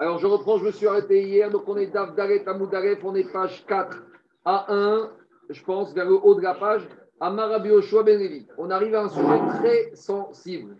Alors, 0.00 0.18
je 0.18 0.26
reprends, 0.26 0.56
je 0.56 0.64
me 0.64 0.70
suis 0.70 0.86
arrêté 0.86 1.24
hier, 1.24 1.50
donc 1.50 1.68
on 1.68 1.76
est 1.76 1.88
d'Avdaret 1.88 2.48
à 2.48 2.54
Moudaref, 2.54 3.04
on 3.04 3.14
est 3.14 3.30
page 3.30 3.66
4 3.66 4.02
à 4.46 4.72
1, 4.72 5.10
je 5.50 5.62
pense, 5.62 5.92
vers 5.92 6.06
le 6.06 6.14
haut 6.14 6.34
de 6.34 6.40
la 6.40 6.54
page, 6.54 6.88
à 7.20 7.28
Marabi 7.28 7.70
Oshua 7.70 8.02
Ben 8.02 8.18
On 8.56 8.70
arrive 8.70 8.94
à 8.94 9.02
un 9.02 9.08
sujet 9.10 9.40
très 9.58 9.94
sensible. 9.94 10.74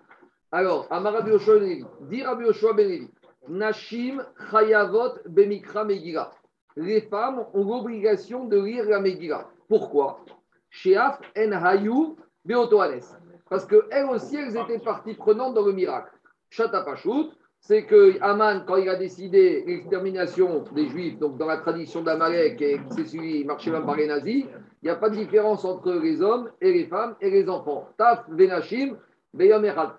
Alors, 0.51 0.87
à 0.89 1.01
Marabi 1.01 1.33
Oshua 1.33 1.59
Ben 1.59 1.85
Levi, 2.01 2.25
Rabbi 2.25 2.45
Oshua 2.47 2.73
Ben 2.73 3.09
Nashim 3.47 4.25
Chayavot 4.51 5.19
Bemikra 5.27 5.85
Megillah. 5.85 6.33
Les 6.77 7.03
femmes 7.03 7.45
ont 7.53 7.65
l'obligation 7.65 8.47
de 8.47 8.59
lire 8.59 8.89
la 8.89 9.01
Megillah. 9.01 9.49
Pourquoi? 9.69 10.25
Sheaf 10.71 11.21
En 11.37 11.53
Hayu 11.53 12.17
Beotoanes. 12.47 13.03
Parce 13.51 13.67
qu'elles 13.67 14.07
aussi, 14.09 14.37
elles 14.37 14.57
étaient 14.57 14.79
parties 14.79 15.13
prenantes 15.13 15.53
dans 15.53 15.67
le 15.67 15.73
miracle. 15.73 16.11
Chatapashut, 16.49 17.33
c'est 17.61 17.85
que 17.85 18.21
Aman, 18.23 18.65
quand 18.67 18.77
il 18.77 18.89
a 18.89 18.97
décidé 18.97 19.63
l'extermination 19.67 20.65
des 20.75 20.89
Juifs, 20.89 21.19
donc 21.19 21.37
dans 21.37 21.47
la 21.47 21.59
tradition 21.59 22.03
d'Amalek 22.03 22.61
et 22.61 22.81
qui 22.81 22.95
s'est 22.95 23.05
suivi, 23.05 23.41
il 23.41 23.47
marchait 23.47 23.71
même 23.71 23.85
par 23.85 23.97
les 23.97 24.07
nazis, 24.07 24.47
il 24.83 24.85
n'y 24.85 24.91
a 24.91 24.97
pas 24.97 25.11
de 25.11 25.17
différence 25.17 25.65
entre 25.65 25.93
les 25.93 26.23
hommes 26.23 26.51
et 26.61 26.73
les 26.73 26.87
femmes 26.87 27.15
et 27.21 27.31
les 27.31 27.49
enfants. 27.49 27.89
Taf 27.99 28.25
venashim 28.31 28.97
beyom 29.35 29.65
echad. 29.65 29.91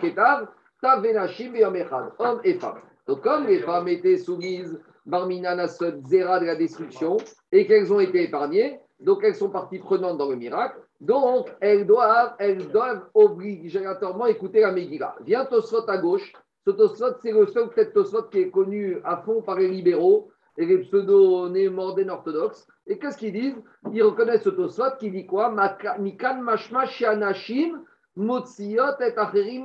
ketav, 0.00 0.48
taf 0.82 1.02
venashim 1.02 1.52
beyom 1.52 1.76
Hommes 2.18 2.40
et 2.44 2.54
femmes. 2.54 2.80
Donc 3.06 3.22
comme 3.22 3.46
les 3.46 3.60
femmes 3.60 3.88
étaient 3.88 4.18
soumises, 4.18 4.78
barminana 5.06 5.68
zera 5.68 6.40
de 6.40 6.46
la 6.46 6.56
destruction, 6.56 7.18
et 7.52 7.66
qu'elles 7.66 7.92
ont 7.92 8.00
été 8.00 8.24
épargnées, 8.24 8.80
donc 8.98 9.20
elles 9.22 9.34
sont 9.36 9.50
parties 9.50 9.78
prenantes 9.78 10.18
dans 10.18 10.28
le 10.28 10.36
miracle, 10.36 10.78
donc 11.00 11.48
elles 11.60 11.86
doivent, 11.86 12.34
elles 12.38 12.68
doivent 12.68 13.06
obligatoirement 13.14 14.26
écouter 14.26 14.60
la 14.60 14.72
Megillah. 14.72 15.16
Viens 15.24 15.46
Tosfot 15.46 15.88
à 15.88 15.96
gauche, 15.96 16.32
ce 16.66 16.70
Tosfot, 16.70 17.16
c'est 17.22 17.32
le 17.32 17.46
seul 17.46 17.70
Tosfot 17.92 18.24
qui 18.24 18.40
est 18.40 18.50
connu 18.50 18.98
à 19.04 19.18
fond 19.18 19.40
par 19.40 19.56
les 19.56 19.68
libéraux 19.68 20.30
et 20.58 20.66
les 20.66 20.78
pseudo-némordènes 20.78 22.10
orthodoxes. 22.10 22.66
Et 22.86 22.98
qu'est-ce 22.98 23.16
qu'ils 23.16 23.32
disent? 23.32 23.62
Ils 23.92 24.02
reconnaissent 24.02 24.42
ce 24.42 24.50
Tosfot 24.50 24.96
qui 24.98 25.10
dit 25.10 25.26
quoi? 25.26 25.54
Mikan 25.98 26.42
mashma 26.42 26.86
shianashim 26.86 27.80
motziot 28.16 29.00
et 29.00 29.16
acherim 29.16 29.64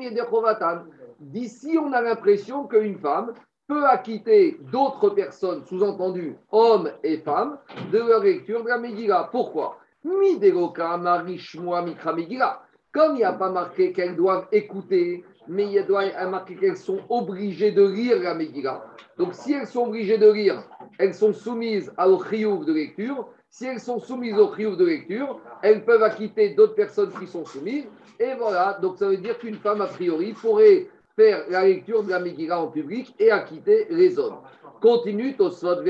D'ici, 1.19 1.77
on 1.81 1.91
a 1.91 2.01
l'impression 2.01 2.65
qu'une 2.67 2.97
femme 2.97 3.33
peut 3.67 3.85
acquitter 3.85 4.57
d'autres 4.71 5.09
personnes, 5.09 5.63
sous-entendu 5.65 6.37
hommes 6.51 6.91
et 7.03 7.17
femmes, 7.17 7.57
de 7.91 7.97
leur 7.97 8.23
lecture 8.23 8.63
de 8.63 8.69
la 8.69 8.77
Megillah. 8.77 9.29
Pourquoi? 9.31 9.79
Mideloka 10.03 10.97
marishmoa 10.97 11.81
mikra 11.81 12.13
Megillah. 12.13 12.61
Comme 12.93 13.13
il 13.13 13.17
n'y 13.17 13.23
a 13.23 13.33
pas 13.33 13.49
marqué 13.49 13.91
qu'elles 13.91 14.15
doivent 14.15 14.47
écouter 14.51 15.25
mais 15.47 15.71
il 15.71 15.85
doit 15.85 16.03
marquer 16.27 16.55
qu'elles 16.55 16.77
sont 16.77 16.99
obligées 17.09 17.71
de 17.71 17.85
lire 17.85 18.21
la 18.21 18.33
Megillah. 18.33 18.83
Donc, 19.17 19.33
si 19.33 19.53
elles 19.53 19.67
sont 19.67 19.87
obligées 19.87 20.17
de 20.17 20.31
lire, 20.31 20.63
elles 20.97 21.13
sont 21.13 21.33
soumises 21.33 21.91
au 21.97 22.23
chiouf 22.23 22.65
de 22.65 22.73
lecture. 22.73 23.27
Si 23.49 23.65
elles 23.65 23.79
sont 23.79 23.99
soumises 23.99 24.37
au 24.37 24.53
chiouf 24.55 24.77
de 24.77 24.85
lecture, 24.85 25.39
elles 25.61 25.85
peuvent 25.85 26.03
acquitter 26.03 26.49
d'autres 26.49 26.75
personnes 26.75 27.11
qui 27.19 27.27
sont 27.27 27.45
soumises. 27.45 27.85
Et 28.19 28.33
voilà, 28.37 28.77
donc 28.81 28.97
ça 28.97 29.07
veut 29.07 29.17
dire 29.17 29.37
qu'une 29.37 29.55
femme, 29.55 29.81
a 29.81 29.87
priori, 29.87 30.33
pourrait 30.33 30.87
faire 31.15 31.45
la 31.49 31.65
lecture 31.65 32.03
de 32.03 32.09
la 32.09 32.19
Megillah 32.19 32.59
en 32.59 32.67
public 32.67 33.13
et 33.19 33.31
acquitter 33.31 33.87
les 33.89 34.19
hommes. 34.19 34.37
Continue, 34.81 35.35
Tosfot, 35.35 35.81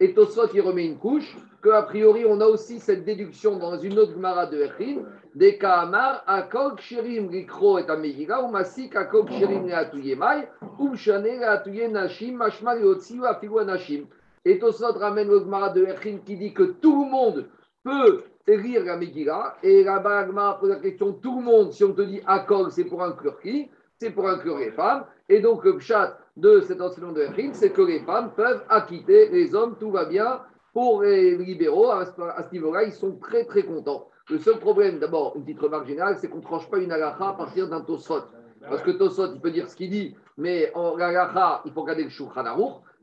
et 0.00 0.14
Tosfot, 0.14 0.48
il 0.52 0.60
remet 0.60 0.86
une 0.86 0.98
couche, 0.98 1.36
qu'a 1.62 1.82
priori, 1.82 2.24
on 2.26 2.40
a 2.40 2.46
aussi 2.46 2.80
cette 2.80 3.04
déduction 3.04 3.56
dans 3.56 3.78
une 3.78 3.98
autre 3.98 4.12
Gemara 4.12 4.46
de 4.46 4.58
Echin, 4.58 5.02
des 5.34 5.58
Kaamar, 5.58 6.22
Akog 6.26 6.78
Shirim 6.80 7.28
Rikro 7.28 7.78
et 7.78 7.88
Amegira, 7.88 8.42
ou 8.42 8.48
Masik 8.48 8.94
Akog 8.96 9.30
Shirim 9.30 9.64
Reatuye 9.66 10.14
Mai, 10.14 10.48
ou 10.78 10.90
Mshane 10.90 11.38
Reatuye 11.38 11.88
Nashim, 11.88 12.36
Mashma 12.36 12.76
Yotsi 12.76 13.18
ou 13.18 13.24
Afigu 13.24 13.64
Nashim. 13.64 14.06
Et 14.44 14.60
ramène 14.60 15.28
le 15.28 15.40
Gemara 15.40 15.70
de 15.70 15.84
Echin 15.84 16.18
qui 16.26 16.36
dit 16.36 16.52
que 16.52 16.64
tout 16.64 17.04
le 17.04 17.10
monde 17.10 17.46
peut 17.84 18.22
lire 18.46 18.84
la 18.84 18.96
Megillah, 18.96 19.56
et 19.62 19.84
là-bas, 19.84 20.26
Gemara 20.26 20.58
pose 20.58 20.70
la 20.70 20.76
question 20.76 21.12
tout 21.12 21.38
le 21.38 21.44
monde, 21.44 21.72
si 21.72 21.84
on 21.84 21.92
te 21.92 22.02
dit 22.02 22.20
Akog, 22.26 22.70
c'est 22.70 22.84
pour 22.84 23.02
inclure 23.02 23.40
qui? 23.40 23.70
C'est 23.98 24.10
pour 24.10 24.28
inclure 24.28 24.58
les 24.58 24.72
femmes, 24.72 25.04
et 25.28 25.40
donc 25.40 25.64
le 25.64 25.78
chat 25.78 26.18
de 26.36 26.60
cet 26.60 26.80
enseignement 26.80 27.12
de 27.12 27.22
Echim, 27.22 27.50
c'est 27.52 27.70
que 27.70 27.82
les 27.82 28.00
femmes 28.00 28.32
peuvent 28.34 28.64
acquitter 28.68 29.28
les 29.28 29.54
hommes, 29.54 29.76
tout 29.78 29.90
va 29.90 30.04
bien. 30.04 30.40
Pour 30.72 31.02
les 31.02 31.36
libéraux, 31.36 31.90
à 31.90 32.06
ce 32.06 32.52
niveau-là, 32.52 32.84
ils 32.84 32.92
sont 32.92 33.16
très 33.16 33.44
très 33.44 33.62
contents. 33.62 34.08
Le 34.30 34.38
seul 34.38 34.58
problème, 34.58 34.98
d'abord, 34.98 35.34
une 35.36 35.44
petite 35.44 35.60
remarque 35.60 35.86
générale, 35.86 36.16
c'est 36.18 36.28
qu'on 36.28 36.38
ne 36.38 36.42
tranche 36.42 36.68
pas 36.70 36.78
une 36.78 36.92
halakha 36.92 37.28
à 37.28 37.32
partir 37.32 37.68
d'un 37.68 37.80
tosfot. 37.80 38.22
Parce 38.68 38.82
que 38.82 38.92
tosfot, 38.92 39.34
il 39.34 39.40
peut 39.40 39.50
dire 39.50 39.68
ce 39.68 39.76
qu'il 39.76 39.90
dit, 39.90 40.14
mais 40.36 40.70
en 40.74 40.96
halakha, 40.96 41.62
il 41.64 41.72
faut 41.72 41.82
regarder 41.82 42.04
le 42.04 42.10
shulchan 42.10 42.44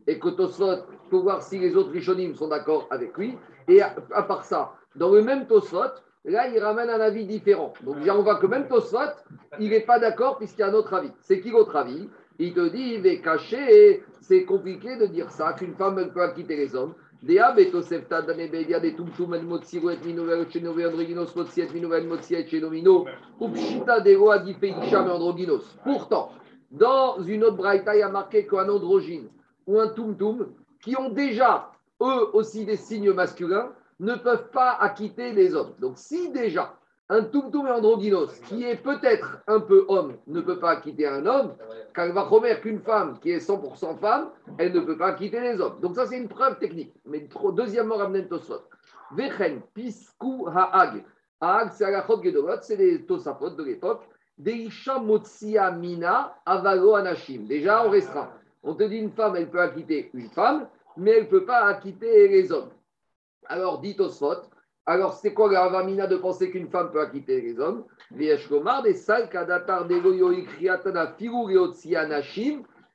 et 0.08 0.18
que 0.18 0.30
tosfot, 0.30 0.86
il 1.06 1.10
faut 1.10 1.22
voir 1.22 1.44
si 1.44 1.60
les 1.60 1.76
autres 1.76 1.92
rishonim 1.92 2.34
sont 2.36 2.48
d'accord 2.48 2.88
avec 2.90 3.18
lui. 3.18 3.38
Et 3.68 3.82
à, 3.82 4.24
part 4.24 4.44
ça, 4.46 4.74
dans 4.96 5.12
le 5.12 5.22
même 5.22 5.46
tosfot, 5.46 5.92
là, 6.26 6.48
il 6.48 6.60
ramène 6.60 6.90
un 6.90 7.00
avis 7.00 7.26
différent. 7.26 7.74
Donc, 7.84 7.98
on 8.08 8.22
voit 8.24 8.38
que 8.38 8.48
même 8.48 8.68
tosfot, 8.68 9.12
il 9.60 9.70
n'est 9.70 9.82
pas 9.82 10.00
d'accord 10.00 10.38
puisqu'il 10.38 10.62
y 10.62 10.64
a 10.64 10.70
un 10.70 10.74
autre 10.74 10.94
avis. 10.94 11.12
C'est 11.22 11.42
qui 11.42 11.52
l'autre 11.52 11.76
avis? 11.76 12.10
Il 12.40 12.54
te 12.54 12.70
dit, 12.70 12.96
il 12.98 13.06
est 13.06 13.22
caché, 13.22 14.04
c'est 14.22 14.46
compliqué 14.46 14.96
de 14.96 15.06
dire 15.06 15.30
ça, 15.30 15.54
qu'une 15.54 15.76
femme 15.76 16.00
elle 16.00 16.14
peut 16.14 16.24
acquitter 16.24 16.56
les 16.56 16.74
hommes. 16.74 16.96
Pourtant, 25.84 26.32
dans 26.72 27.22
une 27.24 27.44
autre 27.44 27.58
braïta, 27.58 27.96
il 27.96 28.04
a 28.04 28.10
marqué 28.10 28.48
qu'un 28.48 28.70
androgyne 28.70 29.28
ou 29.68 29.80
un 29.80 29.90
tumtum, 29.90 30.48
qui 30.82 30.98
ont 30.98 31.10
déjà, 31.10 31.72
eux 32.02 32.30
aussi, 32.34 32.66
des 32.66 32.78
signes 32.78 33.12
masculins, 33.12 33.72
ne 34.00 34.16
peuvent 34.16 34.50
pas 34.52 34.78
acquitter 34.80 35.34
les 35.34 35.54
hommes. 35.54 35.74
Donc, 35.80 35.98
si 35.98 36.30
déjà 36.32 36.79
un 37.10 37.24
Tumtum 37.24 37.66
et 37.66 37.72
androgynos, 37.72 38.40
qui 38.48 38.64
est 38.64 38.76
peut-être 38.76 39.40
un 39.48 39.60
peu 39.60 39.84
homme, 39.88 40.18
ne 40.28 40.42
peut 40.42 40.60
pas 40.60 40.76
quitter 40.76 41.08
un 41.08 41.26
homme, 41.26 41.56
car 41.94 42.06
il 42.06 42.14
va 42.14 42.26
promettre 42.26 42.62
qu'une 42.62 42.80
femme 42.80 43.20
qui 43.20 43.32
est 43.32 43.40
100% 43.40 43.98
femme, 43.98 44.30
elle 44.60 44.74
ne 44.74 44.80
peut 44.82 44.98
pas 44.98 45.14
quitter 45.14 45.40
les 45.40 45.60
hommes. 45.60 45.80
Donc 45.82 45.96
ça, 45.96 46.06
c'est 46.06 46.18
une 46.18 46.28
preuve 46.28 46.60
technique. 46.60 46.94
Mais 47.06 47.28
deuxièmement, 47.54 47.98
Ramnen 47.98 48.28
Tosfot. 48.28 48.62
Vechen, 49.12 49.62
Pisku, 49.74 50.48
Haag. 50.48 51.04
Haag, 51.42 51.72
c'est 51.72 51.86
Agachot 51.86 52.22
Gedolot, 52.22 52.62
c'est 52.62 52.76
les 52.76 53.04
Tosafot 53.06 53.50
de 53.50 53.64
l'époque. 53.64 54.08
Deisha 54.38 55.00
Motsia 55.00 55.72
Mina, 55.72 56.36
Avalo 56.46 56.94
Anashim. 56.94 57.48
Déjà, 57.48 57.86
on 57.86 57.90
restera. 57.90 58.32
On 58.62 58.76
te 58.76 58.84
dit 58.84 58.98
une 58.98 59.12
femme, 59.12 59.36
elle 59.36 59.50
peut 59.50 59.62
acquitter 59.62 60.12
une 60.14 60.30
femme, 60.30 60.68
mais 60.96 61.12
elle 61.12 61.24
ne 61.24 61.30
peut 61.30 61.46
pas 61.46 61.66
acquitter 61.66 62.28
les 62.28 62.52
hommes. 62.52 62.70
Alors, 63.46 63.80
dit 63.82 63.96
Tosfot, 63.96 64.44
alors, 64.86 65.14
c'est 65.14 65.34
quoi 65.36 65.52
la 65.52 65.62
Ravamina 65.62 66.08
de 66.08 66.18
penser 66.18 66.50
qu'une 66.50 66.68
femme 66.68 66.90
peut 66.92 67.00
acquitter 67.00 67.42
les 67.42 67.60
hommes 67.60 67.84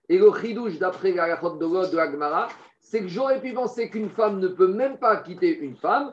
Et 0.08 0.18
le 0.18 0.32
chidouche 0.32 0.78
d'après 0.80 1.12
la 1.12 1.36
de 1.36 1.96
l'Agmara, 1.96 2.48
c'est 2.80 3.00
que 3.00 3.06
j'aurais 3.08 3.40
pu 3.40 3.52
penser 3.52 3.90
qu'une 3.90 4.10
femme 4.10 4.40
ne 4.40 4.48
peut 4.48 4.66
même 4.66 4.98
pas 4.98 5.18
quitter 5.18 5.56
une 5.56 5.76
femme, 5.76 6.12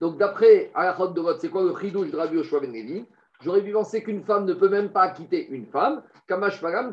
donc 0.00 0.16
d'après 0.18 0.70
Arachot 0.74 1.08
de 1.08 1.22
c'est 1.38 1.48
quoi 1.48 1.62
le 1.62 1.74
chidouche 1.78 2.10
de 2.10 2.16
Rabbi 2.16 2.36
Yoshua 2.36 2.60
Ben 2.60 3.04
J'aurais 3.42 3.62
pu 3.62 3.72
penser 3.72 4.02
qu'une 4.02 4.22
femme 4.24 4.46
ne 4.46 4.54
peut 4.54 4.68
même 4.68 4.90
pas 4.90 5.02
acquitter 5.02 5.48
une 5.48 5.66
femme, 5.66 6.02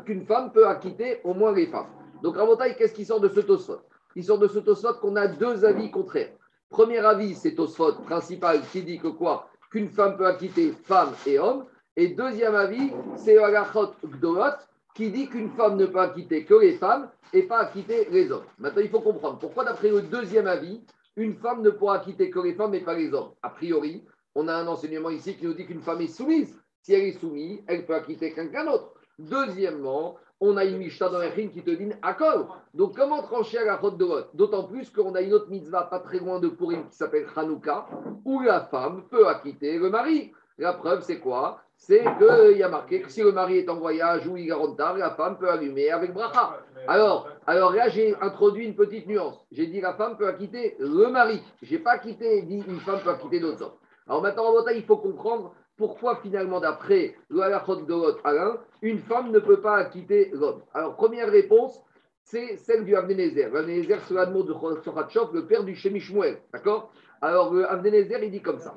qu'une 0.04 0.26
femme 0.26 0.52
peut 0.52 0.68
acquitter 0.68 1.20
au 1.24 1.32
moins 1.34 1.52
les 1.52 1.66
femmes. 1.66 1.88
Donc 2.22 2.36
Rabotai, 2.36 2.74
qu'est-ce 2.76 2.94
qui 2.94 3.04
sort 3.04 3.20
de 3.20 3.28
ce 3.28 3.40
tosfot? 3.40 3.80
Il 4.16 4.24
sort 4.24 4.38
de 4.38 4.48
ce 4.48 4.58
Tosfot 4.58 4.94
qu'on 5.00 5.16
a 5.16 5.26
deux 5.28 5.64
avis 5.64 5.90
contraires. 5.90 6.32
Premier 6.70 6.98
avis, 6.98 7.34
c'est 7.34 7.54
Tosfot 7.54 7.94
principal 8.06 8.60
qui 8.72 8.82
dit 8.82 8.98
que 8.98 9.08
quoi? 9.08 9.48
Qu'une 9.70 9.90
femme 9.90 10.16
peut 10.16 10.26
acquitter 10.26 10.72
femme 10.84 11.12
et 11.26 11.38
homme. 11.38 11.66
Et 11.96 12.08
deuxième 12.08 12.54
avis, 12.54 12.90
c'est 13.16 13.36
Agachot 13.38 13.92
Gdolot 14.04 14.56
qui 14.94 15.10
dit 15.10 15.28
qu'une 15.28 15.50
femme 15.50 15.76
ne 15.76 15.86
peut 15.86 16.00
acquitter 16.00 16.44
que 16.44 16.54
les 16.54 16.72
femmes 16.72 17.08
et 17.32 17.42
pas 17.42 17.58
acquitter 17.60 18.08
les 18.10 18.30
hommes. 18.30 18.44
Maintenant, 18.58 18.82
il 18.82 18.90
faut 18.90 19.00
comprendre 19.00 19.38
pourquoi, 19.38 19.64
d'après 19.64 19.88
le 19.88 20.02
deuxième 20.02 20.46
avis, 20.46 20.82
une 21.16 21.34
femme 21.36 21.62
ne 21.62 21.70
pourra 21.70 21.96
acquitter 21.96 22.30
que 22.30 22.40
les 22.40 22.54
femmes 22.54 22.74
et 22.74 22.80
pas 22.80 22.94
les 22.94 23.12
hommes. 23.12 23.32
A 23.42 23.50
priori, 23.50 24.04
on 24.34 24.48
a 24.48 24.54
un 24.54 24.66
enseignement 24.66 25.10
ici 25.10 25.36
qui 25.36 25.46
nous 25.46 25.54
dit 25.54 25.66
qu'une 25.66 25.82
femme 25.82 26.00
est 26.00 26.06
soumise. 26.06 26.58
Si 26.82 26.94
elle 26.94 27.02
est 27.02 27.20
soumise, 27.20 27.62
elle 27.66 27.86
peut 27.86 27.94
acquitter 27.94 28.32
quelqu'un 28.32 28.64
d'autre. 28.64 28.94
Deuxièmement, 29.18 30.16
on 30.44 30.56
a 30.56 30.64
une 30.64 30.78
Mishnah 30.78 31.08
dans 31.08 31.22
Echin 31.22 31.48
qui 31.48 31.62
te 31.62 31.70
dit 31.70 31.88
accord. 32.02 32.58
Donc, 32.74 32.96
comment 32.96 33.22
trancher 33.22 33.58
à 33.58 33.64
la 33.64 33.76
route 33.76 33.96
de 33.96 34.04
vote 34.04 34.30
D'autant 34.34 34.64
plus 34.64 34.90
qu'on 34.90 35.14
a 35.14 35.20
une 35.20 35.32
autre 35.34 35.48
mitzvah 35.48 35.84
pas 35.84 36.00
très 36.00 36.18
loin 36.18 36.40
de 36.40 36.48
Purim 36.48 36.88
qui 36.88 36.96
s'appelle 36.96 37.26
Hanouka, 37.36 37.86
où 38.24 38.40
la 38.40 38.62
femme 38.62 39.04
peut 39.08 39.28
acquitter 39.28 39.78
le 39.78 39.88
mari. 39.88 40.32
La 40.58 40.72
preuve, 40.72 41.02
c'est 41.02 41.20
quoi? 41.20 41.60
C'est 41.76 42.04
qu'il 42.18 42.58
y 42.58 42.62
a 42.64 42.68
marqué 42.68 43.02
que 43.02 43.10
si 43.10 43.22
le 43.22 43.30
mari 43.30 43.58
est 43.58 43.68
en 43.68 43.76
voyage 43.76 44.26
ou 44.26 44.36
il 44.36 44.48
est 44.48 44.52
en 44.52 44.62
retard, 44.62 44.98
la 44.98 45.10
femme 45.10 45.38
peut 45.38 45.48
allumer 45.48 45.90
avec 45.90 46.12
bracha. 46.12 46.58
Alors, 46.88 47.28
alors 47.46 47.72
là, 47.72 47.88
j'ai 47.88 48.16
introduit 48.20 48.66
une 48.66 48.74
petite 48.74 49.06
nuance. 49.06 49.46
J'ai 49.52 49.68
dit 49.68 49.80
la 49.80 49.94
femme 49.94 50.16
peut 50.16 50.26
acquitter 50.26 50.74
le 50.80 51.08
mari. 51.08 51.40
Je 51.62 51.72
n'ai 51.72 51.78
pas 51.78 51.98
quitté, 51.98 52.42
dit 52.42 52.64
une 52.66 52.80
femme 52.80 53.00
peut 53.04 53.10
acquitter 53.10 53.38
d'autres 53.38 53.62
hommes. 53.62 53.72
Alors 54.08 54.22
maintenant, 54.22 54.46
en 54.46 54.68
il 54.68 54.82
faut 54.82 54.96
comprendre 54.96 55.54
pourquoi 55.76 56.16
finalement, 56.16 56.60
d'après 56.60 57.16
le 57.28 57.40
halachot 57.40 57.78
Alain, 58.24 58.58
une 58.82 58.98
femme 58.98 59.30
ne 59.30 59.38
peut 59.38 59.60
pas 59.60 59.84
quitter 59.86 60.30
l'homme 60.32 60.62
Alors, 60.74 60.96
première 60.96 61.30
réponse, 61.30 61.82
c'est 62.24 62.56
celle 62.56 62.84
du 62.84 62.94
Avnenezer. 62.94 63.54
Avnenezer, 63.54 64.00
c'est 64.06 64.14
l'admo 64.14 64.42
de 64.42 64.54
Sorachov, 64.84 65.34
le 65.34 65.46
père 65.46 65.64
du 65.64 65.74
Shemishmuel. 65.74 66.38
D'accord? 66.52 66.92
Alors, 67.20 67.52
le 67.52 67.68
Avnenezer, 67.70 68.22
il 68.22 68.30
dit 68.30 68.42
comme 68.42 68.58
ça. 68.58 68.74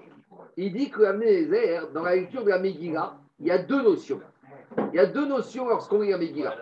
Il 0.58 0.74
dit 0.74 0.90
que 0.90 1.04
Avnenezer, 1.04 1.92
dans 1.92 2.04
la 2.04 2.16
lecture 2.16 2.44
de 2.44 2.50
la 2.50 2.60
Megillah, 2.60 3.18
il 3.40 3.48
y 3.48 3.52
a 3.52 3.58
deux 3.58 3.82
notions. 3.82 4.22
Il 4.94 4.96
y 4.96 5.00
a 5.00 5.06
deux 5.06 5.28
notions 5.28 5.68
lorsqu'on 5.68 6.02
lit 6.02 6.12
la 6.12 6.18
Megillah. 6.18 6.56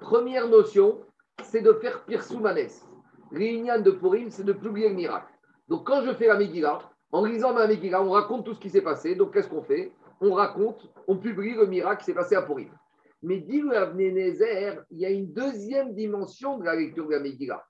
Première 0.00 0.48
notion, 0.48 1.00
c'est 1.42 1.62
de 1.62 1.72
faire 1.74 2.04
Pirsoumanes. 2.04 2.68
L'Ignan 3.32 3.80
de 3.80 3.90
Purim, 3.90 4.30
c'est 4.30 4.44
de 4.44 4.52
publier 4.52 4.90
le 4.90 4.94
miracle. 4.94 5.32
Donc, 5.68 5.86
quand 5.86 6.02
je 6.02 6.12
fais 6.12 6.26
la 6.26 6.36
Megillah, 6.36 6.78
en 7.12 7.24
lisant 7.24 7.52
ma 7.52 7.66
Megillah, 7.66 8.02
on 8.02 8.10
raconte 8.10 8.44
tout 8.44 8.54
ce 8.54 8.60
qui 8.60 8.70
s'est 8.70 8.82
passé. 8.82 9.14
Donc, 9.14 9.32
qu'est-ce 9.32 9.48
qu'on 9.48 9.62
fait? 9.62 9.92
On 10.20 10.32
raconte, 10.32 10.90
on 11.06 11.16
publie 11.16 11.54
le 11.54 11.66
miracle 11.66 12.00
qui 12.00 12.06
s'est 12.06 12.14
passé 12.14 12.34
à 12.34 12.42
Purim. 12.42 12.70
Mais 13.22 13.38
dit 13.38 13.60
le 13.60 14.84
il 14.90 14.98
y 14.98 15.06
a 15.06 15.10
une 15.10 15.32
deuxième 15.32 15.94
dimension 15.94 16.58
de 16.58 16.64
la 16.64 16.76
lecture 16.76 17.06
de 17.06 17.12
la 17.12 17.20
Megillah. 17.20 17.64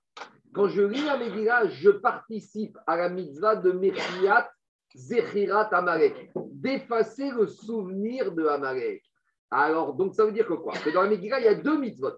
Quand 0.53 0.67
je 0.67 0.81
lis 0.81 1.03
la 1.05 1.17
Megillah, 1.17 1.67
je 1.67 1.89
participe 1.89 2.77
à 2.87 2.97
la 2.97 3.09
mitzvah 3.09 3.55
de 3.55 3.71
Mechiat 3.71 4.49
Zechirat 4.95 5.69
Amalek, 5.71 6.31
d'effacer 6.35 7.29
le 7.31 7.47
souvenir 7.47 8.31
de 8.31 8.45
Amalek. 8.47 9.03
Alors, 9.51 9.93
donc 9.93 10.15
ça 10.15 10.25
veut 10.25 10.31
dire 10.31 10.47
que 10.47 10.53
quoi? 10.53 10.73
Que 10.73 10.89
dans 10.89 11.03
la 11.03 11.09
Megillah, 11.09 11.39
il 11.39 11.45
y 11.45 11.49
a 11.49 11.55
deux 11.55 11.77
mitzvot. 11.77 12.13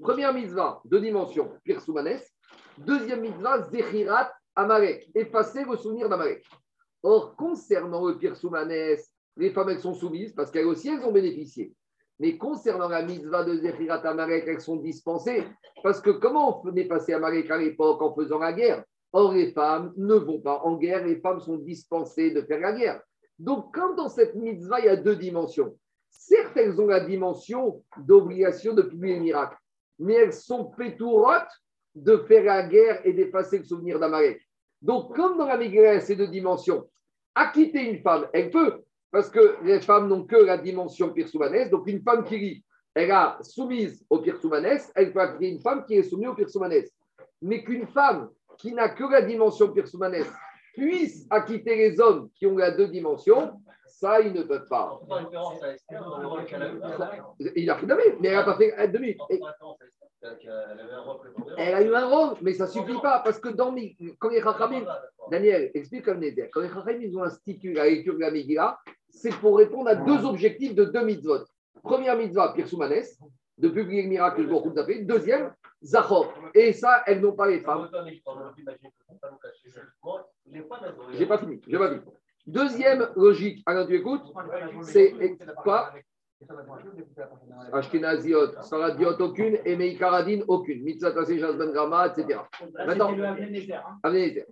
Première 0.00 0.32
mitzvah, 0.32 0.80
deux 0.84 1.00
dimensions, 1.00 1.50
Pirsoumanes. 1.64 2.20
Deuxième 2.78 3.20
mitzvah, 3.20 3.62
Zechirat 3.70 4.30
Amalek, 4.60 5.10
effacer 5.14 5.64
le 5.64 5.76
souvenir 5.76 6.08
d'Amalek. 6.08 6.44
Or, 7.02 7.34
concernant 7.36 8.06
le 8.06 8.18
Pirsoumanes, 8.18 8.96
les 9.36 9.50
femmes, 9.50 9.70
elles 9.70 9.80
sont 9.80 9.94
soumises 9.94 10.34
parce 10.34 10.50
qu'elles 10.50 10.66
aussi, 10.66 10.88
elles 10.88 11.04
ont 11.04 11.12
bénéficié. 11.12 11.74
Mais 12.18 12.36
concernant 12.36 12.88
la 12.88 13.02
mitzvah 13.02 13.44
de 13.44 13.54
Zechirat 13.54 14.06
Amalek, 14.06 14.44
elles 14.46 14.60
sont 14.60 14.76
dispensées. 14.76 15.44
Parce 15.82 16.00
que 16.00 16.10
comment 16.10 16.62
on 16.62 16.88
passer 16.88 17.14
Amalek 17.14 17.50
à 17.50 17.56
l'époque 17.56 18.02
en 18.02 18.14
faisant 18.14 18.38
la 18.38 18.52
guerre? 18.52 18.84
Or, 19.12 19.32
les 19.32 19.52
femmes 19.52 19.92
ne 19.96 20.14
vont 20.14 20.40
pas 20.40 20.60
en 20.62 20.76
guerre, 20.76 21.04
les 21.04 21.20
femmes 21.20 21.40
sont 21.40 21.56
dispensées 21.56 22.30
de 22.30 22.42
faire 22.42 22.60
la 22.60 22.72
guerre. 22.72 23.02
Donc, 23.38 23.74
quand 23.74 23.94
dans 23.94 24.10
cette 24.10 24.34
mitzvah, 24.34 24.80
il 24.80 24.86
y 24.86 24.88
a 24.88 24.96
deux 24.96 25.16
dimensions, 25.16 25.74
certes, 26.10 26.56
elles 26.56 26.78
ont 26.80 26.86
la 26.86 27.00
dimension 27.00 27.82
d'obligation 27.96 28.74
de 28.74 28.82
publier 28.82 29.16
le 29.16 29.22
miracle, 29.22 29.56
mais 29.98 30.14
elles 30.14 30.34
sont 30.34 30.66
pétourotes 30.66 31.50
de 31.94 32.18
faire 32.18 32.44
la 32.44 32.62
guerre 32.68 33.00
et 33.04 33.12
d'effacer 33.14 33.58
le 33.58 33.64
souvenir 33.64 33.98
d'Amalek. 33.98 34.40
Donc, 34.82 35.14
comme 35.14 35.36
dans 35.36 35.46
la 35.46 35.56
Megillah, 35.56 36.00
ces 36.00 36.16
deux 36.16 36.28
dimensions, 36.28 36.88
acquitter 37.34 37.90
une 37.90 37.98
femme, 37.98 38.28
elle 38.32 38.50
peut, 38.50 38.82
parce 39.10 39.28
que 39.28 39.56
les 39.64 39.80
femmes 39.80 40.08
n'ont 40.08 40.24
que 40.24 40.36
la 40.36 40.58
dimension 40.58 41.12
pirsoumanès. 41.12 41.70
Donc, 41.70 41.86
une 41.86 42.02
femme 42.02 42.24
qui 42.24 42.38
lit, 42.38 42.64
elle 42.94 43.10
a 43.10 43.38
soumise 43.42 44.04
au 44.08 44.18
pirsoumanès, 44.18 44.90
elle 44.94 45.12
peut 45.12 45.20
acquitter 45.20 45.50
une 45.50 45.60
femme 45.60 45.84
qui 45.84 45.94
est 45.94 46.02
soumise 46.02 46.28
au 46.28 46.34
pirsoumanès. 46.34 46.90
Mais 47.42 47.62
qu'une 47.62 47.86
femme 47.86 48.30
qui 48.58 48.72
n'a 48.72 48.88
que 48.88 49.04
la 49.04 49.22
dimension 49.22 49.72
pirsoumanès 49.72 50.26
puisse 50.74 51.26
acquitter 51.30 51.76
les 51.76 52.00
hommes 52.00 52.30
qui 52.34 52.46
ont 52.46 52.56
la 52.56 52.70
deux 52.70 52.88
dimensions, 52.88 53.60
ça, 53.86 54.20
ils 54.20 54.32
ne 54.32 54.42
peuvent 54.42 54.68
pas. 54.68 55.00
Il 57.54 57.70
a 57.70 57.74
pris 57.74 57.86
mais 58.20 58.28
elle 58.28 58.34
n'a 58.34 58.44
pas 58.44 58.56
fait 58.56 58.88
demi. 58.88 59.16
Elle 61.56 61.74
a 61.74 61.82
eu 61.82 61.94
un 61.94 62.06
rôle, 62.06 62.36
mais 62.42 62.52
ça 62.52 62.66
ne 62.66 62.70
suffit 62.70 63.00
pas, 63.00 63.20
parce 63.20 63.38
que 63.38 63.48
dans, 63.48 63.74
quand 64.18 64.28
les 64.28 64.42
Chachamim, 64.42 64.84
Daniel, 65.30 65.70
explique 65.74 66.04
comme 66.04 66.18
Néder, 66.18 66.50
quand 66.52 66.60
les 66.60 66.68
Chachamim 66.68 67.00
ils 67.00 67.16
ont 67.16 67.22
institué 67.22 67.72
la 67.72 67.88
lecture 67.88 68.14
de 68.14 68.20
la 68.20 68.30
Megillah, 68.30 68.78
c'est 69.08 69.34
pour 69.36 69.56
répondre 69.56 69.88
à 69.88 69.94
deux 69.94 70.24
objectifs 70.24 70.74
de 70.74 70.84
deux 70.84 71.04
mitzvot. 71.04 71.44
Première 71.82 72.16
mitzvah, 72.16 72.52
Pirsoumanes, 72.52 73.02
de 73.56 73.68
publier 73.68 74.02
le 74.02 74.08
miracle 74.08 74.42
de 74.42 74.50
Baruch 74.50 74.74
fait. 74.86 75.04
Deuxième, 75.04 75.52
Zachor. 75.82 76.32
Et 76.54 76.72
ça, 76.72 77.02
elles 77.06 77.20
n'ont 77.20 77.32
pas 77.32 77.48
les 77.48 77.60
femmes. 77.60 77.88
J'ai 81.12 81.26
pas 81.26 81.38
fini, 81.38 81.60
j'ai 81.66 81.78
pas 81.78 81.90
fini. 81.90 82.00
Deuxième 82.46 83.08
logique, 83.16 83.62
alors 83.66 83.86
tu 83.86 83.96
écoutes, 83.96 84.22
c'est 84.82 85.14
quoi 85.62 85.92
Ashkenaziot, 87.72 88.62
Saradiot, 88.62 89.20
aucune, 89.20 89.58
et 89.64 89.76
Meikaradin, 89.76 90.40
aucune. 90.48 90.82
Mitzat 90.82 91.12
Ben 91.12 91.72
Grama, 91.72 92.08
etc. 92.08 92.40
Maintenant, 92.86 93.10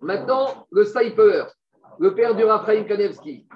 Maintenant, 0.02 0.66
le 0.70 0.84
Saiper, 0.84 1.44
le 1.98 2.14
père 2.14 2.34
du 2.34 2.44
Raphaël 2.44 2.86
Kanevski, 2.86 3.46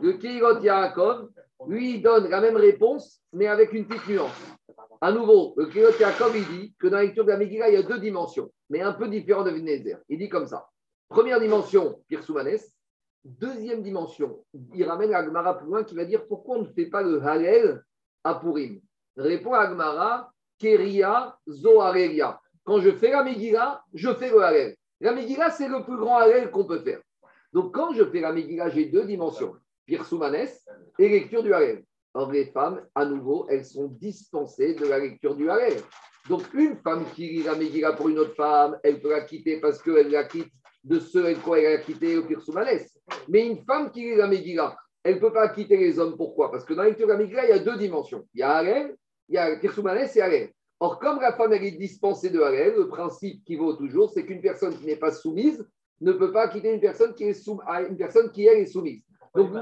le 0.00 0.12
Kirot 0.14 0.60
Yaakov, 0.60 1.28
lui, 1.68 2.00
donne 2.00 2.28
la 2.28 2.40
même 2.40 2.56
réponse, 2.56 3.20
mais 3.32 3.46
avec 3.46 3.72
une 3.72 3.86
petite 3.86 4.08
nuance. 4.08 4.56
À 5.02 5.12
nouveau, 5.12 5.54
le 5.56 5.66
Kirot 5.66 5.98
Yaakov, 5.98 6.36
il 6.36 6.46
dit 6.48 6.74
que 6.78 6.88
dans 6.88 6.96
la 6.96 7.04
lecture 7.04 7.24
de 7.24 7.30
la 7.30 7.36
Megillah, 7.36 7.68
il 7.68 7.74
y 7.74 7.76
a 7.76 7.82
deux 7.82 7.98
dimensions, 7.98 8.50
mais 8.70 8.80
un 8.80 8.92
peu 8.92 9.08
différentes 9.08 9.46
de 9.46 9.50
Vinézer. 9.50 9.98
Il 10.08 10.18
dit 10.18 10.28
comme 10.28 10.46
ça. 10.46 10.66
Première 11.08 11.40
dimension, 11.40 12.02
Pirsoumanes. 12.08 12.58
Deuxième 13.24 13.82
dimension, 13.82 14.42
il 14.74 14.84
ramène 14.84 15.14
Agmara 15.14 15.58
plus 15.58 15.66
loin 15.66 15.84
qui 15.84 15.94
va 15.94 16.04
dire 16.04 16.26
pourquoi 16.26 16.56
on 16.56 16.62
ne 16.62 16.68
fait 16.68 16.86
pas 16.86 17.02
le 17.02 17.22
Halel 17.22 17.82
à 18.24 18.34
Purim. 18.34 18.80
Répond 19.16 19.52
Agmara, 19.52 20.32
Keria 20.58 21.38
Zoharelia. 21.46 22.40
Quand 22.64 22.80
je 22.80 22.90
fais 22.92 23.10
la 23.10 23.22
Megillah, 23.22 23.84
je 23.92 24.14
fais 24.14 24.30
le 24.30 24.42
Halel. 24.42 24.76
La 25.00 25.12
Megillah, 25.12 25.50
c'est 25.50 25.68
le 25.68 25.84
plus 25.84 25.96
grand 25.96 26.18
Halel 26.18 26.50
qu'on 26.50 26.64
peut 26.64 26.80
faire. 26.80 27.00
Donc 27.52 27.74
quand 27.74 27.92
je 27.92 28.04
fais 28.04 28.20
la 28.20 28.32
Megillah, 28.32 28.70
j'ai 28.70 28.86
deux 28.86 29.04
dimensions, 29.04 29.54
Pirsoumanes 29.84 30.48
et 30.98 31.08
lecture 31.08 31.42
du 31.42 31.52
Halel. 31.52 31.84
Or, 32.14 32.32
les 32.32 32.46
femmes, 32.46 32.84
à 32.94 33.04
nouveau, 33.04 33.46
elles 33.48 33.64
sont 33.64 33.86
dispensées 33.86 34.74
de 34.74 34.86
la 34.86 34.98
lecture 34.98 35.36
du 35.36 35.48
Halel. 35.48 35.80
Donc, 36.28 36.42
une 36.54 36.76
femme 36.76 37.04
qui 37.14 37.28
lit 37.28 37.42
la 37.44 37.54
Megillah 37.54 37.92
pour 37.92 38.08
une 38.08 38.18
autre 38.18 38.34
femme, 38.34 38.78
elle 38.82 39.00
peut 39.00 39.10
la 39.10 39.22
quitter 39.22 39.60
parce 39.60 39.80
qu'elle 39.80 40.10
la 40.10 40.24
quitte 40.24 40.52
de 40.82 40.98
ce 40.98 41.18
et 41.18 41.34
quoi 41.34 41.60
elle 41.60 41.74
a 41.74 41.78
quitté 41.78 42.18
au 42.18 42.24
Pirsoumanes. 42.24 42.80
Mais 43.28 43.46
une 43.46 43.58
femme 43.64 43.90
qui 43.90 44.00
lit 44.02 44.16
la 44.16 44.26
Megillah, 44.26 44.76
elle 45.02 45.16
ne 45.16 45.20
peut 45.20 45.32
pas 45.32 45.48
quitter 45.48 45.76
les 45.76 45.98
hommes. 45.98 46.16
Pourquoi? 46.16 46.50
Parce 46.50 46.64
que 46.64 46.74
dans 46.74 46.82
la 46.82 46.88
lecture 46.88 47.06
de 47.06 47.12
la 47.12 47.18
Megillah, 47.18 47.44
il 47.46 47.50
y 47.50 47.52
a 47.52 47.58
deux 47.58 47.76
dimensions. 47.76 48.26
Il 48.34 48.40
y 48.40 48.42
a 48.42 48.56
Harel, 48.56 48.96
il 49.28 49.34
y 49.34 49.38
a 49.38 49.56
Pirsoumanes 49.56 50.08
et 50.14 50.20
Harel. 50.20 50.50
Or, 50.78 50.98
comme 50.98 51.20
la 51.20 51.32
femme 51.32 51.52
elle 51.52 51.64
est 51.64 51.72
dispensée 51.72 52.30
de 52.30 52.40
Harel, 52.40 52.74
le 52.76 52.88
principe 52.88 53.44
qui 53.44 53.56
vaut 53.56 53.74
toujours, 53.74 54.10
c'est 54.10 54.24
qu'une 54.24 54.40
personne 54.40 54.74
qui 54.76 54.86
n'est 54.86 54.96
pas 54.96 55.12
soumise 55.12 55.66
ne 56.00 56.12
peut 56.12 56.32
pas 56.32 56.48
quitter 56.48 56.72
une 56.72 56.80
personne 56.80 57.14
qui 57.14 57.24
est, 57.24 57.34
sou... 57.34 57.60
une 57.88 57.96
personne 57.96 58.30
qui 58.30 58.46
elle, 58.46 58.58
est 58.58 58.66
soumise. 58.66 59.02
Donc, 59.34 59.52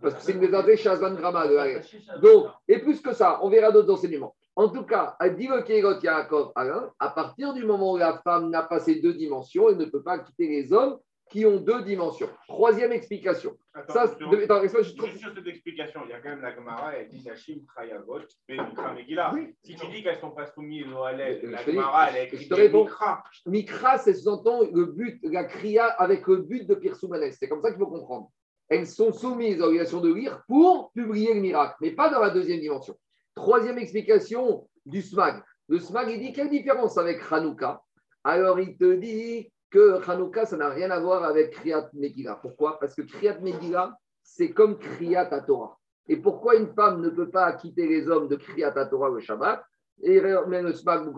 parce 0.00 0.14
que 0.14 0.22
c'est 0.22 0.32
une 0.32 0.40
méthode 0.40 0.74
Shazvan 0.74 1.14
Grama 1.14 1.46
de 1.46 1.56
Harel. 1.56 1.82
Donc, 2.22 2.46
et 2.66 2.78
plus 2.78 3.00
que 3.00 3.12
ça, 3.12 3.38
on 3.42 3.50
verra 3.50 3.70
d'autres 3.70 3.92
enseignements. 3.92 4.34
En 4.56 4.70
tout 4.70 4.84
cas, 4.84 5.16
à 5.20 5.28
Yaakov 5.28 6.52
Alain, 6.54 6.90
à 6.98 7.10
partir 7.10 7.52
du 7.52 7.64
moment 7.64 7.92
où 7.92 7.96
la 7.98 8.18
femme 8.24 8.48
n'a 8.48 8.62
pas 8.62 8.80
ces 8.80 8.96
deux 8.96 9.12
dimensions, 9.12 9.68
elle 9.68 9.76
ne 9.76 9.84
peut 9.84 10.02
pas 10.02 10.18
quitter 10.18 10.48
les 10.48 10.72
hommes 10.72 10.98
qui 11.30 11.44
ont 11.44 11.56
deux 11.56 11.82
dimensions. 11.82 12.28
Troisième 12.46 12.92
explication. 12.92 13.56
Attends, 13.74 13.92
ça, 13.92 14.06
de, 14.06 14.44
attends, 14.44 14.62
je, 14.62 14.68
je, 14.68 15.06
juste 15.06 15.18
sur 15.18 15.34
cette 15.34 15.46
explication, 15.46 16.00
il 16.04 16.10
y 16.10 16.12
a 16.12 16.20
quand 16.20 16.28
même 16.30 16.40
la 16.40 16.54
Gemara, 16.54 16.94
elle 16.94 17.08
dit 17.08 17.28
Hachim 17.28 17.58
Krayavot, 17.66 18.20
mais 18.48 18.56
Mikra 18.56 18.94
Megillah. 18.94 19.32
Oui. 19.34 19.54
Si 19.62 19.74
tu 19.74 19.86
dis 19.88 20.02
qu'elles 20.02 20.16
ne 20.16 20.20
sont 20.20 20.30
pas 20.30 20.46
soumises 20.46 20.86
au 20.86 21.02
Halel, 21.02 21.40
la 21.50 21.64
Gemara, 21.64 22.10
elle 22.10 22.28
est 22.32 22.72
Mikra. 22.72 23.24
Mikra, 23.46 23.98
c'est 23.98 24.14
sous-entend 24.14 24.60
le 24.72 24.86
but, 24.86 25.18
la 25.24 25.44
Kriya 25.44 25.86
avec 25.86 26.26
le 26.26 26.36
but 26.36 26.66
de 26.66 26.74
Pirsoumanes. 26.74 27.32
C'est 27.32 27.48
comme 27.48 27.60
ça 27.60 27.70
qu'il 27.70 27.78
faut 27.78 27.88
comprendre. 27.88 28.30
Elles 28.68 28.86
sont 28.86 29.12
soumises 29.12 29.60
à 29.60 29.66
l'obligation 29.66 30.00
de 30.00 30.12
lire 30.12 30.42
pour 30.48 30.92
publier 30.92 31.34
le 31.34 31.40
miracle, 31.40 31.76
mais 31.80 31.90
pas 31.90 32.08
dans 32.08 32.20
la 32.20 32.30
deuxième 32.30 32.60
dimension. 32.60 32.96
Troisième 33.34 33.78
explication 33.78 34.68
du 34.84 35.02
SMAG. 35.02 35.42
Le 35.68 35.78
SMAG, 35.78 36.10
il 36.10 36.20
dit 36.20 36.32
quelle 36.32 36.50
différence 36.50 36.96
avec 36.98 37.20
Hanouka? 37.30 37.82
Alors, 38.24 38.58
il 38.58 38.76
te 38.76 38.94
dit 38.94 39.52
que 39.70 40.00
Hanouka, 40.08 40.46
ça 40.46 40.56
n'a 40.56 40.68
rien 40.70 40.90
à 40.90 41.00
voir 41.00 41.24
avec 41.24 41.52
Kriyat 41.52 41.90
Megillah. 41.92 42.38
Pourquoi? 42.40 42.78
Parce 42.78 42.94
que 42.94 43.02
Kriyat 43.02 43.40
Megillah, 43.40 43.96
c'est 44.22 44.50
comme 44.50 44.78
Kriyat 44.78 45.40
Torah. 45.46 45.78
Et 46.08 46.16
pourquoi 46.16 46.56
une 46.56 46.68
femme 46.68 47.00
ne 47.00 47.08
peut 47.10 47.30
pas 47.30 47.52
quitter 47.52 47.86
les 47.88 48.08
hommes 48.08 48.28
de 48.28 48.36
Kriyat 48.36 48.72
Torah 48.86 49.10
le 49.10 49.20
Shabbat? 49.20 49.64
Et 50.02 50.20
le 50.20 50.72
SMAG, 50.72 51.08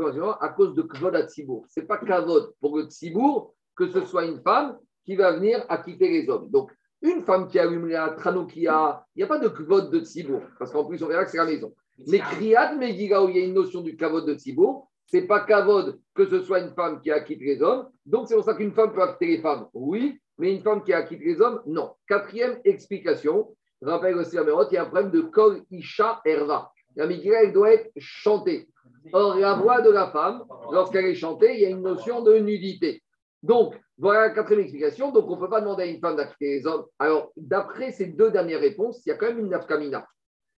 à 0.40 0.48
cause 0.50 0.74
de 0.74 0.82
Kvod 0.82 1.16
Tzibour. 1.28 1.66
Ce 1.68 1.80
n'est 1.80 1.86
pas 1.86 1.98
Kavod 1.98 2.54
pour 2.60 2.76
le 2.76 2.84
Tzibour 2.84 3.54
que 3.76 3.88
ce 3.88 4.04
soit 4.04 4.24
une 4.24 4.40
femme 4.40 4.78
qui 5.04 5.16
va 5.16 5.32
venir 5.32 5.64
à 5.68 5.78
quitter 5.78 6.08
les 6.08 6.28
hommes. 6.28 6.50
Donc, 6.50 6.70
une 7.00 7.22
femme 7.22 7.46
qui 7.46 7.58
allume 7.58 7.88
la 7.88 8.10
Tranoukia, 8.10 9.04
il 9.14 9.20
n'y 9.20 9.24
a 9.24 9.26
pas 9.28 9.38
de 9.38 9.48
Kvod 9.48 9.90
de 9.90 10.00
Tzibour, 10.00 10.42
parce 10.58 10.72
qu'en 10.72 10.84
plus, 10.84 11.02
on 11.02 11.06
verra 11.06 11.24
que 11.24 11.30
c'est 11.30 11.38
la 11.38 11.44
maison. 11.44 11.72
Mais 12.06 12.18
Kriyat 12.18 12.74
Megillah, 12.74 13.24
où 13.24 13.28
il 13.28 13.36
y 13.36 13.40
a 13.40 13.44
une 13.44 13.54
notion 13.54 13.80
du 13.80 13.96
kavod 13.96 14.26
de 14.26 14.34
Tzibour, 14.34 14.88
c'est 15.08 15.26
pas 15.26 15.40
kavod 15.40 15.98
que 16.14 16.26
ce 16.26 16.42
soit 16.42 16.60
une 16.60 16.74
femme 16.74 17.00
qui 17.00 17.10
a 17.10 17.20
quitté 17.20 17.44
les 17.44 17.62
hommes. 17.62 17.88
Donc 18.06 18.28
c'est 18.28 18.34
pour 18.34 18.44
ça 18.44 18.54
qu'une 18.54 18.72
femme 18.72 18.92
peut 18.92 19.02
acquitter 19.02 19.36
les 19.36 19.42
femmes, 19.42 19.66
oui, 19.74 20.20
mais 20.38 20.54
une 20.54 20.62
femme 20.62 20.84
qui 20.84 20.92
a 20.92 21.02
quitté 21.02 21.24
les 21.24 21.40
hommes, 21.40 21.60
non. 21.66 21.94
Quatrième 22.06 22.60
explication, 22.64 23.54
rappelle 23.82 24.16
aussi 24.16 24.36
la 24.36 24.42
il 24.42 24.74
y 24.74 24.76
a 24.76 24.82
un 24.82 24.86
problème 24.86 25.10
de 25.10 25.22
kol 25.22 25.62
isha 25.70 26.20
erva. 26.24 26.70
La 26.96 27.06
Megillah, 27.06 27.44
elle 27.44 27.52
doit 27.52 27.72
être 27.72 27.90
chantée. 27.96 28.68
Or, 29.12 29.36
la 29.36 29.54
voix 29.54 29.80
de 29.80 29.90
la 29.90 30.10
femme, 30.10 30.44
lorsqu'elle 30.72 31.06
est 31.06 31.14
chantée, 31.14 31.54
il 31.54 31.60
y 31.60 31.66
a 31.66 31.70
une 31.70 31.82
notion 31.82 32.22
de 32.22 32.36
nudité. 32.38 33.02
Donc, 33.42 33.78
voilà 33.96 34.28
la 34.28 34.30
quatrième 34.30 34.62
explication. 34.62 35.12
Donc, 35.12 35.28
on 35.28 35.36
ne 35.36 35.40
peut 35.40 35.48
pas 35.48 35.60
demander 35.60 35.84
à 35.84 35.86
une 35.86 36.00
femme 36.00 36.16
d'acquitter 36.16 36.56
les 36.56 36.66
hommes. 36.66 36.84
Alors, 36.98 37.30
d'après 37.36 37.92
ces 37.92 38.06
deux 38.06 38.30
dernières 38.30 38.60
réponses, 38.60 39.00
il 39.06 39.10
y 39.10 39.12
a 39.12 39.16
quand 39.16 39.26
même 39.26 39.38
une 39.38 39.50
nafkamina. 39.50 40.06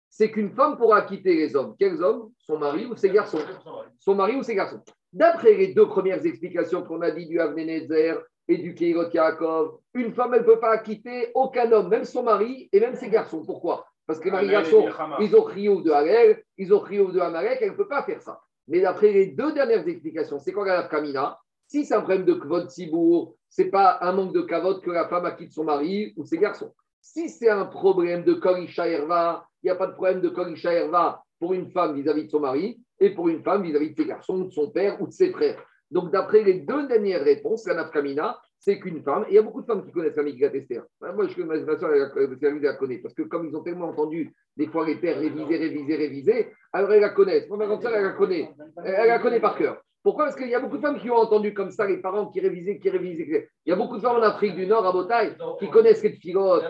C'est 0.10 0.32
qu'une 0.32 0.52
femme 0.52 0.78
pourra 0.78 0.98
acquitter 0.98 1.36
les 1.36 1.56
hommes. 1.56 1.76
Quels 1.78 2.02
hommes? 2.02 2.32
Son 2.40 2.58
mari 2.58 2.86
ou 2.86 2.96
ses 2.96 3.10
garçons? 3.10 3.40
Son 4.00 4.16
mari 4.16 4.36
ou 4.36 4.44
ses 4.44 4.56
garçons. 4.56 4.82
D'après 5.12 5.54
les 5.54 5.74
deux 5.74 5.88
premières 5.88 6.26
explications 6.26 6.84
qu'on 6.84 7.02
a 7.02 7.12
dit 7.12 7.28
du 7.28 7.40
Avnenezer 7.40 8.22
et 8.48 8.58
du 8.58 8.74
Keirot 8.74 9.10
Yaakov, 9.12 9.78
une 9.94 10.14
femme, 10.14 10.34
elle 10.34 10.42
ne 10.42 10.46
peut 10.46 10.60
pas 10.60 10.72
acquitter 10.72 11.32
aucun 11.34 11.72
homme, 11.72 11.90
même 11.90 12.06
son 12.06 12.24
mari 12.24 12.70
et 12.72 12.80
même 12.80 12.96
ses 12.96 13.10
garçons. 13.10 13.44
Pourquoi? 13.46 13.86
Parce 14.08 14.20
que 14.20 14.26
les 14.26 14.32
mari-garçons, 14.32 14.88
ils 15.20 15.36
ont 15.36 15.44
Rio 15.44 15.82
de 15.82 15.92
Harel, 15.92 16.44
ils 16.58 16.74
ont 16.74 16.80
Rio 16.80 17.12
de 17.12 17.20
Amalek, 17.20 17.60
elle 17.62 17.72
ne 17.72 17.76
peut 17.76 17.88
pas 17.88 18.04
faire 18.04 18.22
ça. 18.22 18.40
Mais 18.68 18.82
d'après 18.82 19.12
les 19.12 19.28
deux 19.28 19.52
dernières 19.54 19.88
explications, 19.88 20.40
c'est 20.40 20.52
quoi 20.52 20.66
la 20.66 20.84
Kamina? 20.84 21.40
Si 21.68 21.86
c'est 21.86 21.94
un 21.94 22.02
problème 22.02 22.26
de 22.26 22.34
Kvod 22.34 22.72
Sibour, 22.72 23.36
ce 23.50 23.62
n'est 23.62 23.70
pas 23.70 24.00
un 24.02 24.12
manque 24.14 24.34
de 24.34 24.42
Kavod 24.42 24.82
que 24.82 24.90
la 24.90 25.08
femme 25.08 25.26
acquitte 25.26 25.54
son 25.54 25.64
mari 25.64 26.14
ou 26.18 26.26
ses 26.26 26.40
garçons. 26.40 26.74
Si 27.02 27.30
c'est 27.30 27.50
un 27.50 27.66
problème 27.66 28.24
de 28.24 28.34
Korisha 28.34 28.88
Herva, 28.88 29.46
il 29.62 29.68
n'y 29.68 29.72
a 29.72 29.76
pas 29.76 29.88
de 29.88 29.94
problème 29.94 30.22
de 30.22 30.30
Korisha 30.30 30.74
Herva 30.74 31.24
pour 31.40 31.54
une 31.54 31.72
femme 31.72 31.96
vis-à-vis 31.96 32.26
de 32.26 32.30
son 32.30 32.40
mari 32.40 32.80
et 33.00 33.12
pour 33.12 33.30
une 33.30 33.42
femme 33.42 33.64
vis-à-vis 33.64 33.92
de 33.92 33.96
ses 33.96 34.06
garçons, 34.06 34.40
de 34.40 34.50
son 34.50 34.70
père 34.70 35.02
ou 35.02 35.08
de 35.08 35.14
ses 35.14 35.32
frères. 35.32 35.64
Donc, 35.92 36.12
d'après 36.12 36.44
les 36.44 36.60
deux 36.60 36.88
dernières 36.88 37.24
réponses, 37.24 37.66
la 37.66 37.74
nafkamina, 37.74 38.40
c'est 38.60 38.80
qu'une 38.80 39.02
femme, 39.02 39.24
et 39.24 39.32
il 39.32 39.36
y 39.36 39.38
a 39.38 39.42
beaucoup 39.42 39.62
de 39.62 39.66
femmes 39.66 39.84
qui 39.86 39.92
connaissent 39.92 40.18
la 40.18 40.24
Esther. 40.24 40.84
Moi, 41.02 41.28
je 41.28 41.36
connais 41.36 41.64
ma 41.64 41.78
soeur, 41.78 41.94
elle 41.94 42.62
la 42.62 42.74
connaît, 42.74 42.98
parce 42.98 43.14
que 43.14 43.24
comme 43.24 43.48
ils 43.48 43.56
ont 43.56 43.64
tellement 43.64 43.88
entendu 43.88 44.34
des 44.58 44.68
fois 44.68 44.86
les 44.86 44.96
pères 44.96 45.18
réviser, 45.18 45.58
réviser, 45.58 45.96
réviser, 45.96 46.48
alors 46.74 46.92
elle 46.92 47.02
la 47.02 47.10
connaît. 47.10 47.48
Moi, 47.48 47.58
ma 47.58 47.66
grande 47.66 47.82
soeur, 47.82 47.96
elle 47.96 48.04
la 48.04 48.12
connaît. 48.12 48.52
Elle 48.84 49.08
la 49.08 49.20
connaît 49.20 49.40
par 49.40 49.58
cœur. 49.58 49.82
Pourquoi? 50.02 50.26
Parce 50.26 50.38
qu'il 50.38 50.48
y 50.48 50.56
a 50.56 50.60
beaucoup 50.60 50.78
de 50.78 50.82
femmes 50.82 51.00
qui 51.00 51.10
ont 51.10 51.18
entendu 51.18 51.54
comme 51.54 51.72
ça 51.72 51.86
les 51.86 51.98
parents 51.98 52.28
qui 52.28 52.40
révisaient, 52.40 52.80
qui 52.80 52.90
révisaient. 52.90 53.50
Il 53.66 53.70
y 53.70 53.74
a 53.74 53.76
beaucoup 53.76 53.98
de 53.98 54.02
femmes 54.02 54.18
en 54.18 54.22
Afrique 54.22 54.56
du 54.56 54.66
Nord, 54.66 54.86
à 54.86 54.92
Botaï, 54.92 55.36
qui 55.60 55.70
connaissent 55.70 56.04
les 56.04 56.14
philotes, 56.14 56.64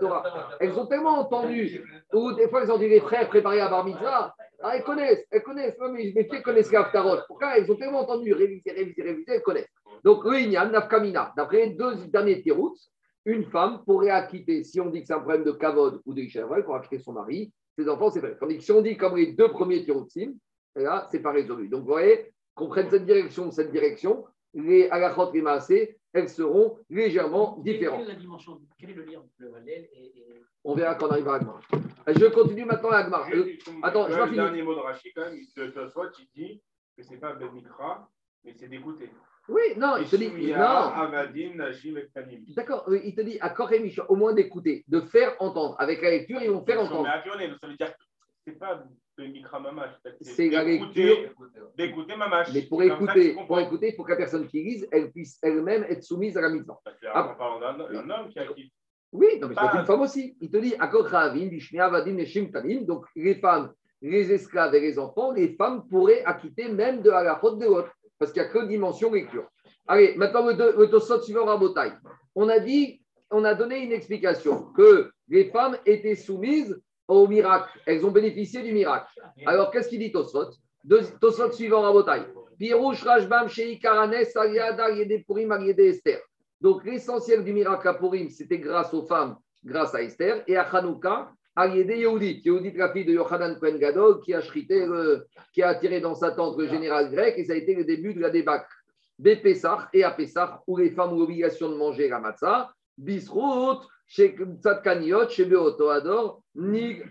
Torah. 0.00 0.56
Elles 0.60 0.78
ont 0.78 0.86
tellement 0.86 1.18
entendu, 1.18 1.82
ou 2.12 2.32
des 2.32 2.48
fois 2.48 2.62
elles 2.62 2.70
ont 2.70 2.78
dit 2.78 2.88
les 2.88 3.00
frères 3.00 3.28
préparés 3.28 3.60
à 3.60 3.68
Bar 3.68 3.84
Mitzvah. 3.84 4.34
Ah, 4.62 4.76
elles 4.76 4.82
connaissent, 4.82 5.24
elles 5.30 5.42
connaissent. 5.42 5.76
mais 5.80 6.12
mes 6.14 6.24
filles 6.24 6.42
connaissent 6.42 6.72
l'Aftarot. 6.72 7.18
Pourquoi? 7.28 7.56
Elles 7.56 7.70
ont 7.70 7.76
tellement 7.76 8.00
entendu 8.00 8.32
réviser, 8.32 8.72
réviser, 8.72 9.02
réviser, 9.02 9.32
elles 9.34 9.42
connaissent. 9.42 9.72
Donc, 10.04 10.24
le 10.24 10.38
Inyan, 10.38 10.70
Nafkamina, 10.70 11.32
d'après 11.36 11.66
les 11.66 11.70
deux 11.70 11.94
derniers 12.06 12.42
tirouts, 12.42 12.76
une 13.24 13.44
femme 13.44 13.82
pourrait 13.84 14.10
acquitter, 14.10 14.64
si 14.64 14.80
on 14.80 14.90
dit 14.90 15.02
que 15.02 15.06
c'est 15.06 15.14
un 15.14 15.20
problème 15.20 15.44
de 15.44 15.52
Kavod 15.52 16.00
ou 16.06 16.14
de 16.14 16.22
Ishavel, 16.22 16.64
pour 16.64 16.76
acquitter 16.76 16.98
son 16.98 17.12
mari, 17.12 17.52
ses 17.76 17.88
enfants, 17.88 18.10
c'est 18.10 18.20
vrai. 18.20 18.36
Tandis 18.38 18.58
que 18.58 18.64
si 18.64 18.72
on 18.72 18.82
dit 18.82 18.96
comme 18.96 19.16
les 19.16 19.32
deux 19.32 19.48
premiers 19.48 19.84
tirouts, 19.84 20.08
là, 20.74 21.06
c'est 21.10 21.20
pas 21.20 21.32
résolu. 21.32 21.68
Donc, 21.68 21.82
vous 21.82 21.88
voyez, 21.88 22.32
qu'on 22.58 22.68
prenne 22.68 22.90
cette 22.90 23.06
direction, 23.06 23.50
cette 23.50 23.70
direction, 23.70 24.24
les 24.52 24.88
alachot 24.90 25.32
et 25.32 25.40
maasé, 25.40 25.98
elles 26.12 26.28
seront 26.28 26.78
légèrement 26.90 27.58
différentes. 27.58 28.00
Quelle 28.00 28.10
est 28.10 28.14
la 28.14 28.20
dimension 28.20 28.60
Quel 28.78 28.90
est 28.90 28.94
le 28.94 29.04
lien 29.04 29.18
entre 29.20 29.30
le 29.38 29.68
et, 29.68 29.90
On 30.64 30.74
verra 30.74 30.96
quand 30.96 31.06
on 31.06 31.10
arrivera 31.10 31.34
à 31.34 31.36
Agmar. 31.36 31.60
Je 32.08 32.26
continue 32.26 32.64
maintenant 32.64 32.90
à 32.90 32.98
Agmar. 32.98 33.28
Euh, 33.32 33.52
attends, 33.82 34.08
je 34.08 34.14
vais 34.14 34.26
Le 34.26 34.34
dernier 34.34 34.62
mot 34.62 34.74
de 34.74 34.80
Rachid, 34.80 35.12
quand 35.14 35.26
même, 35.26 35.38
de 35.38 35.88
soit 35.88 36.10
il 36.18 36.28
dit 36.34 36.62
que 36.96 37.04
ce 37.04 37.10
n'est 37.10 37.18
pas 37.18 37.34
Mikra, 37.34 38.08
mais 38.44 38.52
c'est 38.54 38.68
d'écouter. 38.68 39.10
Oui, 39.48 39.62
non, 39.76 39.96
il 39.96 40.06
te 40.08 40.16
dit. 40.16 40.30
Non. 40.52 40.92
D'accord, 42.54 42.84
il 42.92 43.14
te 43.14 43.20
dit 43.22 43.38
à 43.40 43.50
Koremish, 43.50 44.00
au 44.08 44.16
moins 44.16 44.34
d'écouter, 44.34 44.84
de 44.88 45.00
faire 45.00 45.36
entendre. 45.40 45.76
Avec 45.78 46.02
la 46.02 46.10
lecture, 46.10 46.42
ils 46.42 46.50
vont 46.50 46.64
faire 46.64 46.80
entendre. 46.80 47.08
Mais 47.38 47.48
ça 47.60 47.66
veut 47.66 47.76
dire 47.76 47.96
que 47.96 48.04
ce 48.44 48.50
n'est 48.50 48.56
pas 48.56 48.84
c'est 50.20 50.48
la 50.50 50.64
lecture 50.64 51.16
d'écouter 51.76 52.16
Mamash. 52.16 52.52
Mais 52.52 52.62
pour 52.62 52.82
écouter, 52.82 53.36
pour 53.46 53.58
écouter, 53.60 53.88
il 53.88 53.94
faut 53.94 54.04
que 54.04 54.10
la 54.10 54.16
personne 54.16 54.46
qui 54.46 54.62
lise, 54.62 54.88
elle 54.92 55.10
puisse 55.10 55.38
elle-même 55.42 55.84
être 55.84 56.02
soumise 56.02 56.36
à 56.36 56.40
la 56.40 56.50
mise 56.50 56.68
en 56.68 56.78
ah. 57.12 57.34
parle 57.38 57.60
d'un 57.60 58.10
homme 58.10 58.28
qui 58.28 58.38
a. 58.38 58.44
Oui, 59.10 59.38
non, 59.40 59.48
mais 59.48 59.54
c'est 59.54 59.78
une 59.78 59.86
femme 59.86 60.02
aussi. 60.02 60.36
Il 60.40 60.50
te 60.50 60.58
dit 60.58 60.76
donc 62.84 63.06
les 63.16 63.34
femmes, 63.36 63.72
les 64.02 64.32
esclaves 64.32 64.74
et 64.74 64.80
les 64.80 64.98
enfants, 64.98 65.32
les 65.32 65.54
femmes 65.56 65.88
pourraient 65.88 66.22
acquitter 66.24 66.68
même 66.68 67.00
de 67.00 67.10
la 67.10 67.36
faute 67.36 67.58
de 67.58 67.64
l'autre, 67.64 67.90
parce 68.18 68.32
qu'il 68.32 68.42
n'y 68.42 68.48
a 68.48 68.50
que 68.50 68.66
dimension 68.66 69.10
lecture. 69.12 69.48
Allez, 69.86 70.14
maintenant 70.16 70.46
le 70.46 70.86
tosot 70.86 71.22
suivant 71.22 71.48
à 71.48 71.56
Botaï. 71.56 71.92
On 72.34 72.48
a 72.50 72.58
dit, 72.58 73.00
on 73.30 73.44
a 73.44 73.54
donné 73.54 73.78
une 73.78 73.92
explication 73.92 74.64
que 74.72 75.10
les 75.28 75.46
femmes 75.50 75.78
étaient 75.86 76.14
soumises 76.14 76.78
au 77.08 77.26
miracle. 77.26 77.70
Elles 77.86 78.04
ont 78.04 78.10
bénéficié 78.10 78.62
du 78.62 78.72
miracle. 78.72 79.10
Alors, 79.46 79.70
qu'est-ce 79.70 79.88
qu'il 79.88 79.98
dit 79.98 80.12
Tosfot? 80.12 80.50
Tosfot 81.20 81.50
suivant 81.52 81.80
Rabotai. 81.80 82.22
Pirouche 82.58 83.02
Rajbam 83.02 83.48
Karanes 83.80 84.26
Aliada 84.34 84.86
Purim 85.26 85.52
Esther. 85.52 86.20
Donc, 86.60 86.84
l'essentiel 86.84 87.44
du 87.44 87.52
miracle 87.52 87.88
à 87.88 87.94
Purim, 87.94 88.28
c'était 88.28 88.58
grâce 88.58 88.92
aux 88.92 89.06
femmes, 89.06 89.36
grâce 89.64 89.94
à 89.94 90.02
Esther, 90.02 90.42
et 90.46 90.56
à 90.56 90.62
Hanouka, 90.62 91.30
Aliédé 91.54 91.98
Yehudit. 91.98 92.42
Yehudit, 92.44 92.72
la 92.76 92.92
fille 92.92 93.04
de 93.04 93.12
Yohanan 93.12 93.58
Kohen 93.58 93.78
Gadol, 93.78 94.20
qui 94.20 94.34
a 94.34 94.40
chrité, 94.40 94.86
qui 95.52 95.62
a 95.62 95.68
attiré 95.68 96.00
dans 96.00 96.14
sa 96.14 96.32
tente 96.32 96.58
le 96.58 96.66
général 96.66 97.10
grec, 97.10 97.34
et 97.36 97.44
ça 97.44 97.52
a 97.52 97.56
été 97.56 97.74
le 97.74 97.84
début 97.84 98.12
de 98.12 98.20
la 98.20 98.30
débâcle. 98.30 98.68
Des 99.18 99.40
et 99.92 100.04
à 100.04 100.10
Pessah, 100.12 100.62
où 100.66 100.76
les 100.76 100.90
femmes 100.90 101.12
ont 101.12 101.18
l'obligation 101.18 101.68
de 101.70 101.76
manger 101.76 102.08
la 102.08 102.20
matzah. 102.20 102.70
Bisrout, 102.96 103.80
chez 104.08 104.34
Tzadkaniot, 104.60 105.28
chez 105.28 105.44
Beotoador, 105.44 106.42
Nig. 106.54 107.04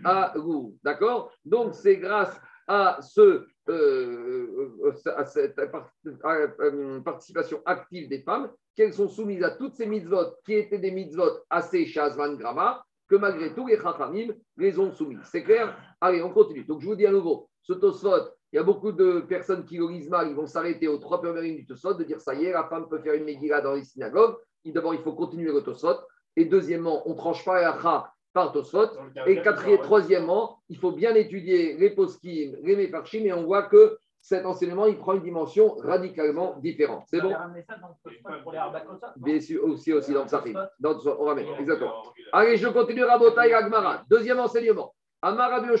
D'accord? 0.82 1.32
Donc, 1.44 1.74
c'est 1.74 1.96
grâce 1.96 2.38
à, 2.66 2.98
ce, 3.00 3.46
euh, 3.70 4.92
à 5.16 5.24
cette 5.24 5.58
euh, 5.58 7.00
participation 7.00 7.62
active 7.64 8.08
des 8.08 8.20
femmes 8.22 8.50
qu'elles 8.76 8.92
sont 8.92 9.08
soumises 9.08 9.42
à 9.42 9.52
toutes 9.52 9.74
ces 9.74 9.86
mitzvot 9.86 10.34
qui 10.44 10.54
étaient 10.54 10.78
des 10.78 10.90
mitzvot 10.90 11.40
assez 11.48 11.86
Shazvan 11.86 12.34
Grama, 12.34 12.84
que 13.08 13.16
malgré 13.16 13.54
tout, 13.54 13.66
les 13.66 13.78
Chachamim 13.78 14.34
les 14.56 14.78
ont 14.78 14.92
soumises. 14.92 15.20
C'est 15.24 15.44
clair? 15.44 15.76
Allez, 16.00 16.22
on 16.22 16.30
continue. 16.30 16.64
Donc, 16.64 16.82
je 16.82 16.86
vous 16.86 16.96
dis 16.96 17.06
à 17.06 17.12
nouveau, 17.12 17.48
ce 17.62 17.72
Tosfot, 17.72 18.28
il 18.52 18.56
y 18.56 18.58
a 18.58 18.62
beaucoup 18.62 18.92
de 18.92 19.20
personnes 19.20 19.64
qui 19.64 19.78
le 19.78 19.88
lisent 19.88 20.10
mal, 20.10 20.28
ils 20.28 20.34
vont 20.34 20.46
s'arrêter 20.46 20.88
aux 20.88 20.98
trois 20.98 21.20
premières 21.20 21.42
lignes 21.42 21.56
du 21.56 21.66
Tosfot, 21.66 21.94
de 21.94 22.04
dire 22.04 22.20
ça 22.20 22.34
y 22.34 22.44
est, 22.44 22.52
la 22.52 22.64
femme 22.64 22.88
peut 22.88 22.98
faire 22.98 23.14
une 23.14 23.24
Megillah 23.24 23.60
dans 23.60 23.74
les 23.74 23.84
synagogues. 23.84 24.36
D'abord, 24.64 24.94
il 24.94 25.00
faut 25.00 25.14
continuer 25.14 25.50
le 25.52 25.62
Tosfot. 25.62 25.96
Et 26.38 26.44
deuxièmement, 26.44 27.02
on 27.06 27.14
ne 27.14 27.16
tranche 27.16 27.44
pas 27.44 27.60
la 27.60 28.12
par 28.32 28.52
Tosfot. 28.52 28.90
Et 29.26 29.42
quatrièmement, 29.42 29.82
troisièmement, 29.82 30.58
il 30.68 30.78
faut 30.78 30.92
bien 30.92 31.12
étudier 31.16 31.76
les 31.76 31.90
poskim, 31.90 32.56
les 32.62 32.76
méfarchim, 32.76 33.24
et 33.24 33.32
on 33.32 33.42
voit 33.42 33.64
que 33.64 33.98
cet 34.20 34.46
enseignement, 34.46 34.86
il 34.86 34.96
prend 34.98 35.14
une 35.14 35.22
dimension 35.22 35.74
radicalement 35.78 36.54
différente. 36.60 37.06
C'est 37.08 37.20
bon 37.20 37.34
Bien 39.16 39.40
sûr, 39.40 39.64
aussi, 39.64 39.92
aussi 39.92 40.12
dans 40.12 40.22
le 40.22 40.28
Sahih. 40.28 40.54
On 40.84 41.24
ramène, 41.24 41.48
exactement. 41.58 42.04
Allez, 42.32 42.56
je 42.56 42.68
continue 42.68 43.02
Rabotai 43.02 43.52
Agmara. 43.52 44.04
Deuxième 44.08 44.38
enseignement. 44.38 44.94
Amara 45.20 45.60
Ben 45.60 45.76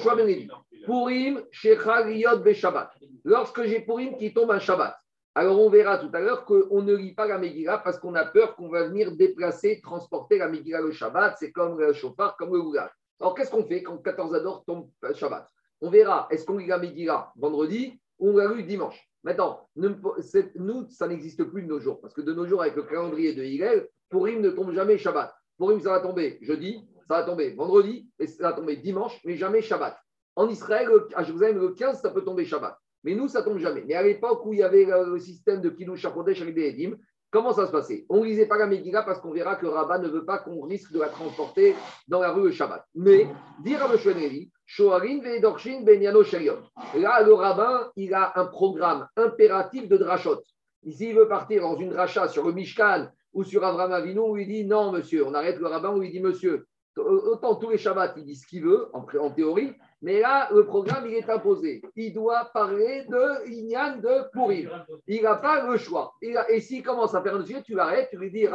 Purim, 0.86 1.42
Shechal 1.52 2.16
Yod 2.16 2.52
Shabbat. 2.52 2.90
Lorsque 3.22 3.62
j'ai 3.62 3.80
Purim 3.80 4.16
qui 4.16 4.34
tombe 4.34 4.50
un 4.50 4.58
Shabbat. 4.58 4.96
Alors 5.34 5.60
on 5.60 5.70
verra 5.70 5.98
tout 5.98 6.10
à 6.12 6.20
l'heure 6.20 6.44
qu'on 6.44 6.82
ne 6.82 6.94
lit 6.94 7.14
pas 7.14 7.26
la 7.26 7.38
Megillah 7.38 7.78
parce 7.78 7.98
qu'on 7.98 8.14
a 8.14 8.24
peur 8.24 8.56
qu'on 8.56 8.68
va 8.68 8.84
venir 8.84 9.12
déplacer, 9.12 9.80
transporter 9.80 10.38
la 10.38 10.48
Megillah 10.48 10.80
le 10.80 10.90
Shabbat. 10.90 11.36
C'est 11.38 11.52
comme 11.52 11.78
le 11.78 11.92
chauffard, 11.92 12.36
comme 12.36 12.52
le 12.52 12.60
Ougal. 12.60 12.90
Alors 13.20 13.34
qu'est-ce 13.34 13.50
qu'on 13.50 13.64
fait 13.64 13.82
quand 13.82 13.98
14 13.98 14.34
Ador 14.34 14.64
tombe 14.64 14.88
Shabbat? 15.14 15.48
On 15.80 15.90
verra, 15.90 16.26
est-ce 16.30 16.44
qu'on 16.44 16.58
lit 16.58 16.66
la 16.66 16.78
Megillah 16.78 17.32
vendredi 17.36 18.00
ou 18.18 18.30
on 18.30 18.36
la 18.36 18.52
lit 18.52 18.64
dimanche? 18.64 19.08
Maintenant, 19.22 19.68
nous, 19.76 20.88
ça 20.90 21.06
n'existe 21.06 21.44
plus 21.44 21.62
de 21.62 21.68
nos 21.68 21.80
jours 21.80 22.00
parce 22.00 22.14
que 22.14 22.20
de 22.20 22.32
nos 22.32 22.46
jours, 22.46 22.62
avec 22.62 22.76
le 22.76 22.84
calendrier 22.84 23.34
de 23.34 23.42
Hillel, 23.44 23.88
Purim 24.08 24.40
ne 24.40 24.50
tombe 24.50 24.72
jamais 24.72 24.96
Shabbat. 24.96 25.34
Purim, 25.58 25.80
ça 25.80 25.90
va 25.90 26.00
tomber 26.00 26.38
jeudi, 26.40 26.88
ça 27.08 27.18
va 27.18 27.22
tomber 27.24 27.50
vendredi, 27.50 28.08
et 28.18 28.26
ça 28.26 28.50
va 28.50 28.52
tomber 28.54 28.76
dimanche, 28.76 29.20
mais 29.24 29.36
jamais 29.36 29.60
Shabbat. 29.60 29.98
En 30.36 30.48
Israël, 30.48 30.88
à 31.14 31.24
Jérusalem, 31.24 31.58
le 31.58 31.70
15, 31.70 32.00
ça 32.00 32.10
peut 32.10 32.22
tomber 32.22 32.44
Shabbat. 32.44 32.78
Mais 33.04 33.14
nous, 33.14 33.28
ça 33.28 33.42
tombe 33.42 33.58
jamais. 33.58 33.84
Mais 33.86 33.94
à 33.94 34.02
l'époque 34.02 34.44
où 34.44 34.52
il 34.52 34.60
y 34.60 34.62
avait 34.62 34.84
le 34.84 35.18
système 35.18 35.60
de 35.60 35.70
Kiddush 35.70 36.04
HaKodesh 36.04 36.42
avec 36.42 36.54
des 36.54 36.68
Edim, 36.70 36.96
comment 37.30 37.52
ça 37.52 37.66
se 37.66 37.72
passait? 37.72 38.06
On 38.08 38.20
ne 38.20 38.24
lisait 38.24 38.46
pas 38.46 38.58
la 38.58 38.66
Megillah 38.66 39.02
parce 39.02 39.20
qu'on 39.20 39.32
verra 39.32 39.56
que 39.56 39.66
le 39.66 39.70
rabbin 39.70 39.98
ne 39.98 40.08
veut 40.08 40.24
pas 40.24 40.38
qu'on 40.38 40.62
risque 40.62 40.92
de 40.92 41.00
la 41.00 41.08
transporter 41.08 41.74
dans 42.08 42.20
la 42.20 42.32
rue 42.32 42.44
le 42.44 42.52
Shabbat. 42.52 42.84
Mais, 42.94 43.28
dire 43.62 43.82
à 43.82 43.96
Shoarin 43.96 44.28
Shoarin 44.66 45.20
Vedorshin 45.20 45.82
Benyano 45.82 46.24
Sherion. 46.24 46.58
Là, 46.94 47.22
le 47.22 47.32
rabbin, 47.32 47.90
il 47.96 48.12
a 48.14 48.32
un 48.36 48.46
programme 48.46 49.06
impératif 49.16 49.88
de 49.88 49.96
drachot. 49.96 50.42
Ici, 50.84 51.08
il 51.10 51.16
veut 51.16 51.28
partir 51.28 51.62
dans 51.62 51.76
une 51.76 51.90
dracha 51.90 52.28
sur 52.28 52.46
le 52.46 52.52
Mishkan 52.52 53.08
ou 53.32 53.44
sur 53.44 53.64
Avram 53.64 53.92
Avinu 53.92 54.20
où 54.20 54.36
il 54.36 54.46
dit 54.46 54.64
non, 54.64 54.92
monsieur. 54.92 55.26
On 55.26 55.34
arrête 55.34 55.58
le 55.58 55.66
rabbin 55.66 55.94
où 55.94 56.02
il 56.02 56.10
dit 56.10 56.20
monsieur. 56.20 56.66
Autant 56.98 57.54
tous 57.56 57.70
les 57.70 57.78
Shabbats, 57.78 58.14
il 58.16 58.24
dit 58.24 58.34
ce 58.36 58.46
qu'il 58.46 58.64
veut, 58.64 58.88
en 58.92 59.30
théorie, 59.30 59.72
mais 60.02 60.20
là, 60.20 60.48
le 60.52 60.66
programme, 60.66 61.06
il 61.06 61.14
est 61.14 61.28
imposé. 61.28 61.82
Il 61.96 62.12
doit 62.12 62.50
parler 62.54 63.04
de 63.08 63.48
Inyan 63.48 63.96
de 63.98 64.30
Pourim. 64.32 64.70
Il 65.06 65.22
n'a 65.22 65.36
pas 65.36 65.66
le 65.66 65.76
choix. 65.76 66.14
Et 66.22 66.60
s'il 66.60 66.82
commence 66.82 67.14
à 67.14 67.22
faire 67.22 67.34
un 67.34 67.44
sujet, 67.44 67.62
tu 67.62 67.74
l'arrêtes, 67.74 68.08
tu 68.10 68.16
lui 68.16 68.30
dis, 68.30 68.46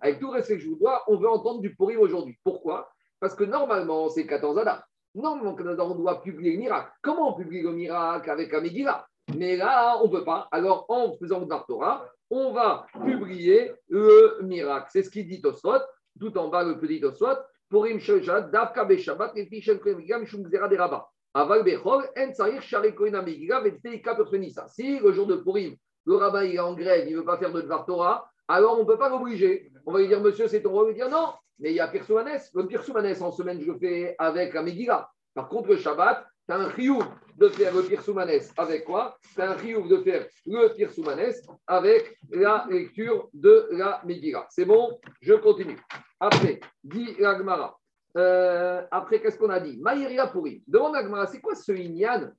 avec 0.00 0.18
tout 0.18 0.26
le 0.26 0.34
respect 0.34 0.56
que 0.56 0.62
je 0.62 0.68
vous 0.68 0.76
dois, 0.76 1.02
on 1.06 1.16
veut 1.16 1.28
entendre 1.28 1.60
du 1.60 1.74
Pourim 1.74 1.98
aujourd'hui. 1.98 2.36
Pourquoi? 2.44 2.90
Parce 3.20 3.34
que 3.34 3.44
normalement, 3.44 4.08
c'est 4.08 4.26
14 4.26 4.58
Adar. 4.58 4.84
Normalement, 5.14 5.56
on 5.80 5.94
doit 5.94 6.22
publier 6.22 6.52
le 6.52 6.58
miracle. 6.58 6.90
Comment 7.02 7.34
on 7.34 7.38
publie 7.38 7.62
le 7.62 7.72
miracle 7.72 8.30
avec 8.30 8.52
un 8.54 8.60
Megillah? 8.60 9.06
Mais 9.36 9.56
là, 9.56 9.98
on 10.02 10.08
ne 10.08 10.12
peut 10.12 10.24
pas. 10.24 10.48
Alors, 10.50 10.86
en 10.88 11.12
faisant 11.16 11.40
le 11.40 11.46
Torah, 11.68 12.04
on 12.30 12.52
va 12.52 12.86
publier 13.04 13.72
le 13.88 14.40
miracle. 14.42 14.88
C'est 14.90 15.02
ce 15.02 15.10
qu'il 15.10 15.26
dit 15.26 15.40
Tosfot, 15.40 15.80
tout 16.18 16.36
en 16.36 16.48
bas 16.48 16.64
le 16.64 16.78
petit 16.78 17.00
Tosfot. 17.00 17.36
Purim 17.72 17.98
Shabbat, 17.98 18.50
Davka 18.50 18.84
Beshabbat, 18.84 19.32
et 19.34 19.46
Fishen 19.46 19.78
Kohen 19.78 20.26
Shum 20.26 20.42
Gzera 20.42 20.68
de 20.68 20.76
Rabat. 20.76 21.08
Aval 21.32 21.64
Bechol, 21.64 22.04
En 22.18 22.34
Sarich 22.34 22.60
Shari 22.60 22.94
Kohen 22.94 23.14
Amigiga, 23.14 23.60
Vetteika 23.60 24.14
Petrenissa. 24.14 24.68
Si 24.68 24.98
le 24.98 25.10
jour 25.12 25.26
de 25.26 25.36
Purim, 25.36 25.74
le 26.04 26.16
rabbin 26.16 26.42
est 26.42 26.58
en 26.58 26.74
grève, 26.74 27.08
il 27.08 27.14
ne 27.14 27.20
veut 27.20 27.24
pas 27.24 27.38
faire 27.38 27.50
de 27.50 27.62
Dvar 27.62 27.86
Torah, 27.86 28.30
alors 28.46 28.76
on 28.78 28.82
ne 28.82 28.86
peut 28.86 28.98
pas 28.98 29.08
l'obliger. 29.08 29.72
On 29.86 29.92
va 29.92 30.00
lui 30.00 30.08
dire, 30.08 30.20
monsieur, 30.20 30.48
c'est 30.48 30.60
ton 30.60 30.70
rôle. 30.70 30.88
Il 30.90 30.98
va 30.98 31.08
dire, 31.08 31.18
non, 31.18 31.32
mais 31.58 31.70
il 31.70 31.76
y 31.76 31.80
a 31.80 31.88
Pirsoumanes. 31.88 32.38
Le 32.52 32.66
Pirsoumanes, 32.66 33.22
en 33.22 33.32
semaine, 33.32 33.58
je 33.58 33.72
le 33.72 33.78
fais 33.78 34.14
avec 34.18 34.52
la 34.52 34.62
Megillah. 34.62 35.08
Par 35.32 35.48
contre, 35.48 35.70
le 35.70 35.78
Shabbat, 35.78 36.26
as 36.48 36.56
un 36.56 36.68
riouf 36.68 37.04
de 37.38 37.48
faire 37.48 37.74
le 37.74 37.82
Pirsoumanes 37.82 38.40
avec 38.56 38.84
quoi? 38.84 39.18
As 39.36 39.50
un 39.50 39.54
riouf 39.54 39.88
de 39.88 39.98
faire 39.98 40.26
le 40.46 40.74
Pirsoumanes 40.74 41.32
avec 41.66 42.18
la 42.30 42.66
lecture 42.70 43.28
de 43.32 43.68
la 43.72 44.02
Megillah. 44.04 44.46
C'est 44.50 44.64
bon? 44.64 44.98
Je 45.20 45.34
continue. 45.34 45.78
Après, 46.20 46.60
dit 46.84 47.14
l'Agmara. 47.18 47.78
Euh, 48.16 48.82
après, 48.90 49.20
qu'est-ce 49.20 49.38
qu'on 49.38 49.50
a 49.50 49.60
dit? 49.60 49.78
Maïria 49.78 50.26
pourri. 50.26 50.62
Demande 50.66 50.94
l'Agmara, 50.94 51.26
c'est 51.26 51.40
quoi 51.40 51.54
ce 51.54 51.72
Inyan 51.72 52.30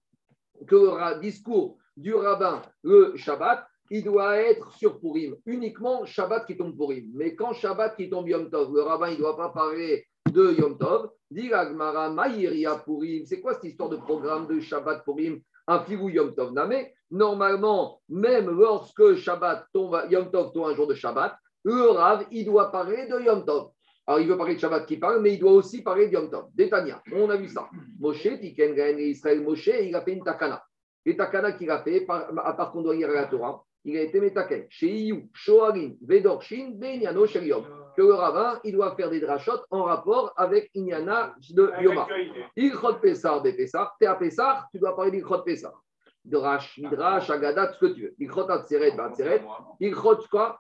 que 0.68 0.76
le 0.76 1.20
discours 1.20 1.78
du 1.98 2.14
rabbin 2.14 2.62
le 2.84 3.16
Shabbat 3.16 3.68
il 3.90 4.04
doit 4.04 4.38
être 4.38 4.72
sur 4.74 5.00
Purim, 5.00 5.36
uniquement 5.46 6.06
Shabbat 6.06 6.48
qui 6.48 6.58
tombe 6.58 6.76
Purim. 6.76 7.12
Mais 7.14 7.36
quand 7.36 7.54
Shabbat 7.54 7.96
qui 7.96 8.10
tombe 8.10 8.28
Yom 8.28 8.50
le 8.52 8.82
rabbin 8.82 9.10
il 9.10 9.16
ne 9.16 9.18
doit 9.20 9.38
pas 9.38 9.50
parler 9.50 10.08
de 10.32 10.54
Yom 10.54 10.78
Tov. 10.78 11.10
Dit 11.30 11.50
Gmara, 11.50 12.10
Maïria 12.10 12.76
Purim. 12.86 13.26
C'est 13.26 13.42
quoi 13.42 13.54
cette 13.54 13.64
histoire 13.64 13.90
de 13.90 13.98
programme 13.98 14.48
de 14.48 14.60
Shabbat 14.60 15.04
Purim? 15.04 15.40
Un 15.68 15.80
figou 15.80 16.10
Yom 16.10 16.36
Tov 16.36 16.54
Namé. 16.54 16.94
Normalement, 17.12 18.02
même 18.10 18.50
lorsque 18.50 19.16
Shabbat 19.16 19.68
tombe, 19.74 20.06
Yom 20.10 20.30
Tov 20.32 20.52
tombe 20.54 20.68
un 20.68 20.76
jour 20.76 20.88
de 20.88 20.94
Shabbat, 20.94 21.36
le 21.64 21.90
Rav, 21.92 22.26
il 22.32 22.46
doit 22.46 22.72
parler 22.72 23.08
de 23.08 23.20
Yom 23.22 23.46
Tov. 23.46 23.72
Alors, 24.06 24.20
il 24.20 24.28
veut 24.28 24.38
parler 24.38 24.56
de 24.56 24.60
Shabbat 24.60 24.86
qui 24.86 24.98
parle, 24.98 25.22
mais 25.22 25.34
il 25.34 25.40
doit 25.40 25.54
aussi 25.54 25.82
parler 25.82 26.08
de 26.08 26.14
Yom 26.14 26.30
Tov. 26.30 26.46
Détania, 26.54 27.02
on 27.14 27.30
a 27.30 27.38
vu 27.38 27.48
ça. 27.48 27.70
Moshe, 28.00 28.28
Tiken 28.40 29.00
Israël, 29.00 29.42
Moshe, 29.42 29.68
il 29.68 29.96
a 29.96 30.02
fait 30.02 30.14
une 30.14 30.24
takana. 30.24 30.64
Les 31.06 31.16
takana 31.16 31.54
qu'il 31.54 31.70
a 31.72 31.82
fait, 31.84 32.06
à 32.10 32.54
part 32.54 32.72
qu'on 32.72 32.82
doit 32.82 32.96
lire 32.96 33.10
la 33.10 33.26
Torah, 33.26 33.64
il 33.86 33.98
a 33.98 34.02
été 34.02 34.20
métaken. 34.20 34.66
Chez 34.70 34.88
Iyu, 34.88 35.30
Shoarim, 35.34 35.98
Vedorshin, 36.02 36.72
Benyano, 36.76 37.26
Sheliom. 37.26 37.66
Que 37.98 38.02
le 38.02 38.14
rabbin, 38.14 38.60
il 38.64 38.74
doit 38.74 38.96
faire 38.96 39.10
des 39.10 39.20
drachot 39.20 39.60
en 39.70 39.84
rapport 39.84 40.34
avec 40.38 40.72
Inyana 40.74 41.36
de 41.52 41.72
Yoma. 41.82 42.08
Ilchot 42.56 42.96
Pesar, 42.96 43.42
Bepesar. 43.42 43.96
T'es 44.00 44.06
à 44.06 44.16
Pesar, 44.16 44.68
tu 44.72 44.80
dois 44.80 44.96
parler 44.96 45.12
d'Ilchot 45.12 45.44
Pesar. 45.44 45.74
Drash, 46.26 46.78
Midrash, 46.78 47.30
Agadat, 47.30 47.74
ce 47.74 47.80
que 47.80 47.94
tu 47.94 48.02
veux. 48.04 48.16
Ilchot 48.20 48.50
Atzeret, 48.50 48.92
Batzeret. 48.92 49.44
Ilchot 49.82 50.24
quoi 50.32 50.60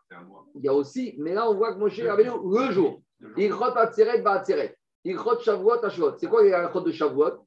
Il 0.56 0.65
y 0.65 0.68
a 0.68 0.74
aussi, 0.74 1.15
mais 1.18 1.34
là 1.34 1.50
on 1.50 1.56
voit 1.56 1.74
que 1.74 1.80
Moshe 1.80 2.00
avait 2.00 2.25
le 2.25 2.72
jour. 2.72 3.01
Ilchot 3.38 3.77
Atzeret, 3.77 4.22
Batzeret. 4.22 4.75
Ilchot 5.06 5.39
Shavuot, 5.39 5.89
Shavuot. 5.89 6.18
C'est 6.18 6.27
quoi 6.27 6.44
les 6.44 6.50
Ilchot 6.50 6.82
de 6.82 6.92
Shavuot? 6.92 7.46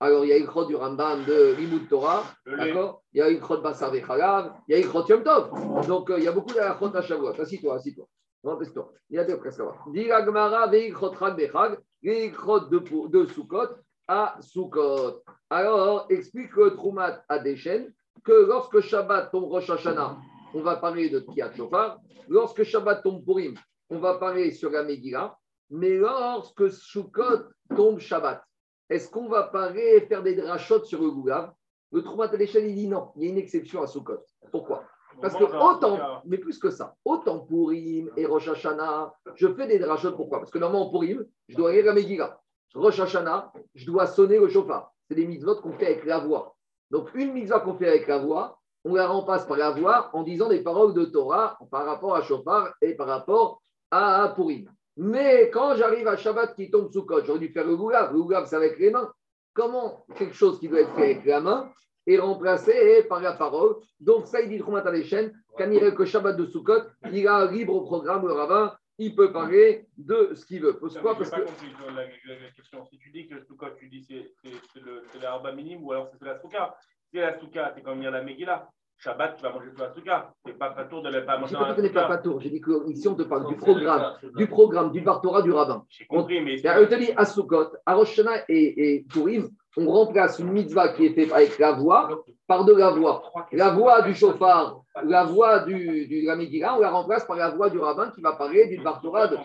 Alors, 0.00 0.24
il 0.24 0.28
y 0.28 0.32
a 0.32 0.36
Ikrot 0.36 0.66
du 0.66 0.76
Rambam 0.76 1.24
de 1.24 1.54
Limud 1.56 1.88
Torah, 1.88 2.22
d'accord? 2.46 3.02
Il 3.12 3.18
y 3.18 3.22
a 3.22 3.30
Ikrot 3.30 3.60
Basar 3.62 3.90
Vechalav, 3.90 4.52
il 4.68 4.72
y 4.72 4.74
a 4.76 4.78
Ikrot 4.78 5.04
Yom 5.08 5.24
Tov. 5.24 5.86
Donc, 5.88 6.10
euh, 6.10 6.18
il 6.18 6.24
y 6.24 6.28
a 6.28 6.32
beaucoup 6.32 6.52
d'Ikrot 6.52 6.94
à 6.94 7.02
Shavuot. 7.02 7.40
Assis-toi, 7.40 7.74
assis-toi. 7.74 8.06
toi 8.42 8.92
Il 9.10 9.16
y 9.16 9.18
a 9.18 9.24
deux 9.24 9.38
presque 9.38 9.58
là. 9.58 9.72
Dira 9.88 10.24
Gemara, 10.24 10.68
Veikrot 10.68 11.14
Chag 11.16 11.36
Bechag, 11.36 11.78
Veikrot 12.00 12.60
de, 12.60 13.08
de 13.08 13.26
Sukkot 13.26 13.70
à 14.06 14.36
Sukkot. 14.40 15.24
Alors, 15.50 16.06
explique 16.10 16.54
le 16.54 16.74
Troumat 16.74 17.24
à 17.28 17.40
Deshen 17.40 17.92
que 18.22 18.46
lorsque 18.46 18.80
Shabbat 18.80 19.32
tombe 19.32 19.50
Rosh 19.50 19.68
Hashanah, 19.68 20.16
on 20.54 20.60
va 20.60 20.76
parler 20.76 21.10
de 21.10 21.20
Kiat 21.20 21.54
Shofar. 21.54 21.98
Lorsque 22.28 22.62
Shabbat 22.62 23.02
tombe 23.02 23.24
Purim, 23.24 23.54
on 23.90 23.98
va 23.98 24.14
parler 24.14 24.52
sur 24.52 24.70
la 24.70 24.84
Megillah. 24.84 25.36
Mais 25.70 25.96
lorsque 25.96 26.70
Sukkot 26.70 27.48
tombe 27.74 27.98
Shabbat, 27.98 28.44
est-ce 28.90 29.10
qu'on 29.10 29.28
va 29.28 29.44
parler 29.44 30.00
faire 30.02 30.22
des 30.22 30.34
drachotes 30.34 30.86
sur 30.86 31.00
le 31.02 31.10
Gougav? 31.10 31.52
Le 31.90 32.02
Troumat 32.02 32.30
l'échelle, 32.36 32.66
il 32.66 32.74
dit 32.74 32.88
non, 32.88 33.12
il 33.16 33.24
y 33.24 33.26
a 33.26 33.30
une 33.30 33.38
exception 33.38 33.82
à 33.82 33.86
Sukkot. 33.86 34.22
Pourquoi? 34.50 34.84
Parce 35.20 35.34
que 35.34 35.44
autant, 35.44 36.22
mais 36.26 36.38
plus 36.38 36.58
que 36.58 36.70
ça, 36.70 36.94
autant 37.04 37.40
Purim 37.40 38.10
et 38.16 38.26
Rosh 38.26 38.48
Hashanah, 38.48 39.12
je 39.34 39.48
fais 39.48 39.66
des 39.66 39.78
drachotes. 39.78 40.16
Pourquoi? 40.16 40.38
Parce 40.38 40.50
que 40.50 40.58
normalement, 40.58 40.90
Purim, 40.90 41.24
je 41.48 41.56
dois 41.56 41.70
aller 41.70 41.86
à 41.88 41.92
Megillah. 41.92 42.40
Rosh 42.74 43.00
Hashanah, 43.00 43.52
je 43.74 43.86
dois 43.86 44.06
sonner 44.06 44.38
le 44.38 44.48
chauffard. 44.48 44.92
C'est 45.08 45.14
des 45.14 45.26
mitzvot 45.26 45.56
qu'on 45.56 45.72
fait 45.72 45.86
avec 45.86 46.04
la 46.04 46.18
voix. 46.18 46.54
Donc, 46.90 47.08
une 47.14 47.32
mitzvah 47.32 47.60
qu'on 47.60 47.74
fait 47.74 47.88
avec 47.88 48.06
la 48.06 48.18
voix, 48.18 48.60
on 48.84 48.94
la 48.94 49.08
remplace 49.08 49.46
par 49.46 49.56
la 49.56 49.70
voix 49.70 50.10
en 50.12 50.22
disant 50.22 50.48
des 50.48 50.62
paroles 50.62 50.94
de 50.94 51.06
Torah 51.06 51.58
par 51.70 51.84
rapport 51.84 52.14
à 52.14 52.22
chauffard 52.22 52.72
et 52.80 52.94
par 52.94 53.08
rapport 53.08 53.62
à 53.90 54.32
Purim. 54.36 54.70
Mais 54.98 55.48
quand 55.50 55.76
j'arrive 55.76 56.08
à 56.08 56.16
Shabbat 56.16 56.56
qui 56.56 56.70
tombe 56.70 56.92
sous 56.92 57.04
code, 57.04 57.24
j'aurais 57.24 57.38
dû 57.38 57.48
faire 57.50 57.64
le 57.64 57.76
goulav. 57.76 58.12
Le 58.12 58.20
goulav, 58.20 58.46
c'est 58.46 58.56
avec 58.56 58.78
les 58.80 58.90
mains. 58.90 59.12
Comment 59.54 60.04
quelque 60.16 60.34
chose 60.34 60.58
qui 60.58 60.68
doit 60.68 60.80
être 60.80 60.94
fait 60.96 61.12
avec 61.12 61.24
la 61.24 61.40
main 61.40 61.72
est 62.04 62.18
remplacé 62.18 63.04
par 63.04 63.20
la 63.20 63.32
parole? 63.34 63.76
Donc, 64.00 64.26
ça, 64.26 64.40
il 64.40 64.48
dit 64.48 64.58
quand 64.58 65.70
il 65.70 65.94
que 65.94 66.04
Shabbat 66.04 66.36
de 66.36 66.46
Sukkot, 66.46 66.82
il 67.12 67.28
a 67.28 67.46
libre 67.46 67.76
au 67.76 67.82
programme, 67.82 68.26
le 68.26 68.32
rabbin, 68.32 68.76
il 68.98 69.14
peut 69.14 69.32
parler 69.32 69.86
de 69.96 70.32
ce 70.34 70.44
qu'il 70.44 70.62
veut. 70.62 70.76
Pourquoi? 70.76 71.16
Parce 71.16 71.30
que. 71.30 71.42
La, 71.42 72.04
la, 72.04 72.50
question. 72.50 72.84
Si 72.86 72.98
tu 72.98 73.10
dis 73.10 73.28
que 73.28 73.34
le 73.34 73.44
Sukkot, 73.44 73.70
tu 73.78 73.88
dis 73.88 74.04
c'est 74.04 74.80
le, 74.80 75.02
le 75.14 75.54
minime 75.54 75.84
ou 75.84 75.92
alors 75.92 76.08
c'est 76.10 76.24
la 76.24 76.40
Souka. 76.40 76.76
Si 77.10 77.18
la 77.18 77.38
Souka, 77.38 77.72
c'est 77.74 77.82
comme 77.82 78.00
dire 78.00 78.10
la 78.10 78.22
Megillah. 78.22 78.68
Shabbat, 78.98 79.36
tu 79.36 79.42
vas 79.44 79.52
manger 79.52 79.70
tout 79.70 79.80
la 79.80 79.94
souka. 79.94 80.34
C'est 80.44 80.58
pas 80.58 80.70
tour 80.90 81.02
de 81.02 81.10
ne 81.10 81.20
pas 81.20 81.38
manger 81.38 81.54
dans 81.54 81.68
la 81.68 82.08
pas 82.08 82.18
tour. 82.18 82.40
J'ai 82.40 82.50
dit 82.50 82.60
que 82.60 82.90
ici, 82.90 83.06
on 83.06 83.14
te 83.14 83.22
parle 83.22 83.46
du 83.46 83.54
programme, 83.54 84.14
du 84.36 84.48
programme, 84.48 84.90
du 84.90 85.00
Bartora, 85.00 85.42
du 85.42 85.52
rabbin. 85.52 85.84
J'ai 85.88 86.04
compris, 86.06 86.40
mais. 86.40 86.56
Je 86.56 86.84
te 86.84 86.94
dis, 86.96 87.12
à 87.16 87.24
Sukkot, 87.24 87.68
à 87.86 87.94
Rosh 87.94 88.20
et, 88.48 88.94
et 88.94 89.04
Purim, 89.08 89.50
on 89.76 89.88
remplace 89.88 90.40
une 90.40 90.50
mitzvah 90.50 90.88
qui 90.88 91.06
est 91.06 91.14
faite 91.14 91.32
avec 91.32 91.58
la 91.60 91.72
voix 91.72 92.24
par 92.48 92.64
de 92.64 92.72
la 92.72 92.90
voix. 92.90 93.22
La 93.52 93.70
voix 93.70 94.02
du 94.02 94.14
chauffard, 94.14 94.80
la 95.04 95.24
voix 95.24 95.60
du, 95.60 96.08
du 96.08 96.22
la 96.22 96.34
on 96.76 96.80
la 96.80 96.90
remplace 96.90 97.24
par 97.24 97.36
la 97.36 97.50
voix 97.50 97.70
du 97.70 97.78
rabbin 97.78 98.10
qui 98.10 98.20
va 98.20 98.32
parler 98.32 98.66
du 98.66 98.82
Bartora. 98.82 99.28
De... 99.28 99.36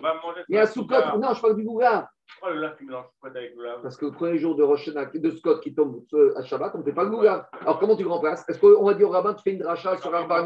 Mais 0.49 0.57
à 0.57 0.65
Sukkot, 0.65 1.19
non, 1.19 1.33
je 1.33 1.41
parle 1.41 1.55
du 1.55 1.63
Goula. 1.63 2.09
Oh 2.45 2.47
avec 2.47 3.55
le 3.55 3.81
Parce 3.81 3.95
que 3.95 4.05
le 4.05 4.11
premier 4.11 4.37
jour 4.37 4.55
de 4.55 4.63
Rosh 4.63 4.89
de 4.89 5.31
Scott 5.31 5.61
qui 5.61 5.73
tombe 5.73 6.03
à 6.35 6.43
Shabbat, 6.43 6.75
on 6.75 6.79
ne 6.79 6.83
fait 6.83 6.91
pas 6.91 7.05
le 7.05 7.09
Goulav. 7.09 7.45
Alors 7.61 7.79
comment 7.79 7.95
tu 7.95 8.03
le 8.03 8.09
remplaces? 8.09 8.43
Est-ce 8.49 8.59
qu'on 8.59 8.83
va 8.83 8.93
dire 8.95 9.07
au 9.07 9.11
rabbin, 9.11 9.33
tu 9.33 9.43
fais 9.43 9.51
une 9.51 9.59
dracha 9.59 9.95
sur 9.97 10.13
un 10.13 10.27
bar 10.27 10.45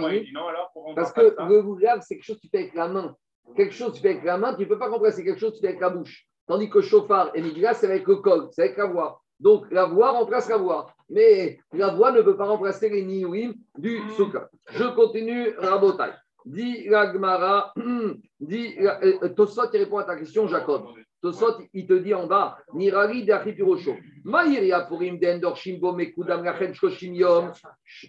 Parce 0.95 1.11
que 1.11 1.21
le 1.21 1.61
Goulav, 1.63 2.01
c'est 2.01 2.15
quelque 2.15 2.25
chose 2.25 2.35
que 2.35 2.41
tu 2.41 2.49
fais 2.49 2.59
avec 2.59 2.75
la 2.75 2.87
main. 2.87 3.15
Quelque 3.55 3.73
chose 3.73 3.91
que 3.91 3.95
tu 3.95 4.01
fais 4.03 4.09
avec 4.09 4.23
la 4.23 4.37
main, 4.37 4.53
tu 4.53 4.61
ne 4.61 4.67
peux 4.67 4.77
pas 4.77 4.89
remplacer 4.89 5.23
quelque 5.23 5.39
chose 5.39 5.51
que 5.51 5.55
tu 5.55 5.61
fais 5.61 5.69
avec 5.69 5.81
la 5.81 5.89
bouche. 5.89 6.27
Tandis 6.45 6.69
que 6.69 6.81
chauffard 6.81 7.31
et 7.33 7.41
Migla, 7.41 7.73
c'est 7.73 7.87
avec 7.87 8.07
le 8.07 8.17
col, 8.17 8.47
c'est 8.51 8.63
avec 8.63 8.77
la 8.77 8.85
voix. 8.85 9.21
Donc 9.39 9.65
la 9.71 9.85
voix 9.85 10.11
remplace 10.11 10.49
la 10.49 10.57
voix. 10.57 10.93
Mais 11.09 11.57
la 11.73 11.89
voix 11.89 12.11
ne 12.11 12.21
peut 12.21 12.37
pas 12.37 12.45
remplacer 12.45 12.89
les 12.89 13.03
niouim 13.03 13.53
du 13.77 13.99
hmm. 13.99 14.09
soukha. 14.11 14.49
Je 14.69 14.83
continue, 14.95 15.55
Rabotai. 15.57 16.11
Dit 16.45 16.89
Ragmara, 16.89 17.73
dit 18.39 18.75
euh, 18.79 19.29
Tosot, 19.29 19.69
qui 19.69 19.77
répond 19.79 19.97
à 19.97 20.03
ta 20.03 20.15
question, 20.15 20.47
Jacob. 20.47 20.85
Tosot, 21.21 21.57
il 21.73 21.87
te 21.87 21.93
dit 21.93 22.13
en 22.13 22.27
bas, 22.27 22.57
Nirari 22.73 23.25
de 23.25 23.33
Achipirosho. 23.33 23.95
Maïria 24.23 24.81
purim 24.81 25.17
d'Endor 25.17 25.57
Shimbo 25.57 25.93
Mekudam 25.93 26.43
Lachen 26.43 26.73
Shoshim 26.73 27.13
Yom, 27.15 27.51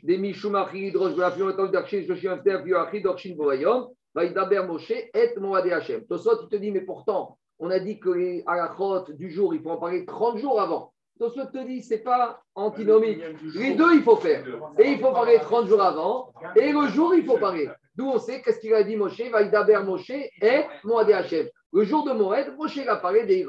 de 0.03 0.17
Mishum 0.17 0.55
Achid, 0.55 0.95
Rosh 0.95 1.15
Bafio 1.15 1.47
Otol 1.47 1.71
Darshin 1.71 2.05
Shoshim 2.07 2.33
After 2.33 2.57
Afio 2.57 2.77
Achid, 2.77 3.03
Dorshim 3.03 3.35
Boayom, 3.35 3.89
Vaïdaber 4.15 4.67
Moshe, 4.67 4.91
et 4.91 5.35
Moade 5.39 5.73
Hashem. 5.73 6.05
Tosot, 6.07 6.43
il 6.43 6.49
te 6.49 6.57
dit, 6.57 6.71
mais 6.71 6.83
pourtant, 6.83 7.39
on 7.59 7.71
a 7.71 7.79
dit 7.79 7.99
que 7.99 8.11
les 8.11 8.45
halachot 8.47 9.13
du 9.15 9.31
jour, 9.31 9.55
il 9.55 9.63
faut 9.63 9.71
en 9.71 9.79
parler 9.79 10.05
30 10.05 10.37
jours 10.39 10.61
avant. 10.61 10.93
Tosot 11.19 11.47
te 11.47 11.67
dit, 11.67 11.83
c'est 11.83 12.03
pas 12.05 12.43
antinomique. 12.55 13.23
Les 13.55 13.75
deux, 13.75 13.95
il 13.95 14.03
faut 14.03 14.17
faire. 14.17 14.45
Et 14.79 14.91
il 14.91 14.99
faut 14.99 15.13
parler 15.13 15.39
30 15.41 15.67
jours 15.67 15.83
avant, 15.83 16.33
et 16.57 16.73
le 16.73 16.87
jour, 16.89 17.15
il 17.15 17.25
faut 17.25 17.39
parler. 17.39 17.71
D'où 17.97 18.07
on 18.07 18.19
sait 18.19 18.43
qu'est-ce 18.43 18.61
qu'il 18.61 18.75
a 18.75 18.83
dit 18.85 18.97
Moshe, 18.97 19.21
Vaïdaber 19.21 19.81
Moshe, 19.85 20.11
et 20.11 20.65
Moade 20.85 21.11
Hashem. 21.11 21.49
Le 21.73 21.85
jour 21.85 22.05
de 22.05 22.13
Moed, 22.13 22.57
Moshe 22.57 22.79
a 22.79 22.97
parlé 22.97 23.27
des 23.27 23.47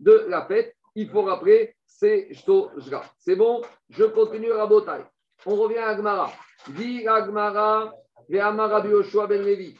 de 0.00 0.26
la 0.28 0.46
fête. 0.46 0.74
Il 0.94 1.08
faut 1.08 1.22
rappeler, 1.22 1.74
c'est 1.86 2.32
Shtozra. 2.32 3.04
C'est 3.18 3.36
bon? 3.36 3.62
Je 3.90 4.04
continue 4.04 4.52
à 4.52 4.58
Rabotai. 4.58 5.04
On 5.46 5.56
revient 5.56 5.78
à 5.78 5.88
Agmara. 5.88 6.30
Dit 6.68 7.06
Agmara, 7.06 7.92
Ve'amara 8.28 8.80
Bioshua 8.80 9.26
Ben 9.26 9.42
Levi. 9.42 9.76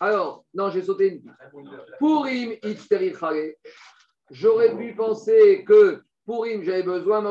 Alors, 0.00 0.44
non, 0.52 0.70
j'ai 0.70 0.82
sauté 0.82 1.08
une 1.08 1.34
Purim 1.98 2.54
Itzterichare. 2.62 3.54
J'aurais 4.30 4.76
pu 4.76 4.94
penser 4.94 5.64
que 5.64 6.02
Purim, 6.26 6.62
j'avais 6.62 6.82
besoin, 6.82 7.22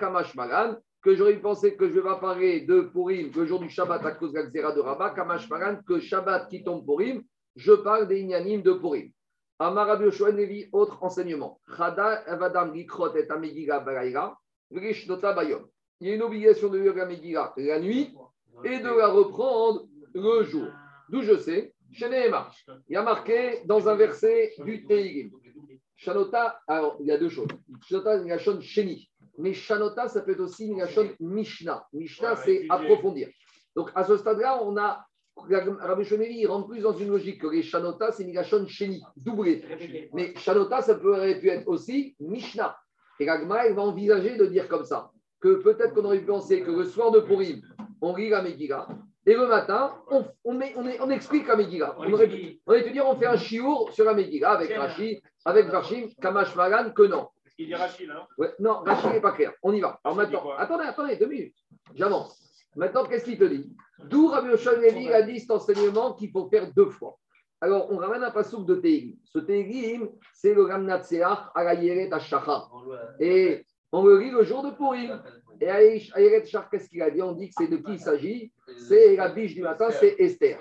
Kamash 0.00 0.34
Magan, 0.34 0.76
que 1.02 1.14
j'aurais 1.14 1.34
pu 1.34 1.40
penser 1.40 1.76
que 1.76 1.88
je 1.88 2.00
vais 2.00 2.20
parler 2.20 2.62
de 2.62 2.80
Purim, 2.80 3.30
le 3.34 3.46
jour 3.46 3.60
du 3.60 3.68
Shabbat 3.68 4.04
à 4.04 4.12
cause 4.12 4.32
de 4.32 4.40
la 4.40 4.72
de 4.72 4.80
Rabat, 4.80 5.10
Kamash 5.10 5.48
Magan, 5.48 5.78
que 5.86 6.00
Shabbat 6.00 6.48
qui 6.48 6.64
tombe 6.64 6.84
Purim, 6.84 7.22
je 7.58 7.72
parle 7.72 8.06
des 8.06 8.20
Inyanim 8.20 8.62
de 8.62 8.72
Purim. 8.72 9.10
Amarabi 9.58 10.04
Levi, 10.04 10.68
autre 10.72 11.02
enseignement. 11.02 11.60
Il 16.00 16.06
y 16.06 16.10
a 16.10 16.14
une 16.14 16.22
obligation 16.22 16.68
de 16.68 16.78
lire 16.78 16.94
la 16.94 17.06
Megillah 17.06 17.52
la 17.56 17.80
nuit 17.80 18.14
et 18.62 18.78
de 18.78 18.88
la 18.88 19.08
reprendre 19.08 19.88
le 20.14 20.44
jour. 20.44 20.68
D'où 21.08 21.22
je 21.22 21.36
sais, 21.36 21.74
chez 21.90 22.08
Nehemar, 22.08 22.54
il 22.88 22.92
y 22.92 22.96
a 22.96 23.02
marqué 23.02 23.62
dans 23.64 23.88
un 23.88 23.96
verset 23.96 24.52
du 24.60 24.86
Teilim. 24.86 25.32
Shanota, 25.96 26.60
alors 26.68 26.96
il 27.00 27.06
y 27.06 27.10
a 27.10 27.18
deux 27.18 27.28
choses. 27.28 27.48
Shanota, 27.88 28.22
y 28.22 28.30
a 28.30 28.38
Sheni. 28.38 29.10
Mais 29.38 29.52
Shanota, 29.52 30.06
ça 30.06 30.20
peut 30.20 30.32
être 30.32 30.40
aussi 30.40 30.68
une 30.68 30.84
Mishnah. 31.18 31.88
Mishnah, 31.92 32.36
c'est 32.36 32.66
approfondir. 32.68 33.28
Donc 33.74 33.90
à 33.96 34.04
ce 34.04 34.16
stade-là, 34.16 34.62
on 34.62 34.76
a. 34.76 35.07
Rabbi 35.48 36.04
Shomeri, 36.04 36.34
il 36.34 36.46
rentre 36.46 36.68
plus 36.68 36.80
dans 36.80 36.92
une 36.92 37.08
logique 37.08 37.40
que 37.40 37.46
les 37.46 37.62
Shanota, 37.62 38.12
c'est 38.12 38.24
Migashon 38.24 38.66
Sheni, 38.66 39.02
doublé. 39.16 39.64
Mais 40.12 40.34
Shanota, 40.36 40.82
ça 40.82 40.94
pourrait 40.94 41.38
pu 41.38 41.48
être 41.48 41.66
aussi 41.68 42.16
Mishnah. 42.20 42.76
Et 43.20 43.28
Ragma, 43.28 43.66
il 43.66 43.74
va 43.74 43.82
envisager 43.82 44.36
de 44.36 44.46
dire 44.46 44.68
comme 44.68 44.84
ça 44.84 45.10
que 45.40 45.62
peut-être 45.62 45.94
qu'on 45.94 46.04
aurait 46.04 46.20
pu 46.20 46.26
penser 46.26 46.62
que 46.62 46.70
le 46.70 46.84
soir 46.84 47.10
de 47.10 47.20
Purim, 47.20 47.60
on 48.00 48.14
lit 48.14 48.28
la 48.28 48.42
Megillah, 48.42 48.88
et 49.26 49.34
le 49.34 49.46
matin, 49.46 49.94
on, 50.10 50.24
on, 50.44 50.58
on, 51.00 51.10
explique 51.10 51.46
la 51.46 51.56
Megillah. 51.56 51.94
On 51.98 52.10
aurait, 52.12 52.28
pu, 52.28 52.60
on 52.66 52.72
dire, 52.72 53.06
on 53.06 53.14
fait 53.16 53.26
un 53.26 53.36
chiour 53.36 53.92
sur 53.92 54.06
la 54.06 54.14
Megillah 54.14 54.52
avec 54.52 54.74
Rashi, 54.74 55.20
avec 55.44 55.66
Vachim, 55.66 56.08
Kamash 56.20 56.56
Magan, 56.56 56.90
que 56.92 57.02
non. 57.02 57.28
Il 57.58 57.66
dit 57.66 57.74
Rachid, 57.74 58.08
là 58.08 58.26
ouais, 58.38 58.54
Non, 58.58 58.80
Rachid 58.86 59.12
n'est 59.12 59.20
pas 59.20 59.32
clair. 59.32 59.52
On 59.62 59.72
y 59.72 59.80
va. 59.80 60.00
Alors 60.02 60.16
maintenant, 60.16 60.50
attendez, 60.56 60.84
attendez, 60.84 61.16
deux 61.16 61.26
minutes. 61.26 61.56
J'avance. 61.94 62.47
Maintenant, 62.76 63.04
qu'est-ce 63.04 63.24
qu'il 63.24 63.38
te 63.38 63.44
dit 63.44 63.74
D'où 64.04 64.28
Rabbi 64.28 64.50
Oshon 64.50 64.80
a 65.12 65.22
dit 65.22 65.40
cet 65.40 65.50
enseignement 65.50 66.14
qu'il 66.14 66.30
faut 66.30 66.48
faire 66.48 66.72
deux 66.72 66.90
fois. 66.90 67.18
Alors, 67.60 67.90
on 67.90 67.96
ramène 67.96 68.22
un 68.22 68.30
passouk 68.30 68.66
de 68.66 68.76
Tehillim. 68.76 69.16
Ce 69.24 69.38
Tehillim, 69.40 70.08
c'est 70.32 70.54
le 70.54 70.62
Ramnatseach 70.62 71.50
à 71.54 71.64
la 71.64 71.74
Yeret 71.74 72.08
Et 73.18 73.66
on 73.90 74.04
le 74.04 74.18
lit 74.18 74.30
le 74.30 74.44
jour 74.44 74.62
de 74.62 74.70
Purim. 74.70 75.20
Et 75.60 75.66
Ayeret 75.66 76.46
Shach, 76.46 76.68
qu'est-ce 76.70 76.88
qu'il 76.88 77.02
a 77.02 77.10
dit 77.10 77.20
On 77.20 77.32
dit 77.32 77.48
que 77.48 77.54
c'est 77.58 77.68
de 77.68 77.78
qui 77.78 77.92
il 77.92 77.98
s'agit 77.98 78.52
C'est 78.88 79.16
la 79.16 79.28
biche 79.30 79.54
du 79.54 79.62
matin, 79.62 79.90
c'est 79.90 80.14
Esther. 80.20 80.58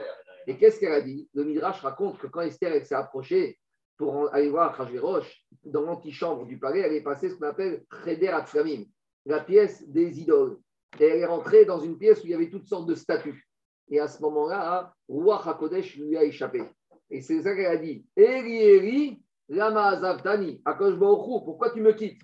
Et 0.47 0.57
qu'est-ce 0.57 0.79
qu'elle 0.79 0.93
a 0.93 1.01
dit 1.01 1.29
Le 1.33 1.43
Midrash 1.43 1.81
raconte 1.81 2.17
que 2.17 2.27
quand 2.27 2.41
Esther 2.41 2.83
s'est 2.83 2.95
approchée 2.95 3.59
pour 3.97 4.33
aller 4.33 4.49
voir 4.49 4.75
Roche, 4.99 5.43
dans 5.65 5.81
l'antichambre 5.81 6.45
du 6.45 6.57
palais, 6.57 6.79
elle 6.79 6.93
est 6.93 7.03
passée 7.03 7.29
ce 7.29 7.35
qu'on 7.35 7.47
appelle 7.47 7.83
Cheder 8.05 8.29
Atzramim, 8.29 8.85
la 9.25 9.41
pièce 9.41 9.87
des 9.87 10.19
idoles. 10.19 10.57
Et 10.99 11.05
elle 11.05 11.19
est 11.19 11.25
rentrée 11.25 11.65
dans 11.65 11.79
une 11.79 11.97
pièce 11.97 12.23
où 12.23 12.27
il 12.27 12.31
y 12.31 12.33
avait 12.33 12.49
toutes 12.49 12.67
sortes 12.67 12.87
de 12.87 12.95
statues. 12.95 13.47
Et 13.89 13.99
à 13.99 14.07
ce 14.07 14.21
moment-là, 14.21 14.93
Roi 15.07 15.41
HaKodesh 15.45 15.97
lui 15.97 16.17
a 16.17 16.23
échappé. 16.23 16.63
Et 17.09 17.21
c'est 17.21 17.41
ça 17.41 17.55
qu'elle 17.55 17.65
a 17.65 17.77
dit 17.77 18.05
Eri, 18.15 18.61
Eri, 18.61 19.21
Lama 19.49 19.87
Azavtani, 19.87 20.61
Akosh 20.65 20.97
pourquoi 20.97 21.69
tu 21.71 21.81
me 21.81 21.93
quittes? 21.93 22.21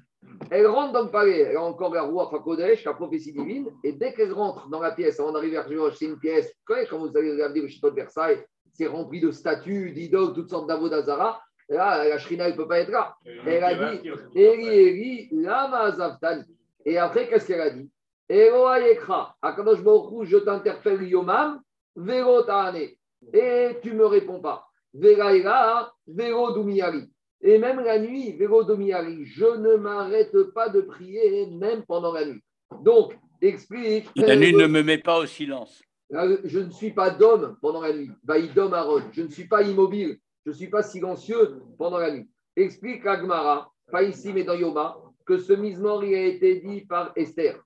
Elle 0.51 0.67
rentre 0.67 0.93
dans 0.93 1.03
le 1.03 1.11
palais, 1.11 1.39
elle 1.39 1.57
a 1.57 1.63
encore 1.63 1.93
la 1.93 2.03
Roi 2.03 2.29
HaKodesh, 2.33 2.83
la 2.85 2.93
prophétie 2.93 3.33
divine, 3.33 3.69
et 3.83 3.93
dès 3.93 4.13
qu'elle 4.13 4.33
rentre 4.33 4.69
dans 4.69 4.79
la 4.79 4.91
pièce, 4.91 5.19
avant 5.19 5.31
d'arriver 5.31 5.57
à 5.57 5.63
Roche, 5.63 5.95
c'est 5.99 6.05
une 6.05 6.19
pièce, 6.19 6.53
quand 6.65 6.97
vous 6.97 7.15
allez 7.17 7.31
regarder 7.31 7.61
le 7.61 7.67
château 7.67 7.89
de 7.91 7.95
Versailles, 7.95 8.43
c'est 8.73 8.87
rempli 8.87 9.19
de 9.21 9.31
statues, 9.31 9.91
d'idoles, 9.91 10.33
toutes 10.33 10.49
sortes 10.49 10.67
d'avodazara. 10.67 11.41
Là, 11.69 12.07
la 12.07 12.17
Shrina, 12.17 12.49
ne 12.49 12.55
peut 12.55 12.67
pas 12.67 12.79
être 12.79 12.89
là. 12.89 13.15
Elle 13.45 13.63
a 13.63 13.95
dit 13.95 14.09
Eri, 14.35 14.67
Eri, 14.67 15.29
Lama 15.31 15.79
Azavtani. 15.81 16.43
Et 16.85 16.97
après, 16.97 17.29
qu'est-ce 17.29 17.47
qu'elle 17.47 17.61
a 17.61 17.69
dit? 17.69 17.89
Akadosh 19.41 19.79
je 20.23 20.37
t'interpelle 20.37 21.03
Yomam, 21.03 21.61
Vero 21.95 22.41
Et 23.33 23.77
tu 23.81 23.91
ne 23.91 23.95
me 23.95 24.05
réponds 24.05 24.39
pas. 24.39 24.67
Vero 24.93 26.53
Dumiari. 26.53 27.09
Et 27.41 27.57
même 27.57 27.81
la 27.81 27.99
nuit, 27.99 28.37
Vero 28.37 28.63
Dumiari, 28.63 29.25
je 29.25 29.45
ne 29.45 29.75
m'arrête 29.75 30.35
pas 30.53 30.69
de 30.69 30.81
prier, 30.81 31.47
même 31.47 31.83
pendant 31.85 32.13
la 32.13 32.25
nuit. 32.25 32.41
Donc, 32.81 33.17
explique. 33.41 34.09
La 34.15 34.35
nuit 34.35 34.53
ne 34.53 34.67
me 34.67 34.81
met 34.81 34.97
pas 34.97 35.19
au 35.19 35.25
silence. 35.25 35.81
Je 36.09 36.59
ne 36.59 36.69
suis 36.69 36.91
pas 36.91 37.09
d'homme 37.09 37.57
pendant 37.61 37.81
la 37.81 37.93
nuit. 37.93 38.11
Vaïdom 38.23 38.71
Aaron. 38.71 39.01
Je 39.11 39.23
ne 39.23 39.29
suis 39.29 39.47
pas 39.47 39.63
immobile. 39.63 40.17
Je 40.45 40.51
ne 40.51 40.55
suis 40.55 40.69
pas 40.69 40.83
silencieux 40.83 41.61
pendant 41.77 41.97
la 41.97 42.11
nuit. 42.11 42.29
Explique 42.55 43.05
Agmara, 43.05 43.71
pas 43.91 44.03
ici 44.03 44.31
mais 44.31 44.43
dans 44.43 44.53
Yoma, 44.53 44.97
que 45.25 45.37
ce 45.37 45.53
misement 45.53 45.99
a 45.99 46.05
été 46.05 46.59
dit 46.59 46.81
par 46.81 47.13
Esther 47.15 47.59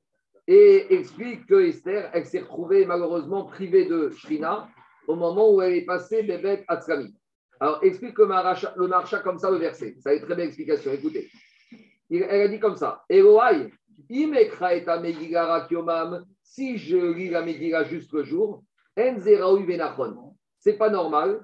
et 0.47 0.93
explique 0.93 1.45
que 1.45 1.55
Esther, 1.67 2.09
elle 2.13 2.25
s'est 2.25 2.39
retrouvée 2.39 2.85
malheureusement 2.85 3.45
privée 3.45 3.85
de 3.85 4.09
Shrina 4.09 4.69
au 5.07 5.15
moment 5.15 5.53
où 5.53 5.61
elle 5.61 5.73
est 5.73 5.85
passée 5.85 6.23
Bébek 6.23 6.63
Atzkami. 6.67 7.13
Alors, 7.59 7.79
explique 7.83 8.17
le 8.17 8.27
marcha, 8.27 8.73
le 8.77 8.87
marcha 8.87 9.19
comme 9.19 9.39
ça, 9.39 9.51
le 9.51 9.57
verset. 9.57 9.95
Ça 9.99 10.11
a 10.11 10.13
une 10.13 10.21
très 10.21 10.35
belle 10.35 10.47
explication. 10.47 10.91
Écoutez. 10.91 11.29
Elle 12.09 12.41
a 12.41 12.47
dit 12.47 12.59
comme 12.59 12.75
ça 12.75 13.03
Eloai, 13.09 13.71
si 16.43 16.77
je 16.77 17.13
lis 17.13 17.29
la 17.29 17.41
Megillah 17.41 17.83
juste 17.83 18.13
le 18.13 18.23
jour, 18.23 18.63
c'est 20.59 20.77
pas 20.77 20.89
normal. 20.89 21.41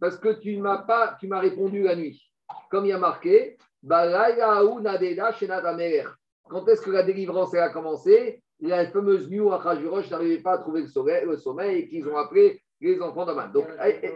Parce 0.00 0.18
que 0.18 0.40
tu 0.40 0.56
m'as 0.58 0.78
pas, 0.78 1.16
tu 1.20 1.28
m'as 1.28 1.40
répondu 1.40 1.82
la 1.82 1.94
nuit. 1.94 2.30
Comme 2.70 2.84
il 2.86 2.88
y 2.88 2.92
a 2.92 2.98
marqué, 2.98 3.56
quand 6.48 6.66
est-ce 6.68 6.82
que 6.82 6.90
la 6.90 7.02
délivrance 7.02 7.54
a 7.54 7.70
commencé? 7.70 8.42
La 8.60 8.86
fameuse 8.86 9.28
nuit 9.28 9.40
où 9.40 9.52
Achajurosh 9.52 10.10
n'arrivait 10.10 10.42
pas 10.42 10.52
à 10.52 10.58
trouver 10.58 10.82
le 10.82 10.88
sommeil, 10.88 11.24
le 11.26 11.36
sommeil 11.36 11.78
et 11.78 11.88
qu'ils 11.88 12.06
ont 12.08 12.16
appelé 12.16 12.62
les 12.80 13.00
enfants 13.00 13.26
d'Aman. 13.26 13.50
Donc, 13.52 13.66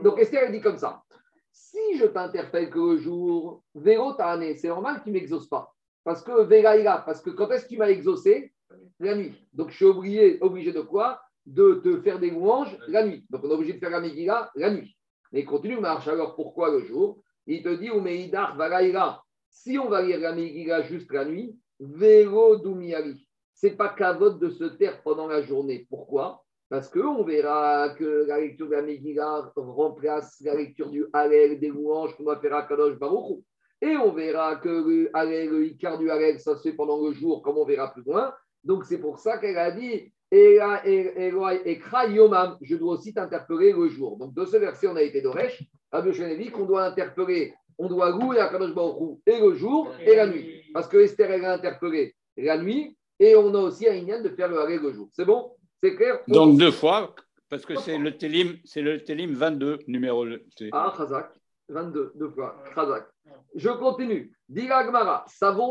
donc 0.03 0.19
Esther, 0.19 0.45
elle 0.45 0.53
dit 0.53 0.61
comme 0.61 0.79
ça. 0.79 1.03
Si 1.51 1.99
je 1.99 2.07
t'interpelle 2.07 2.71
que 2.71 2.79
le 2.79 2.99
jour, 2.99 3.63
Véro 3.75 4.15
c'est 4.57 4.69
normal 4.69 4.99
que 4.99 5.05
tu 5.05 5.11
ne 5.11 5.15
m'exauces 5.15 5.49
pas. 5.49 5.75
Parce 6.05 6.23
que 6.23 6.43
Véraïla, 6.43 7.03
parce 7.05 7.21
que 7.21 7.31
quand 7.31 7.51
est-ce 7.51 7.65
que 7.65 7.71
tu 7.71 7.77
m'as 7.77 7.89
exaucé? 7.89 8.53
La 9.01 9.15
nuit. 9.15 9.35
Donc 9.53 9.71
je 9.71 9.77
suis 9.77 9.85
obligé, 9.85 10.39
obligé 10.41 10.73
de 10.73 10.81
quoi? 10.81 11.21
De 11.47 11.81
te 11.83 12.01
faire 12.01 12.19
des 12.19 12.31
louanges 12.31 12.79
la 12.89 13.05
nuit. 13.05 13.27
Donc 13.31 13.43
on 13.45 13.51
est 13.51 13.55
obligé 13.55 13.73
de 13.73 13.79
faire 13.79 13.91
la 13.91 14.01
Megillah 14.01 14.51
la 14.55 14.71
nuit. 14.71 14.97
Mais 15.33 15.45
continue 15.45 15.81
marche. 15.81 16.09
Alors 16.09 16.37
pourquoi 16.37 16.71
le 16.71 16.81
jour? 16.85 17.23
Il 17.47 17.63
te 17.63 17.71
dit, 17.71 17.89
Umeidar 17.89 18.57
Valaïla. 18.57 19.23
Si 19.51 19.79
on 19.79 19.89
va 19.89 20.03
lire 20.03 20.21
la 20.21 20.33
Megillah 20.33 20.83
juste 20.83 21.11
la 21.13 21.25
nuit, 21.25 21.59
Véro 21.81 22.57
Doumiari. 22.57 23.27
C'est 23.55 23.77
pas 23.77 23.89
cavote 23.89 24.39
de 24.39 24.51
se 24.51 24.65
taire 24.65 25.03
pendant 25.03 25.27
la 25.27 25.43
journée. 25.43 25.87
Pourquoi? 25.91 26.45
Parce 26.69 26.89
qu'on 26.89 27.25
verra 27.25 27.91
que 27.91 28.27
la 28.27 28.41
lecture 28.41 28.69
de 28.69 28.73
la 28.73 28.83
Megillah 28.83 29.53
remplace 29.57 30.41
la 30.45 30.55
lecture 30.55 30.91
du 30.91 31.07
Hallel, 31.13 31.59
des 31.59 31.69
louanges 31.69 32.17
qu'on 32.17 32.25
va 32.25 32.39
faire 32.39 32.55
à 32.55 32.63
Kadosh 32.65 32.99
Baruch. 32.99 33.43
Et 33.81 33.97
on 33.97 34.13
verra 34.13 34.57
que 34.57 34.69
le 34.69 35.11
Hallel, 35.15 35.51
le 35.51 35.67
Icar 35.67 35.99
du 35.99 36.11
Hallel, 36.11 36.41
ça 36.41 36.57
se 36.57 36.63
fait 36.63 36.75
pendant 36.75 37.05
le 37.05 37.13
jour, 37.13 37.43
comme 37.43 37.59
on 37.59 37.65
verra 37.65 37.93
plus 37.93 38.03
loin. 38.03 38.35
Donc 38.65 38.85
c'est 38.85 38.99
pour 38.99 39.19
ça 39.19 39.39
qu'elle 39.39 39.57
a 39.57 39.71
dit 39.71 40.13
Yomam, 40.31 42.59
je 42.61 42.77
dois 42.77 42.95
aussi 42.95 43.15
t'interpeller 43.15 43.73
le 43.73 43.89
jour. 43.89 44.19
Donc 44.19 44.35
de 44.35 44.45
ce 44.45 44.59
verset, 44.59 44.89
on 44.89 44.97
a 44.97 45.03
été 45.03 45.23
d'Oresh, 45.23 45.65
à 45.91 46.03
dit 46.03 46.51
qu'on 46.51 46.67
doit 46.67 46.85
interpeller 46.85 47.55
on 47.79 47.89
doit 47.89 48.11
louer 48.11 48.41
à 48.41 48.49
Kadosh 48.49 48.75
Baruch 48.75 49.19
et 49.27 49.41
le 49.41 49.55
jour 49.55 49.89
et 50.01 50.17
la 50.17 50.27
nuit. 50.27 50.58
Parce 50.79 50.87
que 50.87 50.99
Esther, 50.99 51.29
elle 51.33 51.45
a 51.45 51.55
interpellé 51.55 52.15
la 52.37 52.57
nuit 52.57 52.97
et 53.19 53.35
on 53.35 53.53
a 53.53 53.59
aussi 53.59 53.89
un 53.89 53.95
Inyan 53.95 54.23
de 54.23 54.29
faire 54.29 54.47
le 54.47 54.61
Haré 54.61 54.79
le 54.79 54.93
jour. 54.93 55.09
C'est 55.13 55.25
bon? 55.25 55.57
C'est 55.83 55.97
clair? 55.97 56.21
Donc 56.29 56.57
deux 56.57 56.71
fois, 56.71 57.17
parce 57.49 57.67
que 57.67 57.75
c'est 57.81 57.99
le 57.99 58.17
Télim, 58.17 58.59
c'est 58.65 58.81
le 58.81 59.03
Télim 59.03 59.35
22, 59.35 59.81
numéro. 59.89 60.25
Ah, 60.71 60.95
Khazak, 60.97 61.33
22, 61.69 62.13
deux 62.15 62.31
fois, 62.31 62.63
Khazak. 62.77 63.09
Je 63.57 63.71
continue. 63.71 64.33
Dira 64.49 64.85
Gmara, 64.85 65.25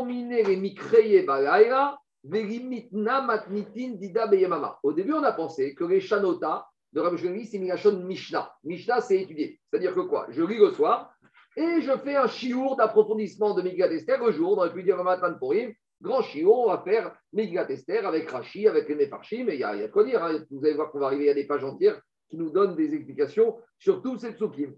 miné 0.04 0.42
les 0.42 0.56
mikreye 0.56 1.22
balaïra, 1.22 1.98
vegimitna 2.22 3.22
matnitin 3.22 3.94
dida. 3.94 4.28
Au 4.82 4.92
début, 4.92 5.14
on 5.14 5.22
a 5.22 5.32
pensé 5.32 5.74
que 5.74 5.84
les 5.84 6.00
chanota 6.00 6.66
de 6.92 7.00
Rabbi 7.00 7.46
c'est 7.46 7.58
Migashon 7.58 8.04
Mishnah. 8.04 8.52
Mishnah, 8.62 9.00
c'est 9.00 9.22
étudier. 9.22 9.58
C'est-à-dire 9.70 9.94
que 9.94 10.00
quoi? 10.00 10.26
Je 10.28 10.42
lis 10.42 10.58
le 10.58 10.70
soir, 10.72 11.14
et 11.56 11.80
je 11.80 11.96
fais 11.98 12.16
un 12.16 12.28
chiour 12.28 12.76
d'approfondissement 12.76 13.54
de 13.54 13.62
Megillat 13.62 13.92
Esther 13.92 14.24
le 14.24 14.32
jour, 14.32 14.52
on 14.52 14.56
aurait 14.58 14.72
pu 14.72 14.82
dire 14.82 15.02
matin 15.02 15.30
de 15.30 15.38
Purim, 15.38 15.72
grand 16.00 16.22
chiour, 16.22 16.66
on 16.66 16.68
va 16.68 16.82
faire 16.84 17.16
Megillat 17.32 17.70
Esther 17.70 18.06
avec 18.06 18.30
Rashi, 18.30 18.68
avec 18.68 18.88
les 18.88 18.94
Mefarchim, 18.94 19.44
mais 19.46 19.54
il 19.54 19.60
y, 19.60 19.64
a, 19.64 19.70
a 19.70 19.88
quoi 19.88 20.04
dire. 20.04 20.22
Hein. 20.22 20.38
Vous 20.50 20.64
allez 20.64 20.74
voir 20.74 20.90
qu'on 20.90 21.00
va 21.00 21.06
arriver 21.06 21.30
à 21.30 21.34
des 21.34 21.46
pages 21.46 21.64
entières 21.64 22.00
qui 22.28 22.36
nous 22.36 22.50
donnent 22.50 22.76
des 22.76 22.94
explications 22.94 23.56
sur 23.78 24.02
tous 24.02 24.18
ces 24.18 24.32
psukim. 24.32 24.74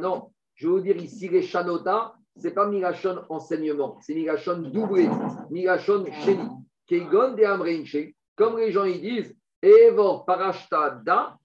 Non, 0.00 0.30
je 0.54 0.68
veux 0.68 0.80
dire 0.80 0.96
ici 0.96 1.28
les 1.28 1.42
Shanota, 1.42 2.14
ce 2.36 2.46
n'est 2.46 2.54
pas 2.54 2.68
Migashon 2.68 3.24
enseignement, 3.28 3.98
c'est 4.00 4.14
Migashon 4.14 4.58
doublé, 4.58 5.08
Migashon 5.50 6.04
Sheni, 6.24 6.48
Keigon 6.86 7.32
de 7.34 7.42
Amreinche, 7.42 7.96
comme 8.36 8.56
les 8.58 8.70
gens 8.70 8.84
ils 8.84 9.00
disent, 9.00 9.36
Evor 9.60 10.24
Parashta 10.24 11.00
Da, 11.04 11.36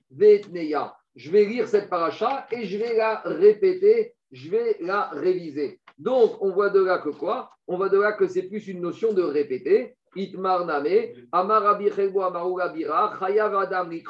je 1.16 1.32
vais 1.32 1.46
lire 1.46 1.68
cette 1.68 1.90
paracha 1.90 2.48
et 2.52 2.66
je 2.66 2.78
vais 2.78 2.96
la 2.96 3.22
répéter, 3.26 4.14
je 4.32 4.50
vais 4.50 4.78
la 4.82 5.10
réviser. 5.10 5.80
Donc, 5.98 6.42
on 6.42 6.52
voit 6.52 6.70
de 6.70 6.84
là 6.84 6.98
que 7.00 7.10
quoi? 7.10 7.52
On 7.68 7.78
voit 7.78 7.90
de 7.90 8.00
là 8.00 8.14
que 8.14 8.28
c'est 8.28 8.44
plus 8.44 8.68
une 8.68 8.82
notion 8.82 9.14
de 9.14 9.22
répéter. 9.22 9.96
Itmar 10.16 10.68
amarabi 11.32 11.90
chayav 11.90 13.56
adam 13.56 13.92
et 13.92 14.04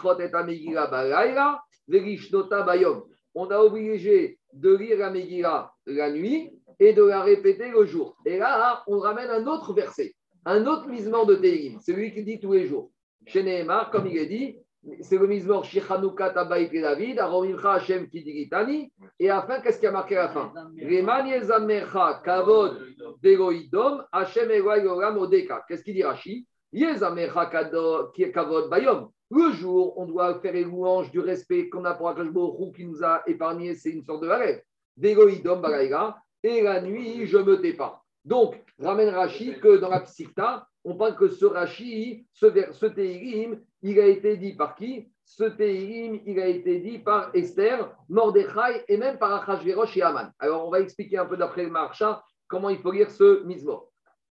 bayom. 2.65 3.03
on 3.35 3.45
a 3.47 3.59
obligé 3.59 4.39
de 4.53 4.75
lire 4.75 4.97
la 4.97 5.09
Megillah 5.09 5.71
la 5.85 6.11
nuit 6.11 6.51
et 6.79 6.93
de 6.93 7.03
la 7.03 7.21
répéter 7.21 7.69
le 7.69 7.85
jour. 7.85 8.17
Et 8.25 8.37
là, 8.37 8.83
on 8.87 8.99
ramène 8.99 9.29
un 9.29 9.45
autre 9.47 9.73
verset, 9.73 10.13
un 10.45 10.65
autre 10.65 10.87
misement 10.87 11.25
de 11.25 11.35
Tehillim, 11.35 11.79
celui 11.81 12.13
qui 12.13 12.23
dit 12.23 12.39
tous 12.39 12.53
les 12.53 12.65
jours. 12.65 12.91
Chez 13.25 13.65
comme 13.91 14.07
il 14.07 14.17
est 14.17 14.25
dit, 14.25 14.57
c'est 15.01 15.17
le 15.17 15.27
mismor 15.27 15.63
Shichanuka 15.63 16.31
Tabaït 16.31 16.73
et 16.73 16.81
David, 16.81 17.19
Aromimcha 17.19 17.73
Hashem 17.73 18.07
Kidigitani, 18.09 18.91
et 19.19 19.29
à 19.29 19.35
la 19.37 19.41
fin, 19.43 19.61
qu'est-ce 19.61 19.79
qui 19.79 19.87
a 19.87 19.91
marqué 19.91 20.17
à 20.17 20.23
la 20.23 20.29
fin? 20.29 20.51
Reman 20.81 21.27
Yezamecha 21.27 22.21
Kavod 22.23 22.79
Vegoidom, 23.21 24.03
Hashem 24.11 24.51
Eloai 24.51 24.85
Olam 24.85 25.17
Odeka. 25.17 25.63
Qu'est-ce 25.67 25.83
qu'il 25.83 25.93
dit 25.93 26.03
Rashi? 26.03 26.45
Yezamecha 26.71 27.45
Kavod 27.45 28.69
Bayom. 28.69 29.09
Le 29.31 29.51
jour, 29.51 29.97
on 29.97 30.05
doit 30.05 30.39
faire 30.41 30.53
les 30.53 30.63
louanges 30.63 31.11
du 31.11 31.19
respect 31.19 31.69
qu'on 31.69 31.85
a 31.85 31.93
pour 31.95 32.09
Akash 32.09 32.29
Baruch 32.29 32.75
qui 32.75 32.85
nous 32.85 33.03
a 33.03 33.23
épargné, 33.25 33.73
c'est 33.73 33.89
une 33.89 34.03
sorte 34.03 34.21
de 34.23 34.29
arrêt. 34.29 34.63
Vegoidom 34.97 35.59
Balaïga, 35.61 36.17
et 36.43 36.61
la 36.61 36.81
nuit, 36.81 37.25
je 37.25 37.37
me 37.37 37.75
pas. 37.75 38.03
Donc, 38.25 38.61
ramène 38.79 39.09
Rashi 39.09 39.59
que 39.59 39.77
dans 39.77 39.89
la 39.89 40.01
Psikta, 40.01 40.67
on 40.83 40.95
parle 40.95 41.15
que 41.15 41.29
ce 41.29 41.45
Rashi, 41.45 42.25
ce, 42.33 42.45
vers- 42.45 42.73
ce 42.73 42.85
Tehillim, 42.85 43.59
il 43.83 43.99
a 43.99 44.07
été 44.07 44.37
dit 44.37 44.53
par 44.53 44.75
qui? 44.75 45.11
Ce 45.25 45.43
Tehillim, 45.43 46.21
il 46.25 46.39
a 46.39 46.47
été 46.47 46.79
dit 46.79 46.99
par 46.99 47.29
Esther, 47.33 47.95
Mordechai 48.09 48.83
et 48.87 48.97
même 48.97 49.17
par 49.17 49.33
Achashverosh 49.33 49.95
et 49.97 50.01
Aman. 50.01 50.31
Alors, 50.39 50.67
on 50.67 50.71
va 50.71 50.79
expliquer 50.79 51.17
un 51.17 51.25
peu 51.25 51.37
d'après 51.37 51.63
le 51.63 51.69
Marcha 51.69 52.23
comment 52.47 52.69
il 52.69 52.79
faut 52.79 52.91
lire 52.91 53.11
ce 53.11 53.43
Mizmor. 53.43 53.89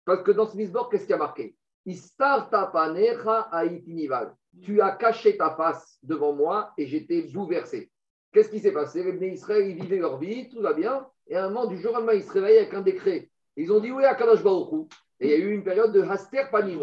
Parce 0.05 0.23
que 0.23 0.33
dans 0.33 0.47
ce 0.47 0.57
Mizmor, 0.57 0.89
qu'est-ce 0.89 1.05
qu'il 1.05 1.13
y 1.13 1.15
a 1.15 1.19
marqué? 1.19 1.57
Tu 4.63 4.81
as 4.81 4.91
caché 4.93 5.37
ta 5.37 5.51
face 5.55 5.99
devant 6.03 6.33
moi 6.33 6.73
et 6.77 6.87
j'étais 6.87 7.23
bouleversé. 7.23 7.91
Qu'est-ce 8.33 8.51
qui 8.51 8.59
s'est 8.59 8.73
passé? 8.73 9.05
Les 9.05 9.13
Bnei 9.13 9.33
Israël, 9.33 9.69
ils 9.69 9.81
vivaient 9.81 9.99
leur 9.99 10.19
vie, 10.19 10.49
tout 10.49 10.61
va 10.61 10.73
bien. 10.73 11.07
Et 11.29 11.37
à 11.37 11.45
un 11.45 11.49
moment, 11.49 11.67
du 11.67 11.79
jour 11.79 11.93
au 11.93 11.95
lendemain, 11.97 12.15
ils 12.15 12.23
se 12.23 12.33
réveillent 12.33 12.59
avec 12.59 12.75
un 12.75 12.81
décret. 12.81 13.31
Ils 13.57 13.73
ont 13.73 13.81
dit 13.81 13.93
oui 13.93 14.05
à 14.05 14.15
Kadosh 14.15 14.43
Baruch. 14.43 14.89
Et 15.21 15.27
il 15.27 15.31
y 15.31 15.35
a 15.35 15.39
eu 15.39 15.53
une 15.53 15.65
période 15.65 15.93
de 15.93 16.03
Haster 16.03 16.51
Panim. 16.51 16.81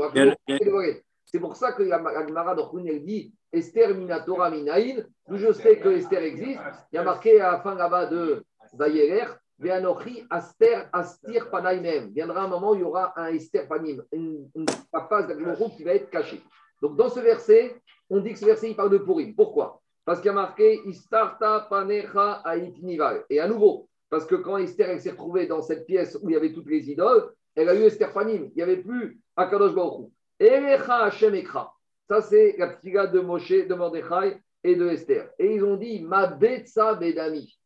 C'est 1.34 1.40
pour 1.40 1.56
ça 1.56 1.72
que 1.72 1.82
la 1.82 1.98
Gemara 2.28 2.54
d'Orkun, 2.54 2.86
elle 2.86 3.04
dit 3.04 3.34
Esther 3.52 3.96
Minatora 3.96 4.52
Minaïn. 4.52 5.04
D'où 5.28 5.38
je 5.38 5.52
sais 5.52 5.80
que 5.80 5.90
Esther 5.90 6.22
existe. 6.22 6.62
Il 6.92 6.96
y 6.96 7.00
a 7.00 7.04
marqué 7.04 7.42
à 7.42 7.54
la 7.54 7.60
fin 7.60 7.74
là-bas 7.74 8.06
de 8.06 8.46
Vayerer 8.74 9.26
Veanochi 9.58 10.28
Aster 10.30 10.84
Astir 10.94 11.50
Panaimem. 11.50 12.12
Viendra 12.12 12.44
un 12.44 12.50
moment 12.50 12.74
où 12.74 12.76
il 12.76 12.82
y 12.82 12.84
aura 12.84 13.20
un 13.20 13.34
Esther 13.34 13.68
Panim, 13.68 14.04
une, 14.12 14.48
une 14.54 14.66
d'Agmorou 14.66 15.70
qui 15.70 15.84
va 15.84 15.96
être 15.96 16.12
cachée. 16.12 16.44
Donc 16.84 16.98
dans 16.98 17.10
ce 17.10 17.20
verset, 17.20 17.82
on 18.12 18.20
dit 18.20 18.34
que 18.34 18.40
ce 18.40 18.46
verset, 18.46 18.70
il 18.70 18.76
parle 18.76 18.92
de 18.92 19.00
Purim. 19.00 19.34
Pourquoi? 19.34 19.82
Parce 20.06 20.20
qu'il 20.20 20.28
y 20.28 20.30
a 20.30 20.34
marqué 20.34 20.82
Istarta 20.86 21.66
Panecha 21.68 22.44
Aitnival. 22.46 23.26
Et 23.32 23.40
à 23.40 23.48
nouveau, 23.48 23.90
parce 24.08 24.28
que 24.28 24.36
quand 24.36 24.58
Esther 24.58 25.02
s'est 25.02 25.10
retrouvée 25.10 25.48
dans 25.48 25.64
cette 25.64 25.88
pièce 25.88 26.16
où 26.22 26.30
il 26.30 26.34
y 26.34 26.36
avait 26.36 26.54
toutes 26.54 26.70
les 26.70 26.92
idoles, 26.92 27.34
elle 27.56 27.70
a 27.70 27.74
eu 27.74 27.82
Esther 27.86 28.14
Panim. 28.14 28.52
Il 28.52 28.56
n'y 28.56 28.62
avait 28.62 28.78
plus 28.78 29.20
Akadosh 29.36 29.74
Baruch 29.74 30.12
Hu. 30.40 30.46
Erecha 30.46 31.06
Hashem 31.06 31.36
Ekra. 31.36 31.74
Ça, 32.08 32.22
c'est 32.22 32.56
la 32.58 32.68
petite 32.68 32.94
de 33.12 33.20
Moshe, 33.20 33.68
de 33.68 33.74
Mordechai 33.74 34.38
et 34.64 34.76
de 34.76 34.88
Esther. 34.90 35.30
Et 35.40 35.56
ils 35.56 35.64
ont 35.64 35.78
dit 35.78 36.02
Ma 36.02 36.28
Betsa 36.28 36.96
Bedami. 36.96 37.58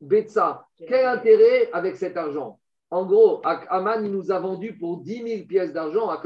Betsa, 0.00 0.66
quel 0.78 1.06
intérêt 1.06 1.68
avec 1.72 1.96
cet 1.96 2.16
argent? 2.16 2.58
En 2.90 3.04
gros, 3.04 3.40
Aman, 3.44 4.02
nous 4.02 4.32
a 4.32 4.40
vendu 4.40 4.76
pour 4.76 4.98
10 4.98 5.22
000 5.22 5.46
pièces 5.46 5.72
d'argent 5.72 6.08
à. 6.08 6.20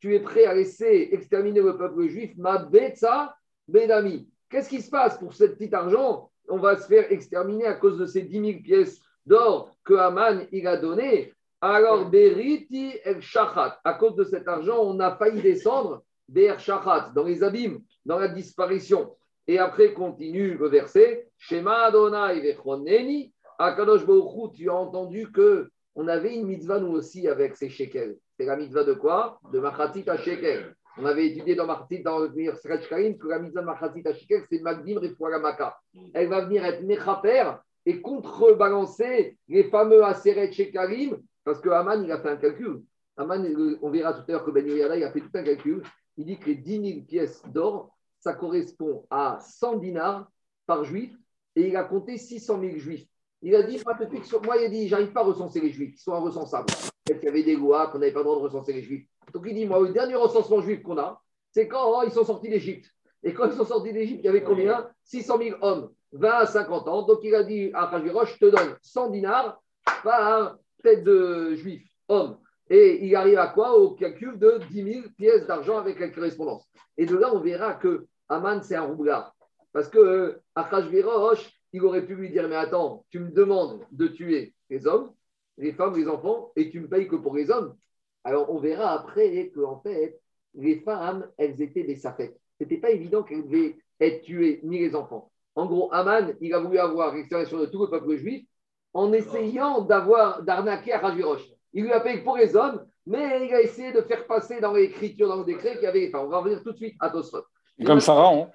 Tu 0.00 0.14
es 0.14 0.20
prêt 0.20 0.44
à 0.44 0.54
laisser 0.54 1.08
exterminer 1.12 1.60
le 1.60 1.76
peuple 1.76 2.08
juif? 2.08 2.36
Ma 2.36 2.58
Betsa 2.58 3.34
Bedami. 3.68 4.28
Qu'est-ce 4.50 4.68
qui 4.68 4.82
se 4.82 4.90
passe 4.90 5.18
pour 5.18 5.32
ce 5.32 5.44
petit 5.44 5.74
argent? 5.74 6.30
On 6.48 6.58
va 6.58 6.76
se 6.76 6.86
faire 6.86 7.10
exterminer 7.10 7.66
à 7.66 7.74
cause 7.74 7.98
de 7.98 8.06
ces 8.06 8.22
10 8.22 8.40
000 8.40 8.62
pièces 8.62 9.00
d'or 9.24 9.70
que 9.84 9.94
Aman 9.94 10.46
il 10.52 10.66
a 10.66 10.76
donné. 10.76 11.32
Alors, 11.66 12.10
Beriti 12.10 12.92
El 13.04 13.22
Shachat, 13.22 13.80
à 13.84 13.94
cause 13.94 14.16
de 14.16 14.24
cet 14.24 14.46
argent, 14.46 14.82
on 14.82 15.00
a 15.00 15.16
failli 15.16 15.40
descendre 15.40 16.02
Ber 16.28 16.60
Shachat, 16.60 17.12
dans 17.14 17.24
les 17.24 17.42
abîmes, 17.42 17.80
dans 18.04 18.18
la 18.18 18.28
disparition. 18.28 19.16
Et 19.46 19.58
après, 19.58 19.94
continue 19.94 20.58
le 20.58 20.68
verset 20.68 21.26
Shema 21.38 21.84
Adonai 21.84 22.40
Vechoneni, 22.40 23.32
Akadosh 23.58 24.04
Baruch 24.04 24.34
Hu, 24.36 24.52
tu 24.54 24.68
as 24.68 24.74
entendu 24.74 25.32
que 25.32 25.70
on 25.94 26.06
avait 26.06 26.34
une 26.34 26.48
mitzvah 26.48 26.80
nous 26.80 26.92
aussi 26.92 27.26
avec 27.28 27.56
ces 27.56 27.70
shekels. 27.70 28.18
C'est 28.38 28.44
la 28.44 28.56
mitzvah 28.56 28.84
de 28.84 28.92
quoi? 28.92 29.40
De 29.50 29.58
Machatit 29.58 30.04
à 30.10 30.18
shekel. 30.18 30.76
On 30.98 31.06
avait 31.06 31.28
étudié 31.28 31.54
dans 31.54 31.64
Machatit, 31.64 32.02
dans 32.02 32.18
le 32.18 32.88
Karim, 32.90 33.16
que 33.16 33.28
la 33.28 33.38
mitzvah 33.38 33.62
de 33.62 33.66
Machatit 33.66 34.06
à 34.06 34.12
shekel, 34.12 34.42
c'est 34.50 34.60
Magdim 34.60 35.00
Refuagamaka. 35.00 35.78
Elle 36.12 36.28
va 36.28 36.44
venir 36.44 36.62
être 36.66 36.82
Mechaper 36.82 37.52
et 37.86 38.02
contrebalancer 38.02 39.38
les 39.48 39.64
fameux 39.64 40.04
Aseret 40.04 40.52
Shekalim, 40.52 41.16
parce 41.44 41.60
que 41.60 41.68
Haman, 41.68 42.02
il 42.02 42.10
a 42.10 42.18
fait 42.18 42.30
un 42.30 42.36
calcul. 42.36 42.82
Haman, 43.16 43.78
on 43.82 43.90
verra 43.90 44.12
tout 44.12 44.22
à 44.28 44.32
l'heure 44.32 44.44
que 44.44 44.50
Ben 44.50 44.66
Yehoyada, 44.66 44.96
il 44.96 45.04
a 45.04 45.12
fait 45.12 45.20
tout 45.20 45.30
un 45.34 45.42
calcul. 45.42 45.82
Il 46.16 46.26
dit 46.26 46.38
que 46.38 46.46
les 46.46 46.54
10 46.56 46.92
000 46.92 47.04
pièces 47.06 47.42
d'or, 47.46 47.94
ça 48.18 48.34
correspond 48.34 49.06
à 49.10 49.38
100 49.40 49.76
dinars 49.76 50.30
par 50.66 50.84
juif, 50.84 51.14
et 51.56 51.68
il 51.68 51.76
a 51.76 51.84
compté 51.84 52.16
600 52.16 52.60
000 52.60 52.78
juifs. 52.78 53.06
Il 53.42 53.54
a 53.54 53.62
dit, 53.62 53.78
moi, 53.84 54.56
il 54.56 54.64
a 54.64 54.68
dit, 54.68 54.88
j'arrive 54.88 55.12
pas 55.12 55.20
à 55.20 55.24
recenser 55.24 55.60
les 55.60 55.70
juifs, 55.70 55.94
ils 55.96 56.00
sont 56.00 56.14
inrecensables. 56.14 56.66
Peut-être 57.04 57.20
qu'il 57.20 57.28
y 57.28 57.32
avait 57.32 57.42
des 57.42 57.56
lois 57.56 57.88
qu'on 57.88 57.98
n'avait 57.98 58.12
pas 58.12 58.20
le 58.20 58.24
droit 58.24 58.38
de 58.38 58.42
recenser 58.44 58.72
les 58.72 58.82
juifs. 58.82 59.06
Donc 59.32 59.44
il 59.46 59.54
dit, 59.54 59.66
moi, 59.66 59.80
le 59.80 59.92
dernier 59.92 60.14
recensement 60.14 60.60
juif 60.62 60.82
qu'on 60.82 60.96
a, 60.96 61.20
c'est 61.50 61.68
quand 61.68 62.02
ils 62.02 62.10
sont 62.10 62.24
sortis 62.24 62.48
d'Égypte. 62.48 62.90
Et 63.22 63.34
quand 63.34 63.46
ils 63.46 63.56
sont 63.56 63.66
sortis 63.66 63.92
d'Égypte, 63.92 64.20
il 64.22 64.26
y 64.26 64.28
avait 64.28 64.42
combien? 64.42 64.88
600 65.04 65.38
000 65.38 65.58
hommes, 65.60 65.90
20 66.12 66.30
à 66.30 66.46
50 66.46 66.88
ans. 66.88 67.02
Donc 67.02 67.20
il 67.22 67.34
a 67.34 67.42
dit 67.42 67.70
à 67.74 67.86
Rajvirosh, 67.86 68.34
je 68.34 68.46
te 68.46 68.50
donne 68.50 68.76
100 68.80 69.10
dinars 69.10 69.62
par 70.02 70.56
tête 70.84 71.02
de 71.02 71.54
juif, 71.54 71.82
homme. 72.08 72.38
Et 72.70 73.04
il 73.04 73.16
arrive 73.16 73.38
à 73.38 73.48
quoi? 73.48 73.76
Au 73.76 73.90
calcul 73.90 74.38
de 74.38 74.60
10 74.70 74.92
000 74.92 75.08
pièces 75.16 75.46
d'argent 75.46 75.78
avec 75.78 75.98
la 75.98 76.08
correspondance. 76.10 76.68
Et 76.96 77.06
de 77.06 77.16
là, 77.16 77.34
on 77.34 77.40
verra 77.40 77.74
que 77.74 78.06
Aman, 78.28 78.62
c'est 78.62 78.76
un 78.76 78.82
roublard. 78.82 79.34
Parce 79.72 79.88
que 79.88 79.98
euh, 79.98 80.42
Achashverosh, 80.54 81.50
il 81.72 81.84
aurait 81.84 82.06
pu 82.06 82.14
lui 82.14 82.30
dire 82.30 82.48
Mais 82.48 82.56
attends, 82.56 83.04
tu 83.10 83.18
me 83.18 83.30
demandes 83.30 83.84
de 83.90 84.06
tuer 84.06 84.54
les 84.70 84.86
hommes, 84.86 85.12
les 85.58 85.72
femmes, 85.72 85.96
les 85.96 86.08
enfants, 86.08 86.52
et 86.56 86.70
tu 86.70 86.80
me 86.80 86.88
payes 86.88 87.08
que 87.08 87.16
pour 87.16 87.34
les 87.34 87.50
hommes. 87.50 87.76
Alors, 88.22 88.50
on 88.50 88.58
verra 88.58 88.92
après 88.92 89.50
que, 89.54 89.60
en 89.60 89.80
fait, 89.80 90.20
les 90.54 90.80
femmes, 90.80 91.28
elles 91.36 91.60
étaient 91.60 91.84
des 91.84 91.96
safettes. 91.96 92.38
Ce 92.58 92.64
n'était 92.64 92.78
pas 92.78 92.90
évident 92.90 93.22
qu'elles 93.22 93.44
devaient 93.44 93.76
être 94.00 94.22
tuées, 94.22 94.60
ni 94.62 94.78
les 94.78 94.94
enfants. 94.94 95.30
En 95.54 95.66
gros, 95.66 95.92
Aman, 95.92 96.34
il 96.40 96.54
a 96.54 96.60
voulu 96.60 96.78
avoir 96.78 97.14
l'extermination 97.14 97.58
de 97.58 97.66
tout 97.66 97.82
le 97.82 97.90
peuple 97.90 98.16
juif 98.16 98.46
en 98.94 99.12
essayant 99.12 99.80
d'avoir 99.82 100.42
d'arnaquer 100.42 100.92
à 100.92 100.98
Rajvirosh. 101.00 101.42
Il 101.72 101.84
lui 101.84 101.92
a 101.92 102.00
payé 102.00 102.18
pour 102.22 102.36
les 102.36 102.54
hommes, 102.56 102.86
mais 103.06 103.46
il 103.46 103.52
a 103.54 103.60
essayé 103.60 103.92
de 103.92 104.00
faire 104.02 104.26
passer 104.26 104.60
dans 104.60 104.72
l'écriture, 104.72 105.28
dans 105.28 105.36
le 105.40 105.44
décret, 105.44 105.74
qu'il 105.74 105.82
y 105.82 105.86
avait 105.86 106.08
femmes. 106.10 106.26
On 106.26 106.28
va 106.28 106.38
revenir 106.38 106.62
tout 106.62 106.72
de 106.72 106.76
suite 106.76 106.94
à 107.00 107.10
Tosfot. 107.10 107.42
Comme 107.84 108.00
Pharaon. 108.00 108.50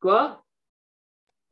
Quoi? 0.00 0.42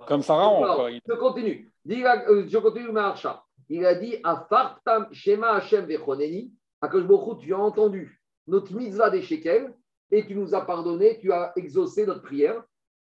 Comme 0.06 0.22
Pharaon. 0.22 0.64
Alors, 0.64 0.76
quoi. 0.76 0.90
Il- 0.90 1.00
je 1.06 1.14
continue. 1.14 1.72
Euh, 1.88 2.44
Je 2.48 2.58
continue 2.58 2.90
Maharsha. 2.90 3.42
Il 3.68 3.86
a 3.86 3.94
dit 3.94 4.16
Afartam 4.24 5.06
Shema 5.12 5.52
Hashem 5.52 5.86
Vechoneni. 5.86 6.52
Hu, 6.82 7.06
tu 7.40 7.54
as 7.54 7.58
entendu 7.58 8.20
notre 8.48 8.74
mitzvah 8.74 9.08
des 9.08 9.22
shekels 9.22 9.72
et 10.10 10.26
tu 10.26 10.34
nous 10.34 10.52
as 10.52 10.62
pardonné, 10.62 11.18
tu 11.20 11.32
as 11.32 11.52
exaucé 11.54 12.04
notre 12.04 12.22
prière. 12.22 12.60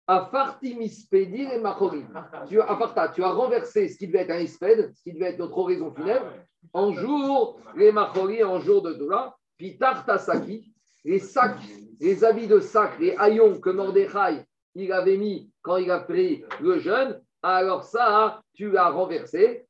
Afarti 0.08 0.76
mispedir 0.76 1.52
et 1.52 1.60
machorim. 1.60 2.08
Tu 2.48 2.62
as, 2.62 3.10
tu 3.13 3.24
as 3.24 3.32
renversé 3.32 3.89
ce 3.89 3.98
qui 3.98 4.08
devait 4.08 4.20
être 4.20 4.32
un 4.32 4.39
isped, 4.39 4.93
ce 4.96 5.04
qui 5.04 5.13
devait 5.13 5.32
être 5.32 5.39
notre 5.39 5.58
oraison 5.58 5.91
funèbre, 5.91 6.32
en 6.74 6.93
jour, 6.93 7.60
les 7.76 7.91
machorim, 7.91 8.48
en 8.48 8.60
jour 8.60 8.82
de 8.82 8.93
Doula. 8.93 9.36
Puis 9.58 9.78
tartasaki, 9.78 10.74
les 11.04 11.20
sacs, 11.20 11.60
les 12.00 12.24
habits 12.24 12.48
de 12.48 12.60
sac, 12.60 13.00
les 13.00 13.15
haillons 13.17 13.60
que 13.60 13.70
Mordechai 13.70 14.46
il 14.84 14.91
avait 14.91 15.17
mis 15.17 15.52
quand 15.62 15.78
il 15.78 15.89
a 15.91 16.00
pris 16.00 16.43
le 16.62 16.80
jeûne, 16.80 17.20
alors 17.43 17.84
ça, 17.84 18.41
tu 18.54 18.71
l'as 18.71 18.89
renversé, 18.89 19.65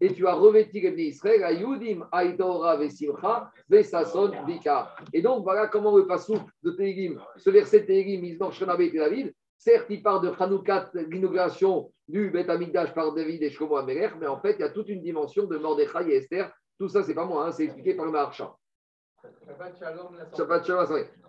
et 0.00 0.12
tu 0.12 0.26
as 0.26 0.34
revêti 0.34 0.80
les 0.80 1.04
Israël, 1.04 1.42
ayudim 1.42 2.06
aïtora 2.12 2.76
ve 2.76 2.88
simcha, 2.88 3.50
ve 3.68 3.82
sason 3.82 4.30
vika. 4.46 4.94
Et 5.12 5.22
donc, 5.22 5.42
voilà 5.42 5.68
comment 5.68 5.96
le 5.96 6.06
pasouk 6.06 6.42
de 6.62 6.70
Tehillim, 6.72 7.18
ce 7.36 7.50
verset 7.50 7.80
de 7.80 7.86
Tehillim, 7.86 8.20
Mizmor 8.20 8.52
Shana 8.52 8.76
Beit 8.76 8.90
David, 8.90 9.32
certes, 9.56 9.86
il 9.88 10.02
parle 10.02 10.26
de 10.26 10.32
Hanoukat, 10.38 10.90
l'inauguration 11.08 11.90
du 12.06 12.30
Amikdash 12.36 12.92
par 12.92 13.14
David 13.14 13.42
et 13.42 13.50
Shlomo 13.50 13.76
Amelech, 13.76 14.12
mais 14.20 14.26
en 14.26 14.38
fait, 14.38 14.56
il 14.58 14.60
y 14.60 14.64
a 14.64 14.68
toute 14.68 14.90
une 14.90 15.00
dimension 15.00 15.46
de 15.46 15.56
Mordechai 15.56 16.10
et 16.10 16.16
Esther. 16.16 16.52
Tout 16.78 16.88
ça, 16.88 17.02
c'est 17.02 17.14
pas 17.14 17.24
moi, 17.24 17.46
hein, 17.46 17.52
c'est 17.52 17.64
expliqué 17.64 17.94
par 17.94 18.04
le 18.04 18.12
Maharsha. 18.12 18.54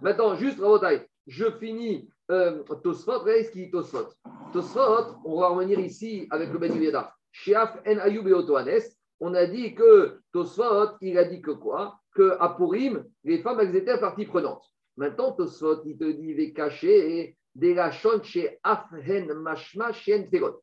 Maintenant, 0.01 0.35
juste 0.35 0.59
Rabotai, 0.59 1.07
je 1.27 1.51
finis 1.59 2.09
euh, 2.31 2.63
Tosfot. 2.83 3.19
Regardez 3.19 3.43
ce 3.43 3.51
qu'il 3.51 3.71
Tosfot. 3.71 4.09
Tosfot, 4.53 5.17
on 5.25 5.39
va 5.39 5.49
revenir 5.49 5.79
ici 5.79 6.27
avec 6.31 6.51
le 6.51 6.59
Ben 6.59 6.73
Yeda. 6.73 7.13
Shiaf 7.31 7.79
en 7.85 7.97
Ayub 7.99 8.27
et. 8.27 8.79
On 9.19 9.33
a 9.33 9.45
dit 9.45 9.75
que 9.75 10.19
Tosfot, 10.31 10.97
il 11.01 11.17
a 11.17 11.25
dit 11.25 11.41
que 11.41 11.51
quoi? 11.51 11.99
Que 12.13 12.37
à 12.39 12.49
Purim, 12.49 13.05
les 13.23 13.39
femmes, 13.39 13.59
elles 13.61 13.75
étaient 13.75 13.99
partie 13.99 14.25
prenante. 14.25 14.63
Maintenant, 14.97 15.31
Tosfot, 15.33 15.83
il 15.85 15.97
te 15.97 16.05
dit, 16.05 16.29
il 16.29 16.39
est 16.39 16.53
caché 16.53 17.35
de 17.55 17.73
la 17.73 17.91
shon 17.91 18.21
chez 18.23 18.59
Afhen 18.63 19.33
Mashma 19.33 19.91
Shen 19.93 20.29
Tegot. 20.29 20.61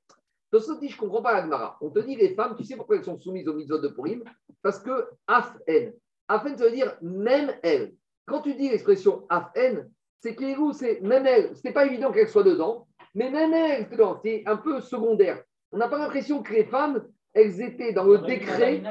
Tosot 0.50 0.78
dit, 0.78 0.88
je 0.88 0.96
ne 0.96 1.00
comprends 1.00 1.22
pas 1.22 1.46
la. 1.46 1.76
On 1.80 1.90
te 1.90 2.00
dit, 2.00 2.14
les 2.14 2.34
femmes, 2.34 2.54
tu 2.56 2.64
sais 2.64 2.76
pourquoi 2.76 2.96
elles 2.96 3.04
sont 3.04 3.18
soumises 3.18 3.48
aux 3.48 3.54
mitzvot 3.54 3.78
de 3.78 3.88
Purim? 3.88 4.22
Parce 4.60 4.78
que 4.78 5.08
Afhen. 5.26 5.94
Afhen, 6.28 6.56
ça 6.56 6.64
veut 6.64 6.72
dire 6.72 6.96
même 7.00 7.52
elles. 7.62 7.94
Quand 8.26 8.42
tu 8.42 8.54
dis 8.54 8.68
l'expression 8.68 9.26
Afhen, 9.30 9.90
c'est 10.22 10.36
que 10.36 10.44
c'est 10.72 11.00
même 11.00 11.26
elles. 11.26 11.54
Ce 11.56 11.62
n'est 11.64 11.74
pas 11.74 11.84
évident 11.84 12.12
qu'elles 12.12 12.28
soient 12.28 12.44
dedans, 12.44 12.86
mais 13.14 13.30
même 13.30 13.52
elles, 13.52 13.88
dedans. 13.88 14.18
C'est 14.22 14.44
un 14.46 14.56
peu 14.56 14.80
secondaire. 14.80 15.42
On 15.72 15.78
n'a 15.78 15.88
pas 15.88 15.98
l'impression 15.98 16.42
que 16.42 16.52
les 16.52 16.64
femmes, 16.64 17.04
elles 17.34 17.60
étaient 17.60 17.92
dans 17.92 18.04
le 18.04 18.18
décret. 18.18 18.82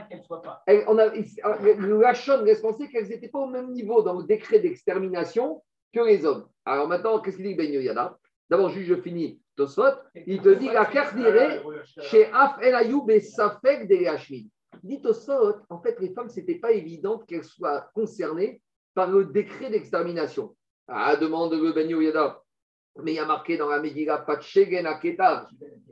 Elles, 0.65 0.83
on 0.87 0.97
a, 0.97 1.07
le 1.07 2.05
Hachon 2.05 2.43
laisse 2.43 2.59
penser 2.59 2.89
qu'elles 2.89 3.07
n'étaient 3.07 3.29
pas 3.29 3.39
au 3.39 3.47
même 3.47 3.71
niveau 3.71 4.01
dans 4.01 4.19
le 4.19 4.25
décret 4.25 4.59
d'extermination 4.59 5.63
que 5.93 6.01
les 6.01 6.25
hommes. 6.25 6.47
Alors 6.65 6.87
maintenant, 6.87 7.19
qu'est-ce 7.19 7.37
qu'il 7.37 7.45
dit 7.45 7.55
Ben 7.55 7.71
Yoyada? 7.71 8.17
D'abord, 8.49 8.69
juste 8.69 8.89
je 8.89 8.95
finis 8.95 9.39
Tosfot. 9.55 9.83
Il 10.27 10.41
te 10.41 10.49
dit 10.49 10.67
la 10.67 10.85
carte 10.85 11.15
dirait 11.15 11.61
chez 12.01 12.25
Af 12.33 12.57
El 12.61 12.75
Ayoub 12.75 13.09
et 13.09 13.21
Safek 13.21 13.87
de 13.87 14.05
Hashmid. 14.05 14.49
Il 14.83 14.89
dit 14.89 15.01
Tosfot, 15.01 15.55
en 15.69 15.81
fait, 15.81 15.97
les 16.01 16.13
femmes, 16.13 16.29
ce 16.29 16.41
n'était 16.41 16.55
pas 16.55 16.71
évident 16.71 17.19
qu'elles 17.19 17.45
soient 17.45 17.89
concernées 17.93 18.61
par 18.93 19.09
le 19.09 19.25
décret 19.25 19.69
d'extermination. 19.69 20.55
Ah, 20.93 21.15
demande 21.15 21.53
le 21.53 21.71
Ben 21.71 21.89
Yoyada. 21.89 22.41
Mais 23.01 23.13
il 23.13 23.15
y 23.15 23.19
a 23.19 23.25
marqué 23.25 23.55
dans 23.55 23.69
la 23.69 23.79
Megillah 23.79 24.17
Patchegen 24.17 24.85
Aketav 24.85 25.47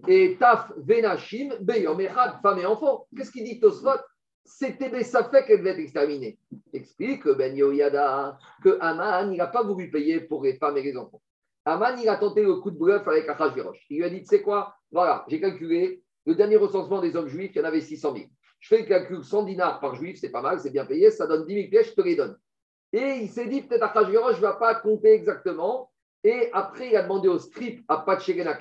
et 0.09 0.35
Taf 0.37 0.73
Venashim 0.75 1.55
Beyom 1.61 2.01
Echad, 2.01 2.41
femme 2.41 2.59
et 2.59 2.65
enfant. 2.65 3.07
Qu'est-ce 3.15 3.31
qu'il 3.31 3.45
dit 3.45 3.61
Tosfot? 3.61 4.01
C'était 4.43 4.89
des 4.89 5.05
Safek 5.05 5.45
qu'elle 5.45 5.59
devait 5.59 5.69
être 5.69 5.79
exterminée. 5.79 6.37
Explique 6.73 7.25
Ben 7.29 7.55
Yoyada 7.55 8.37
que 8.61 8.77
Aman, 8.81 9.31
il 9.31 9.37
n'a 9.37 9.47
pas 9.47 9.63
voulu 9.63 9.89
payer 9.89 10.19
pour 10.19 10.43
les 10.43 10.55
femmes 10.57 10.77
et 10.77 10.83
les 10.83 10.97
enfants. 10.97 11.21
Aman, 11.63 11.97
il 11.97 12.09
a 12.09 12.17
tenté 12.17 12.43
le 12.43 12.55
coup 12.55 12.71
de 12.71 12.77
bluff 12.77 13.07
avec 13.07 13.29
Achashverosh. 13.29 13.85
Il 13.89 13.99
lui 13.99 14.03
a 14.03 14.09
dit, 14.09 14.19
tu 14.19 14.25
sais 14.25 14.41
quoi? 14.41 14.75
Voilà, 14.91 15.23
j'ai 15.29 15.39
calculé 15.39 16.03
le 16.25 16.35
dernier 16.35 16.57
recensement 16.57 16.99
des 16.99 17.15
hommes 17.15 17.27
juifs, 17.29 17.51
il 17.55 17.59
y 17.59 17.61
en 17.61 17.65
avait 17.65 17.79
600 17.79 18.13
000. 18.15 18.25
Je 18.59 18.67
fais 18.67 18.81
le 18.81 18.87
calcul 18.87 19.23
100 19.23 19.43
dinars 19.43 19.79
par 19.79 19.95
juif, 19.95 20.17
c'est 20.19 20.31
pas 20.31 20.41
mal, 20.41 20.59
c'est 20.59 20.71
bien 20.71 20.85
payé, 20.85 21.09
ça 21.11 21.25
donne 21.25 21.45
10 21.45 21.53
000 21.53 21.69
pièces, 21.69 21.91
je 21.91 21.93
te 21.93 22.01
les 22.01 22.17
donne. 22.17 22.35
Et 22.91 23.19
il 23.21 23.29
s'est 23.29 23.45
dit, 23.45 23.61
peut-être 23.61 23.83
Achashverosh 23.83 24.37
ne 24.37 24.41
va 24.41 24.53
pas 24.53 24.75
compter 24.75 25.13
exactement. 25.13 25.91
Et 26.23 26.49
après, 26.53 26.89
il 26.89 26.95
a 26.95 27.03
demandé 27.03 27.27
au 27.27 27.39
script 27.39 27.83
à 27.87 28.03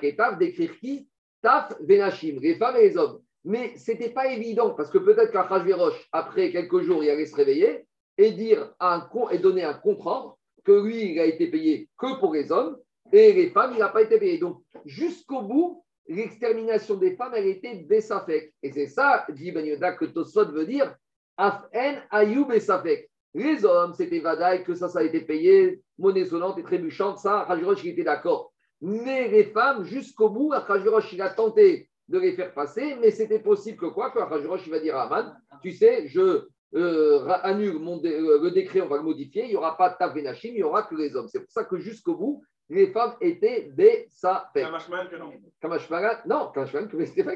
Ketav 0.01 0.37
d'écrire 0.37 0.77
qui? 0.79 1.07
Taf 1.41 1.73
Venachim, 1.81 2.39
les 2.41 2.55
femmes 2.55 2.75
et 2.77 2.89
les 2.89 2.97
hommes. 2.97 3.21
Mais 3.45 3.77
ce 3.77 3.91
n'était 3.91 4.09
pas 4.09 4.27
évident, 4.27 4.71
parce 4.71 4.89
que 4.89 4.97
peut-être 4.97 5.31
qu'Achashverosh, 5.31 6.09
après 6.11 6.51
quelques 6.51 6.81
jours, 6.81 7.03
il 7.03 7.09
allait 7.09 7.25
se 7.25 7.35
réveiller 7.35 7.85
et 8.17 8.31
dire 8.31 8.73
un, 8.79 9.07
et 9.31 9.37
donner 9.39 9.63
un 9.63 9.73
contrat 9.73 10.35
que 10.65 10.73
lui, 10.73 11.13
il 11.13 11.19
a 11.19 11.25
été 11.25 11.47
payé 11.47 11.89
que 11.97 12.19
pour 12.19 12.33
les 12.33 12.51
hommes, 12.51 12.77
et 13.11 13.33
les 13.33 13.49
femmes, 13.49 13.71
il 13.73 13.79
n'a 13.79 13.89
pas 13.89 14.01
été 14.01 14.19
payé. 14.19 14.37
Donc, 14.37 14.61
jusqu'au 14.85 15.41
bout, 15.41 15.83
l'extermination 16.07 16.95
des 16.95 17.15
femmes, 17.15 17.33
elle 17.35 17.47
était 17.47 17.75
Bessafek. 17.75 18.53
Et 18.61 18.71
c'est 18.71 18.87
ça, 18.87 19.25
dit 19.29 19.51
Ben 19.51 19.65
Yoda, 19.65 19.93
que 19.93 20.05
Tosot 20.05 20.51
veut 20.51 20.65
dire 20.65 20.95
Afen 21.37 22.01
Ayou 22.11 22.45
Bessafek. 22.45 23.09
Les 23.33 23.63
hommes, 23.63 23.93
c'était 23.93 24.19
Vadaï, 24.19 24.63
que 24.63 24.73
ça, 24.73 24.89
ça 24.89 24.99
a 24.99 25.03
été 25.03 25.21
payé, 25.21 25.81
monnaie 25.97 26.25
sonnante 26.25 26.57
et 26.57 26.63
trébuchante, 26.63 27.19
ça, 27.19 27.43
Rajirosh, 27.43 27.83
il 27.83 27.91
était 27.91 28.03
d'accord. 28.03 28.53
Mais 28.81 29.27
les 29.27 29.43
femmes, 29.43 29.83
jusqu'au 29.83 30.29
bout, 30.29 30.49
Rajirosh, 30.49 31.13
il 31.13 31.21
a 31.21 31.29
tenté 31.29 31.89
de 32.07 32.17
les 32.17 32.33
faire 32.33 32.53
passer, 32.53 32.95
mais 32.99 33.11
c'était 33.11 33.39
possible 33.39 33.77
que 33.77 33.85
quoi 33.85 34.09
Que 34.09 34.19
Rajirosh, 34.19 34.65
il 34.65 34.71
va 34.71 34.79
dire 34.79 34.95
à 34.95 35.03
Aman, 35.03 35.33
tu 35.61 35.71
sais, 35.71 36.07
je 36.07 36.47
euh, 36.75 37.27
annule 37.43 37.79
mon 37.79 37.99
euh, 38.03 38.41
le 38.41 38.51
décret, 38.51 38.81
on 38.81 38.87
va 38.87 38.97
le 38.97 39.03
modifier, 39.03 39.45
il 39.45 39.49
n'y 39.49 39.55
aura 39.55 39.75
pas 39.75 39.89
de 39.89 39.95
Tavenachim, 39.97 40.49
il 40.49 40.55
n'y 40.55 40.63
aura 40.63 40.83
que 40.83 40.95
les 40.95 41.15
hommes. 41.15 41.27
C'est 41.27 41.39
pour 41.39 41.51
ça 41.51 41.63
que 41.63 41.77
jusqu'au 41.77 42.15
bout, 42.15 42.43
les 42.69 42.91
femmes 42.91 43.15
étaient 43.21 43.69
des 43.73 44.05
sapèques. 44.09 44.65
Kamashman 44.65 45.09
que 45.09 45.15
non. 45.15 45.33
Kamashman, 45.59 46.17
non, 46.25 46.51
Kamashman 46.53 46.87
que 46.87 47.03
c'était 47.05 47.23
non, 47.23 47.31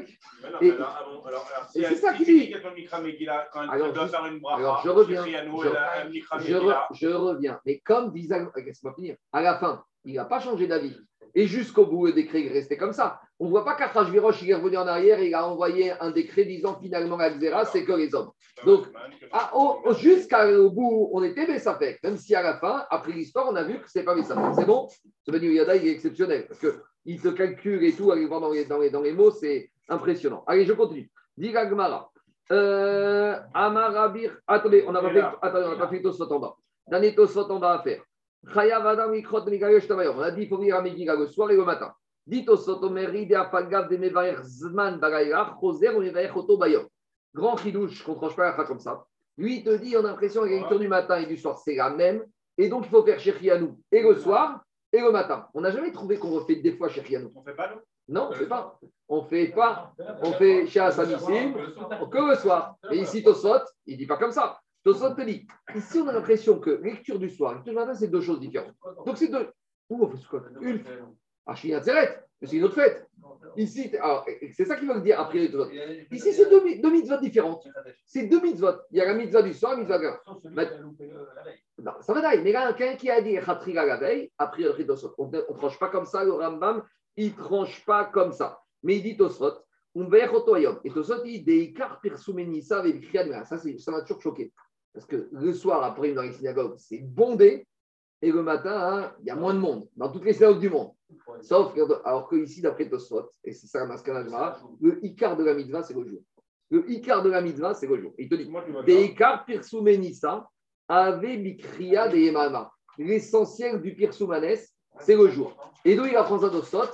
Et- 0.61 0.71
alors, 0.71 0.93
ah 0.95 0.99
alors, 0.99 1.27
alors, 1.27 1.43
et 1.43 1.67
si 1.67 1.81
c'est 1.81 1.87
elle- 1.91 1.97
ça 1.97 2.11
si 2.13 2.23
qu'il 2.23 2.25
dit. 2.25 2.53
Alors, 2.53 2.73
je 4.83 4.89
reviens. 4.89 5.23
Riano, 5.23 5.63
Je- 6.93 7.07
reviens. 7.07 7.59
Mais 7.65 7.79
comme 7.79 8.13
disait, 8.13 8.45
laisse-moi 8.57 8.93
finir, 8.93 9.15
à 9.31 9.41
la 9.41 9.57
fin, 9.57 9.83
il 10.05 10.15
n'a 10.15 10.25
pas 10.25 10.39
changé 10.39 10.67
d'avis. 10.67 10.95
Et 11.35 11.47
jusqu'au 11.47 11.85
bout, 11.87 12.05
le 12.07 12.13
décret 12.13 12.45
est 12.45 12.51
resté 12.53 12.77
comme 12.77 12.93
ça. 12.93 13.19
On 13.39 13.45
ne 13.45 13.49
voit 13.49 13.65
pas 13.65 13.73
qu'Achashverosh, 13.75 14.43
il 14.43 14.51
est 14.51 14.53
revenu 14.55 14.77
en 14.77 14.85
arrière 14.87 15.19
et 15.19 15.29
il 15.29 15.33
a 15.33 15.47
envoyé 15.47 15.91
un 15.99 16.11
décret 16.11 16.45
disant 16.45 16.77
finalement 16.79 17.17
la 17.17 17.31
Xéra, 17.31 17.65
c'est 17.65 17.83
que 17.83 17.91
les 17.93 18.13
hommes. 18.13 18.29
Donc. 18.65 18.85
Ah, 19.31 19.51
au- 19.55 19.79
au- 19.85 19.93
Jusqu'au 19.93 20.69
bout, 20.69 21.09
on 21.11 21.23
était 21.23 21.47
Bessafek. 21.47 22.01
Même 22.03 22.17
si 22.17 22.35
à 22.35 22.43
la 22.43 22.57
fin, 22.59 22.85
après 22.89 23.11
l'histoire, 23.13 23.47
on 23.51 23.55
a 23.55 23.63
vu 23.63 23.79
que 23.79 23.89
ce 23.89 23.97
n'est 23.99 24.05
pas 24.05 24.13
Bessafek. 24.15 24.53
C'est 24.55 24.65
bon? 24.65 24.87
Ce 25.25 25.31
Ben 25.31 25.43
Yada, 25.43 25.75
il 25.75 25.87
est 25.87 25.91
exceptionnel. 25.91 26.45
Parce 26.47 26.59
qu'il 26.59 27.19
se 27.19 27.29
calcule 27.29 27.83
et 27.83 27.93
tout, 27.93 28.11
aller 28.11 28.25
voir 28.27 28.39
dans 28.39 28.51
les, 28.51 28.65
dans 28.65 28.77
les, 28.77 28.91
dans 28.91 29.01
les 29.01 29.11
mots, 29.13 29.31
c'est 29.31 29.71
impressionnant. 29.89 30.43
Allez, 30.45 30.65
je 30.65 30.73
continue. 30.73 31.09
Diga 31.35 31.65
Gmara. 31.65 32.11
Euh, 32.51 33.39
Amarabir. 33.53 34.37
Attendez, 34.47 34.83
on 34.87 34.91
n'a 34.91 35.01
pas 35.01 35.09
fait, 35.11 35.21
attendez, 35.41 35.65
on 35.65 35.71
n'a 35.71 35.77
pas 35.77 35.87
fait 35.87 36.01
Tosfot 36.01 36.31
en 36.31 36.39
bas. 36.39 36.55
Dernier 36.87 37.15
Tosfot 37.15 37.49
en 37.51 37.59
bas 37.59 37.73
à 37.79 37.81
faire. 37.81 38.03
On 38.45 40.21
a 40.21 40.31
dit 40.31 40.41
qu'il 40.41 40.49
faut 40.49 40.57
venir 40.57 40.75
à 40.75 40.81
Megillah 40.81 41.15
le 41.15 41.27
soir 41.27 41.51
et 41.51 41.55
le 41.55 41.63
matin. 41.63 41.93
Dit 42.25 42.45
Tosfot 42.45 42.83
Omeri 42.83 43.25
de 43.25 43.35
Apagav 43.35 43.89
de 43.89 43.97
Mevaer 43.97 44.37
Zman 44.43 44.99
Bagayach, 44.99 45.59
Choser 45.59 45.89
ou 45.89 46.01
Mevaer 46.01 46.31
Oto 46.35 46.57
Bayom. 46.57 46.87
Grand 47.33 47.57
chidouche 47.57 48.03
qu'on 48.03 48.13
ne 48.13 48.17
tranche 48.17 48.35
pas 48.35 48.55
la 48.55 48.63
comme 48.63 48.79
ça. 48.79 49.03
Lui, 49.37 49.57
il 49.57 49.63
te 49.63 49.75
dit, 49.77 49.95
on 49.97 50.01
a 50.01 50.09
l'impression 50.09 50.43
que 50.43 50.49
la 50.49 50.57
lecture 50.57 50.79
du 50.79 50.87
matin 50.87 51.17
et 51.17 51.25
du 51.25 51.37
soir, 51.37 51.57
c'est 51.57 51.75
la 51.75 51.89
même. 51.89 52.23
Et 52.57 52.69
donc, 52.69 52.85
il 52.85 52.89
faut 52.89 53.03
faire 53.03 53.19
Shechianou 53.19 53.79
et 53.91 54.03
le 54.03 54.15
soir 54.15 54.63
et 54.91 55.01
le 55.01 55.11
matin. 55.11 55.47
On 55.53 55.61
n'a 55.61 55.71
jamais 55.71 55.91
trouvé 55.91 56.17
qu'on 56.19 56.29
refait 56.29 56.57
des 56.57 56.73
fois 56.73 56.89
Shechianou. 56.89 57.31
On 57.35 57.41
fait 57.43 57.55
pas 57.55 57.71
nous? 57.71 57.81
Non, 58.07 58.27
on 58.27 58.29
ne 58.31 58.35
fait 58.35 58.47
pas. 58.47 58.79
On 59.07 59.23
fait 59.23 59.47
pas. 59.47 59.93
On 60.21 60.33
fait 60.33 60.67
chez 60.67 60.81
Assamissim 60.81 61.53
que 61.53 62.29
le 62.29 62.35
soir. 62.35 62.75
Et 62.91 62.97
ici, 62.97 63.23
Tosot, 63.23 63.63
il 63.85 63.93
ne 63.93 63.97
dit 63.99 64.05
pas 64.05 64.17
comme 64.17 64.31
ça. 64.31 64.59
Tosot 64.83 65.15
te 65.15 65.21
dit, 65.21 65.47
ici, 65.75 65.99
on 65.99 66.07
a 66.07 66.13
l'impression 66.13 66.59
que 66.59 66.71
lecture 66.71 67.17
du 67.19 67.29
soir 67.29 67.53
lecture 67.55 67.71
du 67.73 67.79
matin, 67.79 67.93
c'est 67.93 68.07
deux 68.09 68.21
choses 68.21 68.39
différentes. 68.39 68.75
Donc, 69.05 69.17
c'est 69.17 69.29
deux. 69.29 69.49
Où 69.89 70.03
on 70.03 70.07
fait 70.09 70.17
ce 70.17 70.27
quoi? 70.27 70.43
Une. 70.61 70.83
Ah, 71.45 71.55
c'est 71.55 72.57
une 72.57 72.63
autre 72.63 72.75
fête. 72.75 73.07
Ici, 73.55 73.89
c'est 74.53 74.65
ça 74.65 74.75
qu'il 74.75 74.87
veut 74.91 74.99
dire 75.01 75.19
après 75.19 75.39
les 75.39 75.51
Tosot. 75.51 75.69
Ici, 76.11 76.33
c'est 76.33 76.49
deux, 76.49 76.81
deux 76.81 76.91
mitzvot 76.91 77.17
différentes. 77.17 77.65
C'est 78.05 78.27
deux 78.27 78.41
mitzvot. 78.41 78.73
Il 78.91 78.97
y 78.97 79.01
a 79.01 79.05
la 79.05 79.13
mitzvah 79.13 79.41
du 79.41 79.53
soir 79.53 79.73
la 79.73 79.77
mitzvah 79.77 79.97
de 79.99 80.03
la 80.03 80.21
non, 81.79 81.91
ça 82.01 82.13
va 82.13 82.21
d'ailleurs. 82.21 82.43
Mais 82.43 82.51
là, 82.51 82.73
quelqu'un 82.73 82.95
qui 82.95 83.09
a 83.09 83.21
dit 83.21 83.35
Khatriga 83.43 83.85
la 83.85 83.97
veille, 83.97 84.31
a 84.37 84.47
priori 84.47 84.85
Tosfot. 84.85 85.15
On 85.17 85.27
ne 85.29 85.41
tranche 85.41 85.79
pas 85.79 85.89
comme 85.89 86.05
ça, 86.05 86.23
le 86.23 86.33
Rambam, 86.33 86.83
il 87.17 87.31
ne 87.31 87.37
tranche 87.37 87.83
pas 87.85 88.05
comme 88.05 88.31
ça. 88.31 88.59
Mais 88.83 88.97
il 88.97 89.03
dit 89.03 89.17
Ayom. 90.55 90.79
Et 90.83 90.89
Tosfot 90.91 91.23
dit 91.23 91.41
Deikar 91.43 91.99
Pirsumenissa 92.01 92.79
avec. 92.79 93.05
Ça, 93.45 93.57
c'est- 93.57 93.77
ça 93.79 93.91
m'a 93.91 94.01
toujours 94.01 94.21
choqué. 94.21 94.51
Parce 94.93 95.05
que 95.05 95.27
le 95.31 95.53
soir, 95.53 95.83
après, 95.83 96.13
dans 96.13 96.21
les 96.21 96.33
synagogues, 96.33 96.75
c'est 96.77 96.99
bondé. 96.99 97.65
Et 98.21 98.31
le 98.31 98.41
matin, 98.41 98.71
hein, 98.73 99.11
il 99.19 99.25
y 99.27 99.31
a 99.31 99.35
moins 99.35 99.53
de 99.53 99.59
monde, 99.59 99.89
dans 99.97 100.09
toutes 100.09 100.23
les 100.23 100.33
synagogues 100.33 100.61
du 100.61 100.69
monde. 100.69 100.91
Sauf 101.41 101.73
que, 101.73 101.81
alors 102.05 102.29
que 102.29 102.37
ici, 102.37 102.61
d'après 102.61 102.87
Tosfot, 102.87 103.29
et 103.43 103.51
c'est 103.51 103.67
ça 103.67 103.85
la 103.85 104.59
le 104.79 105.05
Icar 105.05 105.35
de 105.35 105.43
la 105.43 105.53
mitzvah, 105.53 105.83
c'est 105.83 105.93
le 105.93 106.05
jour. 106.05 106.21
Le 106.69 106.89
Icar 106.89 107.21
de 107.21 107.29
la 107.29 107.41
mitzvah, 107.41 107.73
c'est 107.73 107.87
le 107.87 107.99
jour. 107.99 108.13
Il 108.17 108.29
te 108.29 108.35
dit 108.35 108.49
ça. 108.49 108.81
Deikar 108.83 109.45
Pirsumenissa 109.45 110.49
avait 110.87 111.37
Bikria 111.37 112.07
de 112.07 112.17
Yemama. 112.17 112.71
L'essentiel 112.97 113.81
du 113.81 113.93
Pirsoumanes, 113.93 114.57
c'est 114.99 115.15
le 115.15 115.27
jour. 115.29 115.55
Et 115.83 115.95
d'où 115.95 116.05
il 116.05 116.15
apprend 116.15 116.39
ça 116.39 116.49
Tosfot 116.49 116.85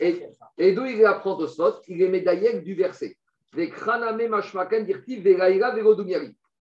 Et, 0.00 0.24
et 0.56 0.72
d'où 0.72 0.86
il 0.86 1.04
apprend 1.04 1.36
Tosfot 1.36 1.82
Il 1.88 2.00
est 2.00 2.08
médaillé 2.08 2.60
du 2.60 2.74
verset. 2.74 3.16
Les 3.54 3.68
Kraname 3.68 4.18
Dirti. 4.84 5.22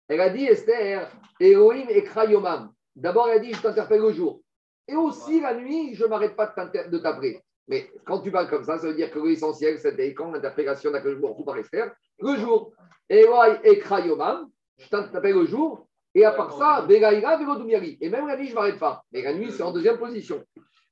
Elle 0.07 0.21
a 0.21 0.29
dit, 0.29 0.45
Esther, 0.45 1.11
Elohim 1.39 1.87
et 1.89 2.03
Krayomam. 2.03 2.71
D'abord, 2.95 3.29
elle 3.29 3.37
a 3.37 3.39
dit, 3.39 3.53
je 3.53 3.61
t'interpelle 3.61 4.01
le 4.01 4.11
jour. 4.11 4.41
Et 4.87 4.95
aussi, 4.95 5.41
la 5.41 5.53
nuit, 5.53 5.95
je 5.95 6.05
ne 6.05 6.09
m'arrête 6.09 6.35
pas 6.35 6.47
de 6.47 6.97
t'appeler. 6.97 7.41
Mais 7.67 7.91
quand 8.05 8.19
tu 8.19 8.31
parles 8.31 8.49
comme 8.49 8.63
ça, 8.63 8.77
ça 8.77 8.87
veut 8.87 8.93
dire 8.93 9.11
que 9.11 9.19
l'essentiel, 9.19 9.77
c'était 9.77 10.13
quand 10.13 10.33
jour, 10.33 11.35
tout 11.35 11.43
par 11.43 11.57
Esther, 11.57 11.91
le 12.19 12.35
jour. 12.37 12.73
Elohim 13.09 13.59
et 13.63 13.79
Krayomam, 13.79 14.49
je 14.77 14.87
t'appelle 14.87 15.35
le 15.35 15.45
jour. 15.45 15.87
Et 16.15 16.23
à 16.25 16.31
part 16.31 16.57
ça, 16.57 16.85
Veraïra 16.87 17.37
Verodumiari. 17.37 17.97
Et 18.01 18.09
même 18.09 18.27
la 18.27 18.37
nuit, 18.37 18.47
je 18.47 18.51
ne 18.51 18.55
m'arrête 18.55 18.79
pas. 18.79 19.03
Mais 19.11 19.21
la 19.21 19.33
nuit, 19.33 19.51
c'est 19.51 19.63
en 19.63 19.71
deuxième 19.71 19.97
position. 19.97 20.43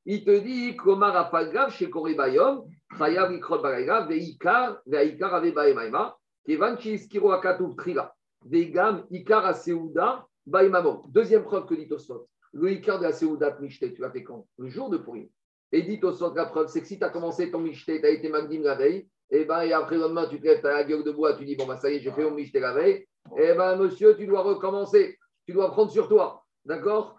Il 0.06 0.24
te 0.24 0.38
dit, 0.38 0.76
Komar 0.76 1.32
chez 1.72 1.90
Korebayom, 1.90 2.66
Chayav 2.98 3.34
Ikrot 3.34 3.60
Baraïra, 3.60 4.06
Veikar, 4.06 4.78
Veikar 4.86 5.34
Ave 5.34 5.52
Baemaima, 5.52 6.16
Kevan 6.46 6.78
Chiskiro 6.78 7.32
Akatub 7.32 7.76
Trila, 7.76 8.14
Vegam 8.46 9.06
Ikar 9.12 9.46
Aseuda 9.46 10.26
Baemamo. 10.46 11.04
Deuxième 11.10 11.44
preuve 11.44 11.66
que 11.66 11.76
dit 11.76 11.88
Tosfot. 11.88 12.28
Le 12.54 12.72
Ikar 12.72 13.00
de 13.00 13.04
la 13.04 13.12
Seudat 13.12 13.58
Mishte, 13.60 13.94
tu 13.94 14.02
l'as 14.02 14.12
fait 14.12 14.24
quand? 14.24 14.48
Le 14.58 14.70
jour 14.70 14.90
de 14.90 14.98
Purim. 14.98 15.28
Et 15.72 15.82
dit 15.82 16.00
Tosfot, 16.00 16.34
la 16.34 16.46
preuve, 16.46 16.68
c'est 16.68 16.82
que 16.82 16.88
si 16.88 16.98
tu 16.98 17.04
as 17.04 17.10
commencé 17.10 17.52
ton 17.52 17.60
Mishte, 17.60 17.86
tu 17.86 18.06
as 18.06 18.10
été 18.10 18.30
Magdim 18.30 18.62
la 18.62 18.76
veille, 18.76 19.08
et 19.32 19.44
ben, 19.44 19.62
et 19.62 19.74
après 19.74 19.96
le 19.96 20.04
lendemain, 20.04 20.28
tu 20.30 20.40
te 20.40 20.46
lèves, 20.46 20.62
tu 20.62 20.68
as 20.68 20.74
la 20.74 20.84
gueule 20.84 21.04
de 21.04 21.12
bois, 21.12 21.34
tu 21.34 21.44
dis, 21.44 21.56
bon, 21.56 21.66
ben, 21.66 21.76
ça 21.78 21.90
y 21.90 21.96
est, 21.96 22.00
j'ai 22.00 22.12
fait 22.12 22.24
mon 22.24 22.32
Mishte 22.32 22.56
la 22.56 22.74
veille, 22.74 23.06
et 23.38 23.54
ben, 23.54 23.76
monsieur, 23.76 24.16
tu 24.16 24.28
dois 24.28 24.42
recommencer. 24.42 25.18
Tu 25.46 25.54
dois 25.54 25.72
prendre 25.72 25.92
sur 25.92 26.08
toi. 26.08 26.44
D'accord? 26.64 27.18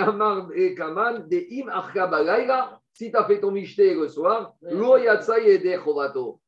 Amar 0.00 0.50
et 0.54 0.74
Kaman, 0.74 1.26
de 1.28 1.44
Im 1.50 2.80
Si 2.92 3.10
tu 3.10 3.16
as 3.16 3.24
fait 3.24 3.40
ton 3.40 3.50
michté 3.50 3.94
le 3.94 4.08
soir, 4.08 4.54
lo 4.62 4.96
yatsa 4.96 5.40
yede 5.40 5.76
chovato. 5.78 6.40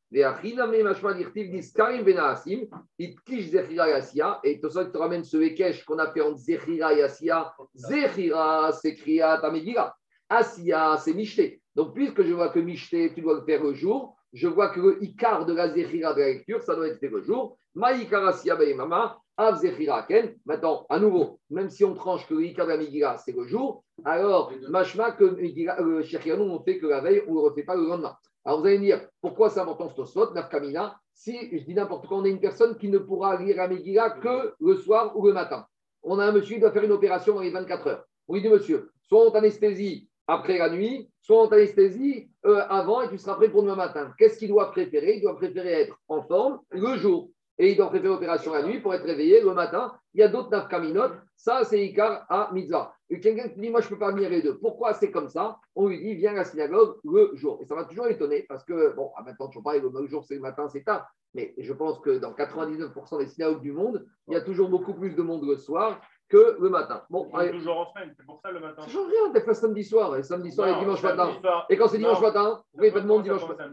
Yasia. 3.87 4.41
Et 4.45 4.61
tout 4.61 4.71
ça, 4.71 4.85
tu 4.85 4.93
te 4.93 4.99
ramènes 4.99 5.25
ce 5.25 5.37
Ekech 5.37 5.85
qu'on 5.85 5.99
a 5.99 6.13
fait 6.13 6.21
en 6.21 6.35
zechira 6.35 6.95
yasia. 6.95 7.53
Zechira, 7.75 8.73
c'est 8.73 8.95
kriyat 8.95 9.41
amegila. 9.45 9.95
Asia, 10.29 10.97
c'est 10.99 11.15
michté. 11.15 11.61
Donc, 11.75 11.95
puisque 11.95 12.23
je 12.23 12.33
vois 12.33 12.49
que 12.51 12.61
michté, 12.61 13.13
tu 13.15 13.21
dois 13.21 13.35
le 13.35 13.45
faire 13.45 13.63
le 13.63 13.75
jour, 13.75 14.17
je 14.33 14.49
vois 14.49 14.71
que 14.71 14.81
le 14.81 15.03
ikar 15.03 15.47
de 15.47 15.55
la 15.55 15.73
zechira 15.73 16.15
de 16.15 16.21
la 16.21 16.29
lecture, 16.29 16.63
ça 16.63 16.75
doit 16.75 16.89
être 16.89 16.99
fait 16.99 17.09
le 17.09 17.23
jour. 17.23 17.59
Ma'ikar 17.75 18.27
asia 18.27 18.57
be'imama. 18.57 19.19
Av 19.39 19.61
zechira 19.61 20.03
ken. 20.03 20.35
Maintenant, 20.47 20.87
à 20.89 20.99
nouveau, 20.99 21.41
même 21.51 21.69
si 21.69 21.85
on 21.85 21.95
tranche 21.95 22.27
que 22.27 22.35
le 22.35 22.47
ikar 22.47 22.67
de 22.67 22.73
la 22.73 22.79
megila, 22.79 23.19
c'est 23.19 23.37
le 23.37 23.47
jour, 23.47 23.85
alors, 24.05 24.53
mashma 24.69 25.13
que 25.13 25.25
Megillah, 25.25 25.81
euh, 25.81 26.03
on 26.39 26.63
fait 26.63 26.79
que 26.79 26.87
la 26.87 27.01
veille, 27.01 27.23
on 27.27 27.31
ne 27.31 27.37
le 27.37 27.41
refait 27.41 27.63
pas 27.63 27.75
le 27.75 27.87
lendemain. 27.87 28.17
Alors, 28.47 28.61
vous 28.61 28.67
allez 28.67 28.79
me 28.79 28.85
dire, 28.85 29.01
pourquoi 29.21 29.51
c'est 29.51 29.59
important 29.59 29.89
ce 29.91 29.97
Tosfot, 29.97 30.33
Nafkamina 30.33 31.01
Si, 31.13 31.37
je 31.51 31.65
dis 31.65 31.75
n'importe 31.75 32.07
quoi, 32.07 32.19
on 32.19 32.25
a 32.25 32.29
une 32.29 32.39
personne 32.39 32.79
qui 32.79 32.89
ne 32.89 32.99
pourra 32.99 33.43
lire 33.43 33.57
la 33.57 33.67
Megillah 33.67 34.11
que 34.11 34.55
le 34.61 34.77
soir 34.77 35.17
ou 35.17 35.27
le 35.27 35.33
matin. 35.33 35.67
On 36.05 36.21
a 36.21 36.27
un 36.27 36.31
monsieur 36.31 36.55
qui 36.55 36.61
doit 36.61 36.71
faire 36.71 36.85
une 36.85 36.93
opération 36.93 37.35
dans 37.35 37.41
les 37.41 37.51
24 37.51 37.87
heures. 37.89 38.05
On 38.29 38.35
monsieur, 38.37 38.93
soit 39.03 39.27
on 39.27 39.33
t'anesthésie 39.33 40.09
après 40.29 40.59
la 40.59 40.71
nuit, 40.71 41.11
soit 41.23 41.43
on 41.43 41.49
t'anesthésie 41.49 42.29
euh, 42.45 42.63
avant 42.69 43.03
et 43.03 43.09
tu 43.09 43.19
seras 43.19 43.35
prêt 43.35 43.49
pour 43.49 43.63
demain 43.63 43.75
matin. 43.75 44.15
Qu'est-ce 44.17 44.39
qu'il 44.39 44.49
doit 44.49 44.71
préférer? 44.71 45.17
Il 45.17 45.23
doit 45.23 45.37
préférer 45.37 45.83
être 45.83 45.99
en 46.07 46.23
forme 46.23 46.61
le 46.71 46.97
jour. 46.97 47.31
Et 47.59 47.73
il 47.73 47.77
doit 47.77 47.89
préférer 47.89 48.11
l'opération 48.11 48.53
la 48.53 48.63
nuit 48.63 48.79
pour 48.79 48.95
être 48.95 49.05
réveillé 49.05 49.41
le 49.41 49.55
matin. 49.55 49.93
Il 50.15 50.21
y 50.21 50.23
a 50.23 50.29
d'autres 50.29 50.51
nafkaminot. 50.51 51.11
Ça, 51.35 51.65
c'est 51.65 51.85
Icar 51.85 52.25
à 52.29 52.51
Mitzvah. 52.53 52.96
Et 53.09 53.21
quelqu'un 53.21 53.49
qui 53.49 53.61
dit, 53.61 53.71
moi, 53.71 53.81
je 53.81 53.87
ne 53.87 53.91
peux 53.91 53.99
pas 53.99 54.11
venir 54.11 54.29
les 54.29 54.43
deux. 54.43 54.59
Pourquoi 54.59 54.93
c'est 54.93 55.11
comme 55.11 55.29
ça? 55.29 55.59
On 55.77 55.87
lui 55.89 56.01
dit, 56.01 56.15
viens 56.15 56.33
à 56.33 56.37
la 56.37 56.45
synagogue 56.45 56.97
le 57.05 57.31
jour. 57.35 57.59
Et 57.63 57.65
ça 57.65 57.75
m'a 57.75 57.85
toujours 57.85 58.09
étonné 58.09 58.45
parce 58.49 58.65
que, 58.65 58.95
bon, 58.95 59.13
à 59.17 59.23
maintenant, 59.23 59.51
je 59.51 59.61
parle 59.61 59.79
le 59.79 60.07
jour, 60.07 60.25
c'est 60.25 60.35
le 60.35 60.41
matin, 60.41 60.69
c'est 60.69 60.83
tard. 60.83 61.07
Mais 61.35 61.55
je 61.59 61.73
pense 61.73 62.01
que 62.01 62.19
dans 62.19 62.33
99% 62.33 63.19
des 63.19 63.27
synagogues 63.27 63.61
du 63.61 63.73
monde, 63.73 64.05
il 64.27 64.35
y 64.35 64.37
a 64.37 64.41
toujours 64.41 64.69
beaucoup 64.69 64.95
plus 64.95 65.15
de 65.15 65.23
monde 65.23 65.47
le 65.47 65.57
soir 65.57 66.01
que 66.29 66.57
le 66.61 66.69
matin. 66.69 67.05
Bon, 67.11 67.31
toujours 67.53 67.79
en 67.79 67.93
semaine, 67.93 68.13
c'est 68.17 68.27
pour 68.27 68.41
ça 68.41 68.51
le 68.51 68.59
matin. 68.59 68.83
ça 68.83 68.89
change 68.89 69.09
rien, 69.09 69.33
des 69.33 69.41
fois 69.41 69.55
samedi 69.55 69.85
soir, 69.85 70.17
et 70.17 70.23
samedi 70.23 70.51
soir 70.51 70.69
et 70.69 70.81
dimanche 70.81 71.03
matin. 71.03 71.31
soir. 71.41 71.67
Et 71.71 71.77
quand 71.77 71.87
c'est 71.87 71.99
dimanche 71.99 72.21
Non. 72.21 72.27
matin, 72.27 72.63
vous 72.73 72.79
voyez 72.79 72.93
pas 72.93 73.01
de 73.01 73.07
monde 73.07 73.23
dimanche 73.23 73.47
matin. 73.47 73.71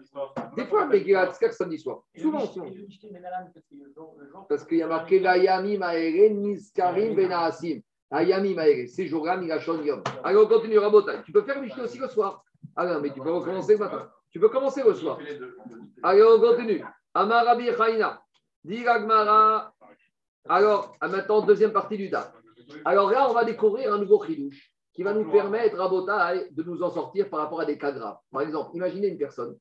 Des 0.55 0.65
fois, 0.65 0.86
mais 0.86 0.99
il 1.01 1.07
y 1.07 1.15
a 1.15 1.31
samedi 1.31 1.79
soir. 1.79 2.03
Souvent, 2.15 2.45
souvent. 2.45 2.67
Parce 4.47 4.65
qu'il 4.65 4.77
y 4.77 4.84
a 4.84 4.88
marqué 4.88 5.19
Layami 5.19 5.77
Maere 5.77 6.31
Niskarim 6.31 7.15
Benaasim. 7.15 7.81
Ayami 8.14 8.53
Maere, 8.53 8.88
ces 8.88 9.07
jours-là, 9.07 9.38
Milachon 9.38 9.82
Yom. 9.82 10.03
Allez, 10.24 10.38
on 10.38 10.45
continue, 10.45 10.78
Rabotai. 10.78 11.24
Tu 11.26 11.32
peux 11.32 11.41
faire 11.41 11.59
Michel 11.59 11.84
aussi 11.84 11.97
le 11.97 12.07
soir. 12.07 12.43
Ah 12.76 12.86
non, 12.86 13.01
mais 13.01 13.11
tu 13.11 13.20
peux 13.20 13.32
recommencer 13.32 13.74
le 13.74 13.80
matin. 13.80 14.07
Tu 14.30 14.39
peux 14.39 14.49
commencer 14.49 14.84
le 14.84 14.93
soir. 14.93 15.18
Allez, 16.03 16.24
on 16.24 16.39
continue. 16.39 16.84
Amarabi 17.16 17.72
Chaina. 17.76 18.22
Diragmara. 18.64 19.74
Alors, 20.47 20.95
à 21.01 21.07
maintenant, 21.07 21.41
deuxième 21.41 21.74
partie 21.74 21.97
du 21.97 22.09
DAF. 22.09 22.32
Alors 22.86 23.09
là, 23.09 23.30
on 23.30 23.34
va 23.34 23.45
découvrir 23.45 23.91
un 23.91 23.97
nouveau 23.97 24.24
chidouche 24.24 24.72
qui 24.93 25.01
va 25.01 25.14
nous 25.14 25.30
permettre, 25.32 25.78
Rabotai, 25.78 26.49
de 26.51 26.64
nous 26.64 26.84
en 26.84 26.91
sortir 26.91 27.30
par 27.30 27.39
rapport 27.39 27.61
à 27.61 27.66
des 27.66 27.80
cas 27.80 27.91
graves. 27.91 28.18
Par 28.32 28.41
exemple, 28.41 28.72
imaginez 28.76 29.07
une 29.07 29.18
personne. 29.18 29.57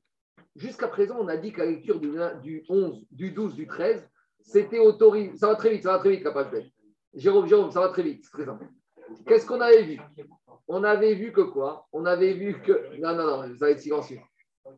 Jusqu'à 0.57 0.89
présent, 0.89 1.17
on 1.19 1.29
a 1.29 1.39
dit 1.39 1.53
que 1.53 1.61
la 1.61 1.67
lecture 1.67 1.99
du, 1.99 2.13
du 2.43 2.65
11, 2.69 3.07
du 3.11 3.31
12, 3.31 3.55
du 3.55 3.67
13, 3.67 4.07
c'était 4.43 4.79
autorisé. 4.79 5.37
Ça 5.39 5.47
va 5.47 5.55
très 5.55 5.71
vite, 5.71 5.85
ça 5.85 5.93
va 5.93 5.99
très 6.01 6.11
vite, 6.11 6.25
la 6.25 6.33
page. 6.33 6.71
Jérôme, 7.15 7.47
Jérôme, 7.47 7.71
ça 7.71 7.81
va 7.81 7.89
très 7.89 8.03
vite, 8.03 8.25
c'est 8.25 8.31
très 8.31 8.45
simple. 8.45 8.67
Qu'est-ce 9.27 9.47
qu'on 9.47 9.61
avait 9.61 9.83
vu? 9.83 10.01
On 10.69 10.85
avait 10.85 11.15
vu 11.15 11.33
que 11.33 11.43
quoi? 11.43 11.87
On 11.93 12.07
avait 12.07 12.33
vu 12.33 12.63
que. 12.63 12.97
Non, 12.99 13.15
non, 13.15 13.27
non, 13.27 13.55
ça 13.59 13.67
va 13.67 13.71
être 13.71 13.81
silencieux. 13.81 14.21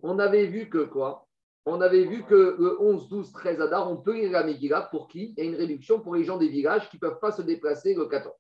On 0.03 0.19
avait 0.19 0.47
vu 0.47 0.69
que 0.69 0.85
quoi? 0.85 1.27
On 1.67 1.81
avait 1.81 2.05
vu 2.05 2.25
que 2.25 2.57
le 2.59 2.81
11, 2.81 3.09
12, 3.09 3.33
13 3.33 3.61
Adar, 3.61 3.91
on 3.91 3.97
peut 3.97 4.15
lire 4.15 4.33
la 4.33 4.45
Megillah 4.45 4.89
pour 4.91 5.09
qui? 5.09 5.35
Il 5.37 5.45
y 5.45 5.47
a 5.47 5.51
une 5.51 5.57
réduction 5.57 6.01
pour 6.01 6.15
les 6.15 6.25
gens 6.25 6.37
des 6.37 6.49
villages 6.49 6.91
qui 6.91 6.97
ne 6.97 7.01
peuvent 7.01 7.21
pas 7.21 7.33
se 7.33 7.43
déplacer 7.43 7.95
le 7.95 8.07
14. 8.07 8.35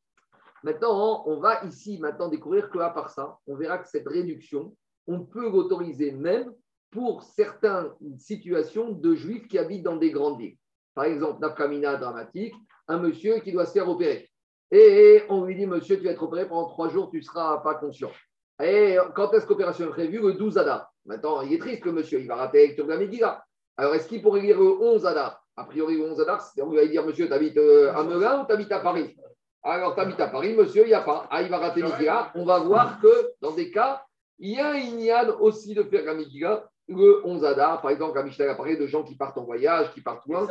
Maintenant, 0.62 1.22
on 1.26 1.40
va 1.40 1.64
ici 1.64 1.98
maintenant 2.00 2.28
découvrir 2.28 2.70
que 2.70 2.78
à 2.78 2.90
part 2.90 3.10
ça, 3.10 3.38
on 3.46 3.54
verra 3.54 3.78
que 3.78 3.88
cette 3.88 4.08
réduction, 4.08 4.74
on 5.06 5.20
peut 5.20 5.50
l'autoriser 5.50 6.10
même 6.10 6.52
pour 6.90 7.22
certaines 7.22 7.90
situations 8.18 8.90
de 8.90 9.14
juifs 9.14 9.48
qui 9.48 9.58
habitent 9.58 9.82
dans 9.82 9.96
des 9.96 10.10
grandes 10.10 10.38
villes. 10.38 10.56
Par 10.94 11.04
exemple, 11.04 11.40
Nafkamina 11.40 11.96
dramatique, 11.96 12.54
un 12.88 12.98
monsieur 12.98 13.38
qui 13.40 13.52
doit 13.52 13.66
se 13.66 13.72
faire 13.72 13.88
opérer. 13.88 14.28
Et 14.70 15.22
on 15.28 15.44
lui 15.44 15.54
dit, 15.54 15.66
monsieur, 15.66 15.98
tu 15.98 16.04
vas 16.04 16.10
être 16.10 16.22
opéré 16.22 16.48
pendant 16.48 16.68
trois 16.68 16.88
jours, 16.88 17.10
tu 17.10 17.18
ne 17.18 17.22
seras 17.22 17.58
pas 17.58 17.74
conscient. 17.74 18.10
Et 18.62 18.96
quand 19.14 19.32
est-ce 19.32 19.44
que 19.44 19.50
l'opération 19.50 19.86
est 19.86 19.90
prévue? 19.90 20.20
Le 20.20 20.32
12 20.32 20.58
Adar. 20.58 20.90
Maintenant, 21.04 21.42
il 21.42 21.52
est 21.52 21.58
triste, 21.58 21.84
le 21.84 21.92
monsieur, 21.92 22.20
il 22.20 22.26
va 22.26 22.36
rater 22.36 22.74
la 22.76 22.96
Megillah. 22.96 23.44
Alors, 23.76 23.94
est-ce 23.94 24.08
qu'il 24.08 24.22
pourrait 24.22 24.40
lire 24.40 24.58
le 24.58 24.80
11 24.80 25.04
Adar? 25.06 25.42
A 25.56 25.64
priori, 25.64 25.96
le 25.96 26.10
11 26.10 26.20
Adar, 26.20 26.42
on 26.58 26.70
lui 26.70 26.76
va 26.78 26.86
dire, 26.86 27.04
monsieur, 27.04 27.26
tu 27.26 27.32
habites 27.32 27.58
à 27.58 28.02
Melun 28.02 28.42
ou 28.42 28.46
tu 28.46 28.52
habites 28.52 28.72
à 28.72 28.80
Paris? 28.80 29.14
Alors, 29.62 29.94
tu 29.94 30.00
habites 30.00 30.20
à 30.20 30.28
Paris, 30.28 30.54
monsieur, 30.54 30.82
il 30.82 30.88
n'y 30.88 30.94
a 30.94 31.02
pas. 31.02 31.26
Ah, 31.30 31.42
il 31.42 31.48
va 31.48 31.58
rater 31.58 31.82
Megillah. 31.82 32.32
On 32.34 32.44
va 32.44 32.60
voir 32.60 33.00
que 33.00 33.32
dans 33.40 33.52
des 33.52 33.70
cas, 33.70 34.02
il 34.38 34.56
y 34.56 34.60
a 34.60 34.70
un 34.70 34.74
Inyan 34.74 35.36
aussi 35.40 35.74
de 35.74 35.82
faire 35.82 36.04
la 36.04 36.14
Megillah 36.14 36.68
le 36.88 37.24
11 37.24 37.44
Adar. 37.44 37.80
Par 37.80 37.90
exemple, 37.90 38.22
Mishnah 38.22 38.50
a 38.50 38.54
parlé 38.54 38.76
de 38.76 38.86
gens 38.86 39.02
qui 39.02 39.16
partent 39.16 39.38
en 39.38 39.44
voyage, 39.44 39.92
qui 39.92 40.00
partent 40.00 40.26
loin. 40.26 40.46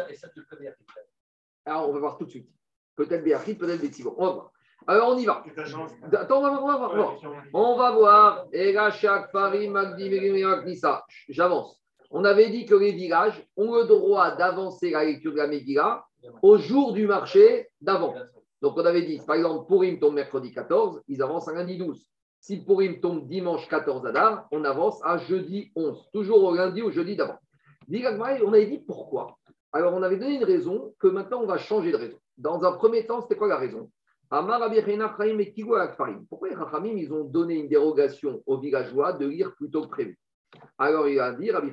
Alors, 1.66 1.89
on 1.89 1.93
va 1.93 1.99
voir 1.99 2.18
tout 2.18 2.26
de 2.26 2.30
suite. 2.30 2.49
Peut-être 2.95 3.24
Béachid, 3.24 3.57
peut-être 3.57 3.82
Bétivo. 3.82 4.16
On 4.18 4.26
va 4.26 4.32
voir. 4.32 4.51
Alors, 4.86 5.09
on 5.09 5.18
y 5.18 5.26
va. 5.26 5.43
Attends, 6.11 6.39
on 6.39 6.41
va 6.41 6.59
voir. 6.59 6.64
On 6.64 6.88
va 6.88 6.88
voir, 6.88 7.16
on 7.53 7.76
va 7.78 7.91
voir. 7.91 8.91
Chaque 8.93 9.32
Paris. 9.32 9.72
J'avance. 11.30 11.80
On 12.11 12.26
avait 12.26 12.49
dit 12.49 12.66
que 12.66 12.76
les 12.76 12.91
villages 12.91 13.43
ont 13.57 13.74
le 13.74 13.86
droit 13.86 14.36
d'avancer 14.36 14.91
la 14.91 15.03
lecture 15.05 15.32
de 15.32 15.38
la 15.38 15.47
Megillah 15.47 16.05
au 16.41 16.57
jour 16.57 16.93
du 16.93 17.07
marché 17.07 17.70
d'avant. 17.82 18.14
Donc, 18.61 18.78
on 18.78 18.86
avait 18.86 19.01
dit, 19.01 19.20
par 19.26 19.36
exemple, 19.36 19.68
Purim 19.68 19.99
tombe 19.99 20.14
mercredi 20.16 20.53
14, 20.53 21.01
ils 21.07 21.22
avancent 21.22 21.47
à 21.47 21.53
lundi 21.53 21.78
12. 21.78 22.05
Si 22.39 22.64
Purim 22.64 22.99
tombe 22.99 23.28
dimanche 23.28 23.68
14 23.68 24.05
Adar, 24.05 24.47
on 24.51 24.64
avance 24.64 24.99
à 25.03 25.18
jeudi 25.18 25.72
11, 25.76 26.09
toujours 26.14 26.43
au 26.43 26.53
lundi 26.55 26.82
ou 26.82 26.91
jeudi 26.91 27.16
d'avant. 27.16 27.39
On 27.89 28.53
avait 28.53 28.68
dit 28.68 28.80
pourquoi? 28.80 29.38
Alors, 29.74 29.93
on 29.93 30.03
avait 30.03 30.17
donné 30.17 30.36
une 30.36 30.43
raison 30.43 30.93
que 30.99 31.07
maintenant, 31.07 31.41
on 31.41 31.47
va 31.47 31.57
changer 31.57 31.91
de 31.91 31.97
raison. 31.97 32.17
Dans 32.38 32.63
un 32.63 32.74
premier 32.74 33.07
temps, 33.07 33.21
c'était 33.21 33.36
quoi 33.36 33.47
la 33.47 33.57
raison? 33.57 33.89
Pourquoi 36.30 36.49
les 36.49 36.55
Rachamim, 36.55 36.97
ils 36.97 37.11
ont 37.11 37.24
donné 37.24 37.55
une 37.55 37.67
dérogation 37.67 38.41
aux 38.45 38.59
villageois 38.59 39.13
de 39.13 39.28
lire 39.28 39.55
plutôt 39.55 39.82
que 39.82 39.89
prévu? 39.89 40.17
Alors, 40.78 41.07
il 41.07 41.19
a 41.19 41.34
dit, 41.34 41.51
Rabbi 41.51 41.71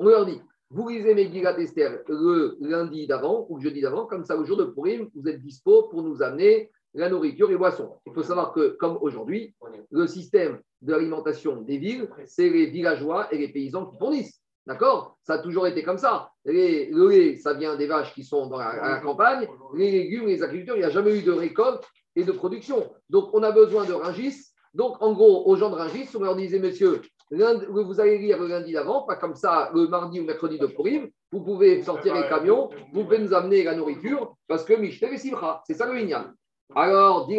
on 0.00 0.06
leur 0.06 0.26
dit, 0.26 0.40
vous 0.70 0.88
lisez 0.88 1.14
Megillat 1.14 1.58
Esther 1.58 2.02
le 2.08 2.56
lundi 2.60 3.06
d'avant 3.06 3.46
ou 3.48 3.56
le 3.56 3.62
jeudi 3.62 3.80
d'avant, 3.80 4.06
comme 4.06 4.24
ça, 4.24 4.36
le 4.36 4.44
jour 4.44 4.56
de 4.56 4.66
Purim, 4.66 5.08
vous 5.14 5.26
êtes 5.28 5.40
dispo 5.40 5.84
pour 5.84 6.02
nous 6.02 6.22
amener 6.22 6.70
la 6.94 7.08
nourriture 7.08 7.50
et 7.50 7.56
boissons. 7.56 8.00
Il 8.06 8.12
faut 8.12 8.22
savoir 8.22 8.52
que, 8.52 8.76
comme 8.78 8.98
aujourd'hui, 9.00 9.54
le 9.90 10.06
système 10.06 10.60
de 10.82 10.92
l'alimentation 10.92 11.62
des 11.62 11.78
villes, 11.78 12.08
c'est 12.26 12.48
les 12.48 12.66
villageois 12.66 13.32
et 13.32 13.38
les 13.38 13.48
paysans 13.48 13.86
qui 13.86 13.98
fournissent. 13.98 14.42
D'accord? 14.66 15.16
Ça 15.22 15.34
a 15.34 15.38
toujours 15.38 15.66
été 15.66 15.82
comme 15.82 15.96
ça. 15.96 16.30
Les, 16.44 16.90
le 16.90 17.08
lait, 17.08 17.36
ça 17.36 17.54
vient 17.54 17.76
des 17.76 17.86
vaches 17.86 18.12
qui 18.14 18.22
sont 18.22 18.48
dans 18.48 18.58
la, 18.58 19.00
campagne. 19.00 19.48
Les 19.74 19.90
légumes, 19.90 20.26
les 20.26 20.42
agriculteurs, 20.42 20.76
il 20.76 20.80
n'y 20.80 20.84
a 20.84 20.90
jamais 20.90 21.18
eu 21.18 21.22
de 21.22 21.32
récolte 21.32 21.84
et 22.14 22.24
de 22.24 22.32
production. 22.32 22.92
Donc, 23.08 23.30
on 23.32 23.42
a 23.42 23.50
besoin 23.50 23.86
de 23.86 23.94
Ringis. 23.94 24.52
Donc, 24.74 25.00
en 25.00 25.14
gros, 25.14 25.48
aux 25.48 25.56
gens 25.56 25.70
de 25.70 25.74
Ringis, 25.74 26.10
on 26.14 26.22
leur 26.22 26.36
disait, 26.36 26.58
messieurs, 26.58 27.00
vous 27.30 28.00
allez 28.00 28.18
lire 28.18 28.38
le 28.38 28.48
lundi 28.48 28.72
d'avant, 28.72 29.02
pas 29.02 29.16
comme 29.16 29.34
ça 29.34 29.70
le 29.74 29.88
mardi 29.88 30.20
ou 30.20 30.24
mercredi 30.24 30.58
de 30.58 30.66
Purim. 30.66 31.08
Vous 31.32 31.42
pouvez 31.42 31.82
sortir 31.82 32.14
les 32.14 32.28
camions, 32.28 32.70
vous 32.92 33.04
pouvez 33.04 33.18
nous 33.18 33.34
amener 33.34 33.64
la 33.64 33.74
nourriture, 33.74 34.34
parce 34.46 34.64
que 34.64 34.74
Michel 34.74 35.12
et 35.12 35.18
Simcha, 35.18 35.62
c'est 35.66 35.74
ça 35.74 35.86
le 35.86 35.92
Minyan. 35.92 36.32
Alors, 36.74 37.26
dit 37.26 37.38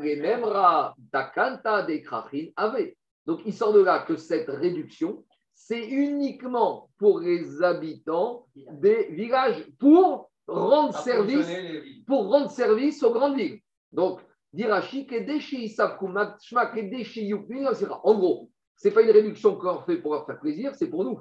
les 0.00 0.16
mêmes 0.16 0.44
rats 0.44 0.94
d'Akanta 1.12 1.82
des 1.82 2.02
Krachin 2.02 2.48
avaient. 2.56 2.96
Donc, 3.24 3.40
il 3.46 3.54
sort 3.54 3.72
de 3.72 3.80
là 3.80 4.00
que 4.00 4.16
cette 4.16 4.48
réduction, 4.48 5.24
c'est 5.54 5.86
uniquement 5.86 6.90
pour 6.98 7.20
les 7.20 7.62
habitants 7.62 8.46
des 8.54 9.08
villages, 9.10 9.66
pour 9.78 10.30
rendre 10.46 10.96
service, 10.98 11.48
pour 12.06 12.28
rendre 12.30 12.50
service 12.50 13.02
aux 13.02 13.12
grandes 13.12 13.36
villes. 13.36 13.60
Donc, 13.92 14.20
Dirachi, 14.52 15.06
en 18.02 18.14
gros, 18.14 18.50
ce 18.76 18.88
n'est 18.88 18.94
pas 18.94 19.02
une 19.02 19.10
réduction 19.10 19.56
qu'on 19.56 19.82
fait 19.82 19.96
pour 19.96 20.14
leur 20.14 20.26
faire 20.26 20.40
plaisir, 20.40 20.74
c'est 20.74 20.88
pour 20.88 21.04
nous. 21.04 21.20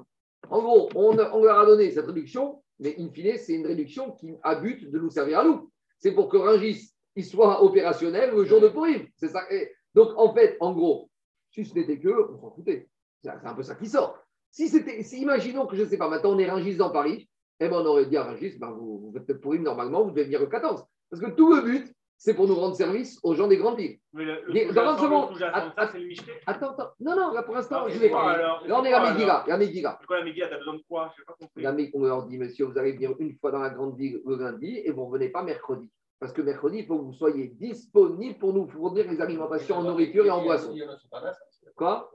En 0.50 0.62
gros, 0.62 0.90
on, 0.96 1.18
on, 1.18 1.44
leur 1.44 1.60
a 1.60 1.66
donné 1.66 1.92
cette 1.92 2.06
réduction, 2.06 2.62
mais 2.80 2.96
in 3.00 3.10
fine, 3.10 3.38
c'est 3.38 3.54
une 3.54 3.66
réduction 3.66 4.12
qui 4.12 4.36
a 4.44 4.56
but 4.56 4.90
de 4.92 5.00
nous 5.00 5.10
servir 5.10 5.40
à 5.40 5.44
nous. 5.44 5.72
C'est 6.00 6.14
pour 6.14 6.30
que 6.30 6.38
Ringis 6.38 6.95
il 7.16 7.24
soit 7.26 7.64
opérationnel 7.64 8.32
le 8.36 8.44
jour 8.46 8.62
de 8.62 8.70
Purim. 8.70 9.08
C'est 9.16 9.30
ça. 9.30 9.42
Et 9.52 9.72
donc, 9.94 10.10
en 10.18 10.34
fait, 10.34 10.58
en 10.60 10.74
gros, 10.74 11.10
si 11.52 11.66
ce 11.66 11.74
n'était 11.74 12.00
que, 12.00 12.32
on 12.34 12.38
s'en 12.38 12.52
foutait. 12.52 12.88
C'est 13.24 13.30
un 13.30 13.54
peu 13.54 13.64
ça 13.64 13.76
qui 13.76 13.88
sort. 13.88 14.18
Si 14.52 14.68
c'était, 14.70 15.02
si 15.04 15.22
imaginons 15.22 15.66
que, 15.66 15.76
je 15.76 15.84
ne 15.84 15.88
sais 15.88 15.98
pas, 15.98 16.08
maintenant 16.10 16.32
on 16.34 16.40
est 16.40 16.50
Ringis 16.50 16.76
dans 16.78 16.92
Paris, 16.92 17.28
eh 17.60 17.68
ben 17.68 17.78
on 17.78 17.86
aurait 17.86 18.06
dit 18.06 18.18
à 18.18 18.24
ben 18.60 18.72
vous, 18.72 19.00
vous 19.00 19.14
faites 19.26 19.40
Purim 19.42 19.64
normalement, 19.64 20.04
vous 20.04 20.12
devez 20.12 20.26
venir 20.26 20.40
le 20.40 20.48
14. 20.48 20.86
Parce 21.10 21.22
que 21.22 21.32
tout 21.32 21.54
le 21.54 21.62
but, 21.62 21.94
c'est 22.18 22.34
pour 22.34 22.48
nous 22.48 22.56
rendre 22.56 22.76
service 22.76 23.20
aux 23.24 23.36
gens 23.36 23.48
des 23.48 23.58
grandes 23.58 23.78
villes. 23.78 24.00
Mais 24.14 24.24
le, 24.26 24.42
le 24.48 24.74
dans 24.74 24.98
c'est 25.92 26.00
le 26.00 26.06
Michelet. 26.08 26.34
Attends, 26.46 26.72
attends. 26.72 26.92
Non, 27.00 27.16
non, 27.16 27.32
là 27.32 27.44
pour 27.44 27.56
l'instant, 27.56 27.84
Ah, 27.86 27.90
je 27.90 27.98
vais 28.00 28.10
pas. 28.10 28.38
Là, 28.38 28.62
on 28.80 28.84
est 28.86 28.92
la 28.92 29.12
Megillah. 29.12 29.44
La 29.48 29.58
Megillah. 29.58 29.98
C'est 30.00 30.08
quoi 30.08 30.20
la 30.20 30.26
Megillah 30.26 30.48
T'as 30.48 30.58
besoin 30.58 30.76
de 30.76 30.84
quoi? 30.88 31.12
Je 31.16 31.22
n'ai 31.22 31.26
pas 31.26 31.34
compris. 31.34 31.62
La 31.64 31.74
Meg- 31.74 31.92
On 31.94 32.04
leur 32.04 32.26
dit, 32.26 32.38
monsieur, 32.38 32.66
vous 32.66 32.78
allez 32.78 32.94
venir 32.94 33.14
une 33.20 33.34
fois 33.38 33.52
dans 33.52 33.60
la 33.60 33.70
grande 33.70 33.98
ville 33.98 34.22
le 34.26 34.36
lundi 34.38 34.78
et 34.84 34.92
vous 34.92 35.06
ne 35.08 35.12
venez 35.12 35.30
pas 35.30 35.44
mercredi. 35.44 35.90
Parce 36.26 36.34
que 36.34 36.42
mercredi, 36.42 36.80
il 36.80 36.86
faut 36.88 36.98
que 36.98 37.04
vous 37.04 37.14
soyez 37.14 37.50
disponible 37.50 38.40
pour 38.40 38.52
nous 38.52 38.68
fournir 38.68 39.06
les 39.08 39.22
alimentations 39.22 39.76
en 39.76 39.84
nourriture 39.84 40.26
et 40.26 40.32
en 40.32 40.42
boisson. 40.42 40.74
Quoi? 41.76 42.12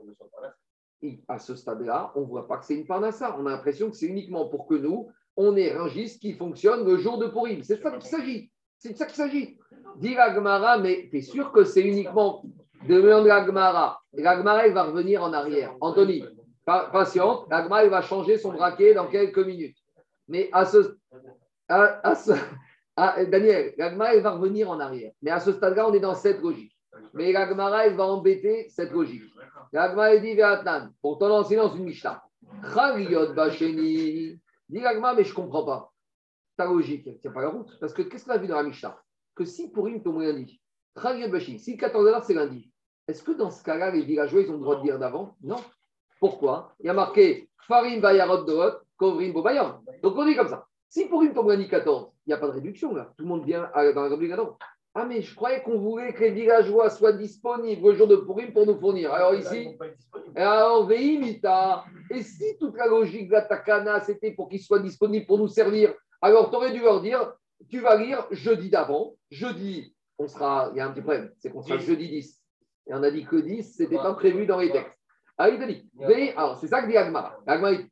Et 1.01 1.21
à 1.29 1.39
ce 1.39 1.55
stade-là, 1.55 2.11
on 2.15 2.19
ne 2.19 2.25
voit 2.25 2.45
pas 2.45 2.57
que 2.57 2.65
c'est 2.65 2.75
une 2.75 2.85
parnassa. 2.85 3.37
On 3.39 3.45
a 3.45 3.51
l'impression 3.51 3.89
que 3.89 3.95
c'est 3.95 4.07
uniquement 4.07 4.49
pour 4.49 4.67
que 4.67 4.73
nous, 4.73 5.07
on 5.37 5.55
ait 5.55 5.73
qui 6.19 6.33
fonctionne 6.33 6.85
le 6.85 6.97
jour 6.97 7.19
de 7.19 7.27
Purim. 7.27 7.63
C'est 7.63 7.77
ça 7.81 7.89
qu'il 7.91 8.01
s'agit. 8.01 8.51
C'est 8.79 8.91
de 8.91 8.97
ça 8.97 9.05
qu'il 9.05 9.15
s'agit. 9.15 9.57
Dit 9.95 10.13
la 10.13 10.35
Gemara, 10.35 10.77
mais 10.77 11.07
tu 11.09 11.19
es 11.19 11.21
sûr 11.21 11.53
que 11.53 11.63
c'est 11.63 11.81
uniquement 11.81 12.43
de 12.89 12.95
la 12.99 13.45
Gemara. 13.45 14.01
Et 14.17 14.23
la 14.23 14.35
Gemara, 14.35 14.65
elle 14.67 14.73
va 14.73 14.83
revenir 14.83 15.23
en 15.23 15.31
arrière. 15.31 15.73
Anthony, 15.79 16.25
pa- 16.65 16.89
patiente, 16.91 17.45
la 17.49 17.63
Gemara, 17.63 17.85
elle 17.85 17.91
va 17.91 18.01
changer 18.01 18.37
son 18.37 18.51
braquet 18.51 18.93
dans 18.93 19.07
quelques 19.07 19.39
minutes. 19.39 19.77
Mais 20.27 20.49
à 20.51 20.65
ce. 20.65 20.97
À 21.69 22.13
ce 22.13 22.33
à- 22.95 23.25
Daniel, 23.25 23.73
la 23.77 23.89
Gemara, 23.91 24.13
elle 24.15 24.21
va 24.23 24.31
revenir 24.31 24.69
en 24.69 24.79
arrière. 24.79 25.11
Mais 25.21 25.31
à 25.31 25.39
ce 25.39 25.51
stade-là, 25.53 25.87
on 25.87 25.93
est 25.93 25.99
dans 25.99 26.15
cette 26.15 26.41
logique. 26.41 26.75
Mais 27.13 27.31
la 27.31 27.47
Gemara, 27.47 27.85
elle 27.85 27.95
va 27.95 28.05
embêter 28.05 28.67
cette 28.69 28.91
logique. 28.91 29.23
La 29.71 29.89
Gemara, 29.89 30.13
elle 30.13 30.21
dit 30.21 30.35
Ve'atnan, 30.35 30.91
pour 31.01 31.17
ton 31.17 31.31
enseignant, 31.31 31.73
une 31.75 31.85
Mishnah. 31.85 32.23
Chariot 32.73 33.33
Bacheni. 33.33 34.39
Dit 34.69 34.79
la 34.79 34.93
Gemara, 34.93 35.13
mais 35.15 35.23
je 35.23 35.29
ne 35.29 35.35
comprends 35.35 35.63
pas. 35.65 35.91
Ta 36.57 36.65
logique, 36.65 37.07
elle 37.07 37.13
ne 37.13 37.17
tient 37.19 37.31
pas 37.31 37.41
la 37.41 37.49
route. 37.49 37.77
Parce 37.79 37.93
que 37.93 38.01
qu'est-ce 38.01 38.25
qu'on 38.25 38.31
a 38.31 38.37
vu 38.37 38.47
dans 38.47 38.55
la 38.57 38.63
Mishnah 38.63 38.97
Que 39.35 39.45
si 39.45 39.71
pour 39.71 39.87
une 39.87 40.03
tombe 40.03 40.21
lundi, 40.21 40.61
Chariot 41.01 41.29
Bacheni, 41.29 41.59
si 41.59 41.73
le 41.73 41.77
14 41.77 42.07
heures, 42.07 42.23
c'est 42.23 42.33
lundi, 42.33 42.71
est-ce 43.07 43.23
que 43.23 43.31
dans 43.31 43.49
ce 43.49 43.63
cas-là, 43.63 43.91
les 43.91 44.01
villageois, 44.03 44.41
ils 44.41 44.49
ont 44.49 44.53
le 44.53 44.59
droit 44.59 44.75
de 44.77 44.83
dire 44.83 44.99
d'avant? 44.99 45.35
Non. 45.41 45.57
Pourquoi? 46.19 46.75
Il 46.79 46.85
y 46.85 46.89
a 46.89 46.93
marqué 46.93 47.49
Farim 47.67 47.99
Bayarot 47.99 48.43
Dorot, 48.43 48.77
Kovrim 48.97 49.33
Bobayam. 49.33 49.81
Donc 50.03 50.15
on 50.17 50.25
dit 50.25 50.35
comme 50.35 50.49
ça. 50.49 50.67
Si 50.91 51.05
pour 51.05 51.23
une 51.23 51.33
tombe 51.33 51.47
lundi 51.49 51.69
14, 51.69 52.11
il 52.25 52.31
n'y 52.31 52.33
a 52.33 52.37
pas 52.37 52.47
de 52.47 52.51
réduction 52.51 52.93
là, 52.93 53.13
tout 53.15 53.23
le 53.23 53.29
monde 53.29 53.45
vient 53.45 53.69
à- 53.73 53.93
dans 53.93 54.01
la 54.01 54.09
grande 54.09 54.27
14. 54.27 54.55
Ah, 54.93 55.05
mais 55.05 55.21
je 55.21 55.33
croyais 55.33 55.61
qu'on 55.63 55.79
voulait 55.79 56.11
que 56.11 56.19
les 56.19 56.31
villageois 56.31 56.89
soient 56.89 57.13
disponibles 57.13 57.87
le 57.87 57.93
jour 57.93 58.07
de 58.07 58.17
Purim 58.17 58.51
pour 58.51 58.65
nous 58.65 58.77
fournir. 58.77 59.13
Alors 59.13 59.33
ici, 59.33 59.69
alors, 60.35 60.85
Veimita, 60.87 61.85
et 62.09 62.21
si 62.21 62.57
toute 62.59 62.75
la 62.75 62.87
logique 62.87 63.29
de 63.29 63.31
la 63.33 63.41
Takana, 63.43 64.01
c'était 64.01 64.31
pour 64.31 64.49
qu'ils 64.49 64.59
soient 64.59 64.79
disponibles 64.79 65.25
pour 65.25 65.37
nous 65.37 65.47
servir, 65.47 65.93
alors 66.21 66.49
tu 66.49 66.57
aurais 66.57 66.73
dû 66.73 66.81
leur 66.81 67.01
dire, 67.01 67.33
tu 67.69 67.79
vas 67.79 67.95
lire 67.95 68.27
jeudi 68.31 68.69
d'avant, 68.69 69.15
jeudi, 69.29 69.95
on 70.19 70.27
sera, 70.27 70.71
il 70.73 70.77
y 70.77 70.81
a 70.81 70.87
un 70.87 70.91
petit 70.91 71.01
problème, 71.01 71.31
c'est 71.37 71.49
qu'on 71.51 71.61
sera 71.61 71.77
jeudi 71.85 72.09
10. 72.09 72.41
Et 72.87 72.93
on 72.93 73.01
a 73.01 73.11
dit 73.11 73.23
que 73.23 73.37
10, 73.37 73.77
ce 73.77 73.83
n'était 73.83 73.95
pas 73.95 74.13
prévu 74.15 74.45
dans 74.45 74.59
les 74.59 74.71
textes. 74.71 74.97
Alors, 75.37 75.55
il 75.57 75.67
dit, 75.67 75.89
alors 76.35 76.57
c'est 76.59 76.67
ça 76.67 76.81
que 76.81 76.87
dit 76.87 76.97
Agmara. 76.97 77.39
Agmara 77.47 77.75
dit, 77.75 77.85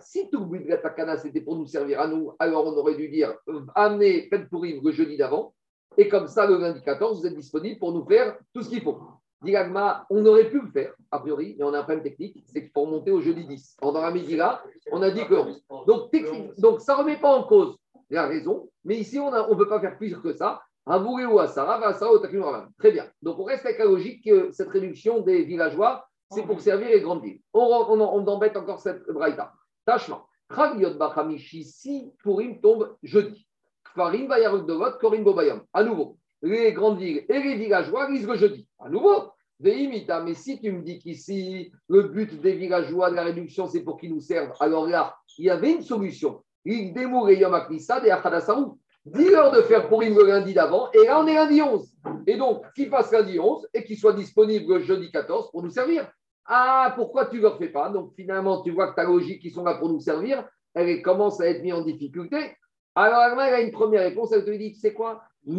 Si 0.00 0.30
tout 0.30 0.48
le 0.50 0.58
de 0.58 0.68
la 0.68 0.78
Takana, 0.78 1.16
c'était 1.16 1.40
pour 1.40 1.56
nous 1.56 1.66
servir 1.66 2.00
à 2.00 2.08
nous, 2.08 2.32
alors 2.38 2.66
on 2.66 2.76
aurait 2.76 2.96
dû 2.96 3.08
dire, 3.08 3.34
euh, 3.48 3.60
amenez, 3.74 4.28
faites 4.28 4.48
pourrir 4.48 4.80
le 4.82 4.90
jeudi 4.90 5.16
d'avant, 5.16 5.54
et 5.96 6.08
comme 6.08 6.26
ça, 6.26 6.46
le 6.46 6.58
lundi 6.58 6.82
14, 6.82 7.20
vous 7.20 7.26
êtes 7.26 7.36
disponible 7.36 7.78
pour 7.78 7.92
nous 7.92 8.04
faire 8.04 8.36
tout 8.52 8.62
ce 8.62 8.68
qu'il 8.68 8.82
faut. 8.82 8.98
Dit 9.42 9.52
l'Agma, 9.52 10.06
on 10.10 10.24
aurait 10.26 10.50
pu 10.50 10.60
le 10.60 10.70
faire, 10.70 10.94
a 11.10 11.20
priori, 11.20 11.54
mais 11.58 11.64
on 11.64 11.72
a 11.74 11.80
un 11.80 11.82
problème 11.82 12.02
technique, 12.02 12.42
c'est 12.46 12.62
qu'il 12.62 12.70
faut 12.70 12.82
remonter 12.82 13.10
au 13.10 13.20
jeudi 13.20 13.46
10. 13.46 13.76
Pendant 13.80 14.00
la 14.00 14.10
midi 14.10 14.36
là, 14.36 14.64
on 14.90 15.02
a 15.02 15.10
dit 15.10 15.24
que 15.26 15.34
11. 15.34 15.64
Donc, 15.86 16.10
donc 16.58 16.80
ça 16.80 16.94
ne 16.94 16.98
remet 16.98 17.16
pas 17.16 17.32
en 17.32 17.44
cause 17.44 17.76
la 18.10 18.26
raison, 18.26 18.68
mais 18.84 18.96
ici, 18.96 19.18
on 19.18 19.30
ne 19.30 19.54
peut 19.54 19.68
pas 19.68 19.80
faire 19.80 19.96
plus 19.96 20.16
que 20.20 20.32
ça. 20.32 20.62
Avoué 20.86 21.24
ou 21.24 21.38
Asara, 21.38 21.78
Vasara 21.78 22.12
ou 22.12 22.18
Takim 22.18 22.42
Ravan. 22.42 22.66
Très 22.78 22.92
bien. 22.92 23.06
Donc, 23.22 23.38
on 23.38 23.44
reste 23.44 23.64
avec 23.64 23.78
la 23.78 23.86
logique 23.86 24.24
que 24.24 24.50
cette 24.52 24.68
réduction 24.68 25.20
des 25.22 25.44
villageois, 25.44 26.06
c'est 26.34 26.42
pour 26.42 26.60
servir 26.60 26.88
grandes 27.00 27.22
villes. 27.22 27.40
On, 27.52 27.60
on, 27.60 28.26
embête 28.26 28.56
encore 28.56 28.80
cette 28.80 29.06
braïta. 29.08 29.52
Tachement. 29.86 30.26
Chagiot 30.54 30.94
Bachamishi, 30.94 31.64
si 31.64 32.12
Purim 32.22 32.60
tombe 32.60 32.96
jeudi. 33.02 33.46
Kfarim 33.84 34.28
Bayaruk 34.28 34.66
Dovot, 34.66 34.98
Korim 35.00 35.24
Bobayam. 35.24 35.62
À 35.72 35.82
nouveau, 35.82 36.18
les 36.42 36.72
grandes 36.72 36.98
villes 36.98 37.24
et 37.28 37.40
les 37.40 37.56
villageois 37.56 38.08
le 38.08 38.34
jeudi. 38.34 38.68
À 38.78 38.88
nouveau, 38.88 39.30
Veimita, 39.60 40.22
mais 40.22 40.34
si 40.34 40.60
tu 40.60 40.72
me 40.72 40.82
dis 40.82 40.98
qu'ici, 40.98 41.72
le 41.88 42.02
but 42.02 42.40
des 42.40 42.54
villageois 42.54 43.10
de 43.10 43.14
la 43.14 43.24
réduction, 43.24 43.66
c'est 43.66 43.82
pour 43.82 43.98
qu'ils 43.98 44.12
nous 44.12 44.20
servent, 44.20 44.52
alors 44.60 44.86
là, 44.86 45.16
il 45.38 45.46
y 45.46 45.50
avait 45.50 45.72
une 45.72 45.82
solution. 45.82 46.42
Et 46.64 46.92
Yom 46.92 47.24
et. 47.70 47.80
Dis-leur 49.06 49.52
de 49.52 49.60
faire 49.62 49.88
pour 49.88 50.00
le 50.00 50.26
lundi 50.26 50.54
d'avant, 50.54 50.90
et 50.92 51.04
là, 51.04 51.20
on 51.20 51.26
est 51.26 51.34
lundi 51.34 51.60
11. 51.60 51.94
Et 52.26 52.36
donc, 52.36 52.64
qu'ils 52.74 52.88
fassent 52.88 53.12
lundi 53.12 53.38
11 53.38 53.68
et 53.74 53.84
qu'ils 53.84 53.98
soient 53.98 54.14
disponibles 54.14 54.74
le 54.74 54.80
jeudi 54.80 55.10
14 55.10 55.50
pour 55.50 55.62
nous 55.62 55.70
servir. 55.70 56.10
Ah, 56.46 56.92
pourquoi 56.96 57.26
tu 57.26 57.36
ne 57.36 57.42
leur 57.42 57.58
fais 57.58 57.68
pas? 57.68 57.88
Donc, 57.90 58.12
finalement, 58.14 58.62
tu 58.62 58.70
vois 58.70 58.90
que 58.90 58.96
ta 58.96 59.04
logique, 59.04 59.40
qui 59.40 59.50
sont 59.50 59.64
là 59.64 59.74
pour 59.74 59.88
nous 59.88 60.00
servir, 60.00 60.46
elle 60.74 61.02
commence 61.02 61.40
à 61.40 61.46
être 61.46 61.62
mise 61.62 61.72
en 61.74 61.82
difficulté. 61.82 62.56
Alors, 62.94 63.40
elle 63.40 63.54
a 63.54 63.60
une 63.60 63.72
première 63.72 64.02
réponse, 64.02 64.32
elle 64.32 64.44
te 64.44 64.50
dit, 64.50 64.72
tu 64.72 64.78
sais 64.80 64.92
quoi? 64.92 65.22
On 65.46 65.52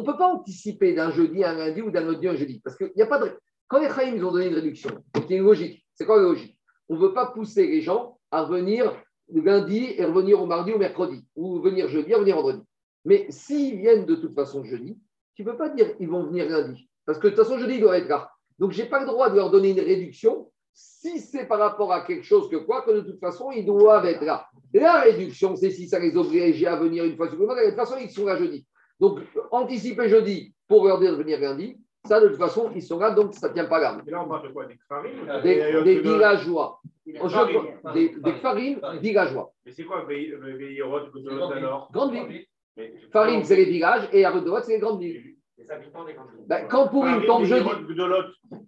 ne 0.00 0.04
peut 0.04 0.16
pas 0.16 0.32
anticiper 0.32 0.92
d'un 0.92 1.10
jeudi 1.12 1.44
à 1.44 1.50
un 1.50 1.54
lundi 1.54 1.82
ou 1.82 1.90
d'un 1.90 2.00
lundi 2.00 2.26
à 2.26 2.32
un 2.32 2.34
jeudi. 2.34 2.60
Parce 2.64 2.76
qu'il 2.76 2.90
n'y 2.96 3.02
a 3.02 3.06
pas 3.06 3.18
de. 3.18 3.38
Quand 3.68 3.80
les 3.80 3.88
Chaïm 3.88 4.16
ils 4.16 4.24
ont 4.24 4.32
donné 4.32 4.48
une 4.48 4.54
réduction, 4.54 4.90
a 5.14 5.20
une 5.30 5.44
logique. 5.44 5.86
C'est 5.94 6.04
quoi 6.04 6.16
la 6.16 6.22
logique? 6.22 6.58
On 6.88 6.96
ne 6.96 7.00
veut 7.00 7.14
pas 7.14 7.26
pousser 7.26 7.66
les 7.66 7.80
gens 7.80 8.18
à 8.30 8.44
venir 8.44 8.92
le 9.32 9.40
lundi 9.40 9.94
et 9.96 10.04
revenir 10.04 10.42
au 10.42 10.46
mardi 10.46 10.72
ou 10.72 10.78
mercredi, 10.78 11.24
ou 11.36 11.60
venir 11.60 11.88
jeudi 11.88 12.10
et 12.10 12.14
revenir 12.14 12.36
vendredi. 12.36 12.62
Mais 13.04 13.26
s'ils 13.30 13.78
viennent 13.78 14.04
de 14.04 14.16
toute 14.16 14.34
façon 14.34 14.64
jeudi, 14.64 14.98
tu 15.34 15.44
ne 15.44 15.50
peux 15.50 15.56
pas 15.56 15.68
dire 15.68 15.94
ils 16.00 16.08
vont 16.08 16.24
venir 16.24 16.48
lundi. 16.48 16.88
Parce 17.06 17.18
que 17.18 17.28
de 17.28 17.34
toute 17.34 17.44
façon, 17.44 17.58
jeudi, 17.58 17.74
ils 17.74 17.80
doivent 17.80 17.94
être 17.94 18.08
là. 18.08 18.30
Donc, 18.58 18.72
je 18.72 18.82
n'ai 18.82 18.88
pas 18.88 19.00
le 19.00 19.06
droit 19.06 19.30
de 19.30 19.36
leur 19.36 19.50
donner 19.50 19.70
une 19.70 19.80
réduction 19.80 20.50
si 20.72 21.20
c'est 21.20 21.46
par 21.46 21.58
rapport 21.58 21.92
à 21.92 22.00
quelque 22.00 22.24
chose 22.24 22.48
que 22.50 22.56
quoi, 22.56 22.82
que 22.82 22.90
de 22.90 23.00
toute 23.00 23.20
façon, 23.20 23.50
ils 23.52 23.64
doivent 23.64 24.06
être 24.06 24.24
là. 24.24 24.46
La 24.72 25.02
réduction, 25.02 25.54
c'est 25.54 25.70
si 25.70 25.88
ça 25.88 25.98
les 25.98 26.16
oblige 26.16 26.64
à 26.64 26.76
venir 26.76 27.04
une 27.04 27.16
fois 27.16 27.28
supplémentaire. 27.28 27.64
De 27.64 27.70
toute 27.70 27.78
façon, 27.78 27.96
ils 28.00 28.10
sont 28.10 28.26
là 28.26 28.36
jeudi. 28.36 28.66
Donc, 28.98 29.20
anticiper 29.50 30.08
jeudi 30.08 30.52
pour 30.66 30.86
leur 30.86 30.98
dire 30.98 31.12
de 31.12 31.22
venir 31.22 31.40
lundi, 31.40 31.78
ça, 32.06 32.20
de 32.20 32.28
toute 32.28 32.38
façon, 32.38 32.70
ils 32.74 32.82
sont 32.82 32.98
là, 32.98 33.12
donc 33.12 33.34
ça 33.34 33.48
ne 33.48 33.54
tient 33.54 33.64
pas 33.64 33.78
là. 33.78 33.98
Et 34.06 34.10
là, 34.10 34.22
on 34.22 34.28
parle 34.28 34.48
de 34.48 34.52
quoi? 34.52 34.66
Des 34.66 34.78
farines? 34.86 35.40
Des, 35.42 35.82
des 35.82 36.00
villageois. 36.00 36.80
Des 37.06 37.14
farines. 37.18 38.80
Des, 38.92 38.98
villageois. 39.00 39.52
Mais 39.64 39.72
c'est 39.72 39.84
quoi 39.84 40.04
Veillorot, 40.04 40.98
alors 41.52 41.88
Grande 41.92 42.12
ville. 42.12 42.46
Farine, 43.10 43.44
c'est 43.44 43.56
les 43.56 43.64
villages 43.64 44.08
et 44.12 44.24
Arudot, 44.24 44.60
c'est 44.60 44.74
les 44.74 44.80
grandes 44.80 45.00
villes. 45.00 45.33
Les 45.64 45.70
habitants 45.70 46.04
des 46.04 46.12
grandes 46.12 46.30
villes. 46.30 46.44
Ben, 46.46 46.68
quand 46.68 46.88
pour 46.88 47.06
une 47.06 47.24
tombe 47.24 47.44
jeudi. 47.44 47.68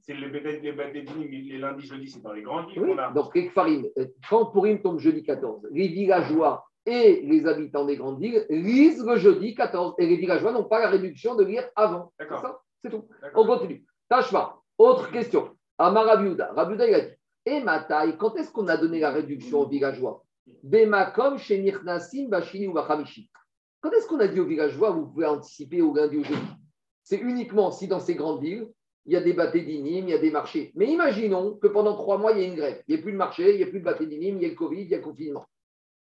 C'est 0.00 0.14
les 0.14 0.28
bêtes 0.28 0.62
les 0.62 0.72
bêtes 0.72 0.92
des 0.94 1.02
dîmes, 1.02 1.28
les 1.30 1.58
lundis, 1.58 1.86
jeudis, 1.86 2.10
c'est 2.10 2.22
dans 2.22 2.32
les 2.32 2.42
grandes 2.42 2.70
villes 2.70 2.80
Oui, 2.82 2.90
qu'on 2.92 2.98
a. 2.98 3.10
donc 3.10 3.32
quand 4.30 4.46
Purim 4.46 4.80
tombe 4.80 4.98
jeudi 4.98 5.22
14, 5.22 5.68
les 5.72 5.88
villageois 5.88 6.64
et 6.86 7.20
les 7.22 7.46
habitants 7.46 7.84
des 7.84 7.96
grandes 7.96 8.20
villes 8.20 8.46
lisent 8.48 9.04
le 9.04 9.16
jeudi 9.16 9.54
14 9.54 9.94
et 9.98 10.06
les 10.06 10.16
villageois 10.16 10.52
n'ont 10.52 10.64
pas 10.64 10.80
la 10.80 10.88
réduction 10.88 11.34
de 11.34 11.44
lire 11.44 11.68
avant. 11.74 12.12
C'est 12.18 12.24
D'accord. 12.24 12.40
ça, 12.40 12.60
c'est 12.82 12.90
tout. 12.90 13.04
D'accord. 13.20 13.44
On 13.44 13.46
continue. 13.46 13.84
Tashma, 14.08 14.56
autre 14.78 15.10
question. 15.10 15.50
Amar 15.76 16.06
Rabiouda. 16.06 16.52
Rabiouda, 16.54 16.86
il 16.88 16.94
a 16.94 17.00
dit 17.00 17.12
Et 17.44 17.60
Mataï, 17.60 18.16
quand 18.16 18.36
est-ce 18.36 18.50
qu'on 18.50 18.68
a 18.68 18.76
donné 18.78 19.00
la 19.00 19.10
réduction 19.10 19.60
aux 19.60 19.68
villageois? 19.68 20.24
Bemakom, 20.62 21.36
chez 21.36 21.58
Nirnasim, 21.60 22.28
Bachini 22.28 22.68
ou 22.68 22.72
Bachamishi. 22.72 23.28
Quand 23.80 23.90
est-ce 23.90 24.06
qu'on 24.06 24.20
a 24.20 24.28
dit 24.28 24.40
aux 24.40 24.46
villageois 24.46 24.90
Vous 24.90 25.06
pouvez 25.08 25.26
anticiper 25.26 25.82
au 25.82 25.94
lundi 25.94 26.16
ou 26.16 26.20
au 26.20 26.24
jeudi? 26.24 26.40
C'est 27.06 27.18
uniquement 27.18 27.70
si 27.70 27.86
dans 27.86 28.00
ces 28.00 28.16
grandes 28.16 28.42
villes, 28.42 28.68
il 29.06 29.12
y 29.12 29.16
a 29.16 29.20
des 29.20 29.32
bâtés 29.32 29.60
d'inim, 29.60 30.02
il 30.02 30.08
y 30.08 30.12
a 30.12 30.18
des 30.18 30.32
marchés. 30.32 30.72
Mais 30.74 30.86
imaginons 30.86 31.54
que 31.54 31.68
pendant 31.68 31.94
trois 31.94 32.18
mois, 32.18 32.32
il 32.32 32.38
y 32.40 32.42
a 32.42 32.48
une 32.48 32.56
grève. 32.56 32.82
Il 32.88 32.96
n'y 32.96 33.00
a 33.00 33.02
plus 33.02 33.12
de 33.12 33.16
marché, 33.16 33.52
il 33.52 33.58
n'y 33.58 33.62
a 33.62 33.68
plus 33.68 33.78
de 33.78 33.84
bâtés 33.84 34.06
d'inim, 34.06 34.34
il 34.36 34.42
y 34.42 34.44
a 34.44 34.48
le 34.48 34.56
Covid, 34.56 34.82
il 34.82 34.88
y 34.88 34.94
a 34.94 34.96
le 34.96 35.04
confinement. 35.04 35.46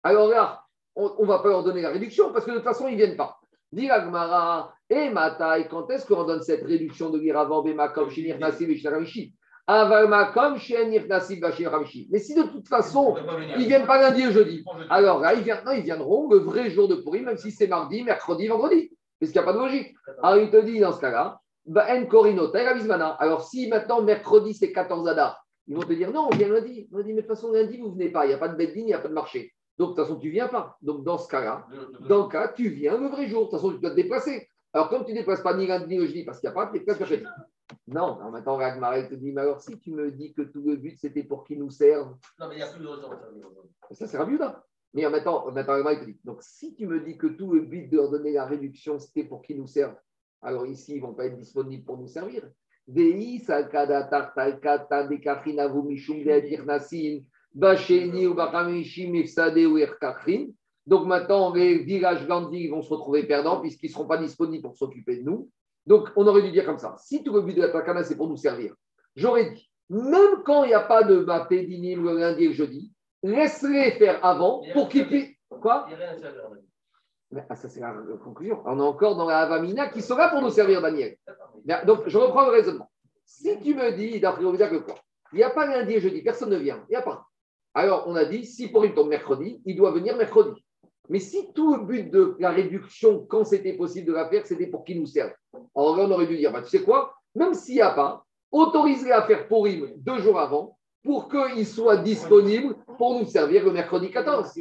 Alors 0.02 0.28
là, 0.28 0.62
on 0.96 1.14
ne 1.20 1.26
va 1.26 1.40
pas 1.40 1.50
leur 1.50 1.62
donner 1.62 1.82
la 1.82 1.90
réduction 1.90 2.32
parce 2.32 2.46
que 2.46 2.52
de 2.52 2.56
toute 2.56 2.64
façon, 2.64 2.88
ils 2.88 2.92
ne 2.92 2.96
viennent 2.96 3.18
pas. 3.18 3.38
Dit 3.70 3.90
Agmara, 3.90 4.72
et 4.88 5.10
Matai, 5.10 5.68
quand 5.68 5.90
est-ce 5.90 6.06
qu'on 6.06 6.24
donne 6.24 6.40
cette 6.40 6.64
réduction 6.64 7.10
de 7.10 7.18
lire 7.18 7.36
avant 7.38 7.62
Bemakom, 7.62 8.08
Shinir 8.08 8.38
Nasib 8.38 8.70
et 8.70 8.76
Shinaramishi 8.76 9.34
Avamakom, 9.66 10.56
Shinir 10.56 11.06
Nasib 11.06 11.44
et. 11.44 12.08
Mais 12.10 12.18
si 12.18 12.34
de 12.34 12.44
toute 12.44 12.68
façon, 12.68 13.14
ils 13.56 13.62
ne 13.62 13.68
viennent 13.68 13.86
pas 13.86 14.00
lundi 14.00 14.22
et 14.22 14.32
jeudi, 14.32 14.64
alors 14.88 15.20
là, 15.20 15.34
ils, 15.34 15.42
viennent, 15.42 15.64
non, 15.66 15.72
ils 15.72 15.82
viendront 15.82 16.30
le 16.30 16.38
vrai 16.38 16.70
jour 16.70 16.88
de 16.88 16.94
pourri, 16.94 17.20
même 17.20 17.36
si 17.36 17.50
c'est 17.50 17.66
mardi, 17.66 18.02
mercredi, 18.02 18.46
vendredi. 18.46 18.90
Parce 19.24 19.32
qu'il 19.32 19.40
n'y 19.40 19.48
a 19.48 19.52
pas 19.52 19.58
de 19.58 19.64
logique. 19.64 19.94
Alors 20.22 20.42
il 20.42 20.50
te 20.50 20.56
dit 20.58 20.80
dans 20.80 20.92
ce 20.92 21.00
cas-là, 21.00 21.40
en 21.66 22.64
Ravizmana. 22.64 23.08
Alors 23.12 23.48
si 23.48 23.68
maintenant 23.68 24.02
mercredi 24.02 24.54
c'est 24.54 24.72
14 24.72 25.08
Adar, 25.08 25.42
ils 25.66 25.74
vont 25.74 25.82
te 25.82 25.92
dire 25.94 26.12
non, 26.12 26.28
on 26.30 26.36
vient 26.36 26.48
lundi. 26.48 26.88
On 26.92 27.00
dit 27.00 27.14
mais 27.14 27.22
de 27.22 27.26
toute 27.26 27.28
façon 27.36 27.52
lundi 27.52 27.78
vous 27.78 27.88
ne 27.88 27.92
venez 27.94 28.10
pas, 28.10 28.26
il 28.26 28.28
n'y 28.28 28.34
a 28.34 28.38
pas 28.38 28.48
de 28.48 28.56
bête 28.56 28.72
il 28.74 28.84
n'y 28.84 28.92
a 28.92 28.98
pas 28.98 29.08
de 29.08 29.14
marché. 29.14 29.52
Donc 29.78 29.90
de 29.90 29.94
toute 29.94 30.04
façon 30.04 30.18
tu 30.20 30.26
ne 30.28 30.32
viens 30.32 30.48
pas. 30.48 30.76
Donc 30.82 31.04
dans 31.04 31.18
ce 31.18 31.26
cas-là, 31.28 31.66
dans 32.08 32.24
le 32.24 32.28
cas, 32.28 32.48
tu 32.48 32.68
viens 32.68 32.98
le 32.98 33.08
vrai 33.08 33.26
jour. 33.26 33.46
De 33.46 33.50
toute 33.50 33.60
façon 33.60 33.72
tu 33.72 33.78
dois 33.80 33.90
te 33.90 33.96
déplacer. 33.96 34.46
Alors 34.74 34.88
comme 34.90 35.04
tu 35.04 35.12
ne 35.12 35.18
déplaces 35.18 35.40
pas 35.42 35.56
ni 35.56 35.66
lundi 35.66 35.86
ni 35.86 35.96
le 35.96 36.06
jeudi 36.06 36.24
parce 36.24 36.38
qu'il 36.40 36.50
n'y 36.50 36.52
a 36.52 36.54
pas, 36.54 36.66
tu 36.66 36.78
déplaces 36.78 36.98
mercredi. 37.00 37.24
Non, 37.86 38.18
alors 38.18 38.30
maintenant 38.30 38.56
Ragmarel 38.56 39.08
te 39.08 39.14
dit, 39.14 39.32
mais 39.32 39.40
alors 39.40 39.60
si 39.60 39.78
tu 39.78 39.90
me 39.90 40.10
dis 40.12 40.34
que 40.34 40.42
tout 40.42 40.62
le 40.66 40.76
but 40.76 40.98
c'était 41.00 41.22
pour 41.22 41.44
qu'ils 41.44 41.58
nous 41.58 41.70
servent, 41.70 42.14
Non, 42.38 42.48
mais 42.48 42.56
il 42.56 42.58
n'y 42.58 42.62
a 42.62 42.68
plus 42.68 42.82
de 42.82 42.88
raison. 42.88 43.08
ça 43.92 44.06
c'est 44.06 44.18
Rabiuda. 44.18 44.62
Mais 44.94 45.10
maintenant, 45.10 45.50
maintenant 45.50 45.92
dit, 46.04 46.16
donc 46.24 46.40
si 46.40 46.74
tu 46.74 46.86
me 46.86 47.00
dis 47.00 47.18
que 47.18 47.26
tout 47.26 47.52
le 47.52 47.62
but 47.62 47.88
de 47.90 47.96
leur 47.96 48.10
donner 48.10 48.32
la 48.32 48.46
réduction, 48.46 48.98
c'était 49.00 49.24
pour 49.24 49.42
qu'ils 49.42 49.58
nous 49.58 49.66
servent, 49.66 49.96
alors 50.40 50.66
ici, 50.66 50.92
ils 50.92 51.00
ne 51.02 51.06
vont 51.06 51.14
pas 51.14 51.26
être 51.26 51.36
disponibles 51.36 51.84
pour 51.84 51.98
nous 51.98 52.06
servir. 52.06 52.48
Donc 60.86 61.06
maintenant, 61.06 61.54
les 61.54 61.78
villages 61.78 62.26
grandis 62.26 62.68
vont 62.68 62.82
se 62.82 62.90
retrouver 62.90 63.22
perdants 63.26 63.60
puisqu'ils 63.62 63.86
ne 63.86 63.92
seront 63.92 64.06
pas 64.06 64.18
disponibles 64.18 64.62
pour 64.62 64.76
s'occuper 64.76 65.16
de 65.16 65.22
nous. 65.22 65.48
Donc 65.86 66.08
on 66.14 66.26
aurait 66.26 66.42
dû 66.42 66.52
dire 66.52 66.66
comme 66.66 66.78
ça. 66.78 66.94
Si 66.98 67.24
tout 67.24 67.32
le 67.32 67.40
but 67.40 67.54
de 67.54 67.62
la 67.62 67.70
takana, 67.70 68.04
c'est 68.04 68.16
pour 68.16 68.28
nous 68.28 68.36
servir, 68.36 68.74
j'aurais 69.16 69.50
dit, 69.50 69.70
même 69.88 70.42
quand 70.44 70.64
il 70.64 70.68
n'y 70.68 70.74
a 70.74 70.80
pas 70.80 71.02
de 71.04 71.16
mapédinim 71.20 72.04
le 72.04 72.18
lundi 72.18 72.44
et 72.44 72.48
le 72.48 72.54
jeudi, 72.54 72.92
laisse-les 73.24 73.92
faire 73.92 74.24
avant 74.24 74.62
pour 74.72 74.88
qu'ils 74.88 75.06
puissent. 75.06 75.34
Quoi 75.48 75.88
ah, 77.48 77.56
ça, 77.56 77.68
c'est 77.68 77.80
la 77.80 77.92
conclusion. 78.22 78.62
On 78.64 78.78
est 78.78 78.82
encore 78.82 79.16
dans 79.16 79.26
la 79.26 79.40
Avamina 79.40 79.88
qui 79.88 80.02
sera 80.02 80.28
pour 80.28 80.40
nous 80.40 80.50
servir, 80.50 80.80
Daniel. 80.80 81.16
Donc, 81.84 82.02
je 82.06 82.16
reprends 82.16 82.44
le 82.44 82.52
raisonnement. 82.52 82.88
Si 83.24 83.58
tu 83.60 83.74
me 83.74 83.90
dis, 83.92 84.20
d'après 84.20 84.42
que 84.42 84.76
quoi 84.76 84.94
Il 85.32 85.36
n'y 85.36 85.42
a 85.42 85.50
pas 85.50 85.66
lundi 85.66 85.94
et 85.94 86.00
jeudi, 86.00 86.22
personne 86.22 86.50
ne 86.50 86.58
vient. 86.58 86.84
Il 86.88 86.92
n'y 86.92 86.96
a 86.96 87.02
pas. 87.02 87.26
Alors, 87.72 88.04
on 88.06 88.14
a 88.14 88.24
dit, 88.24 88.44
si 88.44 88.68
pour 88.68 88.84
une 88.84 88.94
tombe 88.94 89.08
mercredi, 89.08 89.60
il 89.64 89.74
doit 89.74 89.90
venir 89.90 90.16
mercredi. 90.16 90.64
Mais 91.08 91.18
si 91.18 91.52
tout 91.52 91.74
le 91.74 91.84
but 91.84 92.10
de 92.10 92.36
la 92.38 92.50
réduction, 92.50 93.26
quand 93.26 93.44
c'était 93.44 93.72
possible 93.72 94.06
de 94.06 94.12
la 94.12 94.28
faire, 94.28 94.46
c'était 94.46 94.68
pour 94.68 94.84
qu'il 94.84 95.00
nous 95.00 95.06
serve. 95.06 95.32
Alors 95.74 95.96
là, 95.96 96.04
on 96.04 96.10
aurait 96.12 96.26
dû 96.26 96.36
dire, 96.36 96.52
bah, 96.52 96.62
tu 96.62 96.68
sais 96.68 96.82
quoi? 96.82 97.14
Même 97.34 97.54
s'il 97.54 97.76
n'y 97.76 97.82
a 97.82 97.90
pas, 97.90 98.24
autorise-les 98.52 99.10
à 99.10 99.22
faire 99.22 99.48
Purim 99.48 99.92
deux 99.96 100.18
jours 100.18 100.38
avant 100.38 100.78
pour 101.04 101.28
qu'il 101.28 101.66
soit 101.66 101.98
disponible 101.98 102.74
pour 102.98 103.18
nous 103.18 103.26
servir 103.26 103.64
le 103.64 103.72
mercredi 103.72 104.10
14. 104.10 104.52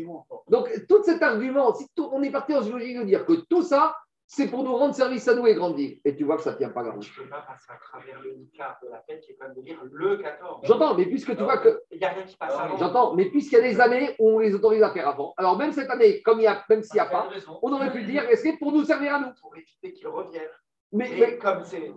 Donc, 0.50 0.70
tout 0.88 1.04
cet 1.04 1.24
argument, 1.24 1.74
si 1.74 1.88
on 1.98 2.22
est 2.22 2.32
parti 2.32 2.54
en 2.54 2.60
logique 2.60 3.00
de 3.00 3.04
dire 3.04 3.26
que 3.26 3.34
tout 3.50 3.64
ça, 3.64 3.96
c'est 4.26 4.48
pour 4.48 4.64
nous 4.64 4.76
rendre 4.76 4.96
service 4.96 5.28
à 5.28 5.36
nous 5.36 5.46
et 5.48 5.54
grandir. 5.54 5.98
Et 6.04 6.16
tu 6.16 6.24
vois 6.24 6.38
que 6.38 6.44
ça 6.44 6.54
ne 6.54 6.58
tient 6.58 6.70
pas 6.70 6.82
la 6.82 6.92
route. 6.92 7.04
Je 7.04 7.20
ne 7.20 7.26
peux 7.26 7.30
pas 7.30 7.46
passer 7.48 7.68
à 7.70 7.78
travers 7.78 8.20
le 8.22 8.32
de 8.32 8.90
la 8.90 9.04
fête 9.08 9.22
qui 9.22 9.32
est 9.32 9.36
quand 9.36 9.48
même 9.48 9.56
de 9.56 9.62
dire 9.62 9.78
le 9.84 10.18
14. 10.18 10.62
J'entends, 10.64 10.96
mais 10.96 11.06
puisque 11.06 11.36
tu 11.36 11.44
vois 11.44 11.58
que. 11.58 11.82
Il 11.92 12.00
n'y 12.00 12.06
a 12.06 12.10
rien 12.10 12.24
qui 12.24 12.36
passe 12.36 12.54
avant. 12.54 12.78
J'entends, 12.78 13.16
mais 13.16 13.26
puisqu'il 13.26 13.56
y 13.56 13.60
a 13.60 13.62
des 13.62 13.80
années 13.80 14.16
où 14.20 14.32
on 14.32 14.40
les 14.40 14.56
autorise 14.56 14.82
à 14.82 14.92
faire 14.92 15.08
avant. 15.08 15.34
Alors, 15.38 15.58
même 15.58 15.72
cette 15.72 15.90
année, 15.90 16.22
comme 16.24 16.40
il 16.40 16.44
y 16.44 16.48
a, 16.48 16.64
même 16.68 16.82
s'il 16.82 16.96
n'y 16.96 17.02
a 17.02 17.06
pas, 17.06 17.30
on 17.62 17.72
aurait 17.74 17.92
pu 17.92 18.04
dire 18.04 18.24
est-ce 18.30 18.44
que 18.44 18.58
pour 18.58 18.72
nous 18.72 18.84
servir 18.84 19.16
à 19.16 19.20
nous 19.20 19.34
Pour 19.40 19.56
éviter 19.56 19.94
qu'ils 19.94 20.08
reviennent. 20.08 20.50
Mais, 20.94 21.10
mais, 21.20 21.38
comme 21.40 21.64
c'est 21.64 21.92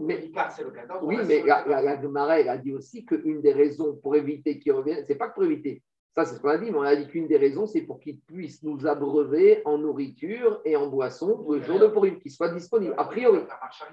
c'est 0.51 0.65
le 0.65 0.71
14. 0.71 1.03
Oui, 1.05 1.19
mais 1.27 1.43
la, 1.45 1.67
la, 1.67 1.83
la 1.83 2.41
elle 2.41 2.49
a 2.49 2.57
dit 2.57 2.73
aussi 2.73 3.05
qu'une 3.05 3.43
des 3.43 3.53
raisons 3.53 3.95
pour 4.03 4.17
éviter 4.17 4.59
qu'ils 4.59 4.73
reviennent, 4.73 5.05
c'est 5.07 5.17
pas 5.17 5.29
que 5.29 5.35
pour 5.35 5.45
éviter. 5.45 5.83
Ça, 6.17 6.25
c'est 6.25 6.37
ce 6.37 6.41
qu'on 6.41 6.49
a 6.49 6.57
dit, 6.57 6.71
mais 6.71 6.79
on 6.79 6.83
a 6.83 6.97
dit 6.97 7.07
qu'une 7.07 7.29
des 7.29 7.37
raisons, 7.37 7.67
c'est 7.67 7.83
pour 7.83 8.01
qu'ils 8.01 8.19
puissent 8.21 8.63
nous 8.63 8.87
abreuver 8.87 9.61
en 9.67 9.77
nourriture 9.77 10.63
et 10.65 10.75
en 10.75 10.87
boisson 10.87 11.47
le 11.51 11.61
jour 11.61 11.79
de 11.79 11.89
Purim, 11.89 12.19
qu'ils 12.19 12.33
soient 12.33 12.49
disponibles. 12.49 12.95
A 12.97 13.05
priori, 13.05 13.41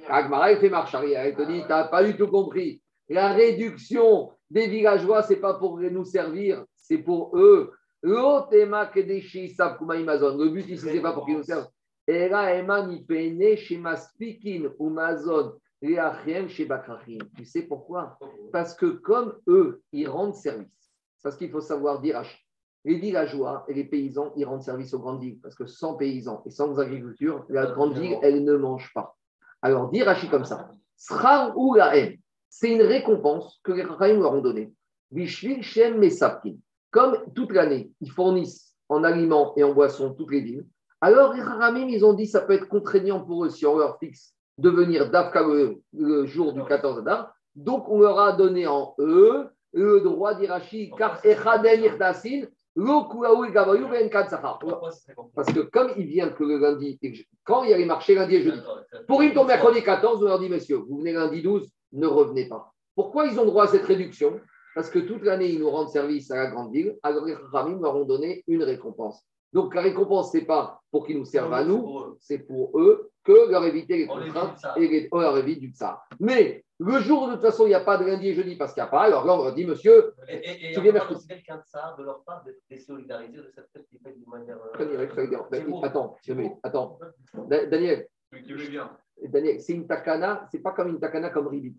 Agmara, 0.08 0.54
elle 0.54 0.60
fait 0.60 0.70
marche 0.70 0.96
arrière. 0.96 1.26
Elle 1.26 1.36
te 1.36 1.42
dit, 1.42 1.62
tu 1.64 1.68
n'as 1.68 1.90
pas 1.90 2.02
du 2.02 2.16
tout 2.16 2.28
compris. 2.28 2.82
La 3.10 3.34
réduction 3.34 4.32
des 4.50 4.68
villageois, 4.68 5.22
ce 5.22 5.34
n'est 5.34 5.40
pas 5.40 5.56
pour 5.56 5.78
nous 5.80 6.06
servir, 6.06 6.64
c'est 6.78 7.00
pour 7.00 7.38
eux. 7.38 7.74
Le 8.02 8.40
but 10.50 10.70
ici, 10.70 10.78
ce 10.78 10.94
n'est 10.94 11.02
pas 11.02 11.12
pour 11.12 11.26
qu'ils 11.26 11.38
nous 11.38 11.44
servent. 11.44 11.68
Tu 17.36 17.46
sais 17.46 17.64
pourquoi? 17.64 18.18
Parce 18.52 18.74
que 18.74 18.86
comme 18.86 19.36
eux, 19.48 19.82
ils 19.92 20.08
rendent 20.08 20.36
service. 20.36 20.68
Parce 21.22 21.38
qu'il 21.38 21.50
faut 21.50 21.62
savoir 21.62 22.02
dire 22.02 22.22
les 22.86 22.98
villageois 22.98 23.66
et 23.68 23.74
les 23.74 23.86
paysans, 23.86 24.34
ils 24.36 24.46
rendent 24.46 24.62
service 24.64 24.94
aux 24.94 25.00
grandes 25.00 25.22
villes. 25.22 25.40
Parce 25.42 25.56
que 25.56 25.66
sans 25.66 25.96
paysans 25.96 26.42
et 26.46 26.52
sans 26.52 26.80
agriculture, 26.80 27.46
la 27.50 27.68
grande 27.68 27.98
ville, 27.98 28.18
elle 28.22 28.44
ne 28.44 28.56
mange 28.58 28.92
pas. 28.94 29.16
Alors, 29.62 29.90
dire 29.90 30.06
Rachi 30.06 30.30
comme 30.30 30.46
ça, 30.46 30.70
ou 31.56 31.78
c'est 32.50 32.72
une 32.72 32.82
récompense 32.82 33.60
que 33.64 33.72
les 33.72 33.84
Rahim 33.84 34.22
leur 34.22 34.34
ont 34.34 34.42
donnée. 34.42 34.74
Comme 36.92 37.18
toute 37.34 37.52
l'année, 37.52 37.92
ils 38.02 38.12
fournissent 38.12 38.76
en 38.90 39.04
aliments 39.04 39.54
et 39.56 39.64
en 39.64 39.74
boissons 39.74 40.14
toutes 40.14 40.32
les 40.32 40.42
villes, 40.42 40.66
alors, 41.04 41.34
les 41.34 41.42
Haramim, 41.42 41.90
ils 41.90 42.06
ont 42.06 42.14
dit 42.14 42.28
ça 42.28 42.40
peut 42.40 42.54
être 42.54 42.70
contraignant 42.70 43.20
pour 43.20 43.44
eux 43.44 43.50
si 43.50 43.66
on 43.66 43.78
leur 43.78 44.00
fixe 44.00 44.34
de 44.58 44.70
venir 44.70 45.12
d'Afka 45.12 45.44
le, 45.44 46.26
jour 46.26 46.54
du 46.54 46.64
14 46.64 47.00
Adar. 47.00 47.36
Donc, 47.56 47.90
on 47.90 48.00
leur 48.00 48.18
a 48.20 48.32
donné 48.32 48.68
en 48.68 48.96
eux 49.00 49.50
le 49.74 50.00
droit 50.00 50.34
d'Irachi, 50.34 50.94
car 50.98 51.20
Echaden 51.26 51.84
Irdasin, 51.84 52.44
ben 52.78 53.08
parce 55.36 55.52
que 55.52 55.60
comme 55.60 55.92
il 55.98 56.06
vient 56.06 56.30
que 56.30 56.44
le 56.46 56.58
lundi, 56.58 56.98
quand 57.44 57.64
il 57.64 57.72
y 57.72 57.74
a 57.74 57.78
les 57.78 57.86
marchés 57.86 58.16
lundi 58.16 58.36
et 58.36 58.44
jeudi, 58.44 58.62
pour 59.06 59.22
une 59.22 59.34
tombe 59.34 59.48
mercredi 59.48 59.84
14, 59.84 60.24
on 60.24 60.28
leur 60.28 60.40
dit, 60.40 60.48
messieurs, 60.48 60.78
vous 60.78 61.00
venez 61.00 61.12
lundi 61.12 61.42
12, 61.42 61.70
ne 61.92 62.08
revenez 62.08 62.48
pas. 62.48 62.72
Pourquoi 62.96 63.26
ils 63.26 63.38
ont 63.42 63.46
droit 63.46 63.66
à 63.66 63.68
cette 63.68 63.86
réduction? 63.86 64.40
Parce 64.74 64.90
que 64.90 65.00
toute 65.00 65.24
l'année, 65.24 65.50
ils 65.50 65.60
nous 65.60 65.70
rendent 65.70 65.90
service 65.90 66.32
à 66.32 66.38
la 66.38 66.48
grande 66.48 66.72
ville, 66.72 66.98
alors 67.04 67.26
les 67.26 67.36
Ramim 67.36 67.82
leur 67.82 67.98
ont 67.98 68.06
donné 68.06 68.46
une 68.48 68.64
récompense. 68.64 69.22
Donc 69.54 69.76
la 69.76 69.82
récompense, 69.82 70.32
ce 70.32 70.38
n'est 70.38 70.46
pas 70.46 70.82
pour 70.92 71.06
qu'ils 71.06 71.18
nous 71.18 71.26
servent 71.26 71.54
à 71.54 71.64
nous, 71.64 72.18
c'est 72.20 72.40
pour 72.40 72.78
eux 72.80 73.12
que 73.24 73.50
leur 73.50 73.64
éviter 73.66 73.98
les 73.98 74.08
contraintes 74.08 74.60
et 74.78 75.08
on 75.12 75.20
leur 75.20 75.38
évite 75.38 75.60
du 75.60 75.70
tsar. 75.70 76.06
Mais 76.20 76.64
le 76.80 77.00
jour, 77.00 77.28
de 77.28 77.34
toute 77.34 77.42
façon, 77.42 77.66
il 77.66 77.70
n'y 77.70 77.76
a 77.76 77.80
pas 77.80 77.98
de 77.98 78.06
lundi 78.06 78.30
et 78.30 78.34
jeudi 78.34 78.56
parce 78.56 78.74
qu'il 78.74 78.82
n'y 78.82 78.88
a 78.88 78.92
pas, 78.92 79.04
alors 79.04 79.26
là, 79.26 79.36
on 79.36 79.44
leur 79.44 79.54
dit, 79.54 79.66
monsieur, 79.66 80.14
et, 80.28 80.70
et, 80.70 80.74
tu 80.74 80.82
viens 80.82 80.92
mercredi. 80.92 81.26
quelqu'un 81.28 81.58
de 81.58 81.64
ça, 81.66 81.96
de 81.98 82.04
leur 82.04 82.24
part, 82.24 82.44
d'être 82.44 82.60
désolidarisé 82.70 83.38
de 83.38 83.52
cette 83.56 83.70
fête 83.72 83.88
qui 83.90 84.00
fait 84.00 84.12
d'une 84.12 84.28
manière. 84.28 84.58
Euh, 84.80 85.84
attends, 85.84 86.18
attends. 86.64 87.00
Daniel. 87.48 88.08
Daniel, 89.24 89.62
c'est 89.62 89.74
une 89.74 89.88
takana, 89.88 90.48
c'est 90.52 90.60
pas 90.60 90.72
comme 90.72 90.90
une 90.90 91.00
takana 91.00 91.30
comme 91.30 91.48
Ribit. 91.48 91.78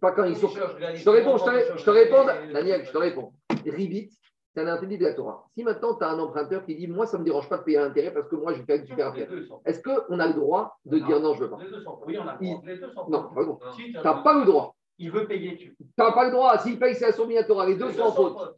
Pas 0.00 0.12
quand 0.12 0.24
ils 0.24 0.36
sont. 0.36 0.48
Je 0.48 1.04
te 1.04 1.10
réponds, 1.10 1.36
je 1.36 1.84
te 1.84 1.90
réponds, 1.90 2.24
Daniel, 2.52 2.86
je 2.86 2.92
te 2.92 2.98
réponds. 2.98 3.32
Ribit, 3.66 4.16
c'est 4.56 4.62
un 4.62 4.68
interdit 4.68 4.96
de 4.96 5.04
la 5.04 5.12
Torah. 5.12 5.46
Si 5.54 5.62
maintenant 5.62 5.94
tu 5.94 6.02
as 6.02 6.08
un 6.08 6.18
emprunteur 6.18 6.64
qui 6.64 6.74
dit 6.74 6.86
Moi, 6.86 7.06
ça 7.06 7.18
ne 7.18 7.22
me 7.22 7.26
dérange 7.26 7.46
pas 7.48 7.58
de 7.58 7.62
payer 7.62 7.76
un 7.76 7.88
intérêt 7.88 8.10
parce 8.10 8.26
que 8.26 8.36
moi, 8.36 8.54
je 8.54 8.62
fais 8.62 8.78
une 8.78 8.86
super 8.86 9.08
affaire, 9.08 9.28
est-ce 9.66 9.82
qu'on 9.82 10.18
a 10.18 10.26
le 10.26 10.32
droit 10.32 10.78
de 10.86 10.98
dire 10.98 11.20
non, 11.20 11.34
je 11.34 11.40
ne 11.40 11.44
veux 11.44 11.50
pas 11.50 11.58
Les 11.62 11.70
deux 11.70 11.82
sont. 11.82 11.98
Oui, 12.06 12.16
on 12.18 12.26
a 12.26 12.38
Il... 12.40 12.56
les 12.64 12.78
deux 12.78 12.90
sont. 12.90 13.06
Non, 13.08 13.28
non. 13.36 13.58
tu 13.76 13.92
n'as 13.92 14.14
pas 14.14 14.38
le 14.38 14.46
droit. 14.46 14.74
Il 14.98 15.10
veut 15.10 15.26
payer. 15.26 15.58
Tu 15.58 15.76
n'as 15.98 16.12
pas 16.12 16.24
le 16.24 16.30
droit. 16.30 16.56
S'il 16.58 16.78
paye, 16.78 16.94
c'est 16.94 17.12
somme 17.12 17.32
Torah. 17.46 17.66
Les 17.66 17.74
deux 17.74 17.92
sont 17.92 18.02
en 18.02 18.12
faute. 18.12 18.56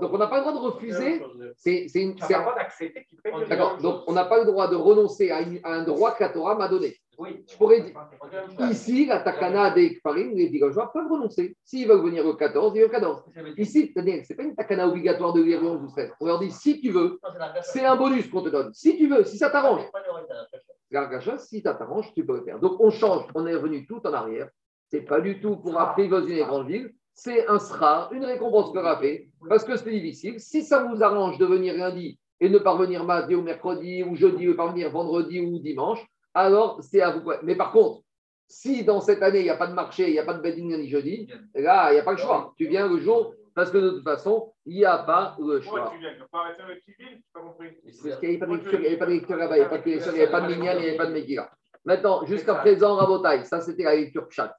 Donc, 0.00 0.12
on 0.12 0.18
n'a 0.18 0.26
pas 0.26 0.38
le 0.38 0.42
droit 0.42 0.52
de 0.52 0.58
refuser. 0.58 1.22
C'est 1.56 1.86
une. 1.94 2.16
Tu 2.16 2.22
n'as 2.22 2.28
pas 2.28 2.38
le 2.38 2.42
droit 2.42 2.54
d'accepter 2.56 3.04
qu'il 3.04 3.18
paye. 3.22 3.32
D'accord. 3.48 3.78
Donc, 3.78 4.02
on 4.08 4.12
n'a 4.14 4.24
pas 4.24 4.40
le 4.40 4.46
droit 4.46 4.66
de 4.66 4.74
renoncer 4.74 5.30
à, 5.30 5.44
un 5.64 5.84
droit 5.84 6.12
que 6.12 6.24
la 6.24 6.30
Torah 6.30 6.56
m'a 6.56 6.66
donné. 6.66 6.96
Oui. 7.18 7.44
Je 7.50 7.56
pourrais 7.56 7.80
dire. 7.80 7.94
Ici, 8.70 9.06
la 9.06 9.20
takana 9.20 9.70
des 9.70 9.96
Kfarim, 9.96 10.34
les 10.34 10.48
villageois 10.48 10.92
peuvent 10.92 11.10
renoncer. 11.10 11.56
S'ils 11.64 11.86
veulent 11.86 12.02
venir 12.02 12.26
au 12.26 12.34
14, 12.34 12.72
ils 12.76 12.84
au 12.84 12.88
14. 12.88 13.24
Ici, 13.56 13.92
ce 13.94 14.00
n'est 14.00 14.22
pas 14.22 14.42
une 14.42 14.54
takana 14.54 14.88
obligatoire 14.88 15.32
de 15.32 15.40
venir 15.40 15.62
11 15.62 15.82
ou 15.82 15.88
13. 15.88 16.12
On 16.20 16.26
leur 16.26 16.38
dit 16.40 16.50
si 16.50 16.80
tu 16.80 16.90
veux, 16.90 17.20
c'est 17.62 17.84
un 17.84 17.96
bonus 17.96 18.28
qu'on 18.28 18.42
te 18.42 18.48
donne. 18.48 18.72
Si 18.72 18.96
tu 18.96 19.08
veux, 19.08 19.24
si 19.24 19.38
ça 19.38 19.50
t'arrange. 19.50 19.82
Si 21.38 21.60
ça 21.60 21.74
t'arrange, 21.74 22.12
tu 22.14 22.24
peux 22.24 22.36
le 22.36 22.44
faire. 22.44 22.58
Donc, 22.60 22.80
on 22.80 22.90
change. 22.90 23.24
On 23.34 23.46
est 23.46 23.54
revenu 23.54 23.86
tout 23.86 24.06
en 24.06 24.12
arrière. 24.12 24.48
Ce 24.90 24.96
n'est 24.96 25.04
pas 25.04 25.20
du 25.20 25.40
tout 25.40 25.56
pour 25.56 25.78
apprivoiser 25.78 26.34
les 26.34 26.44
grandes 26.44 26.68
villes. 26.68 26.94
C'est 27.14 27.46
un 27.46 27.60
sera, 27.60 28.10
une 28.12 28.24
récompense 28.24 28.72
que 28.72 28.96
fait, 29.00 29.28
parce 29.48 29.64
que 29.64 29.76
c'est 29.76 29.90
difficile. 29.90 30.40
Si 30.40 30.62
ça 30.62 30.82
vous 30.82 31.02
arrange 31.02 31.38
de 31.38 31.46
venir 31.46 31.76
lundi 31.76 32.18
et 32.40 32.48
ne 32.48 32.58
pas 32.58 32.72
revenir 32.72 33.04
mardi 33.04 33.36
ou 33.36 33.42
mercredi 33.42 34.02
ou 34.02 34.16
jeudi 34.16 34.48
ou 34.48 34.56
pas 34.56 34.66
venir 34.66 34.90
vendredi 34.90 35.40
ou 35.40 35.60
dimanche, 35.60 36.04
alors 36.34 36.82
c'est 36.82 37.00
à 37.00 37.10
vous. 37.10 37.32
Mais 37.42 37.56
par 37.56 37.72
contre, 37.72 38.02
si 38.48 38.84
dans 38.84 39.00
cette 39.00 39.22
année, 39.22 39.40
il 39.40 39.44
n'y 39.44 39.50
a 39.50 39.56
pas 39.56 39.66
de 39.66 39.74
marché, 39.74 40.08
il 40.08 40.12
n'y 40.12 40.18
a 40.18 40.24
pas 40.24 40.34
de 40.34 40.40
bedding 40.40 40.76
ni 40.76 40.88
jeudi, 40.88 41.28
là, 41.54 41.90
il 41.90 41.94
n'y 41.94 42.00
a 42.00 42.02
pas 42.02 42.12
le 42.12 42.18
choix. 42.18 42.52
Tu 42.58 42.66
viens 42.66 42.88
le 42.88 42.98
jour, 42.98 43.34
parce 43.54 43.70
que 43.70 43.78
de 43.78 43.90
toute 43.90 44.04
façon, 44.04 44.52
il 44.66 44.76
n'y 44.76 44.84
a 44.84 44.98
pas 44.98 45.36
le 45.38 45.60
choix. 45.60 45.90
tu 45.92 45.98
viens? 45.98 46.12
Tu 46.14 46.22
pas 46.30 46.40
arrêter 46.40 46.62
avec 46.62 46.82
pas 47.32 47.40
compris. 47.40 47.70
Parce 47.82 48.18
qu'il 48.18 48.28
n'y 48.28 48.36
avait 48.86 48.96
pas 48.98 49.06
de 49.06 49.12
lecture 49.12 49.36
là-bas, 49.36 49.56
il 49.56 49.60
n'y 49.60 49.66
avait 49.66 49.70
pas 49.70 49.78
de 49.78 49.90
il 49.90 49.96
n'y 49.96 50.20
avait 50.20 50.30
pas 50.30 50.40
de 50.40 50.46
Minyan, 50.54 50.72
il 50.74 50.80
n'y 50.80 50.88
avait 50.88 50.96
pas 50.96 51.06
de 51.06 51.12
Megillah. 51.12 51.50
Maintenant, 51.84 52.24
jusqu'à 52.26 52.54
présent, 52.56 52.96
Rabotai, 52.96 53.44
ça 53.44 53.60
c'était 53.60 53.84
la 53.84 53.94
lecture 53.94 54.26
Pshat, 54.28 54.54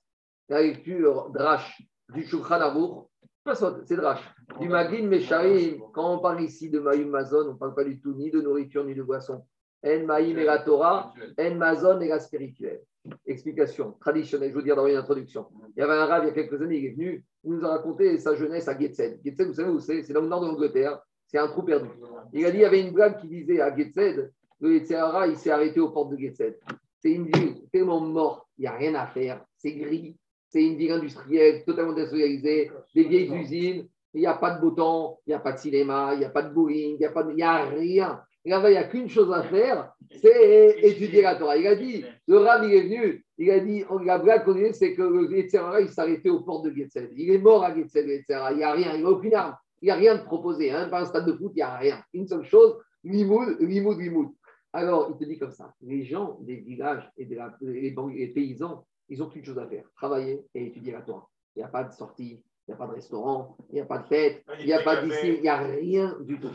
la 0.49 0.61
lecture 0.61 1.29
Drash 1.31 1.81
du 2.13 2.23
Shulchan 2.25 2.61
Amour. 2.61 3.09
C'est 3.53 3.95
Drash. 3.95 4.21
Du 4.59 4.67
Magin 4.67 5.05
Mesharim, 5.05 5.79
quand 5.93 6.15
on 6.15 6.19
parle 6.19 6.41
ici 6.41 6.71
de 6.71 6.79
Mayum 6.79 7.09
Mazon, 7.09 7.49
on 7.49 7.53
ne 7.53 7.57
parle 7.57 7.75
pas 7.75 7.83
du 7.83 8.01
tout 8.01 8.13
ni 8.13 8.31
de 8.31 8.41
nourriture 8.41 8.83
ni 8.83 8.95
de 8.95 9.03
boisson. 9.03 9.45
En 9.85 10.05
Maïm 10.05 10.37
et 10.39 10.43
la 10.45 10.59
Torah, 10.59 11.13
En 11.39 11.55
Mazon 11.55 12.01
et 12.01 12.07
la 12.07 12.19
spirituelle. 12.19 12.81
Explication 13.27 13.93
traditionnelle, 13.99 14.49
je 14.51 14.55
veux 14.55 14.63
dire 14.63 14.75
dans 14.75 14.87
une 14.87 14.95
introduction. 14.95 15.45
Il 15.75 15.79
y 15.79 15.83
avait 15.83 15.93
un 15.93 16.05
rave 16.05 16.23
il 16.23 16.27
y 16.27 16.29
a 16.31 16.33
quelques 16.33 16.59
années, 16.61 16.77
il 16.79 16.85
est 16.87 16.91
venu, 16.91 17.23
il 17.43 17.51
nous 17.51 17.63
a 17.63 17.69
raconté 17.69 18.17
sa 18.17 18.35
jeunesse 18.35 18.67
à 18.67 18.77
Getzed. 18.77 19.19
Getzed, 19.23 19.47
vous 19.47 19.53
savez 19.53 19.69
où 19.69 19.79
c'est? 19.79 20.01
C'est 20.01 20.13
dans 20.13 20.21
le 20.21 20.27
nord 20.27 20.41
de 20.41 20.47
l'Angleterre, 20.47 20.99
c'est 21.27 21.37
un 21.37 21.47
trou 21.47 21.61
perdu. 21.63 21.87
Il 22.33 22.45
a 22.45 22.51
dit 22.51 22.57
il 22.57 22.61
y 22.61 22.65
avait 22.65 22.81
une 22.81 22.93
blague 22.93 23.19
qui 23.19 23.27
disait 23.27 23.61
à 23.61 23.75
Getzed, 23.75 24.31
le 24.59 24.73
Yetzirara, 24.73 25.27
il 25.27 25.37
s'est 25.37 25.51
arrêté 25.51 25.79
aux 25.79 25.89
portes 25.91 26.11
de 26.11 26.17
Getzed. 26.17 26.57
C'est 26.99 27.11
une 27.11 27.27
ville 27.27 27.61
tellement 27.71 27.99
morte, 28.01 28.47
il 28.57 28.61
n'y 28.61 28.67
a 28.67 28.71
rien 28.75 28.95
à 28.95 29.05
faire, 29.05 29.45
c'est 29.57 29.73
gris, 29.73 30.15
c'est 30.49 30.63
une 30.63 30.75
ville 30.75 30.93
industrielle 30.93 31.63
totalement 31.63 31.93
désolalisée, 31.93 32.71
des 32.95 33.03
vieilles 33.03 33.31
usines, 33.35 33.87
il 34.15 34.21
n'y 34.21 34.25
a 34.27 34.33
pas 34.33 34.55
de 34.55 34.61
beau 34.61 34.71
temps, 34.71 35.19
il 35.27 35.29
n'y 35.29 35.35
a 35.35 35.39
pas 35.39 35.51
de 35.51 35.59
cinéma, 35.59 36.11
il 36.13 36.19
n'y 36.19 36.25
a 36.25 36.29
pas 36.31 36.41
de 36.41 36.51
bowling, 36.51 36.93
il 36.95 36.97
n'y 36.97 37.05
a, 37.05 37.11
pas 37.11 37.21
de- 37.21 37.33
il 37.33 37.37
y 37.37 37.43
a 37.43 37.65
rien. 37.65 38.21
Là-bas, 38.45 38.69
il 38.69 38.73
n'y 38.73 38.77
a 38.77 38.83
qu'une 38.83 39.09
chose 39.09 39.31
à 39.33 39.43
faire, 39.43 39.91
c'est 40.21 40.79
étudier 40.83 41.23
la 41.23 41.35
Torah. 41.35 41.57
Il 41.57 41.65
a 41.67 41.75
dit, 41.75 42.05
le 42.27 42.37
Rav, 42.37 42.63
il 42.63 42.73
est 42.73 42.81
venu, 42.83 43.25
il 43.37 43.49
a 43.51 43.59
dit, 43.59 43.83
on- 43.89 43.97
la 43.97 44.19
blague 44.19 44.45
qu'on 44.45 44.55
c'est 44.73 44.93
que 44.93 45.01
le 45.01 45.31
Yetzirah, 45.35 45.81
il 45.81 45.89
s'arrêtait 45.89 46.29
aux 46.29 46.41
portes 46.41 46.65
de 46.65 46.71
Getzel. 46.75 47.09
Il 47.17 47.31
est 47.31 47.39
mort 47.39 47.63
à 47.63 47.75
Yetzirah. 47.75 48.51
Il 48.51 48.57
n'y 48.57 48.63
a 48.63 48.71
rien, 48.71 48.95
il 48.95 49.03
n'a 49.03 49.09
aucune 49.09 49.33
arme. 49.33 49.55
Il 49.81 49.85
n'y 49.85 49.91
a 49.91 49.95
rien 49.95 50.15
de 50.15 50.23
proposé. 50.23 50.71
Hein. 50.71 50.87
Pas 50.89 51.01
un 51.01 51.05
stade 51.05 51.25
de 51.25 51.33
foot, 51.33 51.51
il 51.53 51.57
n'y 51.57 51.61
a 51.63 51.75
rien. 51.75 52.01
Une 52.13 52.27
seule 52.27 52.45
chose, 52.45 52.77
limoud, 53.03 53.57
limoud, 53.59 53.99
limoud. 53.99 54.29
Alors, 54.73 55.09
il 55.11 55.17
te 55.17 55.23
dit 55.29 55.37
comme 55.39 55.51
ça, 55.51 55.73
les 55.81 56.03
gens 56.03 56.37
des 56.41 56.57
villages 56.57 57.09
et 57.17 57.25
de 57.25 57.35
la- 57.35 57.55
les, 57.61 57.91
ban- 57.91 58.07
les 58.07 58.27
paysans, 58.27 58.85
ils 59.09 59.21
ont 59.23 59.29
qu'une 59.29 59.43
chose 59.45 59.57
à 59.57 59.67
faire, 59.67 59.85
travailler 59.95 60.41
et 60.53 60.67
étudier 60.67 60.91
la 60.91 61.01
Torah. 61.01 61.27
Il 61.55 61.59
n'y 61.59 61.63
a 61.65 61.69
pas 61.69 61.83
de 61.83 61.93
sortie, 61.93 62.43
il 62.67 62.71
n'y 62.71 62.73
a 62.73 62.77
pas 62.77 62.87
de 62.87 62.93
restaurant, 62.93 63.57
il 63.69 63.75
n'y 63.75 63.81
a 63.81 63.85
pas 63.85 63.99
de 63.99 64.07
fête, 64.07 64.43
il 64.59 64.65
n'y 64.65 64.73
a 64.73 64.81
pas 64.81 65.01
d'ici, 65.01 65.35
il 65.35 65.41
n'y 65.41 65.49
a 65.49 65.57
rien 65.57 66.17
du 66.21 66.39
tout. 66.39 66.49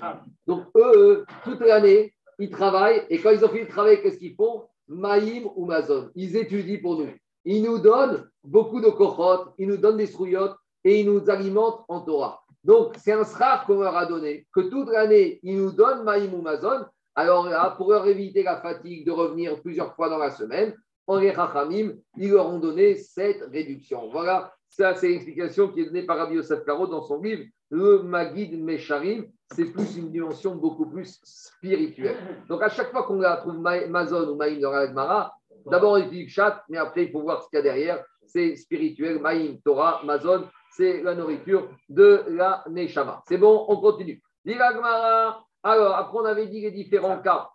Donc, 0.47 0.65
eux, 0.77 1.25
toute 1.45 1.61
l'année, 1.61 2.13
ils 2.39 2.51
travaillent 2.51 3.03
et 3.09 3.19
quand 3.21 3.31
ils 3.31 3.45
ont 3.45 3.49
fini 3.49 3.65
de 3.65 3.71
travailler, 3.71 4.01
qu'est-ce 4.01 4.19
qu'ils 4.19 4.35
font? 4.35 4.65
Maïm 4.89 5.49
ou 5.55 5.67
Mazon. 5.67 6.11
Ils 6.17 6.37
étudient 6.37 6.81
pour 6.83 6.99
nous. 6.99 7.11
Ils 7.45 7.63
nous 7.63 7.79
donnent 7.79 8.29
beaucoup 8.43 8.81
de 8.81 8.89
kochot, 8.89 9.53
ils 9.57 9.69
nous 9.69 9.77
donnent 9.77 9.99
des 9.99 10.07
strouillottes 10.07 10.57
et 10.83 11.01
ils 11.01 11.07
nous 11.07 11.31
alimentent 11.31 11.85
en 11.89 12.01
Torah. 12.01 12.43
Donc, 12.65 12.95
c'est 12.99 13.13
un 13.13 13.25
srar 13.25 13.65
qu'on 13.67 13.81
leur 13.81 13.97
a 13.97 14.05
donné, 14.05 14.47
que 14.53 14.61
toute 14.61 14.91
l'année, 14.91 15.39
ils 15.43 15.57
nous 15.57 15.71
donnent 15.71 16.03
Maïm 16.03 16.35
ou 16.35 16.43
Mazon. 16.43 16.85
Alors 17.15 17.49
là, 17.49 17.71
pour 17.77 17.91
leur 17.91 18.07
éviter 18.07 18.43
la 18.43 18.61
fatigue 18.61 19.07
de 19.07 19.13
revenir 19.13 19.61
plusieurs 19.63 19.95
fois 19.95 20.09
dans 20.09 20.19
la 20.19 20.31
semaine, 20.31 20.75
en 21.07 21.19
les 21.19 21.35
Chachamim, 21.35 21.95
ils 22.17 22.31
leur 22.31 22.49
ont 22.49 22.59
donné 22.59 22.97
cette 22.97 23.43
réduction. 23.51 24.09
Voilà, 24.11 24.53
ça 24.71 24.95
c'est 24.95 25.09
l'explication 25.09 25.69
qui 25.69 25.81
est 25.81 25.85
donnée 25.87 26.05
par 26.05 26.17
Rabbi 26.17 26.37
Yosef 26.37 26.65
Karo 26.65 26.87
dans 26.87 27.03
son 27.03 27.21
livre, 27.21 27.45
le 27.71 28.03
Magid 28.03 28.59
Mesharim. 28.59 29.27
C'est 29.53 29.67
plus 29.67 29.97
une 29.97 30.11
dimension 30.11 30.55
beaucoup 30.55 30.87
plus 30.87 31.21
spirituelle. 31.25 32.17
Donc 32.49 32.63
à 32.63 32.69
chaque 32.69 32.91
fois 32.93 33.03
qu'on 33.03 33.19
la 33.19 33.37
trouve 33.39 33.59
Ma- 33.59 33.87
Mazon 33.87 34.29
ou 34.31 34.37
Maïm 34.37 34.61
dans 34.61 34.71
la 34.71 34.87
Gemara, 34.87 35.35
d'abord 35.67 35.93
on 35.95 36.09
dit 36.09 36.29
chat, 36.29 36.63
mais 36.69 36.79
après 36.79 37.05
il 37.05 37.11
faut 37.11 37.21
voir 37.21 37.43
ce 37.43 37.49
qu'il 37.49 37.57
y 37.59 37.61
a 37.61 37.63
derrière. 37.63 38.05
C'est 38.25 38.55
spirituel, 38.55 39.19
Maïm, 39.19 39.61
Torah, 39.61 40.03
Mazon, 40.05 40.45
c'est 40.71 41.03
la 41.03 41.17
nourriture 41.17 41.69
de 41.89 42.23
la 42.29 42.63
Neshama. 42.71 43.23
C'est 43.27 43.39
bon, 43.39 43.67
on 43.69 43.77
continue. 43.81 44.23
Dit 44.45 44.55
Gemara, 44.55 45.45
alors, 45.63 45.95
après, 45.95 46.19
on 46.19 46.25
avait 46.25 46.47
dit 46.47 46.63
les 46.63 46.71
différents 46.71 47.21
cas. 47.21 47.51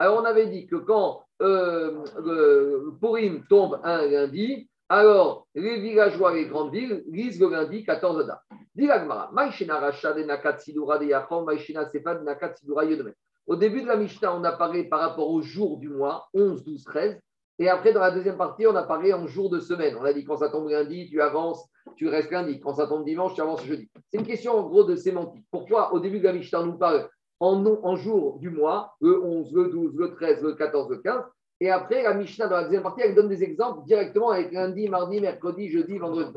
Alors, 0.00 0.20
on 0.20 0.24
avait 0.24 0.46
dit 0.48 0.66
que 0.66 0.76
quand 0.76 1.22
euh, 1.42 2.04
le 2.24 2.92
Purim 3.00 3.44
tombe 3.48 3.80
un 3.82 4.06
lundi, 4.06 4.68
alors 4.88 5.46
les 5.54 5.80
villageois, 5.80 6.34
les 6.34 6.46
grandes 6.46 6.72
villes, 6.72 7.02
lisent 7.08 7.40
le 7.40 7.48
lundi 7.50 7.84
14 7.84 8.20
Adar. 8.20 8.42
Au 13.46 13.56
début 13.56 13.82
de 13.82 13.86
la 13.86 13.96
Mishnah, 13.96 14.34
on 14.34 14.44
a 14.44 14.52
parlé 14.52 14.84
par 14.84 15.00
rapport 15.00 15.30
au 15.30 15.42
jour 15.42 15.78
du 15.78 15.88
mois, 15.88 16.28
11, 16.34 16.64
12, 16.64 16.84
13. 16.84 17.20
Et 17.58 17.68
après, 17.68 17.92
dans 17.92 18.00
la 18.00 18.10
deuxième 18.10 18.36
partie, 18.36 18.66
on 18.66 18.74
a 18.74 18.82
parlé 18.82 19.12
en 19.12 19.26
jour 19.26 19.48
de 19.48 19.60
semaine. 19.60 19.96
On 20.00 20.04
a 20.04 20.12
dit 20.12 20.24
quand 20.24 20.38
ça 20.38 20.48
tombe 20.48 20.68
lundi, 20.68 21.08
tu 21.08 21.20
avances, 21.22 21.64
tu 21.96 22.08
restes 22.08 22.32
lundi. 22.32 22.58
Quand 22.60 22.74
ça 22.74 22.86
tombe 22.86 23.04
dimanche, 23.04 23.34
tu 23.34 23.40
avances 23.40 23.64
jeudi. 23.64 23.88
C'est 24.10 24.18
une 24.18 24.26
question 24.26 24.58
en 24.58 24.68
gros 24.68 24.84
de 24.84 24.96
sémantique. 24.96 25.44
Pourquoi 25.50 25.92
au 25.92 26.00
début 26.00 26.18
de 26.18 26.24
la 26.24 26.32
Mishnah, 26.32 26.62
on 26.62 26.66
nous 26.66 26.78
parle 26.78 27.08
en, 27.40 27.56
nom- 27.56 27.80
en 27.84 27.96
jour 27.96 28.38
du 28.38 28.50
mois, 28.50 28.94
le 29.00 29.22
11, 29.22 29.52
le 29.54 29.68
12, 29.68 29.96
le 29.96 30.14
13, 30.14 30.42
le 30.42 30.54
14, 30.54 30.90
le 30.90 30.98
15 30.98 31.22
Et 31.60 31.70
après, 31.70 32.02
la 32.02 32.14
Mishnah, 32.14 32.46
dans 32.48 32.56
la 32.56 32.64
deuxième 32.64 32.82
partie, 32.82 33.02
elle 33.02 33.14
donne 33.14 33.28
des 33.28 33.42
exemples 33.42 33.84
directement 33.84 34.30
avec 34.30 34.52
lundi, 34.52 34.88
mardi, 34.88 35.20
mercredi, 35.20 35.68
jeudi, 35.68 35.98
vendredi. 35.98 36.32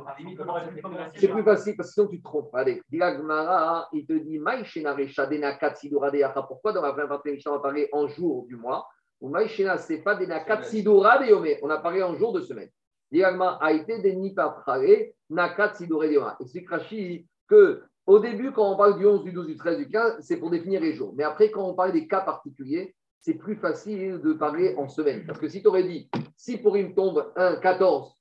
C'est 1.15 1.27
plus 1.27 1.43
facile 1.43 1.75
parce 1.75 1.89
que 1.89 1.93
sinon 1.93 2.07
tu 2.07 2.19
te 2.19 2.23
trompes. 2.23 2.49
Allez, 2.53 2.81
Dila 2.89 3.15
Gemara, 3.17 3.87
il 3.93 4.05
te 4.05 4.13
dit 4.13 4.39
Maïshena 4.39 4.93
Recha 4.93 5.25
Dena 5.25 5.53
Katsidura 5.53 6.11
Deyacha. 6.11 6.41
Pourquoi 6.43 6.71
dans 6.73 6.81
la 6.81 6.91
première 6.91 7.09
partie 7.09 7.31
Mishnah, 7.31 7.51
on 7.53 7.55
a 7.57 7.61
parlé 7.61 7.89
en 7.91 8.07
jour 8.07 8.45
du 8.47 8.55
mois 8.55 8.87
Ou 9.21 9.29
Maïshena, 9.29 9.77
pas 10.03 10.15
Dena 10.15 10.39
Katsidura 10.41 11.19
Deyome. 11.19 11.47
On 11.61 11.69
a 11.69 11.77
parlé 11.79 12.03
en 12.03 12.15
jour 12.15 12.33
de 12.33 12.41
semaine. 12.41 12.69
Dila 13.11 13.31
Gemara 13.31 13.63
a 13.63 13.71
été 13.71 13.99
des 14.01 14.15
Nipaprare 14.15 14.81
Nakatsidura 15.29 16.07
Deyoma. 16.07 16.37
Explique 16.39 16.69
Rashi 16.69 17.27
que 17.47 17.81
au 18.07 18.19
début, 18.19 18.51
quand 18.51 18.71
on 18.71 18.77
parle 18.77 18.97
du 18.97 19.05
11, 19.05 19.23
du 19.23 19.33
12, 19.33 19.47
du 19.47 19.57
13, 19.57 19.77
du 19.77 19.89
15, 19.89 20.17
c'est 20.21 20.37
pour 20.37 20.49
définir 20.49 20.81
les 20.81 20.93
jours. 20.93 21.13
Mais 21.15 21.23
après, 21.23 21.51
quand 21.51 21.67
on 21.67 21.73
parle 21.73 21.91
des 21.91 22.07
cas 22.07 22.21
particuliers, 22.21 22.95
c'est 23.19 23.33
plus 23.33 23.55
facile 23.55 24.21
de 24.21 24.33
parler 24.33 24.75
en 24.77 24.87
semaine. 24.87 25.25
Parce 25.27 25.39
que 25.39 25.49
si 25.49 25.61
tu 25.61 25.67
aurais 25.67 25.83
dit, 25.83 26.09
si 26.37 26.57
pour 26.57 26.77
une 26.77 26.95
tombe 26.95 27.31
un 27.35 27.57
14, 27.57 28.13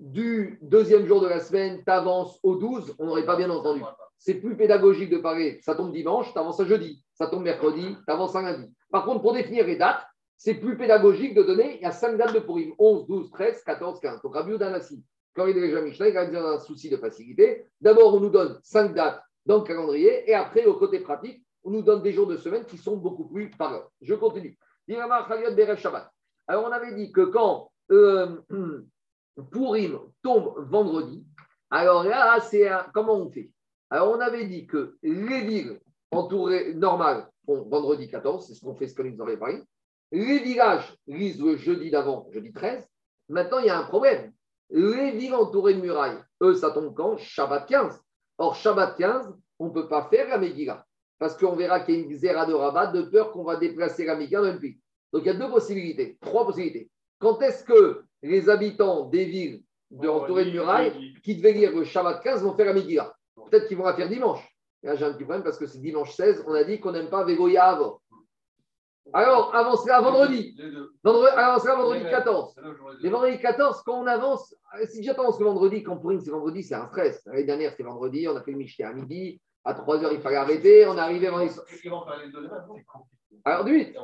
du 0.00 0.58
deuxième 0.62 1.06
jour 1.06 1.20
de 1.20 1.28
la 1.28 1.40
semaine, 1.40 1.82
tu 1.84 1.90
avances 1.90 2.38
au 2.42 2.56
12, 2.56 2.96
on 2.98 3.06
n'aurait 3.06 3.26
pas 3.26 3.36
bien 3.36 3.50
entendu. 3.50 3.82
C'est 4.18 4.34
plus 4.34 4.56
pédagogique 4.56 5.10
de 5.10 5.18
parler, 5.18 5.60
ça 5.62 5.74
tombe 5.74 5.92
dimanche, 5.92 6.32
tu 6.32 6.38
avances 6.38 6.60
à 6.60 6.64
jeudi, 6.64 7.04
ça 7.14 7.28
tombe 7.28 7.44
mercredi, 7.44 7.96
tu 8.06 8.12
avances 8.12 8.34
à 8.34 8.42
lundi. 8.42 8.72
Par 8.90 9.04
contre, 9.04 9.22
pour 9.22 9.32
définir 9.32 9.66
les 9.66 9.76
dates, 9.76 10.04
c'est 10.36 10.54
plus 10.54 10.76
pédagogique 10.76 11.34
de 11.34 11.42
donner, 11.42 11.76
il 11.76 11.82
y 11.82 11.84
a 11.84 11.92
5 11.92 12.16
dates 12.16 12.34
de 12.34 12.38
Purim, 12.40 12.72
11, 12.78 13.06
12, 13.06 13.30
13, 13.30 13.62
14, 13.64 14.00
15. 14.00 14.22
Donc, 14.22 14.34
Rabbi 14.34 14.52
Udanassi, 14.52 15.04
quand 15.34 15.46
il 15.46 15.56
est 15.56 15.60
déjà 15.60 15.80
Mishnah, 15.80 16.08
il 16.08 16.16
a 16.16 16.48
un 16.48 16.58
souci 16.58 16.88
de 16.88 16.96
facilité. 16.96 17.66
D'abord, 17.80 18.14
on 18.14 18.20
nous 18.20 18.30
donne 18.30 18.58
5 18.62 18.94
dates 18.94 19.20
dans 19.48 19.58
le 19.58 19.64
calendrier, 19.64 20.28
et 20.30 20.34
après, 20.34 20.66
au 20.66 20.74
côté 20.74 21.00
pratique, 21.00 21.42
on 21.64 21.70
nous 21.70 21.80
donne 21.82 22.02
des 22.02 22.12
jours 22.12 22.26
de 22.26 22.36
semaine 22.36 22.66
qui 22.66 22.76
sont 22.76 22.98
beaucoup 22.98 23.24
plus 23.24 23.48
parlants. 23.50 23.88
Je 24.02 24.14
continue. 24.14 24.58
Alors, 26.46 26.64
on 26.66 26.70
avait 26.70 26.94
dit 26.94 27.10
que 27.10 27.22
quand 27.22 27.72
euh, 27.90 28.36
Purim 29.50 29.98
tombe 30.22 30.54
vendredi, 30.70 31.24
alors 31.70 32.04
là, 32.04 32.38
c'est 32.40 32.68
un- 32.68 32.86
comment 32.92 33.14
on 33.14 33.30
fait? 33.30 33.50
Alors, 33.88 34.10
on 34.14 34.20
avait 34.20 34.44
dit 34.46 34.66
que 34.66 34.96
les 35.02 35.40
villes 35.40 35.80
entourées 36.10 36.74
normales 36.74 37.26
font 37.46 37.62
vendredi 37.68 38.10
14, 38.10 38.46
c'est 38.46 38.54
ce 38.54 38.60
qu'on 38.60 38.74
fait, 38.74 38.86
ce 38.86 38.94
que 38.94 39.02
nous 39.02 39.20
avons 39.22 39.36
Paris. 39.38 39.62
Les 40.12 40.40
villages 40.40 40.94
lisent 41.06 41.42
le 41.42 41.56
jeudi 41.56 41.90
d'avant, 41.90 42.28
jeudi 42.32 42.52
13. 42.52 42.84
Maintenant, 43.30 43.60
il 43.60 43.66
y 43.66 43.70
a 43.70 43.78
un 43.78 43.84
problème. 43.84 44.32
Les 44.70 45.12
villes 45.12 45.34
entourées 45.34 45.74
de 45.74 45.80
murailles, 45.80 46.18
eux, 46.42 46.54
ça 46.54 46.70
tombe 46.70 46.94
quand? 46.94 47.16
Shabbat 47.16 47.66
15. 47.66 47.98
Or, 48.38 48.54
Shabbat 48.54 48.96
15, 48.96 49.34
on 49.58 49.66
ne 49.66 49.70
peut 49.70 49.88
pas 49.88 50.08
faire 50.10 50.28
la 50.28 50.38
Megillah. 50.38 50.84
Parce 51.18 51.36
qu'on 51.36 51.56
verra 51.56 51.80
qu'il 51.80 51.94
y 51.96 51.98
a 51.98 52.00
une 52.02 52.16
zéra 52.16 52.46
de 52.46 52.54
rabat 52.54 52.86
de 52.88 53.02
peur 53.02 53.32
qu'on 53.32 53.42
va 53.42 53.56
déplacer 53.56 54.04
la 54.04 54.16
Megillah 54.16 54.42
dans 54.42 54.52
une 54.52 54.58
ville. 54.58 54.78
Donc, 55.12 55.22
il 55.24 55.26
y 55.26 55.30
a 55.30 55.34
deux 55.34 55.50
possibilités, 55.50 56.16
trois 56.20 56.46
possibilités. 56.46 56.88
Quand 57.18 57.42
est-ce 57.42 57.64
que 57.64 58.04
les 58.22 58.48
habitants 58.48 59.06
des 59.06 59.24
villes 59.24 59.62
de 59.90 60.08
entourées 60.08 60.44
de 60.44 60.50
murailles 60.52 61.14
qui 61.24 61.34
devaient 61.36 61.52
lire 61.52 61.74
le 61.74 61.84
Shabbat 61.84 62.22
15 62.22 62.42
vont 62.44 62.54
faire 62.54 62.66
la 62.66 62.74
Megillah? 62.74 63.12
Peut-être 63.50 63.66
qu'ils 63.66 63.76
vont 63.76 63.84
la 63.84 63.94
faire 63.94 64.08
dimanche. 64.08 64.46
Et 64.82 64.86
là, 64.86 64.94
j'ai 64.94 65.04
un 65.04 65.12
petit 65.12 65.24
problème 65.24 65.42
parce 65.42 65.58
que 65.58 65.66
c'est 65.66 65.80
dimanche 65.80 66.14
16, 66.14 66.44
on 66.46 66.54
a 66.54 66.62
dit 66.62 66.78
qu'on 66.78 66.92
n'aime 66.92 67.10
pas 67.10 67.24
Vegoya 67.24 67.64
avant. 67.64 68.00
Alors, 69.12 69.54
avancez 69.54 69.90
à 69.90 70.00
vendredi. 70.00 70.56
vendredi 71.02 71.66
vendredi 71.66 72.04
14. 72.10 72.54
Les 73.00 73.10
vendredis 73.10 73.38
14, 73.38 73.82
quand 73.84 74.00
on 74.00 74.06
avance, 74.06 74.54
euh, 74.78 74.86
si 74.86 75.02
j'avance 75.02 75.38
le 75.38 75.46
vendredi, 75.46 75.82
quand 75.82 75.96
pour 75.96 76.10
une 76.10 76.20
c'est 76.20 76.30
vendredi, 76.30 76.62
c'est 76.62 76.74
un 76.74 76.86
stress. 76.88 77.22
L'année 77.26 77.44
dernière, 77.44 77.70
c'était 77.70 77.84
vendredi, 77.84 78.28
on 78.28 78.36
a 78.36 78.42
fait 78.42 78.52
le 78.52 78.58
Michté 78.58 78.84
à 78.84 78.92
midi. 78.92 79.40
À 79.64 79.74
3 79.74 80.04
heures, 80.04 80.12
il 80.12 80.20
fallait 80.20 80.36
arrêter. 80.36 80.86
On 80.86 80.96
est 80.96 81.00
arrivé 81.00 81.28
vendredi. 81.28 81.54
Alors, 83.44 83.64
du 83.64 83.72
8. 83.72 83.96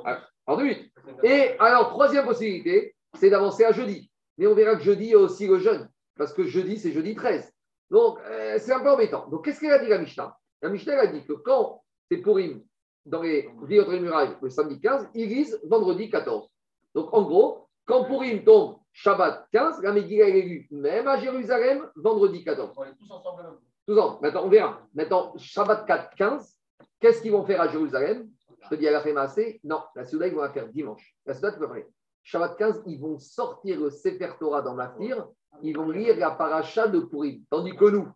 Alors, 0.47 0.59
du 0.59 0.65
8. 0.65 0.93
Et 1.23 1.59
alors, 1.59 1.89
troisième 1.91 2.25
possibilité, 2.25 2.95
c'est 3.15 3.31
d'avancer 3.31 3.65
à 3.65 3.73
jeudi. 3.73 4.11
Mais 4.39 4.47
on 4.47 4.55
verra 4.55 4.77
que 4.77 4.83
jeudi, 4.83 5.05
il 5.05 5.11
y 5.11 5.15
a 5.15 5.19
aussi 5.19 5.47
le 5.47 5.59
jeûne. 5.59 5.89
Parce 6.17 6.33
que 6.33 6.45
jeudi, 6.45 6.79
c'est 6.79 6.93
jeudi 6.93 7.15
13. 7.15 7.53
Donc, 7.91 8.19
euh, 8.27 8.59
c'est 8.59 8.73
un 8.73 8.81
peu 8.81 8.91
embêtant. 8.91 9.29
Donc, 9.29 9.45
qu'est-ce 9.45 9.61
qu'elle 9.61 9.73
a 9.73 9.79
dit, 9.79 9.89
la 9.89 9.99
Mishnah 9.99 10.37
La 10.63 10.69
Mishnah 10.69 10.95
elle 10.95 10.99
a 11.01 11.07
dit 11.07 11.25
que 11.25 11.35
quand 11.35 11.83
c'est 12.11 12.19
Purim 12.19 12.63
dans 13.07 13.23
les 13.23 13.49
entre 13.49 13.93
les 13.93 14.01
murailles 14.01 14.37
le 14.41 14.51
samedi 14.51 14.81
15, 14.81 15.11
ils 15.15 15.29
lisent 15.29 15.61
vendredi 15.65 16.11
14. 16.11 16.49
Donc, 16.95 17.13
en 17.13 17.23
gros, 17.23 17.69
quand 17.87 18.05
Purim 18.05 18.45
tombe 18.45 18.79
Shabbat 18.93 19.49
15, 19.53 19.83
la 19.83 19.93
Megillah 19.93 20.29
est 20.29 20.43
lue 20.43 20.69
même 20.71 21.09
à 21.09 21.19
Jérusalem 21.19 21.87
vendredi 21.97 22.45
14. 22.45 22.73
On 22.77 22.85
est 22.85 22.95
tous 22.97 23.11
ensemble 23.11 23.43
là 23.43 23.51
Tous 23.87 23.99
ensemble. 23.99 24.19
Maintenant, 24.23 24.45
on 24.45 24.49
verra. 24.49 24.81
Maintenant, 24.95 25.35
Shabbat 25.37 25.87
4, 25.87 26.15
15, 26.17 26.57
qu'est-ce 27.01 27.21
qu'ils 27.21 27.33
vont 27.33 27.45
faire 27.45 27.61
à 27.61 27.69
Jérusalem? 27.69 28.31
Je 28.63 28.69
te 28.69 28.75
dis 28.77 28.89
à 28.89 28.93
la 28.93 29.01
Fémacé, 29.01 29.61
non, 29.65 29.83
la 29.95 30.05
Souda, 30.05 30.27
ils 30.27 30.35
vont 30.35 30.41
la 30.41 30.51
faire 30.51 30.69
dimanche. 30.69 31.15
La 31.27 31.35
Souda, 31.35 31.53
tu 31.53 31.59
peux 31.59 31.69
faire. 31.69 31.85
Shabbat 32.23 32.57
15, 32.57 32.83
ils 32.87 32.99
vont 32.99 33.19
sortir 33.19 33.79
le 33.81 33.91
Sefer 33.91 34.31
Torah 34.39 34.63
dans 34.63 34.75
Maftir, 34.75 35.27
ils 35.63 35.77
vont 35.77 35.91
lire 35.91 36.17
la 36.17 36.31
paracha 36.31 36.89
de 36.89 37.01
Purim. 37.01 37.43
Tandis 37.51 37.77
que 37.77 37.85
nous, 37.85 38.09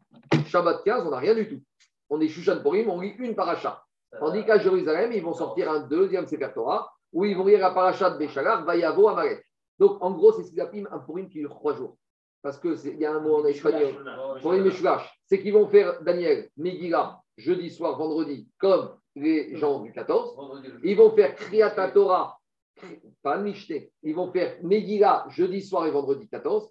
Shabbat 0.47 0.82
15, 0.84 1.07
on 1.07 1.11
n'a 1.11 1.18
rien 1.18 1.34
du 1.34 1.49
tout. 1.49 1.62
On 2.09 2.20
est 2.20 2.28
Shushan 2.28 2.62
Purim, 2.62 2.89
on 2.89 3.01
lit 3.01 3.14
une 3.18 3.34
paracha. 3.34 3.82
Tandis 4.19 4.45
qu'à 4.45 4.59
Jérusalem, 4.59 5.13
ils 5.13 5.23
vont 5.23 5.35
sortir 5.35 5.71
un 5.71 5.81
deuxième 5.81 6.27
Sefer 6.27 6.51
Torah 6.55 6.91
où 7.13 7.25
ils 7.25 7.37
vont 7.37 7.47
lire 7.47 7.61
la 7.61 7.71
paracha 7.71 8.11
de 8.11 8.19
Béchalar, 8.19 8.65
Vayavo, 8.65 9.09
Amalek. 9.09 9.45
Donc, 9.79 10.03
en 10.03 10.11
gros, 10.13 10.33
c'est 10.33 10.45
ce 10.45 10.51
qu'ils 10.51 10.61
appellent 10.61 10.89
un 10.91 10.99
Purim 10.99 11.29
qui 11.29 11.39
dure 11.39 11.55
trois 11.55 11.75
jours. 11.75 11.97
Parce 12.43 12.59
qu'il 12.59 12.99
y 12.99 13.05
a 13.05 13.13
un 13.13 13.21
mot 13.21 13.37
en 13.37 13.45
espagnol. 13.47 13.95
Purim 14.41 14.65
Meshulash. 14.65 15.11
C'est 15.27 15.41
qu'ils 15.41 15.53
vont 15.53 15.69
faire 15.69 16.03
Daniel, 16.03 16.49
Megillah, 16.57 17.21
jeudi 17.37 17.71
soir, 17.71 17.99
vendredi, 17.99 18.49
comme 18.59 18.97
les 19.15 19.57
gens 19.57 19.81
du 19.81 19.93
14. 19.93 20.37
Ils 20.85 20.97
vont 20.97 21.11
faire 21.11 21.35
Kriyat 21.35 21.91
Torah, 21.91 22.39
pas 23.23 23.39
Mishté. 23.39 23.93
Ils 24.03 24.15
vont 24.15 24.31
faire 24.31 24.57
Megillah, 24.63 25.27
jeudi 25.31 25.63
soir 25.63 25.87
et 25.87 25.91
vendredi 25.91 26.29
14. 26.29 26.71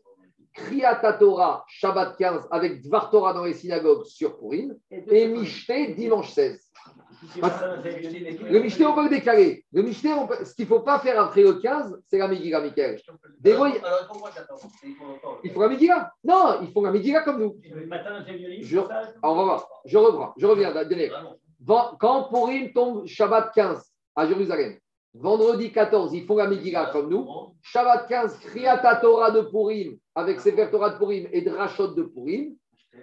Kriyata 0.54 1.14
Torah, 1.14 1.64
Shabbat 1.68 2.18
15, 2.18 2.48
avec 2.50 2.82
Dvar 2.82 3.12
Torah 3.12 3.34
dans 3.34 3.44
les 3.44 3.54
synagogues 3.54 4.06
sur 4.06 4.40
Purim, 4.40 4.76
et 4.90 5.28
Mishté, 5.28 5.94
dimanche 5.94 6.32
16. 6.32 6.67
Le 8.50 8.60
Mishté, 8.60 8.86
on 8.86 8.94
peut 8.94 9.04
le 9.04 9.10
décaler. 9.10 9.66
Le 9.74 9.82
peut- 10.28 10.46
ce 10.46 10.54
qu'il 10.54 10.66
ne 10.66 10.70
faut 10.70 10.82
pas 10.82 11.00
faire 11.00 11.20
après 11.22 11.42
le 11.42 11.54
15, 11.54 12.00
c'est 12.08 12.18
la 12.18 12.28
Megillah, 12.28 12.62
Michael. 12.62 13.00
Des 13.40 13.54
Alors, 13.54 13.68
14 14.34 14.62
Il 15.44 15.52
faut 15.52 15.62
la 15.62 15.70
Megillah 15.70 16.12
Non, 16.24 16.60
ils 16.62 16.72
font 16.72 16.82
la 16.82 16.92
Megillah 16.92 17.22
comme 17.22 17.40
nous. 17.42 17.56
Le 17.74 17.86
matin. 17.88 18.24
Je- 18.62 18.78
Alors, 18.78 19.18
on 19.24 19.36
va 19.36 19.44
voir. 19.44 19.68
Je 19.86 19.98
reprends. 19.98 20.34
Je 20.38 20.46
reviens. 20.46 20.74
Ven- 21.60 21.96
Quand 22.00 22.30
Purim 22.30 22.72
tombe 22.74 23.06
Shabbat 23.08 23.52
15 23.54 23.84
à 24.16 24.28
Jérusalem, 24.28 24.78
vendredi 25.14 25.72
14, 25.72 26.14
ils 26.14 26.26
font 26.26 26.38
la 26.38 26.48
Megillah 26.48 26.90
comme 26.92 27.10
nous. 27.10 27.28
Shabbat 27.64 28.08
15, 28.08 28.38
Kriyat 28.40 28.78
Torah 29.02 29.32
de 29.32 29.42
Purim, 29.42 29.98
avec 30.14 30.40
Sefer 30.40 30.70
Torah 30.72 30.92
de 30.92 30.98
Purim 30.98 31.28
et 31.32 31.42
Drashot 31.42 31.90
de 31.96 32.04
Purim. 32.04 32.56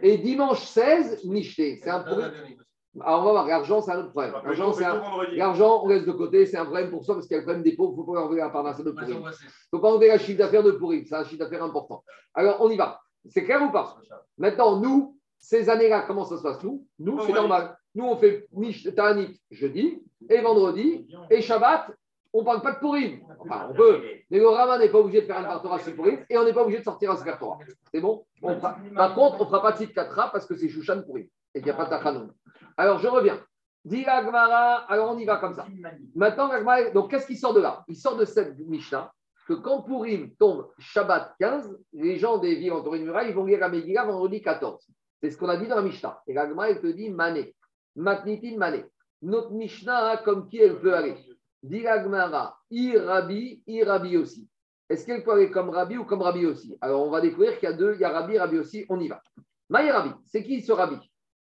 Et 0.02 0.18
dimanche 0.18 0.64
16, 0.64 1.24
Mishté. 1.24 1.80
C'est 1.82 1.90
un 1.90 2.00
Purim. 2.00 2.32
Alors, 3.00 3.20
on 3.22 3.24
va 3.24 3.30
voir. 3.32 3.46
L'argent, 3.46 3.80
c'est 3.80 3.90
un 3.92 3.98
autre 4.00 4.10
problème. 4.10 4.32
L'argent, 4.44 4.72
c'est 4.72 4.84
un- 4.84 4.94
L'argent, 5.36 5.80
on 5.84 5.88
laisse 5.88 6.04
de 6.06 6.12
côté, 6.12 6.46
c'est 6.46 6.56
un 6.56 6.64
problème 6.64 6.90
pour 6.90 7.04
ça, 7.04 7.14
parce 7.14 7.26
qu'il 7.26 7.34
y 7.34 7.38
a 7.38 7.40
le 7.40 7.44
problème 7.44 7.62
des 7.64 7.74
pauvres, 7.74 7.94
il 7.96 8.00
ne 8.00 8.04
faut 8.06 8.12
pas 8.12 8.24
enlever 8.24 8.40
la 8.40 8.50
parnasse 8.50 8.78
de 8.82 8.90
Purim. 8.90 9.16
Il 9.16 9.24
ne 9.72 9.78
faut 9.78 9.78
pas 9.80 9.90
enlever 9.90 10.08
la 10.08 10.18
chiffre 10.18 10.38
d'affaires 10.38 10.62
de 10.62 10.72
Purim, 10.72 11.04
c'est 11.04 11.14
un 11.16 11.24
chiffre 11.24 11.38
d'affaires 11.40 11.64
important. 11.64 12.04
Alors, 12.34 12.58
on 12.60 12.70
y 12.70 12.76
va. 12.76 13.00
C'est 13.28 13.44
clair 13.44 13.62
ou 13.62 13.70
pas? 13.72 13.96
Maintenant, 14.38 14.76
nous, 14.80 15.16
ces 15.38 15.68
années-là, 15.70 16.04
comment 16.06 16.24
ça 16.24 16.36
se 16.38 16.42
passe? 16.42 16.62
Nous, 16.62 16.86
nous 16.98 17.16
c'est 17.26 17.32
normal. 17.32 17.76
Nous, 17.94 18.04
on 18.04 18.16
fait 18.16 18.46
Mish 18.52 18.92
Ta'anit 18.94 19.40
jeudi 19.50 20.02
et 20.28 20.40
vendredi, 20.40 21.06
et 21.30 21.40
Shabbat, 21.40 21.90
on 22.32 22.40
ne 22.40 22.44
parle 22.44 22.62
pas 22.62 22.72
de 22.72 22.78
Purim. 22.80 23.20
Enfin, 23.40 23.68
on 23.70 23.74
peut, 23.74 24.00
mais 24.30 24.38
le 24.38 24.48
Rama 24.48 24.78
n'est 24.78 24.88
pas 24.88 24.98
obligé 24.98 25.20
de 25.22 25.26
faire 25.26 25.38
un 25.50 25.58
Torah 25.60 25.78
sur 25.78 25.94
Purim, 25.94 26.24
et 26.28 26.36
on 26.38 26.44
n'est 26.44 26.52
pas 26.52 26.62
obligé 26.62 26.78
de 26.80 26.84
sortir 26.84 27.10
un 27.12 27.16
Torah. 27.16 27.58
C'est 27.92 28.00
bon? 28.00 28.24
On 28.42 28.56
fera- 28.56 28.76
Par 28.96 29.14
contre, 29.14 29.36
on 29.40 29.44
ne 29.44 29.48
fera 29.48 29.62
pas 29.62 29.72
de 29.72 29.76
Tzit 29.78 29.92
Katra 29.92 30.30
parce 30.32 30.46
que 30.46 30.56
c'est 30.56 30.68
Shushan 30.68 31.02
Purim, 31.02 31.26
et 31.54 31.60
qu'il 31.60 31.64
n'y 31.66 31.70
a 31.70 31.74
pas 31.74 31.84
de 31.84 31.90
Tachanoun. 31.90 32.32
Alors, 32.76 32.98
je 32.98 33.08
reviens. 33.08 33.40
Dit 33.84 34.04
alors 34.06 35.14
on 35.14 35.18
y 35.18 35.26
va 35.26 35.36
comme 35.36 35.52
ça. 35.52 35.66
Maintenant, 36.14 36.48
donc 36.94 37.10
qu'est-ce 37.10 37.26
qui 37.26 37.36
sort 37.36 37.52
de 37.52 37.60
là? 37.60 37.84
Il 37.86 37.96
sort 37.96 38.16
de 38.16 38.24
cette 38.24 38.58
Mishnah 38.58 39.12
que 39.46 39.52
quand 39.52 39.82
Purim 39.82 40.34
tombe 40.36 40.70
Shabbat 40.78 41.34
15, 41.38 41.78
les 41.92 42.18
gens 42.18 42.38
des 42.38 42.54
villes 42.54 42.72
entourées 42.72 43.00
de 43.00 43.04
murailles, 43.04 43.28
ils 43.28 43.34
vont 43.34 43.44
lire 43.44 43.60
la 43.60 43.68
Megillah 43.68 44.06
vendredi 44.06 44.40
14. 44.40 44.88
C'est 45.20 45.30
ce 45.30 45.36
qu'on 45.36 45.50
a 45.50 45.58
dit 45.58 45.66
dans 45.66 45.76
la 45.76 45.82
Mishnah. 45.82 46.22
Et 46.26 46.32
la 46.32 46.48
elle 46.66 46.80
te 46.80 46.86
dit 46.86 47.10
Mané. 47.10 47.54
Matnitin 47.94 48.56
Mané. 48.56 48.86
Notre 49.20 49.52
Mishnah, 49.52 50.18
comme 50.24 50.48
qui 50.48 50.58
elle 50.58 50.80
peut 50.80 50.94
aller 50.94 51.16
Dit 51.62 51.82
la 51.82 52.02
Gemara, 52.02 52.58
I 52.70 52.96
Rabbi, 52.96 53.62
I 53.66 53.84
Rabbi 53.84 54.16
aussi. 54.16 54.48
Est-ce 54.88 55.06
qu'elle 55.06 55.24
peut 55.24 55.32
aller 55.32 55.50
comme 55.50 55.70
Rabbi 55.70 55.96
ou 55.96 56.04
comme 56.04 56.22
Rabbi 56.22 56.44
aussi? 56.44 56.76
Alors, 56.80 57.06
on 57.06 57.10
va 57.10 57.20
découvrir 57.20 57.58
qu'il 57.58 57.68
y 57.68 57.72
a 57.72 57.74
deux, 57.74 57.94
il 57.94 58.00
y 58.00 58.04
a 58.04 58.10
Rabbi, 58.10 58.38
Rabbi 58.38 58.58
aussi, 58.58 58.84
on 58.88 59.00
y 59.00 59.08
va. 59.08 59.22
Maï 59.70 59.90
Rabbi, 59.90 60.10
c'est 60.26 60.42
qui 60.42 60.60
ce 60.60 60.72
Rabbi? 60.72 60.96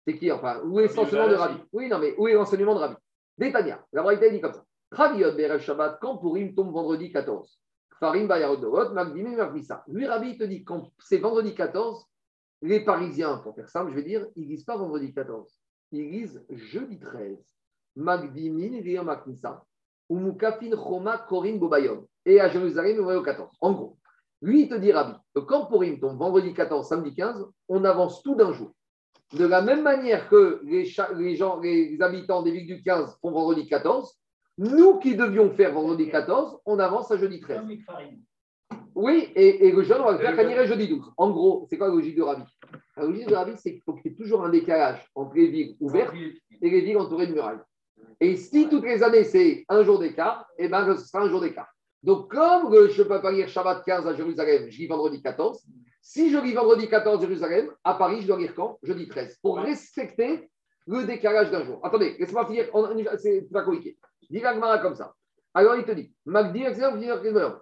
C'est 0.10 0.18
qui 0.18 0.32
Enfin, 0.32 0.60
où 0.64 0.80
est 0.80 0.88
l'enseignement 0.96 1.28
de 1.28 1.36
Rabbi 1.36 1.62
Oui, 1.72 1.88
non, 1.88 2.00
mais 2.00 2.16
où 2.18 2.28
est 2.28 2.34
l'enseignement 2.34 2.74
de 2.74 2.80
Rabbi 2.80 2.96
Détania, 3.38 3.86
la 3.94 4.02
Braïta 4.02 4.28
dit 4.30 4.42
comme 4.42 4.54
ça. 4.54 4.66
Rabbi 4.92 5.20
Yod 5.20 5.38
Berev 5.38 5.62
Shabbat, 5.62 6.00
quand 6.02 6.18
Purim 6.18 6.56
tombe 6.56 6.74
vendredi 6.74 7.12
14. 7.12 7.60
Farim 8.00 8.28
Bayarot 8.28 8.58
Dorot, 8.58 8.92
Magdimim 8.92 9.36
Magmissa. 9.36 9.84
Lui, 9.88 10.08
Rabbi, 10.08 10.36
te 10.36 10.46
dit 10.46 10.64
quand 10.64 10.90
c'est 10.98 11.20
vendredi 11.20 11.54
14, 11.54 12.08
les 12.64 12.84
Parisiens, 12.84 13.38
pour 13.38 13.54
faire 13.54 13.70
simple, 13.70 13.92
je 13.92 13.98
vais 13.98 14.04
dire, 14.04 14.26
ils 14.36 14.48
lisent 14.48 14.64
pas 14.64 14.78
vendredi 14.78 15.14
14. 15.14 15.48
Ils 15.92 16.10
lisent 16.10 16.44
jeudi 16.50 17.00
13. 17.00 17.38
Magdimin 17.96 18.82
Rir 18.82 19.04
Magmissa. 19.04 19.64
Ou 20.10 20.18
Mukafin 20.18 20.72
Choma 20.72 21.20
Korin 21.20 21.58
Bobayom. 21.58 22.08
Et 22.26 22.40
à 22.40 22.50
Jérusalem, 22.50 22.98
on 23.02 23.06
va 23.06 23.20
au 23.20 23.22
14. 23.22 23.56
En 23.62 23.74
gros, 23.74 23.98
lui, 24.42 24.64
il 24.64 24.70
te 24.70 24.76
dit, 24.76 24.92
Rabbi, 24.92 25.14
que 25.36 25.42
quand 25.42 25.68
Purim 25.68 26.00
tombe 26.00 26.18
vendredi 26.18 26.52
14, 26.52 26.88
samedi 26.88 27.14
15, 27.14 27.46
on 27.68 27.86
avance 27.86 28.24
tout 28.24 28.34
d'un 28.34 28.54
jour. 28.54 28.74
De 29.34 29.46
la 29.46 29.62
même 29.62 29.84
manière 29.84 30.28
que 30.28 30.60
les, 30.64 30.86
cha- 30.86 31.12
les 31.14 31.36
gens, 31.36 31.60
les 31.60 31.98
habitants 32.02 32.42
des 32.42 32.52
villes 32.52 32.66
du 32.68 32.82
15 32.82 33.18
font 33.22 33.32
vendredi 33.32 33.68
14, 33.68 34.16
nous 34.58 34.98
qui 35.00 35.16
devions 35.16 35.52
faire 35.52 35.74
vendredi 35.74 36.10
14, 36.10 36.60
on 36.66 36.80
avance 36.80 37.12
à 37.12 37.18
jeudi 37.18 37.40
13. 37.40 37.60
Comme 37.60 37.70
une 37.72 37.82
farine. 37.82 38.22
Oui, 38.96 39.30
et, 39.36 39.68
et 39.68 39.72
le 39.72 39.84
jeûne, 39.84 39.98
on 40.02 40.06
va 40.06 40.12
le 40.14 40.18
faire 40.36 40.50
irait 40.50 40.68
jeudi 40.68 40.88
12. 40.88 41.14
En 41.16 41.30
gros, 41.30 41.68
c'est 41.70 41.78
quoi 41.78 41.88
la 41.88 41.94
logique 41.94 42.16
de 42.18 42.24
Rabbi? 42.24 42.44
La 42.98 43.04
logique 43.06 43.28
de 43.28 43.36
Rabbi, 43.36 43.52
c'est 43.58 43.72
qu'il 43.74 43.82
faut 43.84 43.94
qu'il 43.94 44.12
y 44.12 44.14
ait 44.14 44.18
toujours 44.18 44.44
un 44.44 44.50
décalage 44.50 45.08
entre 45.16 45.36
les 45.36 45.48
villes 45.48 45.76
ouvertes 45.80 46.14
et 46.62 46.70
les 46.70 46.82
villes 46.82 46.98
entourées 46.98 47.28
de 47.28 47.34
murailles. 47.34 47.60
Et 48.20 48.36
si 48.36 48.68
toutes 48.68 48.84
les 48.84 49.02
années, 49.04 49.24
c'est 49.24 49.64
un 49.70 49.84
jour 49.84 50.00
d'écart, 50.00 50.46
eh 50.58 50.68
bien, 50.68 50.98
ce 50.98 51.06
sera 51.06 51.24
un 51.24 51.30
jour 51.30 51.40
d'écart. 51.40 51.70
Donc, 52.02 52.32
comme 52.32 52.72
je 52.90 53.02
ne 53.02 53.08
peux 53.08 53.22
pas 53.22 53.32
lire 53.32 53.50
Shabbat 53.50 53.84
15 53.84 54.08
à 54.08 54.14
Jérusalem, 54.14 54.70
je 54.70 54.78
lis 54.78 54.88
vendredi 54.88 55.22
14. 55.22 55.64
Si 56.02 56.32
je 56.32 56.38
lis 56.38 56.54
vendredi 56.54 56.88
14 56.88 57.20
à 57.20 57.22
Jérusalem, 57.22 57.70
à 57.84 57.94
Paris, 57.96 58.22
je 58.22 58.28
dois 58.28 58.38
lire 58.38 58.56
quand? 58.56 58.80
Jeudi 58.84 59.08
13. 59.08 59.38
Pour 59.42 59.58
respecter 59.58 60.50
le 60.88 61.04
décalage 61.04 61.52
d'un 61.52 61.66
jour. 61.66 61.80
Attendez, 61.84 62.16
laisse-moi 62.18 62.46
finir. 62.48 62.68
C'est 63.18 63.48
pas 63.52 63.64
compliqué. 63.64 63.98
Dis 64.30 64.40
la 64.40 64.54
Gemara 64.54 64.80
comme 64.80 64.96
ça. 64.96 65.14
Alors, 65.54 65.76
il 65.76 65.84
te 65.84 65.92
dit 65.92 66.12
Magdi. 66.26 66.64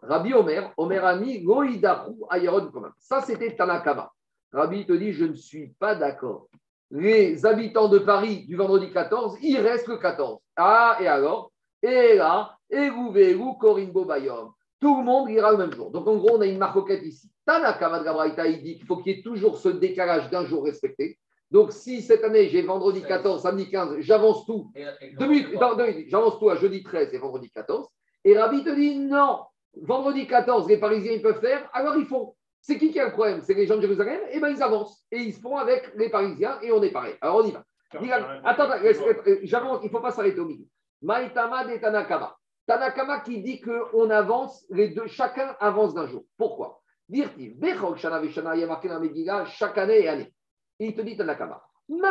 Rabbi 0.02 0.34
Omer, 0.34 0.74
Omer 0.78 1.06
Ani, 1.06 1.42
Goïdahu, 1.42 2.16
Ayeron. 2.30 2.72
Ça, 3.00 3.22
c'était 3.22 3.56
Tanakama. 3.56 4.12
Rabbi 4.52 4.86
te 4.86 4.94
dit 4.94 5.14
Je 5.14 5.26
ne 5.26 5.34
suis 5.34 5.70
pas 5.80 5.96
d'accord. 5.96 6.48
Les 6.92 7.46
habitants 7.46 7.90
de 7.90 8.00
Paris 8.00 8.46
du 8.46 8.56
vendredi 8.56 8.92
14, 8.92 9.38
il 9.42 9.60
reste 9.60 9.88
le 9.88 9.98
14. 9.98 10.40
Ah, 10.56 10.98
et 11.02 11.08
alors? 11.08 11.52
Et 11.82 12.16
là, 12.16 12.57
Korimbo 13.60 14.06
Bayom. 14.06 14.52
Tout 14.80 14.98
le 15.00 15.04
monde 15.04 15.30
ira 15.30 15.52
le 15.52 15.58
même 15.58 15.74
jour. 15.74 15.90
Donc, 15.90 16.08
en 16.08 16.18
gros, 16.18 16.38
on 16.38 16.42
a 16.42 16.46
une 16.46 16.60
marcoquette 16.60 17.04
ici. 17.04 17.32
Tanakama 17.46 18.00
de 18.00 18.04
Gabraïta, 18.04 18.46
il 18.48 18.62
dit 18.62 18.78
qu'il 18.78 18.86
faut 18.86 18.98
qu'il 18.98 19.16
y 19.16 19.20
ait 19.20 19.24
toujours 19.24 19.58
ce 19.58 19.70
décalage 19.70 20.30
d'un 20.30 20.46
jour 20.46 20.64
respecté. 20.66 21.18
Donc, 21.50 21.72
si 21.72 22.02
cette 22.02 22.24
année, 22.24 22.50
j'ai 22.50 22.62
vendredi 22.62 23.02
14, 23.02 23.42
samedi 23.42 23.70
15, 23.72 24.00
j'avance 24.00 24.46
tout 24.46 24.70
j'avance 26.10 26.40
tout 26.40 26.50
à 26.50 26.56
jeudi 26.58 26.84
13 26.84 27.14
et 27.14 27.18
vendredi 27.18 27.50
14. 27.50 27.88
Et 28.26 28.38
Rabbi 28.38 28.64
te 28.64 28.70
dit 28.76 29.00
non, 29.00 29.40
vendredi 29.82 30.28
14, 30.28 30.68
les 30.68 30.78
Parisiens 30.78 31.14
ils 31.14 31.22
peuvent 31.22 31.40
faire, 31.40 31.70
alors 31.74 31.96
ils 31.96 32.06
font. 32.06 32.36
C'est 32.60 32.78
qui 32.78 32.92
qui 32.92 33.00
a 33.00 33.06
le 33.06 33.14
problème? 33.14 33.42
C'est 33.44 33.54
les 33.54 33.66
gens 33.66 33.78
de 33.78 33.82
Jérusalem? 33.82 34.20
Et 34.32 34.40
bien 34.40 34.50
ils 34.50 34.62
avancent. 34.62 35.06
Et 35.12 35.20
ils 35.20 35.34
se 35.34 35.40
font 35.40 35.56
avec 35.56 35.90
les 35.96 36.10
Parisiens 36.10 36.60
et 36.62 36.72
on 36.74 36.84
est 36.84 36.92
pareil. 36.92 37.16
Alors 37.22 37.38
on 37.38 37.44
y 37.48 37.52
va. 37.52 37.64
Attends, 38.44 38.64
attends, 38.64 38.84
laisse- 38.84 39.00
j'avance, 39.44 39.80
il 39.84 39.86
ne 39.86 39.92
faut 39.92 40.02
pas 40.02 40.12
s'arrêter 40.12 40.40
au 40.42 40.46
milieu. 40.46 40.66
Maïtama 41.02 41.64
de 41.64 41.78
Tanakama. 41.78 42.36
Tanakama 42.68 43.22
qui 43.22 43.42
dit 43.42 43.62
qu'on 43.62 44.10
avance, 44.10 44.66
les 44.70 44.90
deux, 44.90 45.08
chacun 45.08 45.56
avance 45.60 45.94
d'un 45.94 46.06
jour. 46.06 46.26
Pourquoi? 46.38 46.82
Dire-t-il, 47.08 47.58
Bechok 47.58 47.98
Shana 47.98 48.20
Veshana, 48.20 48.58
il 48.58 48.68
chaque 49.48 49.78
année 49.78 50.04
et 50.04 50.10
année. 50.10 50.34
Il 50.80 50.94
te 50.94 51.02
dit 51.02 51.16
Tanakama. 51.16 51.64
De 51.88 52.02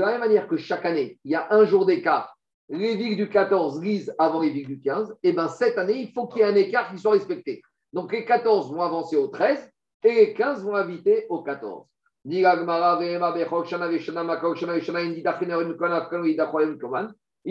la 0.00 0.06
même 0.06 0.20
manière 0.20 0.48
que 0.48 0.56
chaque 0.56 0.84
année, 0.84 1.20
il 1.24 1.30
y 1.30 1.36
a 1.36 1.46
un 1.54 1.64
jour 1.64 1.86
d'écart, 1.86 2.36
les 2.68 2.96
villes 2.96 3.16
du 3.16 3.28
14 3.28 3.80
lisent 3.80 4.12
avant 4.18 4.40
les 4.40 4.50
villes 4.50 4.66
du 4.66 4.80
15, 4.80 5.16
et 5.22 5.32
bien 5.32 5.46
cette 5.46 5.78
année, 5.78 6.00
il 6.00 6.10
faut 6.12 6.26
qu'il 6.26 6.40
y 6.40 6.42
ait 6.42 6.48
un 6.48 6.56
écart 6.56 6.90
qui 6.90 6.98
soit 6.98 7.12
respecté. 7.12 7.62
Donc 7.92 8.12
les 8.12 8.24
14 8.24 8.72
vont 8.72 8.82
avancer 8.82 9.16
au 9.16 9.28
13 9.28 9.70
et 10.02 10.12
les 10.12 10.34
15 10.34 10.64
vont 10.64 10.74
habiter 10.74 11.26
au 11.28 11.42
14. 11.42 11.86
Il 12.26 12.40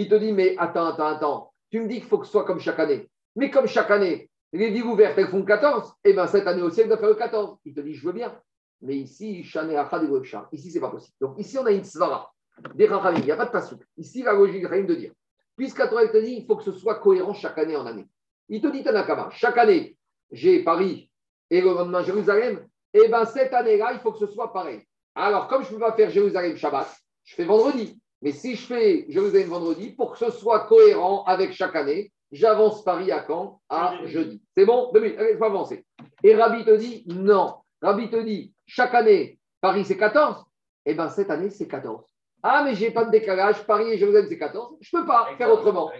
te 0.09 0.15
dit, 0.15 0.33
mais 0.33 0.55
attends, 0.57 0.87
attends, 0.87 1.05
attends, 1.05 1.53
tu 1.69 1.79
me 1.79 1.87
dis 1.87 1.99
qu'il 1.99 2.05
faut 2.05 2.17
que 2.17 2.25
ce 2.25 2.31
soit 2.31 2.45
comme 2.45 2.59
chaque 2.59 2.79
année. 2.79 3.07
Mais 3.35 3.51
comme 3.51 3.67
chaque 3.67 3.91
année, 3.91 4.29
les 4.51 4.71
villes 4.71 4.83
ouvertes, 4.83 5.17
elles 5.17 5.27
font 5.27 5.43
14, 5.43 5.93
et 6.03 6.13
bien 6.13 6.25
cette 6.25 6.47
année 6.47 6.61
aussi, 6.63 6.81
elles 6.81 6.87
doivent 6.87 6.99
faire 6.99 7.09
le 7.09 7.15
14. 7.15 7.57
Il 7.65 7.73
te 7.73 7.81
dit, 7.81 7.93
je 7.93 8.05
veux 8.05 8.13
bien. 8.13 8.35
Mais 8.81 8.95
ici. 8.95 9.41
Ici, 9.41 10.71
c'est 10.71 10.79
pas 10.79 10.89
possible. 10.89 11.15
Donc 11.21 11.39
ici, 11.39 11.57
on 11.57 11.65
a 11.65 11.71
une 11.71 11.83
svara. 11.83 12.31
Des 12.75 12.85
il 12.85 13.25
n'y 13.25 13.31
a 13.31 13.35
pas 13.35 13.45
de 13.45 13.51
pasouk. 13.51 13.81
Ici, 13.97 14.21
la 14.23 14.33
logique 14.33 14.67
rien 14.67 14.83
de 14.83 14.93
dire. 14.93 15.11
Puisqu'à 15.55 15.87
toi, 15.87 16.03
elle 16.03 16.11
te 16.11 16.17
dit, 16.17 16.33
il 16.39 16.45
faut 16.45 16.55
que 16.55 16.63
ce 16.63 16.71
soit 16.71 16.95
cohérent 16.95 17.33
chaque 17.33 17.57
année 17.57 17.75
en 17.75 17.85
année. 17.85 18.07
Il 18.49 18.61
te 18.61 18.67
dit, 18.67 18.83
Tanakama, 18.83 19.29
chaque 19.31 19.57
année, 19.57 19.97
j'ai 20.31 20.63
Paris 20.63 21.09
et 21.49 21.61
le 21.61 21.67
lendemain 21.67 22.03
Jérusalem. 22.03 22.67
Et 22.93 23.07
bien 23.07 23.25
cette 23.25 23.53
année-là, 23.53 23.91
il 23.93 23.99
faut 23.99 24.11
que 24.11 24.19
ce 24.19 24.27
soit 24.27 24.53
pareil. 24.53 24.81
Alors, 25.15 25.47
comme 25.47 25.63
je 25.63 25.69
ne 25.69 25.73
peux 25.75 25.79
pas 25.79 25.93
faire 25.93 26.09
Jérusalem 26.09 26.55
Shabbat, 26.55 26.87
je 27.23 27.35
fais 27.35 27.45
vendredi. 27.45 27.99
Mais 28.21 28.31
si 28.31 28.55
je 28.55 28.65
fais 28.65 29.05
Jérusalem 29.09 29.49
vendredi, 29.49 29.91
pour 29.91 30.13
que 30.13 30.17
ce 30.17 30.31
soit 30.31 30.61
cohérent 30.67 31.23
avec 31.25 31.53
chaque 31.53 31.75
année, 31.75 32.11
j'avance 32.31 32.83
Paris 32.83 33.11
à 33.11 33.19
quand 33.19 33.61
À 33.69 33.97
jeudi. 34.05 34.41
C'est 34.55 34.65
bon? 34.65 34.91
Deux 34.93 35.01
minutes, 35.01 35.19
allez, 35.19 35.37
faut 35.37 35.43
avancer. 35.45 35.85
Et 36.23 36.35
Rabbi 36.35 36.65
te 36.65 36.75
dit 36.75 37.03
non. 37.07 37.55
Rabbi 37.81 38.09
te 38.09 38.21
dit 38.21 38.53
chaque 38.65 38.95
année, 38.95 39.39
Paris 39.61 39.85
c'est 39.85 39.97
14. 39.97 40.43
Eh 40.85 40.93
bien, 40.93 41.09
cette 41.09 41.29
année, 41.29 41.49
c'est 41.49 41.67
14. 41.67 42.03
Ah, 42.41 42.63
mais 42.65 42.75
j'ai 42.75 42.91
pas 42.91 43.05
de 43.05 43.11
décalage. 43.11 43.65
Paris 43.65 43.91
et 43.91 43.97
Jérusalem, 43.97 44.27
c'est 44.27 44.37
14. 44.37 44.77
Je 44.81 44.95
ne 44.95 45.01
peux 45.01 45.07
pas 45.07 45.29
faire 45.37 45.51
autrement. 45.51 45.91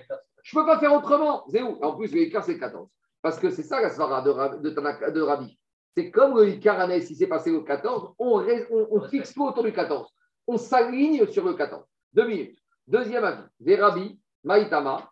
Je 0.41 0.57
ne 0.57 0.61
peux 0.61 0.67
pas 0.67 0.79
faire 0.79 0.93
autrement. 0.93 1.45
C'est 1.49 1.61
où? 1.61 1.79
En 1.81 1.95
plus, 1.95 2.13
le 2.13 2.21
Icar, 2.23 2.43
c'est 2.43 2.57
14. 2.59 2.89
Parce 3.21 3.39
que 3.39 3.49
c'est 3.49 3.63
ça 3.63 3.79
la 3.79 3.89
svara 3.89 4.21
de, 4.21 4.69
de 4.69 5.21
Rabbi. 5.21 5.57
C'est 5.95 6.09
comme 6.11 6.35
le 6.37 6.49
Icar 6.49 6.79
année, 6.79 7.01
si 7.01 7.15
c'est 7.15 7.27
passé 7.27 7.51
au 7.51 7.63
14, 7.63 8.13
on, 8.17 8.33
ré- 8.35 8.65
on, 8.71 8.87
on 8.91 9.01
fixe 9.01 9.33
pas 9.33 9.45
autour 9.45 9.63
du 9.63 9.71
14. 9.73 10.09
On 10.47 10.57
s'aligne 10.57 11.25
sur 11.27 11.45
le 11.45 11.53
14. 11.53 11.83
Deux 12.13 12.27
minutes. 12.27 12.57
Deuxième 12.87 13.23
avis. 13.23 13.43
Des 13.59 13.75
Rabbi, 13.75 14.19
Maïtama. 14.43 15.09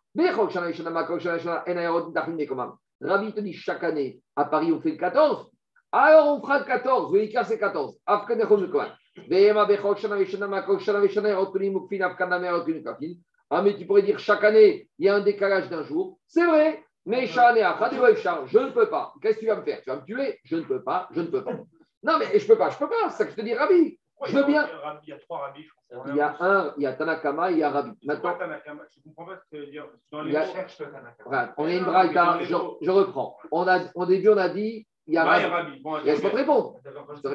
Rabbi 3.04 3.34
te 3.34 3.40
dit 3.40 3.54
chaque 3.54 3.84
année, 3.84 4.20
à 4.36 4.46
Paris, 4.46 4.72
on 4.72 4.82
fait 4.82 4.92
le 4.92 4.98
14. 4.98 5.50
Alors 5.92 6.38
on 6.38 6.42
fera 6.42 6.60
le 6.60 6.66
14. 6.66 7.14
Le 7.14 7.24
Icar, 7.24 7.46
c'est 7.46 7.60
14. 7.60 7.98
Afkan 8.06 8.40
Echon 8.40 8.58
Mekohan. 8.58 8.88
Vehema 9.30 9.66
Bechok 9.66 9.98
Shana 9.98 10.16
Veshana 10.16 10.48
Makok 10.48 10.80
Shana 10.80 11.00
Veshana 11.00 11.30
Erot 11.30 11.52
Kulim 11.52 11.74
Mukfin 11.74 12.02
Afkan 12.02 12.28
Namer 12.28 12.48
Erot 12.48 12.64
Kulim 12.66 12.84
Kafin. 12.84 13.14
Ah, 13.50 13.62
mais 13.62 13.76
tu 13.76 13.86
pourrais 13.86 14.02
dire 14.04 14.18
chaque 14.20 14.44
année, 14.44 14.88
il 14.98 15.06
y 15.06 15.10
a 15.10 15.16
un 15.16 15.20
décalage 15.20 15.70
d'un 15.70 15.84
jour. 15.84 16.18
C'est 16.28 16.46
vrai. 16.46 16.84
Mais 17.06 17.26
je 17.28 18.58
ne 18.60 18.70
peux 18.72 18.90
pas. 18.90 19.14
Qu'est-ce 19.22 19.36
que 19.36 19.40
tu 19.42 19.48
vas 19.48 19.56
me 19.56 19.64
faire? 19.64 19.82
Tu 19.82 19.90
vas 19.90 19.96
me 19.98 20.04
tuer? 20.06 20.40
Je 20.44 20.56
ne 20.58 20.62
peux 20.64 20.84
pas. 20.84 21.08
Je 21.12 21.22
ne 21.22 21.28
peux 21.28 21.44
pas. 21.44 21.54
Non, 22.04 22.18
mais 22.20 22.38
je 22.40 22.48
peux 22.48 22.58
pas. 22.58 22.70
Je 22.70 22.78
peux 22.78 22.90
pas. 22.90 23.10
C'est 23.10 23.18
ça 23.18 23.26
que 23.26 23.32
je 23.32 23.36
te 23.36 23.42
dis, 23.42 23.54
Rabbi. 23.54 23.98
Je 24.28 24.36
veux 24.38 24.44
bien. 24.44 24.68
Il 25.04 25.10
y 25.10 25.14
a 25.14 25.18
trois 25.20 25.40
rabbis, 25.40 25.64
je 25.64 25.70
crois. 25.96 26.06
Il 26.10 26.16
y 26.16 26.22
a 26.22 26.36
un, 26.40 26.74
il 26.78 26.84
y 26.84 26.86
a 26.86 26.94
Tanakama, 26.94 27.50
il 27.52 27.58
y 27.58 27.64
a 27.64 27.72
Rabbi. 27.72 27.92
Maintenant, 28.06 28.36
Tanakama, 28.38 28.84
je 28.94 29.00
ne 29.00 29.04
comprends 29.04 29.26
pas 29.26 29.38
ce 29.38 29.42
que 29.50 29.56
tu 29.56 29.66
veux 29.66 29.72
dire. 29.72 29.88
Dans 30.12 30.22
les 30.22 30.32
y 30.32 30.38
a- 30.38 30.46
mots- 30.46 30.54
regarde, 31.26 31.54
on 31.58 31.66
a 31.66 31.72
une 31.74 31.84
braïta, 31.86 32.38
je, 32.44 32.56
je 32.82 32.92
reprends. 32.92 33.36
On 33.52 33.68
a, 33.68 33.80
au 33.96 34.06
début, 34.06 34.30
on 34.30 34.38
a 34.38 34.50
dit, 34.50 34.86
il 35.12 35.16
y 35.16 35.18
a 35.18 35.24
Ouais, 35.26 35.46
Rabbi. 35.46 35.50
rabbi. 35.72 35.80
Bon, 35.82 35.96
Laisse-moi 35.98 36.32
te 36.32 36.36
répondre. 36.38 36.76
D'accord, 36.86 37.06
Je 37.16 37.22
te, 37.22 37.28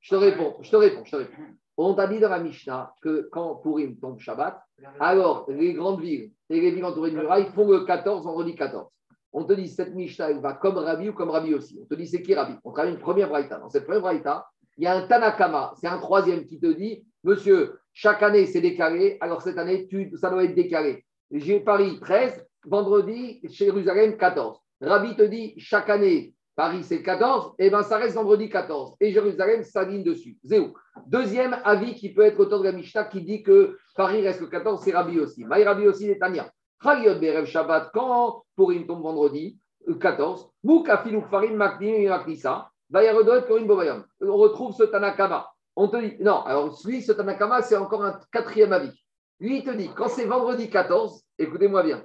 je 0.00 0.08
te 0.10 0.14
réponds, 0.14 0.56
je 0.62 0.70
te 0.70 0.76
réponds, 0.76 1.04
je 1.04 1.10
te 1.10 1.16
réponds. 1.16 1.42
On 1.76 1.94
t'a 1.94 2.06
dit 2.06 2.18
dans 2.20 2.30
la 2.30 2.38
Mishnah 2.38 2.94
que 3.02 3.28
quand 3.30 3.56
Purim 3.56 3.98
tombe 3.98 4.18
Shabbat, 4.18 4.58
alors 4.98 5.44
les 5.50 5.74
grandes 5.74 6.00
villes 6.00 6.32
et 6.48 6.60
les 6.60 6.70
villes 6.70 6.84
entourées 6.84 7.10
de 7.10 7.16
murailles 7.16 7.50
font 7.54 7.70
le 7.70 7.80
14, 7.84 8.24
vendredi 8.24 8.54
14. 8.54 8.88
On 9.34 9.44
te 9.44 9.52
dit 9.52 9.68
cette 9.68 9.94
Mishnah, 9.94 10.30
elle 10.30 10.40
va 10.40 10.54
comme 10.54 10.76
Rabbi 10.78 11.10
ou 11.10 11.12
comme 11.12 11.30
Rabbi 11.30 11.54
aussi. 11.54 11.78
On 11.82 11.86
te 11.86 11.94
dit 11.94 12.06
c'est 12.06 12.22
qui 12.22 12.34
Rabbi 12.34 12.54
On 12.64 12.72
travaille 12.72 12.92
une 12.92 12.98
première 12.98 13.28
braïta. 13.28 13.58
Dans 13.58 13.68
cette 13.68 13.84
première 13.84 14.02
braïta, 14.02 14.46
il 14.78 14.84
y 14.84 14.86
a 14.86 14.94
un 14.96 15.06
Tanakama, 15.06 15.74
c'est 15.78 15.86
un 15.88 15.98
troisième 15.98 16.46
qui 16.46 16.58
te 16.58 16.66
dit, 16.66 17.04
monsieur, 17.24 17.78
chaque 17.92 18.22
année 18.22 18.46
c'est 18.46 18.62
décalé, 18.62 19.18
alors 19.20 19.42
cette 19.42 19.58
année 19.58 19.86
tu, 19.86 20.10
ça 20.16 20.30
doit 20.30 20.44
être 20.44 20.54
décalé. 20.54 21.04
J'ai 21.30 21.60
Paris 21.60 21.98
13, 22.00 22.46
vendredi 22.64 23.40
Jérusalem 23.44 24.16
14. 24.16 24.58
Rabbi 24.80 25.14
te 25.16 25.22
dit 25.22 25.54
chaque 25.58 25.88
année 25.90 26.34
Paris 26.54 26.84
c'est 26.84 27.02
14, 27.02 27.54
et 27.58 27.70
bien 27.70 27.82
ça 27.82 27.96
reste 27.96 28.14
vendredi 28.14 28.48
14. 28.48 28.96
Et 29.00 29.12
Jérusalem 29.12 29.62
s'aligne 29.62 30.04
dessus. 30.04 30.38
Zéou. 30.44 30.74
Deuxième 31.06 31.56
avis 31.64 31.94
qui 31.94 32.12
peut 32.12 32.22
être 32.22 32.38
auteur 32.40 32.60
de 32.60 32.64
la 32.64 32.72
Mishnah 32.72 33.04
qui 33.04 33.22
dit 33.22 33.42
que 33.42 33.78
Paris 33.96 34.22
reste 34.22 34.40
le 34.40 34.48
14, 34.48 34.82
c'est 34.84 34.92
Rabbi 34.92 35.18
aussi. 35.18 35.44
Maï 35.44 35.64
Rabbi 35.64 35.86
aussi, 35.86 36.06
les 36.06 36.18
Tania. 36.18 36.50
Chaliot 36.82 37.18
Berev 37.20 37.46
Shabbat, 37.46 37.90
quand 37.94 38.44
Purim 38.56 38.86
tombe 38.86 39.02
vendredi, 39.02 39.58
euh, 39.88 39.94
14, 39.94 40.50
Moukafilou 40.64 41.22
Farim 41.30 41.54
Maknim 41.54 41.94
et 41.94 42.08
Maknissa, 42.08 42.68
Vayarodot 42.90 43.42
Korim 43.42 43.66
Bobayam. 43.66 44.04
On 44.20 44.36
retrouve 44.36 44.74
ce 44.74 44.82
Tanakama. 44.82 45.48
On 45.76 45.88
te 45.88 45.96
dit, 45.96 46.16
non, 46.20 46.42
alors 46.42 46.76
lui, 46.84 47.00
ce 47.00 47.12
Tanakama, 47.12 47.62
c'est 47.62 47.76
encore 47.76 48.04
un 48.04 48.20
quatrième 48.30 48.72
avis. 48.72 48.92
Lui, 49.40 49.58
il 49.58 49.64
te 49.64 49.70
dit, 49.70 49.90
quand 49.94 50.08
c'est 50.08 50.26
vendredi 50.26 50.68
14, 50.68 51.22
écoutez-moi 51.38 51.82
bien, 51.82 52.04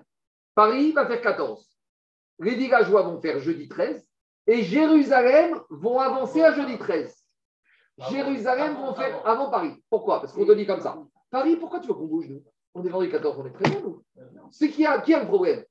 Paris 0.56 0.92
va 0.94 1.06
faire 1.06 1.22
14. 1.22 1.68
Les 2.40 2.56
villageois 2.56 3.02
vont 3.02 3.20
faire 3.20 3.40
jeudi 3.40 3.68
13 3.68 4.08
et 4.48 4.64
Jérusalem 4.64 5.60
vont 5.70 6.00
avancer 6.00 6.42
à 6.42 6.54
jeudi 6.54 6.78
13. 6.78 7.14
Jérusalem 8.12 8.76
vont 8.76 8.94
faire 8.94 9.22
avant 9.26 9.50
Paris. 9.50 9.74
Pourquoi? 9.90 10.20
Parce 10.22 10.34
qu'on 10.34 10.46
te 10.46 10.52
dit 10.52 10.66
comme 10.66 10.82
ça. 10.82 10.98
Paris, 11.32 11.56
pourquoi 11.56 11.80
tu 11.80 11.88
veux 11.88 11.94
qu'on 11.94 12.06
bouge, 12.06 12.28
nous? 12.30 12.44
On 12.74 12.84
est 12.86 12.90
vendredi 12.90 13.12
14, 13.12 13.40
on 13.40 13.46
est 13.48 13.52
très 13.54 13.70
bien, 13.72 13.82
nous. 13.82 14.04
C'est 14.52 14.70
qui 14.70 14.86
a, 14.86 15.00
qui 15.02 15.14
a 15.14 15.22
le 15.22 15.26
problème 15.28 15.64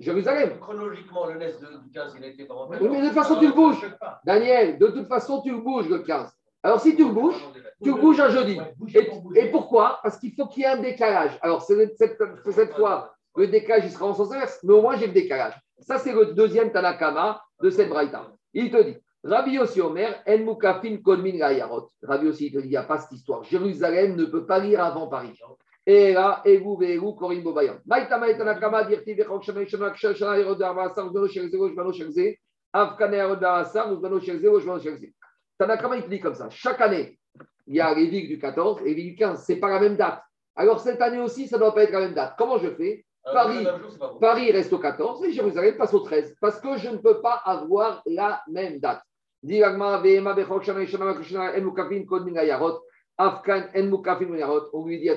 Jérusalem. 0.00 0.58
Chronologiquement, 0.60 1.26
le 1.26 1.34
NES 1.38 1.52
de- 1.60 1.78
du 1.84 1.90
15, 1.92 2.14
il 2.18 2.24
a 2.24 2.26
été. 2.26 2.48
Oui, 2.50 2.88
mais 2.90 3.00
de 3.00 3.06
toute 3.06 3.14
façon, 3.14 3.36
tu 3.38 3.46
le 3.46 3.52
bouges. 3.52 3.88
Daniel, 4.24 4.78
de 4.78 4.86
toute 4.88 5.06
façon, 5.06 5.40
tu 5.42 5.52
le 5.52 5.58
bouges 5.58 5.88
le 5.88 6.00
15. 6.00 6.32
Alors, 6.64 6.80
si 6.80 6.96
tu 6.96 7.04
le 7.06 7.12
bouges, 7.12 7.36
tu 7.82 7.90
le 7.90 8.00
bouges 8.00 8.18
un 8.20 8.30
jeudi. 8.30 8.58
Et, 8.94 9.08
et 9.36 9.50
pourquoi? 9.52 10.00
Parce 10.02 10.18
qu'il 10.18 10.34
faut 10.34 10.46
qu'il 10.48 10.62
y 10.62 10.66
ait 10.66 10.70
un 10.70 10.78
décalage. 10.78 11.38
Alors, 11.42 11.62
c'est- 11.62 11.94
cette, 11.96 12.18
cette 12.50 12.74
fois, 12.74 13.14
le 13.36 13.46
décalage, 13.46 13.84
il 13.84 13.92
sera 13.92 14.06
en 14.06 14.14
sens 14.14 14.32
inverse, 14.32 14.58
mais 14.64 14.72
au 14.72 14.82
moins, 14.82 14.96
j'ai 14.96 15.06
le 15.06 15.12
décalage. 15.12 15.54
Ça, 15.78 15.98
c'est 15.98 16.12
le 16.12 16.26
deuxième 16.34 16.72
Tanakama 16.72 17.43
de 17.62 17.70
cette 17.70 17.88
Braïta. 17.88 18.32
Il 18.52 18.70
te 18.70 18.82
dit, 18.82 18.96
Rabbi 19.22 19.52
Yossi 19.52 19.80
Omer, 19.80 20.22
En 20.26 20.38
Mukafin 20.38 20.98
Kolmin 20.98 21.36
Gayarot. 21.36 21.90
Rabbi 22.02 22.26
Yossi, 22.26 22.46
il 22.46 22.52
te 22.52 22.58
dit, 22.58 22.66
il 22.66 22.70
n'y 22.70 22.76
a 22.76 22.82
pas 22.82 22.98
cette 22.98 23.12
histoire. 23.12 23.42
Jérusalem 23.44 24.16
ne 24.16 24.24
peut 24.26 24.46
pas 24.46 24.58
lire 24.58 24.84
avant 24.84 25.08
Paris. 25.08 25.38
Et 25.86 26.12
là, 26.12 26.42
Egu 26.44 26.76
Veegu 26.78 27.14
Korim 27.14 27.42
Bobayan. 27.42 27.78
Maïta 27.86 28.18
Maïta 28.18 28.44
Nakama, 28.44 28.84
Dirti 28.84 29.14
Vechok 29.14 29.42
Shana 29.42 29.90
Kshana 29.90 30.14
Shana 30.14 30.38
Yerod 30.38 30.62
Arvasa, 30.62 31.04
Uzbano 31.04 31.28
Shelze, 31.28 31.54
Uzbano 31.54 31.92
Shelze, 31.92 32.38
Afkane 32.72 33.16
Yerod 33.16 33.42
Arvasa, 33.44 33.92
Uzbano 33.92 34.18
Shelze, 34.20 34.46
Uzbano 34.46 34.80
Shelze. 34.80 35.12
Tanakama, 35.58 35.96
il 35.96 36.04
te 36.04 36.08
dit 36.08 36.20
comme 36.20 36.34
ça. 36.34 36.48
Chaque 36.50 36.80
année, 36.80 37.18
il 37.66 37.76
y 37.76 37.80
a 37.80 37.94
villes 37.94 38.28
du 38.28 38.38
14 38.38 38.80
et 38.84 38.94
villes 38.94 39.10
du 39.10 39.16
15. 39.16 39.44
Ce 39.44 39.52
n'est 39.52 39.58
pas 39.58 39.68
la 39.68 39.80
même 39.80 39.96
date. 39.96 40.22
Alors 40.56 40.80
cette 40.80 41.00
année 41.02 41.20
aussi, 41.20 41.48
ça 41.48 41.56
ne 41.56 41.60
doit 41.60 41.74
pas 41.74 41.82
être 41.82 41.92
la 41.92 42.00
même 42.00 42.14
date. 42.14 42.34
Comment 42.38 42.58
je 42.58 42.70
fais? 42.70 43.04
Paris. 43.24 43.66
Paris 44.20 44.52
reste 44.52 44.72
au 44.72 44.78
14 44.78 45.24
et 45.24 45.32
Jérusalem 45.32 45.76
passe 45.76 45.94
au 45.94 46.00
13. 46.00 46.36
Parce 46.40 46.60
que 46.60 46.76
je 46.76 46.88
ne 46.90 46.98
peux 46.98 47.20
pas 47.20 47.40
avoir 47.44 48.02
la 48.06 48.42
même 48.48 48.78
date. 48.78 49.02
On 49.42 49.48
lui 54.86 54.98
dit 54.98 55.10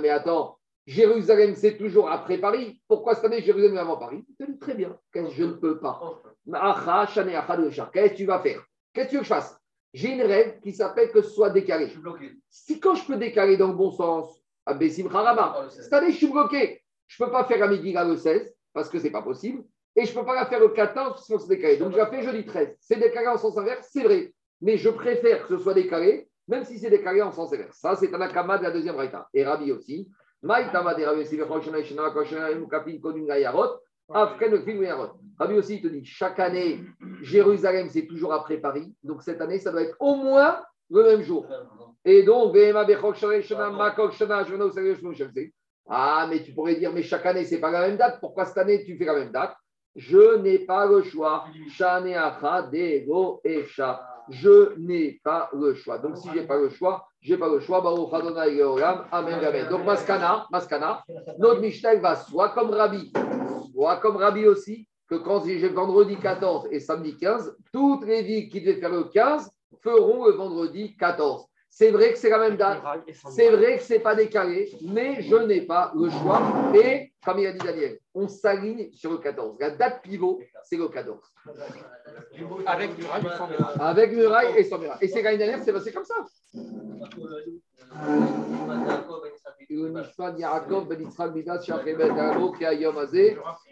mais 0.00 0.08
attends, 0.10 0.58
Jérusalem, 0.86 1.54
c'est 1.54 1.76
toujours 1.76 2.10
après 2.10 2.38
Paris. 2.38 2.80
Pourquoi 2.88 3.14
cette 3.14 3.24
année 3.26 3.40
Jérusalem 3.40 3.76
est 3.76 3.80
avant 3.80 3.96
Paris? 3.96 4.24
Très 4.60 4.74
bien. 4.74 4.96
Je 5.14 5.44
ne 5.44 5.52
peux 5.52 5.78
pas 5.78 6.20
de 6.44 7.70
Shah. 7.70 7.90
Qu'est-ce 7.92 8.12
que 8.12 8.16
tu 8.16 8.26
vas 8.26 8.40
faire? 8.40 8.64
Qu'est-ce 8.92 9.06
que 9.06 9.10
tu 9.10 9.16
veux 9.16 9.22
que 9.22 9.26
je 9.26 9.34
fasse? 9.34 9.56
J'ai 9.94 10.12
une 10.12 10.22
règle 10.22 10.60
qui 10.60 10.72
s'appelle 10.72 11.12
que 11.12 11.22
ce 11.22 11.30
soit 11.30 11.50
décalé. 11.50 11.86
Je 11.86 11.92
suis 11.92 12.00
bloqué. 12.00 12.32
Si 12.48 12.80
quand 12.80 12.94
je 12.94 13.06
peux 13.06 13.16
décaler 13.16 13.56
dans 13.56 13.68
le 13.68 13.74
bon 13.74 13.90
sens, 13.90 14.42
Bessim 14.78 15.08
Harama, 15.12 15.66
cette 15.68 15.92
année, 15.92 16.12
je 16.12 16.16
suis 16.16 16.28
bloqué. 16.28 16.81
Je 17.16 17.22
ne 17.22 17.26
peux 17.28 17.32
pas 17.32 17.44
faire 17.44 17.58
la 17.58 17.68
Megillah 17.68 18.04
le 18.04 18.16
16 18.16 18.54
parce 18.72 18.88
que 18.88 18.98
ce 18.98 19.04
n'est 19.04 19.10
pas 19.10 19.20
possible. 19.20 19.62
Et 19.94 20.06
je 20.06 20.14
ne 20.14 20.20
peux 20.20 20.24
pas 20.24 20.34
la 20.34 20.46
faire 20.46 20.60
le 20.60 20.68
14 20.68 21.10
parce 21.10 21.28
que 21.28 21.38
c'est 21.38 21.48
décalé. 21.48 21.76
Donc, 21.76 21.92
je 21.92 21.98
la 21.98 22.06
fais 22.06 22.22
jeudi 22.22 22.46
13. 22.46 22.74
C'est 22.80 22.98
décalé 22.98 23.26
en 23.26 23.36
sens 23.36 23.58
inverse, 23.58 23.86
c'est 23.92 24.02
vrai. 24.02 24.32
Mais 24.62 24.78
je 24.78 24.88
préfère 24.88 25.46
que 25.46 25.58
ce 25.58 25.62
soit 25.62 25.74
décalé, 25.74 26.26
même 26.48 26.64
si 26.64 26.78
c'est 26.78 26.88
décalé 26.88 27.20
en 27.20 27.30
sens 27.30 27.52
inverse. 27.52 27.76
Ça, 27.78 27.96
c'est 27.96 28.14
un 28.14 28.20
akama 28.22 28.56
de 28.56 28.62
la 28.62 28.70
deuxième 28.70 28.96
raïta. 28.96 29.28
Et 29.34 29.44
Rabbi 29.44 29.72
aussi. 29.72 30.08
Rabbi 30.42 30.74
aussi, 35.54 35.74
il 35.74 35.82
te 35.82 35.88
dit, 35.88 36.04
chaque 36.06 36.40
année, 36.40 36.80
Jérusalem, 37.20 37.90
c'est 37.90 38.06
toujours 38.06 38.32
après 38.32 38.56
Paris. 38.56 38.90
Donc, 39.02 39.22
cette 39.22 39.42
année, 39.42 39.58
ça 39.58 39.70
doit 39.70 39.82
être 39.82 39.96
au 40.00 40.14
moins 40.14 40.62
le 40.90 41.02
même 41.02 41.20
jour. 41.22 41.46
Et 42.06 42.22
donc, 42.22 42.54
Vehema 42.54 42.86
Ah, 45.88 46.26
mais 46.28 46.42
tu 46.42 46.52
pourrais 46.52 46.76
dire, 46.76 46.92
mais 46.92 47.02
chaque 47.02 47.26
année, 47.26 47.44
c'est 47.44 47.58
pas 47.58 47.70
la 47.70 47.86
même 47.88 47.96
date. 47.96 48.18
Pourquoi 48.20 48.44
cette 48.44 48.58
année, 48.58 48.84
tu 48.84 48.96
fais 48.96 49.04
la 49.04 49.14
même 49.14 49.32
date? 49.32 49.54
Je 49.94 50.36
n'ai 50.38 50.60
pas 50.60 50.86
le 50.86 51.02
choix. 51.02 51.44
Je 54.30 54.78
n'ai 54.78 55.20
pas 55.22 55.50
le 55.52 55.74
choix. 55.74 55.98
Donc, 55.98 56.16
si 56.16 56.28
je 56.30 56.34
n'ai 56.38 56.46
pas 56.46 56.56
le 56.56 56.70
choix, 56.70 57.06
je 57.20 57.34
n'ai 57.34 57.38
pas 57.38 57.48
le 57.48 57.60
choix. 57.60 57.82
Amen, 59.12 59.44
amen. 59.44 59.68
Donc, 59.68 59.84
Maskana, 59.84 60.46
Maskana, 60.50 61.04
notre 61.38 61.60
Mishnah 61.60 61.96
va 61.96 62.16
soit 62.16 62.50
comme 62.50 62.70
Rabbi, 62.70 63.12
soit 63.72 63.96
comme 63.98 64.16
Rabbi 64.16 64.46
aussi, 64.46 64.88
que 65.08 65.16
quand 65.16 65.44
j'ai 65.44 65.68
vendredi 65.68 66.16
14 66.16 66.68
et 66.70 66.80
samedi 66.80 67.16
15, 67.18 67.54
toutes 67.72 68.06
les 68.06 68.22
villes 68.22 68.48
qui 68.48 68.60
devaient 68.62 68.80
faire 68.80 68.92
le 68.92 69.04
15 69.04 69.50
feront 69.82 70.24
le 70.26 70.32
vendredi 70.32 70.96
14. 70.96 71.44
C'est 71.74 71.90
vrai 71.90 72.12
que 72.12 72.18
c'est 72.18 72.28
la 72.28 72.38
même 72.38 72.58
date. 72.58 72.82
C'est 73.30 73.48
vrai 73.48 73.78
que 73.78 73.82
ce 73.82 73.94
n'est 73.94 74.00
pas 74.00 74.14
décalé, 74.14 74.70
mais 74.82 75.22
je 75.22 75.36
n'ai 75.36 75.62
pas 75.62 75.90
le 75.96 76.10
choix. 76.10 76.42
Et, 76.74 77.14
comme 77.24 77.38
il 77.38 77.46
a 77.46 77.52
dit 77.52 77.64
Daniel, 77.64 77.98
on 78.14 78.28
s'aligne 78.28 78.92
sur 78.92 79.10
le 79.10 79.16
14. 79.16 79.56
La 79.58 79.70
date 79.70 80.02
pivot, 80.02 80.38
c'est 80.64 80.76
le 80.76 80.88
14. 80.88 81.18
Avec 82.66 82.94
du 82.94 83.06
rail, 83.06 83.22
sans 83.38 83.48
muraille. 83.48 83.76
Avec 83.80 84.12
muraille 84.12 84.58
et 84.58 84.64
sans 84.64 84.78
muraille. 84.78 84.98
Et 85.00 85.08
c'est 85.08 85.22
l'année 85.22 85.38
dernière, 85.38 85.64
c'est 85.64 85.72
passé 85.72 85.92
comme 85.92 86.04
ça. 86.04 86.16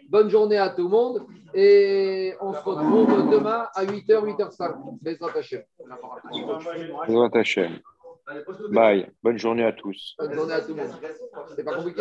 Bonne 0.09 0.29
journée 0.29 0.57
à 0.57 0.69
tout 0.69 0.83
le 0.83 0.89
monde. 0.89 1.25
Et 1.53 2.33
on 2.41 2.53
se 2.53 2.59
retrouve 2.59 3.29
demain 3.29 3.67
à 3.73 3.85
8h, 3.85 4.25
8h05. 4.25 4.99
Bezrat 5.01 5.37
Hashem. 5.37 5.63
Bezrat 7.07 7.29
Hashem. 7.33 7.79
Bye. 8.71 9.11
Bonne 9.23 9.37
journée 9.37 9.65
à 9.65 9.73
tous. 9.73 10.15
Bonne 10.17 10.33
journée 10.33 10.53
à 10.53 10.61
tout 10.61 10.73
le 10.73 10.83
monde. 10.83 10.91
C'est 11.55 11.63
pas 11.63 11.75
compliqué. 11.75 11.89